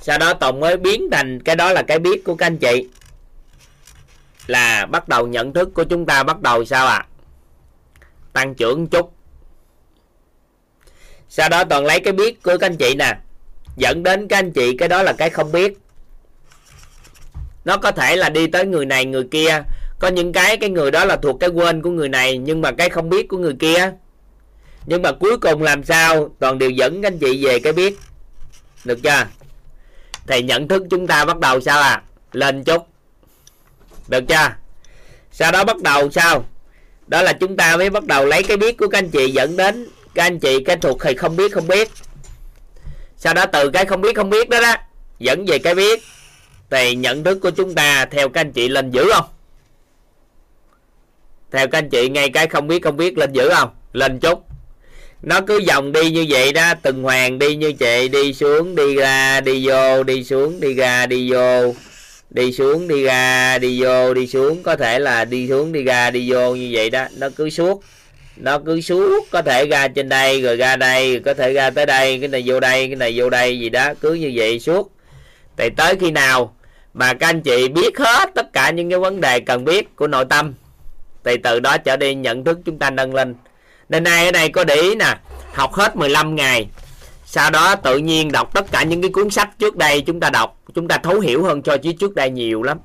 [0.00, 2.88] Sau đó Toàn mới biến thành cái đó là cái biết của các anh chị
[4.48, 6.96] là bắt đầu nhận thức của chúng ta bắt đầu sao ạ?
[6.96, 7.06] À?
[8.38, 9.12] tăng trưởng chút.
[11.28, 13.18] Sau đó toàn lấy cái biết của các anh chị nè.
[13.76, 15.78] Dẫn đến các anh chị, cái đó là cái không biết.
[17.64, 19.62] Nó có thể là đi tới người này, người kia.
[19.98, 22.72] Có những cái cái người đó là thuộc cái quên của người này, nhưng mà
[22.72, 23.92] cái không biết của người kia.
[24.86, 26.30] Nhưng mà cuối cùng làm sao?
[26.38, 27.98] Toàn đều dẫn các anh chị về cái biết.
[28.84, 29.26] Được chưa?
[30.26, 32.02] Thì nhận thức chúng ta bắt đầu sao à
[32.32, 32.86] lên chút
[34.08, 34.50] được chưa?
[35.32, 36.44] Sau đó bắt đầu sao?
[37.06, 39.56] Đó là chúng ta mới bắt đầu lấy cái biết của các anh chị dẫn
[39.56, 41.90] đến các anh chị cái thuộc thì không biết không biết.
[43.16, 44.74] Sau đó từ cái không biết không biết đó đó
[45.18, 46.02] dẫn về cái biết.
[46.70, 49.24] Thì nhận thức của chúng ta theo các anh chị lên dữ không?
[51.52, 53.70] Theo các anh chị ngay cái không biết không biết lên dữ không?
[53.92, 54.44] Lên chút.
[55.22, 58.94] Nó cứ vòng đi như vậy đó từng hoàng đi như vậy, đi xuống đi
[58.94, 61.74] ra đi vô đi xuống đi ra đi vô
[62.30, 64.62] đi xuống, đi ra, đi vô, đi xuống.
[64.62, 67.04] Có thể là đi xuống, đi ra, đi vô như vậy đó.
[67.16, 67.82] Nó cứ suốt.
[68.36, 69.26] Nó cứ suốt.
[69.30, 72.42] Có thể ra trên đây, rồi ra đây có thể ra tới đây, cái này
[72.46, 73.94] vô đây, cái này vô đây gì đó.
[74.00, 74.92] Cứ như vậy suốt.
[75.56, 76.54] Thì tới khi nào
[76.94, 80.06] mà các anh chị biết hết tất cả những cái vấn đề cần biết của
[80.06, 80.54] nội tâm,
[81.24, 83.34] thì từ đó trở đi nhận thức chúng ta nâng lên.
[83.88, 85.14] Nên nay, ở đây có để ý nè.
[85.52, 86.68] Học hết 15 ngày.
[87.26, 90.30] Sau đó tự nhiên đọc tất cả những cái cuốn sách trước đây chúng ta
[90.30, 92.78] đọc chúng ta thấu hiểu hơn cho chứ trước đây nhiều lắm.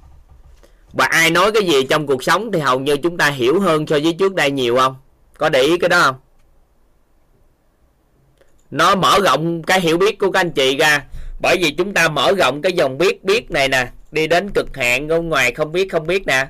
[0.94, 3.88] Và ai nói cái gì trong cuộc sống thì hầu như chúng ta hiểu hơn
[3.88, 4.96] so với trước đây nhiều không?
[5.38, 6.16] Có để ý cái đó không?
[8.72, 11.04] Nó mở rộng cái hiểu biết của các anh chị ra.
[11.42, 14.78] Bởi vì chúng ta mở rộng cái dòng biết biết này nè, đi đến cực
[14.78, 16.48] hạn ở ngoài không biết không biết nè.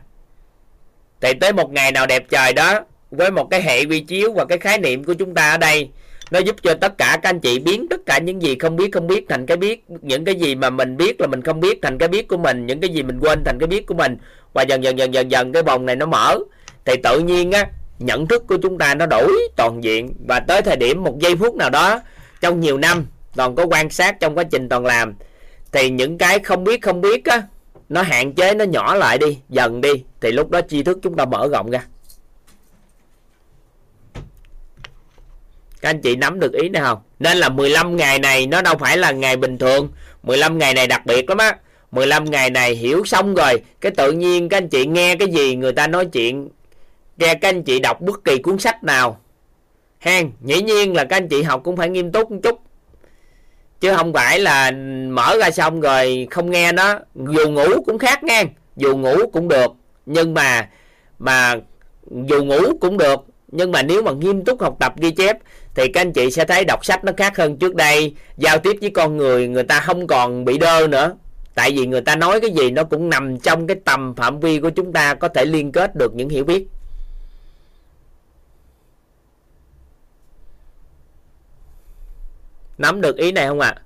[1.22, 2.80] Thì tới một ngày nào đẹp trời đó,
[3.12, 5.90] với một cái hệ vi chiếu và cái khái niệm của chúng ta ở đây
[6.34, 8.92] nó giúp cho tất cả các anh chị biến tất cả những gì không biết
[8.92, 11.80] không biết thành cái biết, những cái gì mà mình biết là mình không biết
[11.82, 14.18] thành cái biết của mình, những cái gì mình quên thành cái biết của mình.
[14.54, 16.38] Và dần dần dần dần dần cái vòng này nó mở.
[16.86, 17.68] Thì tự nhiên á,
[18.00, 20.14] nhận thức của chúng ta nó đổi toàn diện.
[20.28, 22.00] Và tới thời điểm một giây phút nào đó,
[22.42, 23.06] trong nhiều năm,
[23.36, 25.14] toàn có quan sát trong quá trình toàn làm,
[25.72, 27.42] thì những cái không biết không biết á,
[27.90, 30.04] nó hạn chế, nó nhỏ lại đi, dần đi.
[30.22, 31.82] Thì lúc đó tri thức chúng ta mở rộng ra.
[35.84, 36.98] Các anh chị nắm được ý này không?
[37.20, 39.90] Nên là 15 ngày này nó đâu phải là ngày bình thường.
[40.24, 41.56] 15 ngày này đặc biệt lắm á.
[41.92, 45.56] 15 ngày này hiểu xong rồi, cái tự nhiên các anh chị nghe cái gì
[45.56, 46.50] người ta nói chuyện,
[47.18, 49.20] nghe các anh chị đọc bất kỳ cuốn sách nào.
[50.00, 52.60] Hen, dĩ nhiên là các anh chị học cũng phải nghiêm túc một chút.
[53.80, 54.72] Chứ không phải là
[55.10, 57.00] mở ra xong rồi không nghe nó.
[57.16, 58.44] Dù ngủ cũng khác nghe,
[58.76, 59.72] dù ngủ cũng được.
[60.06, 60.70] Nhưng mà
[61.20, 61.56] mà
[62.12, 63.26] dù ngủ cũng được.
[63.48, 65.38] Nhưng mà nếu mà nghiêm túc học tập ghi chép
[65.76, 68.16] thì các anh chị sẽ thấy đọc sách nó khác hơn trước đây.
[68.38, 71.16] Giao tiếp với con người người ta không còn bị đơ nữa.
[71.56, 74.60] Tại vì người ta nói cái gì nó cũng nằm trong cái tầm phạm vi
[74.60, 76.68] của chúng ta có thể liên kết được những hiểu biết.
[82.78, 83.74] Nắm được ý này không ạ?
[83.78, 83.84] À?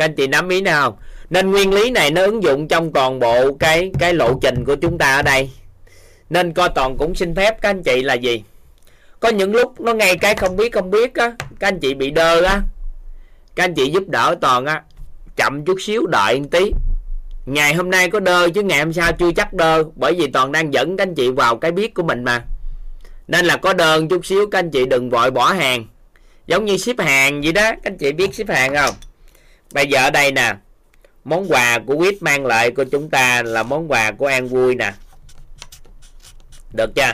[0.00, 1.00] các anh chị nắm ý nào không?
[1.30, 4.74] Nên nguyên lý này nó ứng dụng trong toàn bộ cái cái lộ trình của
[4.74, 5.50] chúng ta ở đây.
[6.30, 8.42] Nên coi toàn cũng xin phép, các anh chị, là gì?
[9.20, 12.10] Có những lúc nó ngay cái không biết không biết á, các anh chị bị
[12.10, 12.60] đơ á,
[13.54, 14.82] các anh chị giúp đỡ toàn á,
[15.36, 16.72] chậm chút xíu đợi một tí.
[17.46, 20.52] Ngày hôm nay có đơ chứ ngày hôm sau chưa chắc đơ, bởi vì toàn
[20.52, 22.42] đang dẫn các anh chị vào cái biết của mình mà.
[23.28, 25.86] Nên là có đơn chút xíu, các anh chị đừng vội bỏ hàng.
[26.46, 28.94] Giống như ship hàng vậy đó, các anh chị biết ship hàng không?
[29.72, 30.54] Bây giờ ở đây nè
[31.24, 34.74] món quà của quýt mang lại của chúng ta là món quà của an vui
[34.74, 34.92] nè.
[36.72, 37.12] Được chưa?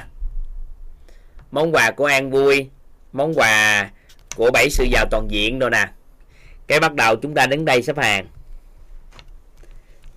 [1.50, 2.68] Món quà của an vui,
[3.12, 3.90] món quà
[4.36, 5.88] của bảy sự giàu toàn diện rồi nè.
[6.66, 8.26] Cái bắt đầu chúng ta đứng đây xếp hàng.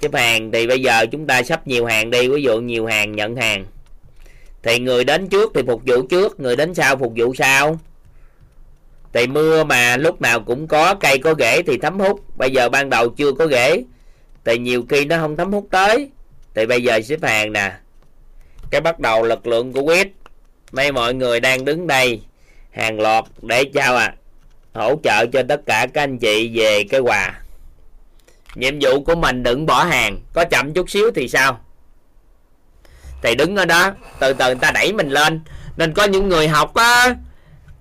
[0.01, 3.11] Xếp hàng thì bây giờ chúng ta sắp nhiều hàng đi, ví dụ nhiều hàng,
[3.11, 3.65] nhận hàng.
[4.63, 7.79] Thì người đến trước thì phục vụ trước, người đến sau phục vụ sau
[9.13, 12.23] thì mưa mà lúc nào cũng có, cây có rễ thì thấm hút.
[12.35, 13.83] Bây giờ ban đầu chưa có rễ.
[14.45, 16.09] Thì nhiều khi nó không thấm hút tới.
[16.55, 17.71] Thì bây giờ xếp hàng nè.
[18.69, 20.07] Cái bắt đầu lực lượng của quýt.
[20.71, 22.21] Mấy mọi người đang đứng đây.
[22.71, 24.15] Hàng loạt để chào à
[24.73, 27.39] hỗ trợ cho tất cả các anh chị về cái quà.
[28.55, 30.19] Nhiệm vụ của mình đừng bỏ hàng.
[30.33, 31.59] Có chậm chút xíu thì sao?
[33.21, 33.91] Thì đứng ở đó.
[34.19, 35.41] Từ từ người ta đẩy mình lên.
[35.77, 37.15] Nên có những người học á.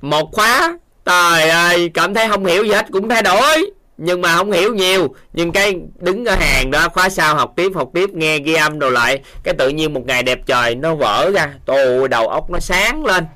[0.00, 3.70] Một khóa trời ơi, cảm thấy không hiểu gì hết, cũng thay đổi.
[3.96, 5.14] Nhưng mà không hiểu nhiều.
[5.32, 8.78] Nhưng cái đứng ở hàng đó, khóa sau học tiếp học tiếp, nghe ghi âm
[8.78, 11.54] đồ lại, cái tự nhiên một ngày đẹp trời nó vỡ ra.
[11.66, 13.26] Tù đầu óc nó sáng lên.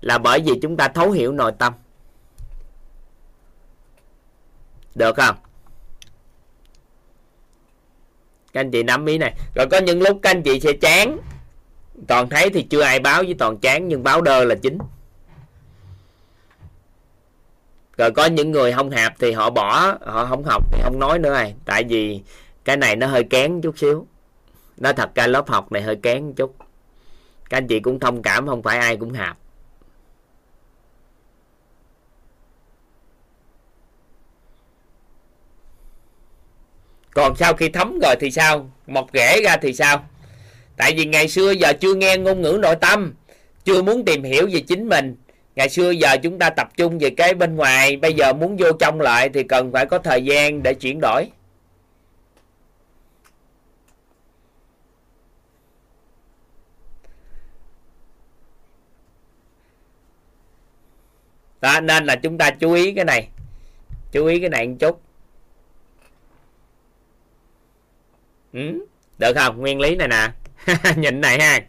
[0.00, 1.72] Là bởi vì chúng ta thấu hiểu nội tâm.
[4.94, 5.36] Được không?
[8.52, 9.34] Các anh chị nắm ý này.
[9.54, 11.18] Rồi có những lúc các anh chị sẽ chán.
[12.08, 14.78] Toàn thấy thì chưa ai báo với toàn chán, nhưng báo đơ là chính
[18.02, 21.18] rồi có những người không hạp thì họ bỏ, họ không học thì không nói
[21.18, 22.20] nữa này tại vì
[22.64, 24.06] cái này nó hơi kén chút xíu.
[24.76, 26.56] Nó thật ra lớp học này hơi kén chút.
[27.50, 29.38] Các anh chị cũng thông cảm, không phải ai cũng hạp.
[37.14, 38.70] Còn sau khi thấm rồi thì sao?
[38.86, 40.04] Mọc rễ ra thì sao?
[40.76, 43.14] Tại vì ngày xưa giờ chưa nghe ngôn ngữ nội tâm,
[43.64, 45.16] chưa muốn tìm hiểu về chính mình
[45.56, 48.72] ngày xưa giờ chúng ta tập trung về cái bên ngoài bây giờ muốn vô
[48.72, 51.30] trong lại thì cần phải có thời gian để chuyển đổi.
[61.60, 63.28] Đó nên là chúng ta chú ý cái này
[64.12, 65.00] chú ý cái này một chút.
[68.52, 68.86] Ừ,
[69.18, 69.58] được không?
[69.60, 70.28] Nguyên lý này nè.
[70.96, 71.60] Nhìn này ha.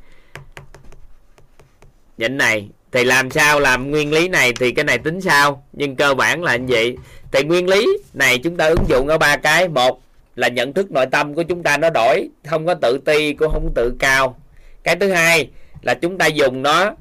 [2.18, 3.60] Nhìn này thì làm sao?
[3.60, 5.64] Làm nguyên lý này thì cái này tính sao?
[5.74, 6.98] Nhưng cơ bản là như vậy.
[7.32, 9.68] Thì nguyên lý này chúng ta ứng dụng ở ba cái.
[9.68, 10.02] Một
[10.36, 13.52] là nhận thức nội tâm của chúng ta nó đổi, không có tự ti, cũng
[13.52, 14.40] không tự cao.
[14.84, 15.50] Cái thứ hai
[15.82, 16.96] là chúng ta dùng nó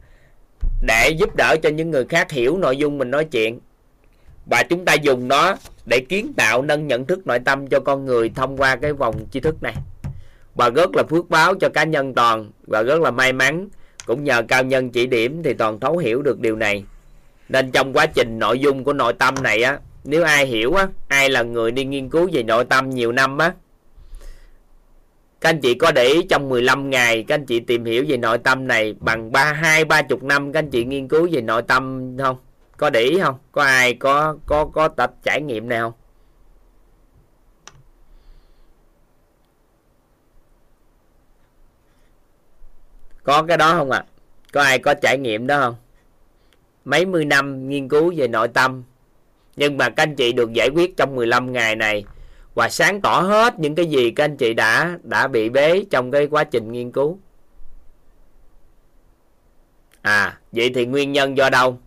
[0.86, 3.60] để giúp đỡ cho những người khác hiểu nội dung mình nói chuyện.
[4.46, 5.56] Và chúng ta dùng nó
[5.86, 9.26] để kiến tạo nâng nhận thức nội tâm cho con người thông qua cái vòng
[9.32, 9.74] tri thức này.
[10.54, 13.68] Và rất là phước báo cho cá nhân toàn, và rất là may mắn
[14.06, 16.84] cũng nhờ cao nhân chỉ điểm thì toàn thấu hiểu được điều này.
[17.48, 20.88] Nên trong quá trình nội dung của nội tâm này á, nếu ai hiểu á,
[21.08, 23.52] ai là người đi nghiên cứu về nội tâm nhiều năm á.
[25.40, 28.16] Các anh chị có để ý trong 15 ngày, các anh chị tìm hiểu về
[28.16, 31.40] nội tâm này bằng ba, hai, ba chục năm, các anh chị nghiên cứu về
[31.40, 32.36] nội tâm không?
[32.76, 33.34] Có để ý không?
[33.52, 35.92] Có ai có có có tập trải nghiệm này không?
[43.22, 43.98] Có cái đó không ạ?
[43.98, 44.08] À?
[44.52, 45.74] có ai có trải nghiệm đó không?
[46.84, 48.82] Mấy mươi năm nghiên cứu về nội tâm.
[49.56, 52.04] Nhưng mà các anh chị được giải quyết trong 15 ngày này.
[52.54, 56.10] Và sáng tỏ hết những cái gì các anh chị đã đã bị bế trong
[56.10, 57.18] cái quá trình nghiên cứu.
[60.02, 61.78] À vậy thì nguyên nhân do đâu?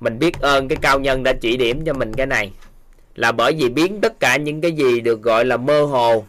[0.00, 2.52] Mình biết ơn cái cao nhân đã chỉ điểm cho mình cái này.
[3.14, 6.24] Là bởi vì biến tất cả những cái gì được gọi là mơ hồ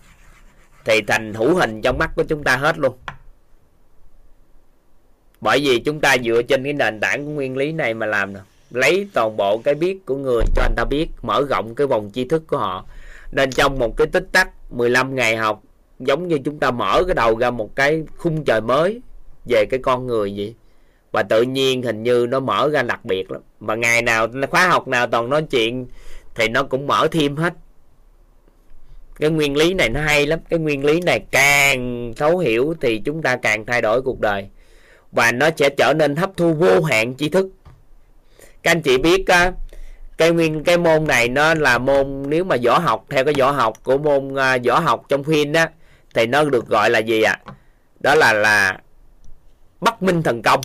[0.86, 2.94] thì thành hữu hình trong mắt của chúng ta hết luôn
[5.44, 8.34] bởi vì chúng ta dựa trên cái nền tảng của nguyên lý này mà làm
[8.34, 8.40] nè.
[8.72, 12.10] Lấy toàn bộ cái biết của người cho anh ta biết, mở rộng cái vòng
[12.14, 12.86] tri thức của họ.
[13.32, 15.64] Nên trong một cái tích tắc 15 ngày học,
[16.00, 19.02] giống như chúng ta mở cái đầu ra một cái khung trời mới
[19.46, 20.56] về cái con người vậy.
[21.12, 23.42] Và tự nhiên hình như nó mở ra đặc biệt lắm.
[23.60, 25.88] Mà ngày nào, khóa học nào toàn nói chuyện
[26.36, 27.54] thì nó cũng mở thêm hết.
[29.20, 30.40] Cái nguyên lý này nó hay lắm.
[30.50, 34.48] Cái nguyên lý này càng thấu hiểu thì chúng ta càng thay đổi cuộc đời
[35.16, 37.48] và nó sẽ trở nên hấp thu vô hạn tri thức.
[38.64, 39.52] Các anh chị biết á
[40.18, 43.52] cái nguyên cái môn này nó là môn nếu mà võ học theo cái võ
[43.52, 45.70] học của môn uh, võ học trong phim á
[46.14, 47.40] thì nó được gọi là gì ạ?
[47.46, 47.54] À?
[48.04, 48.80] đó là là
[49.82, 50.62] bất minh thần công.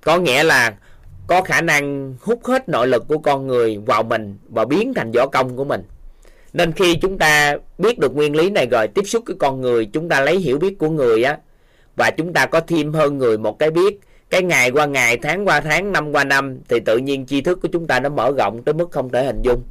[0.00, 0.74] Có nghĩa là
[1.26, 5.12] có khả năng hút hết nội lực của con người vào mình và biến thành
[5.12, 5.82] võ công của mình.
[6.52, 9.86] Nên khi chúng ta biết được nguyên lý này rồi tiếp xúc với con người
[9.92, 11.38] chúng ta lấy hiểu biết của người á
[11.98, 14.00] và chúng ta có thêm hơn người một cái biết.
[14.30, 17.58] Cái ngày qua ngày, tháng qua tháng, năm qua năm, thì tự nhiên tri thức
[17.62, 19.62] của chúng ta nó mở rộng tới mức không thể hình dung.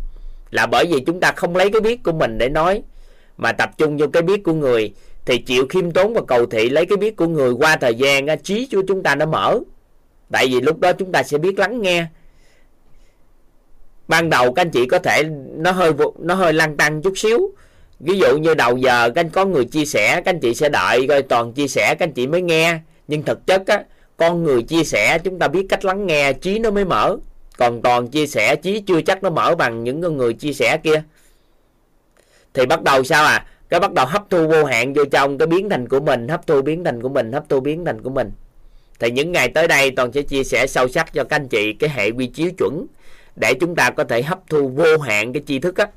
[0.51, 2.83] Là bởi vì chúng ta không lấy cái biết của mình để nói,
[3.37, 4.93] mà tập trung vô cái biết của người.
[5.25, 8.39] Thì chịu khiêm tốn và cầu thị lấy cái biết của người qua thời gian
[8.43, 9.59] trí của chúng ta nó mở.
[10.31, 12.05] Tại vì lúc đó chúng ta sẽ biết lắng nghe.
[14.07, 15.23] Ban đầu các anh chị có thể
[15.55, 17.51] nó hơi nó hơi lăn tăng chút xíu
[17.99, 20.69] ví dụ như đầu giờ các anh có người chia sẻ, các anh chị sẽ
[20.69, 22.79] đợi coi toàn chia sẻ các anh chị mới nghe.
[23.07, 23.83] Nhưng thực chất á,
[24.17, 27.17] con người chia sẻ chúng ta biết cách lắng nghe, trí nó mới mở.
[27.57, 31.03] Còn toàn chia sẻ, trí chưa chắc nó mở bằng những người chia sẻ kia.
[32.53, 33.45] Thì bắt đầu sao à?
[33.69, 36.47] Cái bắt đầu hấp thu vô hạn vô trong, cái biến thành của mình, hấp
[36.47, 38.31] thu biến thành của mình, hấp thu biến thành của mình.
[38.99, 41.73] Thì những ngày tới đây toàn sẽ chia sẻ sâu sắc cho các anh chị
[41.73, 42.85] cái hệ quy chiếu chuẩn
[43.35, 45.87] để chúng ta có thể hấp thu vô hạn cái tri thức á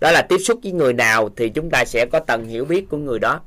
[0.00, 0.10] đó.
[0.10, 2.96] là tiếp xúc với người nào thì chúng ta sẽ có tầng hiểu biết của
[2.96, 3.40] người đó.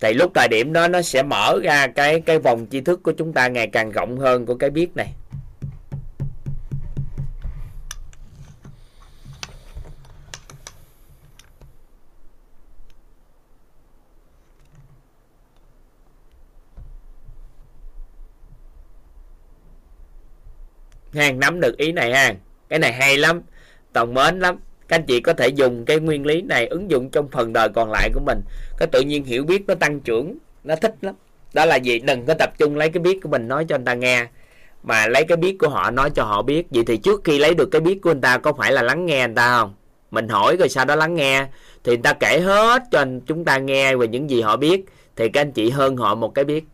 [0.00, 3.12] Thì lúc thời điểm đó, nó sẽ mở ra cái cái vòng tri thức của
[3.12, 5.14] chúng ta ngày càng rộng hơn của cái biết này.
[21.14, 22.34] Ha nắm được ý này ha.
[22.68, 23.42] Cái này hay lắm
[23.94, 24.56] toàn mến lắm.
[24.88, 27.68] Các anh chị có thể dùng cái nguyên lý này ứng dụng trong phần đời
[27.68, 28.40] còn lại của mình.
[28.78, 31.14] Cái tự nhiên hiểu biết nó tăng trưởng, nó thích lắm.
[31.54, 31.98] Đó là gì?
[31.98, 34.26] Đừng có tập trung lấy cái biết của mình nói cho người ta nghe.
[34.82, 36.66] Mà lấy cái biết của họ nói cho họ biết.
[36.70, 39.06] Vậy thì trước khi lấy được cái biết của người ta, có phải là lắng
[39.06, 39.74] nghe người ta không?
[40.10, 41.46] Mình hỏi rồi sau đó lắng nghe.
[41.84, 44.84] Thì người ta kể hết cho chúng ta nghe về những gì họ biết.
[45.16, 46.64] Thì các anh chị hơn họ một cái biết.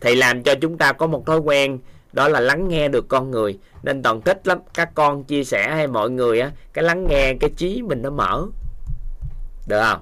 [0.00, 1.78] Thì làm cho chúng ta có một thói quen
[2.12, 3.58] đó là lắng nghe được con người.
[3.82, 4.58] Nên toàn thích lắm.
[4.74, 8.10] Các con chia sẻ hay mọi người á, cái lắng nghe, cái trí mình nó
[8.10, 8.46] mở.
[9.66, 10.00] Được không?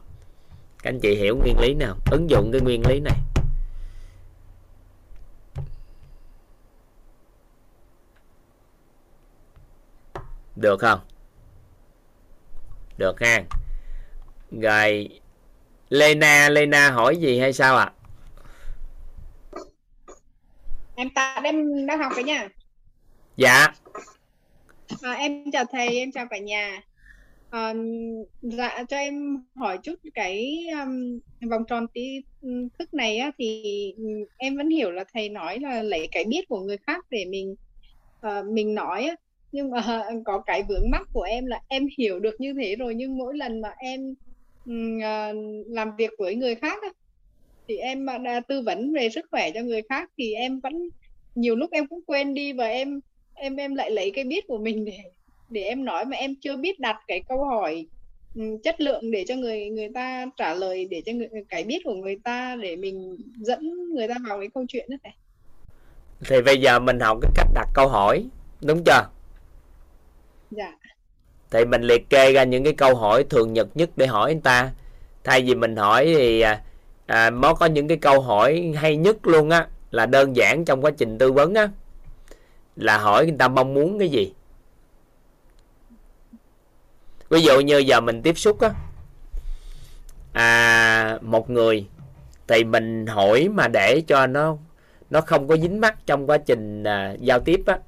[0.83, 1.97] Các anh chị hiểu nguyên lý nào?
[2.11, 3.17] Ứng dụng cái nguyên lý này.
[10.57, 11.01] Được không?
[12.99, 13.43] Được ha.
[14.51, 15.09] Rồi,
[15.89, 17.85] Lena Lena hỏi gì hay sao ạ?
[17.85, 18.00] à?
[21.01, 22.49] Em tạm em đang học cả nhà
[23.37, 23.67] dạ.
[25.03, 26.83] À, em chào thầy em chào cả nhà.
[27.51, 27.75] À,
[28.43, 31.21] dạ cho em hỏi chút cái um,
[31.51, 32.23] vòng tròn tí
[32.79, 33.63] thức này á, thì
[34.37, 37.57] em vẫn hiểu là thầy nói là lấy cái biết của người khác để mình
[38.27, 39.17] uh, mình nói á.
[39.53, 39.83] nhưng mà
[40.25, 43.37] có cái vướng mắc của em là em hiểu được như thế rồi nhưng mỗi
[43.37, 44.15] lần mà em
[44.65, 45.37] uh,
[45.69, 46.89] làm việc với người khác á,
[47.71, 50.89] thì em đã tư vấn về sức khỏe cho người khác thì em vẫn
[51.35, 53.01] nhiều lúc em cũng quên đi và em
[53.35, 54.99] em em lại lấy cái biết của mình để
[55.51, 57.87] để em nói mà em chưa biết đặt cái câu hỏi
[58.37, 61.79] ừ, chất lượng để cho người người ta trả lời để cho người cái biết
[61.85, 65.15] của người ta để mình dẫn người ta vào cái câu chuyện đó này.
[66.29, 68.25] Thì bây giờ mình học cái cách đặt câu hỏi
[68.61, 69.09] đúng chưa?
[70.51, 70.73] Dạ.
[71.51, 74.43] Thì mình liệt kê ra những cái câu hỏi thường nhật nhất để hỏi người
[74.45, 74.71] ta.
[75.25, 76.45] Thay vì mình hỏi thì
[77.11, 80.85] à, nó có những cái câu hỏi hay nhất luôn á là đơn giản trong
[80.85, 81.69] quá trình tư vấn á.
[82.77, 84.33] Là hỏi người ta mong muốn cái gì.
[87.29, 88.71] Ví dụ như giờ mình tiếp xúc á
[90.33, 91.87] à, một người
[92.49, 94.57] thì mình hỏi mà để cho nó
[95.11, 97.79] nó không có dính mắc trong quá trình à, giao tiếp á.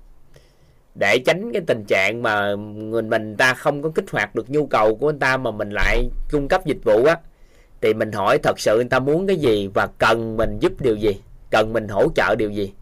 [0.95, 4.67] Để tránh cái tình trạng mà người mình ta không có kích hoạt được nhu
[4.67, 7.17] cầu của người ta mà mình lại cung cấp dịch vụ á
[7.83, 10.97] thì mình hỏi thật sự người ta muốn cái gì và cần mình giúp điều
[10.97, 11.21] gì?
[11.51, 12.73] Cần mình hỗ trợ điều gì?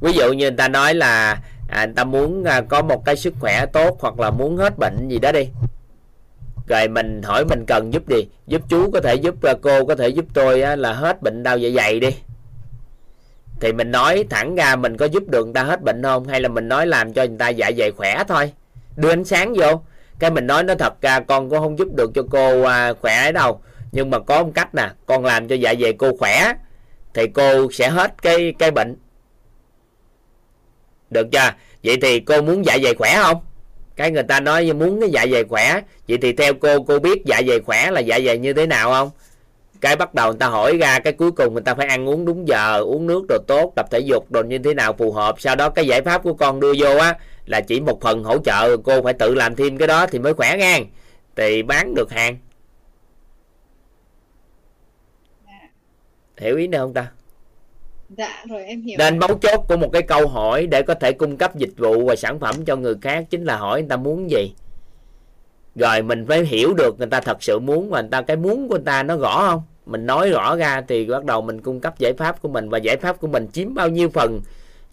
[0.00, 3.16] Ví dụ như người ta nói là à, người ta muốn à, có một cái
[3.16, 5.48] sức khỏe tốt hoặc là muốn hết bệnh gì đó đi.
[6.68, 8.28] Rồi mình hỏi mình cần giúp gì?
[8.46, 11.42] Giúp chú có thể giúp à, cô có thể giúp tôi á, là hết bệnh
[11.42, 12.10] đau dạ dày đi.
[13.60, 16.28] Thì mình nói thẳng ra mình có giúp được người ta hết bệnh không?
[16.28, 18.52] Hay là mình nói làm cho người ta dạ dày khỏe thôi?
[18.96, 19.82] Đưa ánh sáng vô
[20.20, 23.32] cái mình nói nó thật ra con cũng không giúp được cho cô à, khỏe
[23.32, 23.60] đâu.
[23.92, 26.52] Nhưng mà có một cách nè con làm cho dạ dày cô khỏe
[27.14, 28.96] thì cô sẽ hết cái cái bệnh.
[31.10, 31.50] Được chưa?
[31.84, 33.36] Vậy thì cô muốn dạ dày khỏe không?
[33.96, 35.80] Cái người ta nói muốn cái dạ dày khỏe.
[36.08, 38.90] Vậy thì theo cô cô biết dạ dày khỏe là dạ dày như thế nào
[38.90, 39.10] không?
[39.80, 42.24] Cái bắt đầu người ta hỏi ra cái cuối cùng người ta phải ăn uống
[42.24, 45.34] đúng giờ uống nước đồ tốt tập thể dục đồ như thế nào phù hợp.
[45.38, 47.14] Sau đó cái giải pháp của con đưa vô á
[47.50, 50.34] là chỉ một phần hỗ trợ cô phải tự làm thêm cái đó thì mới
[50.34, 50.86] khỏe ngang
[51.36, 52.38] thì bán được hàng.
[56.36, 57.10] Hiểu ý này không ta?
[58.16, 58.96] Dạ rồi em hiểu.
[58.98, 62.06] Nên mấu chốt của một cái câu hỏi để có thể cung cấp dịch vụ
[62.06, 64.54] và sản phẩm cho người khác chính là hỏi người ta muốn gì.
[65.74, 68.68] Rồi mình phải hiểu được người ta thật sự muốn và người ta cái muốn
[68.68, 69.62] của người ta nó rõ không?
[69.86, 72.78] Mình nói rõ ra thì bắt đầu mình cung cấp giải pháp của mình và
[72.78, 74.40] giải pháp của mình chiếm bao nhiêu phần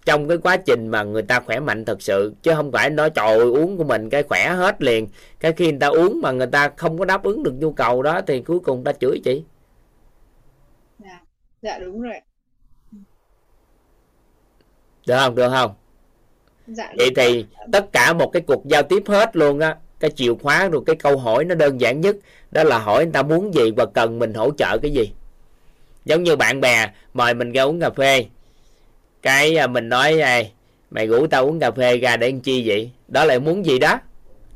[0.08, 3.10] trong cái quá trình mà người ta khỏe mạnh thật sự chứ không phải nói
[3.10, 5.08] trời ơi, uống của mình cái khỏe hết liền.
[5.40, 8.04] Cái khi người ta uống mà người ta không có đáp ứng được nhu cầu
[8.04, 9.44] đó thì cuối cùng ta chửi chị.
[11.00, 11.20] Dạ
[11.62, 12.14] dạ đúng rồi
[15.08, 15.74] được không được không?
[16.68, 20.34] Dạ vậy thì tất cả một cái cuộc giao tiếp hết luôn á cái chìa
[20.42, 22.16] khóa rồi cái câu hỏi nó đơn giản nhất
[22.52, 25.12] đó là hỏi người ta muốn gì và cần mình hỗ trợ cái gì.
[26.06, 28.26] Giống như bạn bè mời mình ra uống cà phê
[29.28, 30.52] cái à, mình nói này
[30.92, 32.92] mày rủ tao uống cà phê ra để ăn chi vậy?
[33.08, 34.00] Đó là muốn gì đó.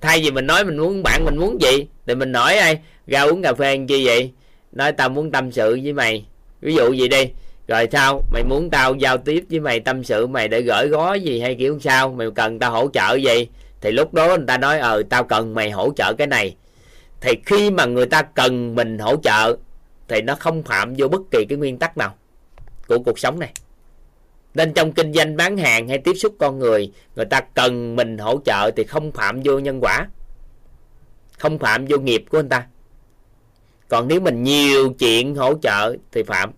[0.02, 3.22] Thay vì mình nói mình muốn bạn mình muốn gì, thì mình nói, ai, ra
[3.22, 4.32] uống cà phê ăn chi vậy?
[4.72, 6.26] Nói tao muốn tâm sự với mày.
[6.62, 7.30] Ví dụ gì đi.
[7.68, 8.24] Rồi sao?
[8.34, 11.56] Mày muốn tao giao tiếp với mày tâm sự mày để gửi gói gì hay
[11.56, 12.10] kiểu sao?
[12.10, 13.48] Mày cần tao hỗ trợ gì?
[13.82, 16.56] Thì lúc đó người ta nói ờ tao cần mày hỗ trợ cái này.
[17.22, 19.56] Thì khi mà người ta cần mình hỗ trợ,
[20.08, 22.14] thì nó không phạm vô bất kỳ cái nguyên tắc nào
[22.88, 23.54] của cuộc sống này
[24.54, 28.18] nên trong kinh doanh bán hàng hay tiếp xúc con người người ta cần mình
[28.18, 30.08] hỗ trợ thì không phạm vô nhân quả.
[31.38, 32.68] Không phạm vô nghiệp của người ta.
[33.88, 36.52] Còn nếu mình nhiều chuyện hỗ trợ thì phạm.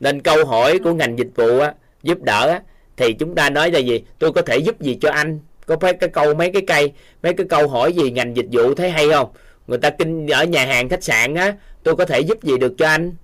[0.00, 2.62] Nên câu hỏi của ngành dịch vụ á, giúp đỡ á,
[2.96, 4.04] thì chúng ta nói là gì?
[4.18, 5.40] Tôi có thể giúp gì cho anh?
[5.66, 6.92] Có phải cái câu mấy cái cây
[7.22, 9.28] mấy cái câu hỏi gì ngành dịch vụ thấy hay không?
[9.66, 12.74] Người ta kinh ở nhà hàng khách sạn á tôi có thể giúp gì được
[12.78, 13.14] cho anh?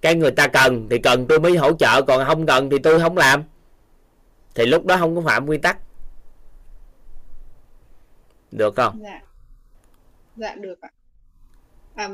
[0.00, 3.00] Cái người ta cần thì cần tôi mới hỗ trợ còn không cần thì tôi
[3.00, 3.42] không làm.
[4.54, 5.78] Thì lúc đó không có phạm quy tắc.
[8.50, 9.00] Được không?
[9.02, 9.20] Dạ.
[10.36, 10.90] Dạ được ạ.
[11.94, 12.08] À,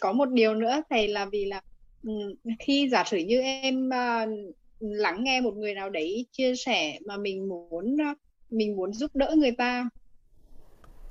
[0.00, 1.60] có một điều nữa thầy là vì là
[2.02, 2.10] ừ,
[2.58, 7.16] khi giả sử như em uh, lắng nghe một người nào đấy chia sẻ mà
[7.16, 8.14] mình muốn ờ,
[8.50, 9.88] mình muốn giúp đỡ người ta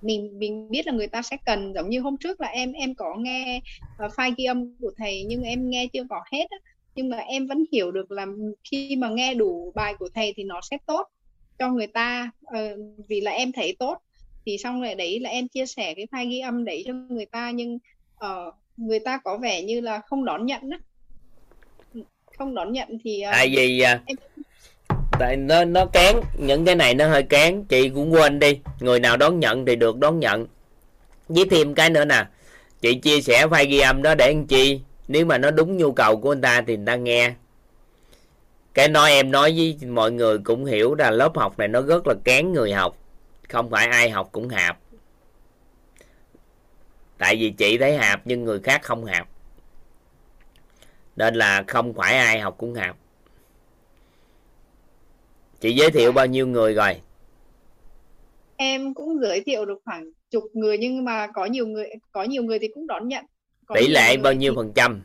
[0.01, 1.73] mình mình biết là người ta sẽ cần.
[1.75, 3.61] Giống như hôm trước là em em có nghe
[4.05, 6.57] uh, file ghi âm của thầy nhưng em nghe chưa có hết á.
[6.95, 8.25] nhưng mà em vẫn hiểu được là
[8.71, 11.07] khi mà nghe đủ bài của thầy thì nó sẽ tốt
[11.59, 12.31] cho người ta.
[12.41, 13.97] Uh, vì là em thấy tốt.
[14.45, 17.25] Thì xong rồi đấy là em chia sẻ cái file ghi âm đấy cho người
[17.25, 17.77] ta nhưng
[18.25, 20.80] uh, người ta có vẻ như là không đón nhận á.
[22.38, 24.17] Không đón nhận thì uh, tại vì uh, em
[25.19, 28.59] tại nó nó kén, những cái này nó hơi kén, chị cũng quên đi.
[28.80, 30.48] Người nào đón nhận thì được đón nhận.
[31.30, 32.25] Với thêm cái nữa nè,
[32.81, 34.81] chị chia sẻ file ghi âm đó để anh chi?
[35.07, 37.33] Nếu mà nó đúng nhu cầu của anh ta thì người ta nghe.
[38.73, 42.07] Cái nói em nói với mọi người cũng hiểu là lớp học này nó rất
[42.07, 42.98] là kén người học.
[43.49, 44.77] Không phải ai học cũng hạp.
[47.17, 49.27] Tại vì chị thấy hạp nhưng người khác không hạp.
[51.15, 52.95] Nên là không phải ai học cũng hạp
[55.61, 56.95] chị giới thiệu bao nhiêu người rồi?
[58.56, 62.43] Em cũng giới thiệu được khoảng chục người nhưng mà có nhiều người có nhiều
[62.43, 63.25] người thì cũng đón nhận.
[63.65, 65.01] Có tỷ lệ bao nhiêu thì phần trăm?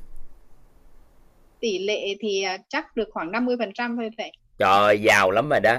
[1.60, 5.48] Tỷ lệ thì à, chắc được khoảng 50 phần trăm thôi thầy trời giàu lắm
[5.48, 5.76] rồi đó.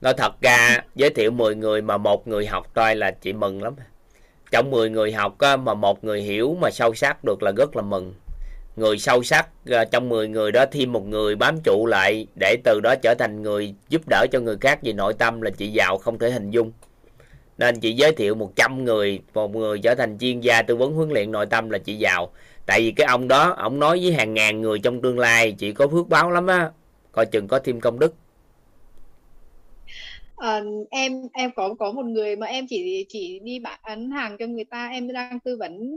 [0.00, 3.62] Nói thật ra giới thiệu 10 người mà một người học thôi là chị mừng
[3.62, 3.74] lắm.
[4.50, 7.82] Trong 10 người học mà một người hiểu mà sâu sắc được là rất là
[7.82, 8.14] mừng
[8.76, 12.56] người sâu sắc ờ, trong 10 người đó thêm một người bám trụ lại để
[12.64, 15.68] từ đó trở thành người giúp đỡ cho người khác về nội tâm là chị
[15.68, 16.72] giàu không thể hình dung.
[17.58, 21.10] Nên chị giới thiệu 100 người một người trở thành chuyên gia tư vấn huấn
[21.10, 22.32] luyện nội tâm là chị giàu.
[22.66, 25.72] Tại vì cái ông đó ông nói với hàng ngàn người trong tương lai chị
[25.72, 26.70] có phước báo lắm á
[27.12, 28.14] coi chừng có thêm công đức.
[30.36, 34.46] À, em em có có một người mà em chỉ chỉ đi bán hàng cho
[34.46, 35.96] người ta em đang tư vấn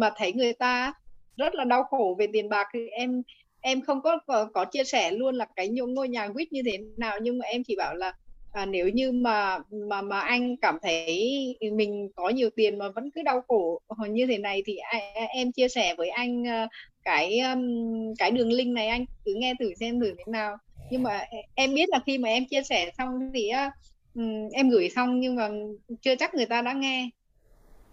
[0.00, 0.92] mà thấy người ta
[1.40, 3.22] rất là đau khổ về tiền bạc thì em
[3.60, 6.62] em không có có, có chia sẻ luôn là cái nhô- ngôi nhà quýt như
[6.66, 7.18] thế nào.
[7.22, 8.12] Nhưng mà em chỉ bảo là
[8.52, 11.18] à, nếu như mà mà mà anh cảm thấy
[11.72, 14.78] mình có nhiều tiền mà vẫn cứ đau khổ như thế này thì
[15.34, 16.66] em chia sẻ với anh ờ,
[17.04, 17.40] cái
[18.18, 19.04] cái đường link này anh.
[19.24, 20.56] Cứ nghe thử xem thử thế nào.
[20.90, 23.50] Nhưng mà em biết là khi mà em chia sẻ xong thì
[24.14, 25.50] ừm, em gửi xong nhưng mà
[26.02, 27.08] chưa chắc người ta đã nghe.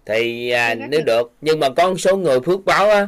[0.06, 1.32] Thì à, nếu được.
[1.42, 3.08] Nhưng mà có một số người phước báo á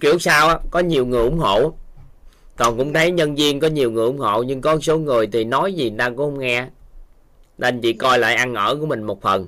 [0.00, 1.72] kiểu sao á có nhiều người ủng hộ.
[2.56, 5.44] Còn cũng thấy nhân viên có nhiều người ủng hộ nhưng có số người thì
[5.44, 6.66] nói gì người ta cũng không nghe.
[7.58, 9.46] Nên chị coi lại ăn ở của mình một phần.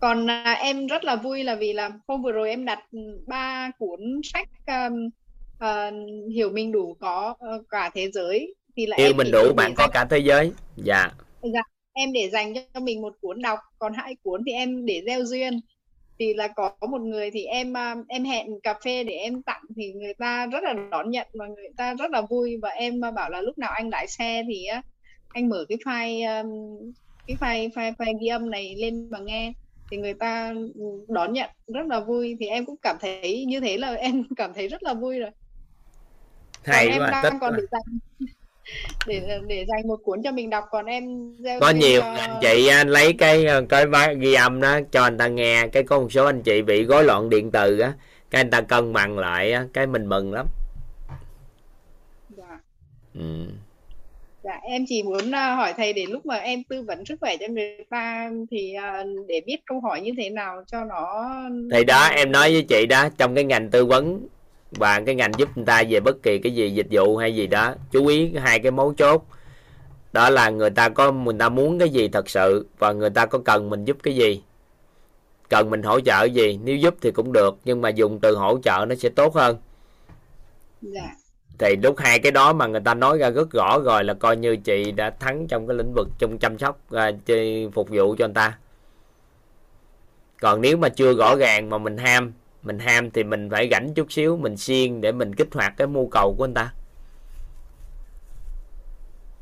[0.00, 2.78] Còn à, em rất là vui là vì là hôm vừa rồi em đặt
[3.26, 5.08] ba cuốn sách um,
[5.58, 5.90] à,
[6.34, 8.54] hiểu mình đủ có ờ, cả thế giới.
[8.76, 10.52] Thì là yêu em mình đủ bạn có dành cả thế giới.
[10.76, 11.10] Dạ.
[11.42, 11.62] Dạ,
[11.92, 15.24] em để dành cho mình một cuốn đọc còn hai cuốn thì em để gieo
[15.24, 15.60] duyên
[16.22, 19.62] thì là có một người thì em à, em hẹn cà phê để em tặng
[19.76, 22.56] thì người ta rất là đón nhận và người ta rất là vui.
[22.62, 24.66] Và em à, bảo là lúc nào anh lái xe thì
[25.28, 26.24] anh mở cái file
[27.26, 29.52] cái file file file ghi âm này lên mà nghe
[29.90, 30.54] thì người ta
[31.08, 32.36] đón nhận rất là vui.
[32.40, 35.30] Thì em cũng cảm thấy như thế là em cảm thấy rất là vui rồi.
[36.66, 37.98] Còn hay em quá đang còn để dành
[39.06, 40.64] để để dành một cuốn cho mình đọc.
[40.70, 42.00] Còn em có nhiều.
[42.00, 43.86] cho anh chị anh lấy cái ờ, cái
[44.18, 45.66] ghi âm đó cho anh ta nghe.
[45.72, 47.92] Cái có một số anh chị bị rối loạn điện từ á
[48.30, 50.46] cái anh ta cân bằng lại á cái mình mừng lắm.
[52.36, 52.60] Dạ.
[53.14, 53.46] ừ.
[54.44, 57.36] Dạ, em chỉ muốn à, hỏi thầy để lúc mà em tư vấn sức khỏe
[57.36, 58.74] cho người ta thì
[59.28, 61.32] để biết câu hỏi như thế nào cho nó
[61.72, 64.26] thì đó em nói với chị đó trong cái ngành tư vấn
[64.76, 67.46] và cái ngành giúp người ta về bất kỳ cái gì dịch vụ hay gì
[67.46, 67.74] đó.
[67.90, 69.26] Chú ý hai cái mấu chốt.
[70.12, 73.26] Đó là người ta có người ta muốn cái gì thật sự và người ta
[73.26, 74.42] có cần mình giúp cái gì.
[75.48, 78.58] Cần mình hỗ trợ gì nếu giúp thì cũng được nhưng mà dùng từ hỗ
[78.62, 79.56] trợ nó sẽ tốt hơn.
[80.82, 81.10] Dạ.
[81.58, 84.36] Thì lúc hai cái đó mà người ta nói ra rất rõ rồi là coi
[84.36, 86.80] như chị đã thắng trong cái lĩnh vực trong chăm sóc
[87.26, 88.58] chi- phục vụ cho người ta.
[90.40, 93.94] Còn nếu mà chưa rõ ràng mà mình ham mình ham thì mình phải rảnh
[93.94, 96.72] chút xíu mình xiên để mình kích hoạt cái mưu cầu của người ta.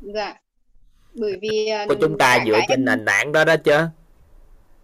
[0.01, 0.33] Dạ.
[1.13, 3.77] Bởi vì à, của chúng ta dựa trên em nền tảng đó đó chứ.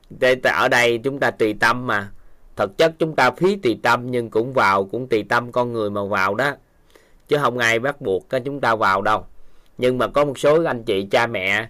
[0.10, 2.12] Đây tại ở đây chúng ta tùy tâm mà.
[2.56, 5.90] Thực chất chúng ta phí tùy tâm nhưng cũng vào cũng tùy tâm con người
[5.90, 6.56] mà vào đó.
[7.28, 9.26] Chứ không ai bắt buộc cái chúng ta vào đâu.
[9.78, 11.68] Nhưng mà có một số anh chị cha mẹ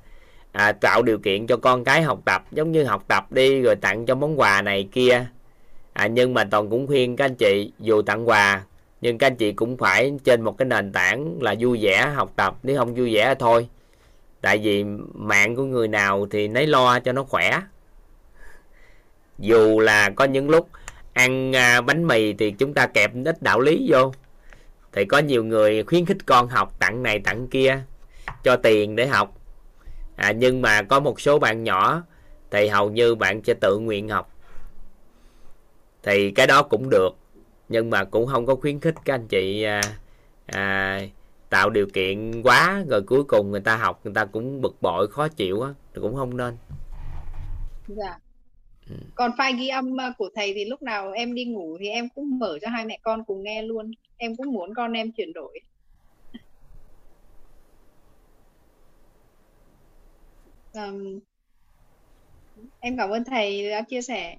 [0.51, 3.75] à, tạo điều kiện cho con cái học tập giống như học tập đi rồi
[3.75, 5.25] tặng cho món quà này kia
[5.97, 8.63] à, nhưng mà toàn cũng khuyên các anh chị dù tặng quà
[9.01, 12.31] nhưng các anh chị cũng phải trên một cái nền tảng là vui vẻ học
[12.35, 13.67] tập nếu không vui vẻ thôi.
[14.41, 17.61] Tại vì mạng của người nào thì nấy lo cho nó khỏe.
[19.39, 20.69] Dù là có những lúc
[21.13, 24.11] ăn à, bánh mì thì chúng ta kẹp ít đạo lý vô.
[24.91, 27.79] Thì có nhiều người khuyến khích con học tặng này tặng kia
[28.43, 29.33] cho tiền để học.
[30.15, 32.03] À, nhưng mà có một số bạn nhỏ
[32.51, 34.36] thì hầu như bạn sẽ tự nguyện học
[36.07, 37.17] thì cái đó cũng được
[37.69, 39.81] nhưng mà cũng không có khuyến khích các anh chị à,
[40.45, 41.01] à,
[41.49, 45.07] tạo điều kiện quá rồi cuối cùng người ta học người ta cũng bực bội
[45.07, 46.57] khó chịu á cũng không nên.
[47.87, 48.19] Dạ.
[48.89, 48.95] Ừ.
[49.15, 52.09] còn file ghi âm à, của thầy thì lúc nào em đi ngủ thì em
[52.15, 53.91] cũng mở cho hai mẹ con cùng nghe luôn.
[54.17, 55.59] Em cũng muốn con em chuyển đổi.
[60.73, 61.19] Ừm,
[62.79, 64.37] em cảm ơn thầy đã chia sẻ.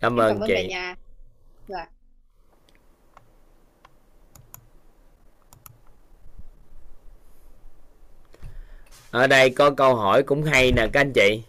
[0.00, 0.68] Cảm em ơn cảm ơn cả chị.
[0.68, 0.96] nhà
[1.68, 1.80] rồi.
[9.10, 11.42] ở đây có câu hỏi cũng hay nè, các anh chị.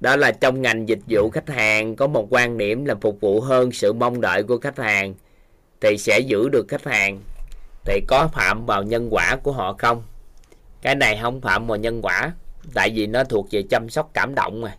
[0.00, 3.40] Đó là trong ngành dịch vụ khách hàng, có một quan điểm là phục vụ
[3.40, 5.14] hơn sự mong đợi của khách hàng,
[5.80, 7.20] thì sẽ giữ được khách hàng.
[7.84, 10.02] Thì có phạm vào nhân quả của họ không?
[10.82, 12.32] Cái này không phạm vào nhân quả,
[12.74, 14.76] tại vì nó thuộc về chăm sóc cảm động mà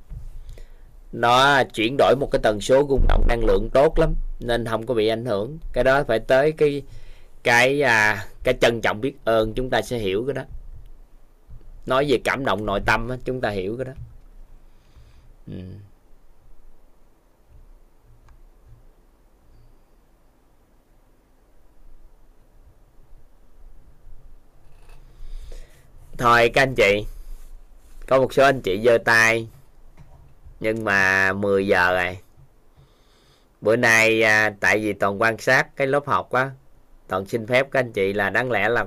[1.11, 4.85] nó chuyển đổi một cái tần số rung động năng lượng tốt lắm nên không
[4.85, 5.57] có bị ảnh hưởng.
[5.73, 6.81] Cái đó phải tới cái
[7.43, 10.43] cái à, cái trân trọng biết ơn chúng ta sẽ hiểu cái đó.
[11.85, 13.93] Nói về cảm động nội tâm chúng ta hiểu cái đó.
[15.47, 15.53] Ừ.
[26.17, 27.05] thôi các anh chị
[28.07, 29.47] có một số anh chị giơ tay
[30.59, 32.17] nhưng mà 10 giờ rồi.
[33.61, 36.51] Bữa nay à, tại vì toàn quan sát cái lớp học á
[37.07, 38.85] toàn xin phép các anh chị là đáng lẽ là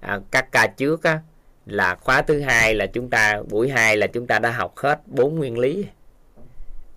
[0.00, 1.20] à, các ca trước á
[1.66, 5.00] là khóa thứ hai là chúng ta buổi hai là chúng ta đã học hết
[5.06, 5.86] bốn nguyên lý.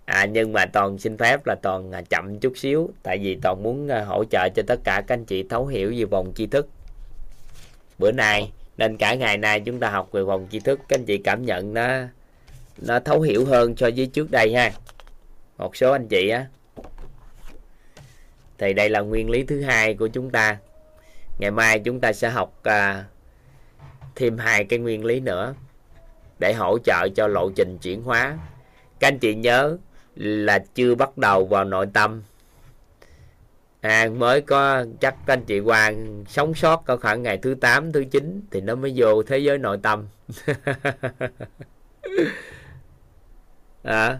[0.05, 3.63] À, nhưng mà toàn xin phép là toàn à, chậm chút xíu tại vì toàn
[3.63, 6.47] muốn à, hỗ trợ cho tất cả các anh chị thấu hiểu về vòng tri
[6.47, 6.67] thức.
[7.99, 11.05] Bữa nay nên cả ngày nay chúng ta học về vòng tri thức các anh
[11.05, 11.87] chị cảm nhận nó
[12.81, 14.71] nó thấu hiểu hơn so với trước đây ha.
[15.57, 16.45] Một số anh chị á.
[18.57, 20.57] Thì đây là nguyên lý thứ hai của chúng ta.
[21.39, 23.05] Ngày mai chúng ta sẽ học à,
[24.15, 25.53] thêm hai cái nguyên lý nữa
[26.39, 28.37] để hỗ trợ cho lộ trình chuyển hóa.
[28.99, 29.77] Các anh chị nhớ
[30.15, 32.23] là chưa bắt đầu vào nội tâm.
[33.81, 37.91] À, mới có chắc các anh chị Hoàng sống sót có khoảng ngày thứ 8,
[37.91, 40.07] thứ 9 thì nó mới vô thế giới nội tâm.
[43.83, 44.19] à,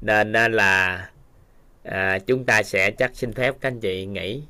[0.00, 1.10] nên là
[1.82, 4.42] à, chúng ta sẽ chắc xin phép các anh chị nghỉ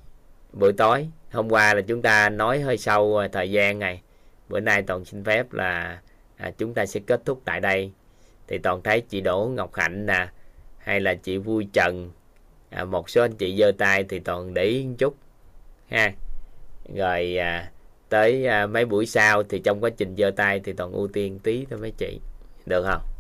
[0.53, 1.09] buổi tối.
[1.33, 4.03] Hôm qua là chúng ta nói hơi sâu à, thời gian này.
[4.49, 6.01] Bữa nay toàn xin phép là
[6.37, 7.93] à, chúng ta sẽ kết thúc tại đây.
[8.49, 10.29] Thì toàn thấy chị Đỗ Ngọc Hạnh nè
[10.79, 12.11] hay là chị Vui Trần
[12.71, 15.17] à, một số anh chị giơ tay thì toàn để ý một chút
[15.91, 16.13] ha.
[16.95, 17.71] Rồi à,
[18.09, 21.39] tới à, mấy buổi sau thì trong quá trình giơ tay thì toàn ưu tiên
[21.39, 22.21] tí thôi mấy chị.
[22.67, 23.12] Được không?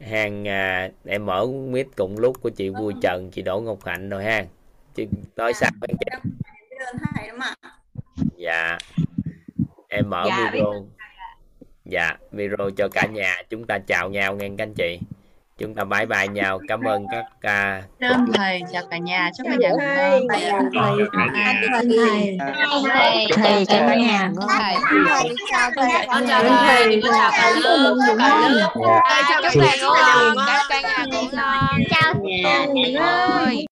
[0.00, 4.08] Hàng à, em mở mic cùng lúc của chị Vui Trần chị Đỗ Ngọc Hạnh
[4.08, 4.44] rồi ha.
[4.94, 6.30] Chị nói sao mấy chị?
[8.36, 8.78] Dạ.
[9.88, 10.72] Em mở Dạ, micro.
[11.84, 14.98] dạ micro cho cả nhà chúng ta chào nhau nghe các anh chị
[15.60, 19.46] chúng ta bye bye nhau cảm ơn các uh, Trơn thầy chào cả nhà chúc
[19.50, 22.38] cả nhà ngủ ngon thầy thầy
[22.88, 24.74] thầy thầy chào cả nhà thầy
[25.50, 27.94] chào thầy chào thầy chào cả lớp
[29.42, 30.36] chúc thầy ngủ ngon
[30.68, 31.04] cả nhà
[31.90, 33.66] chào thầy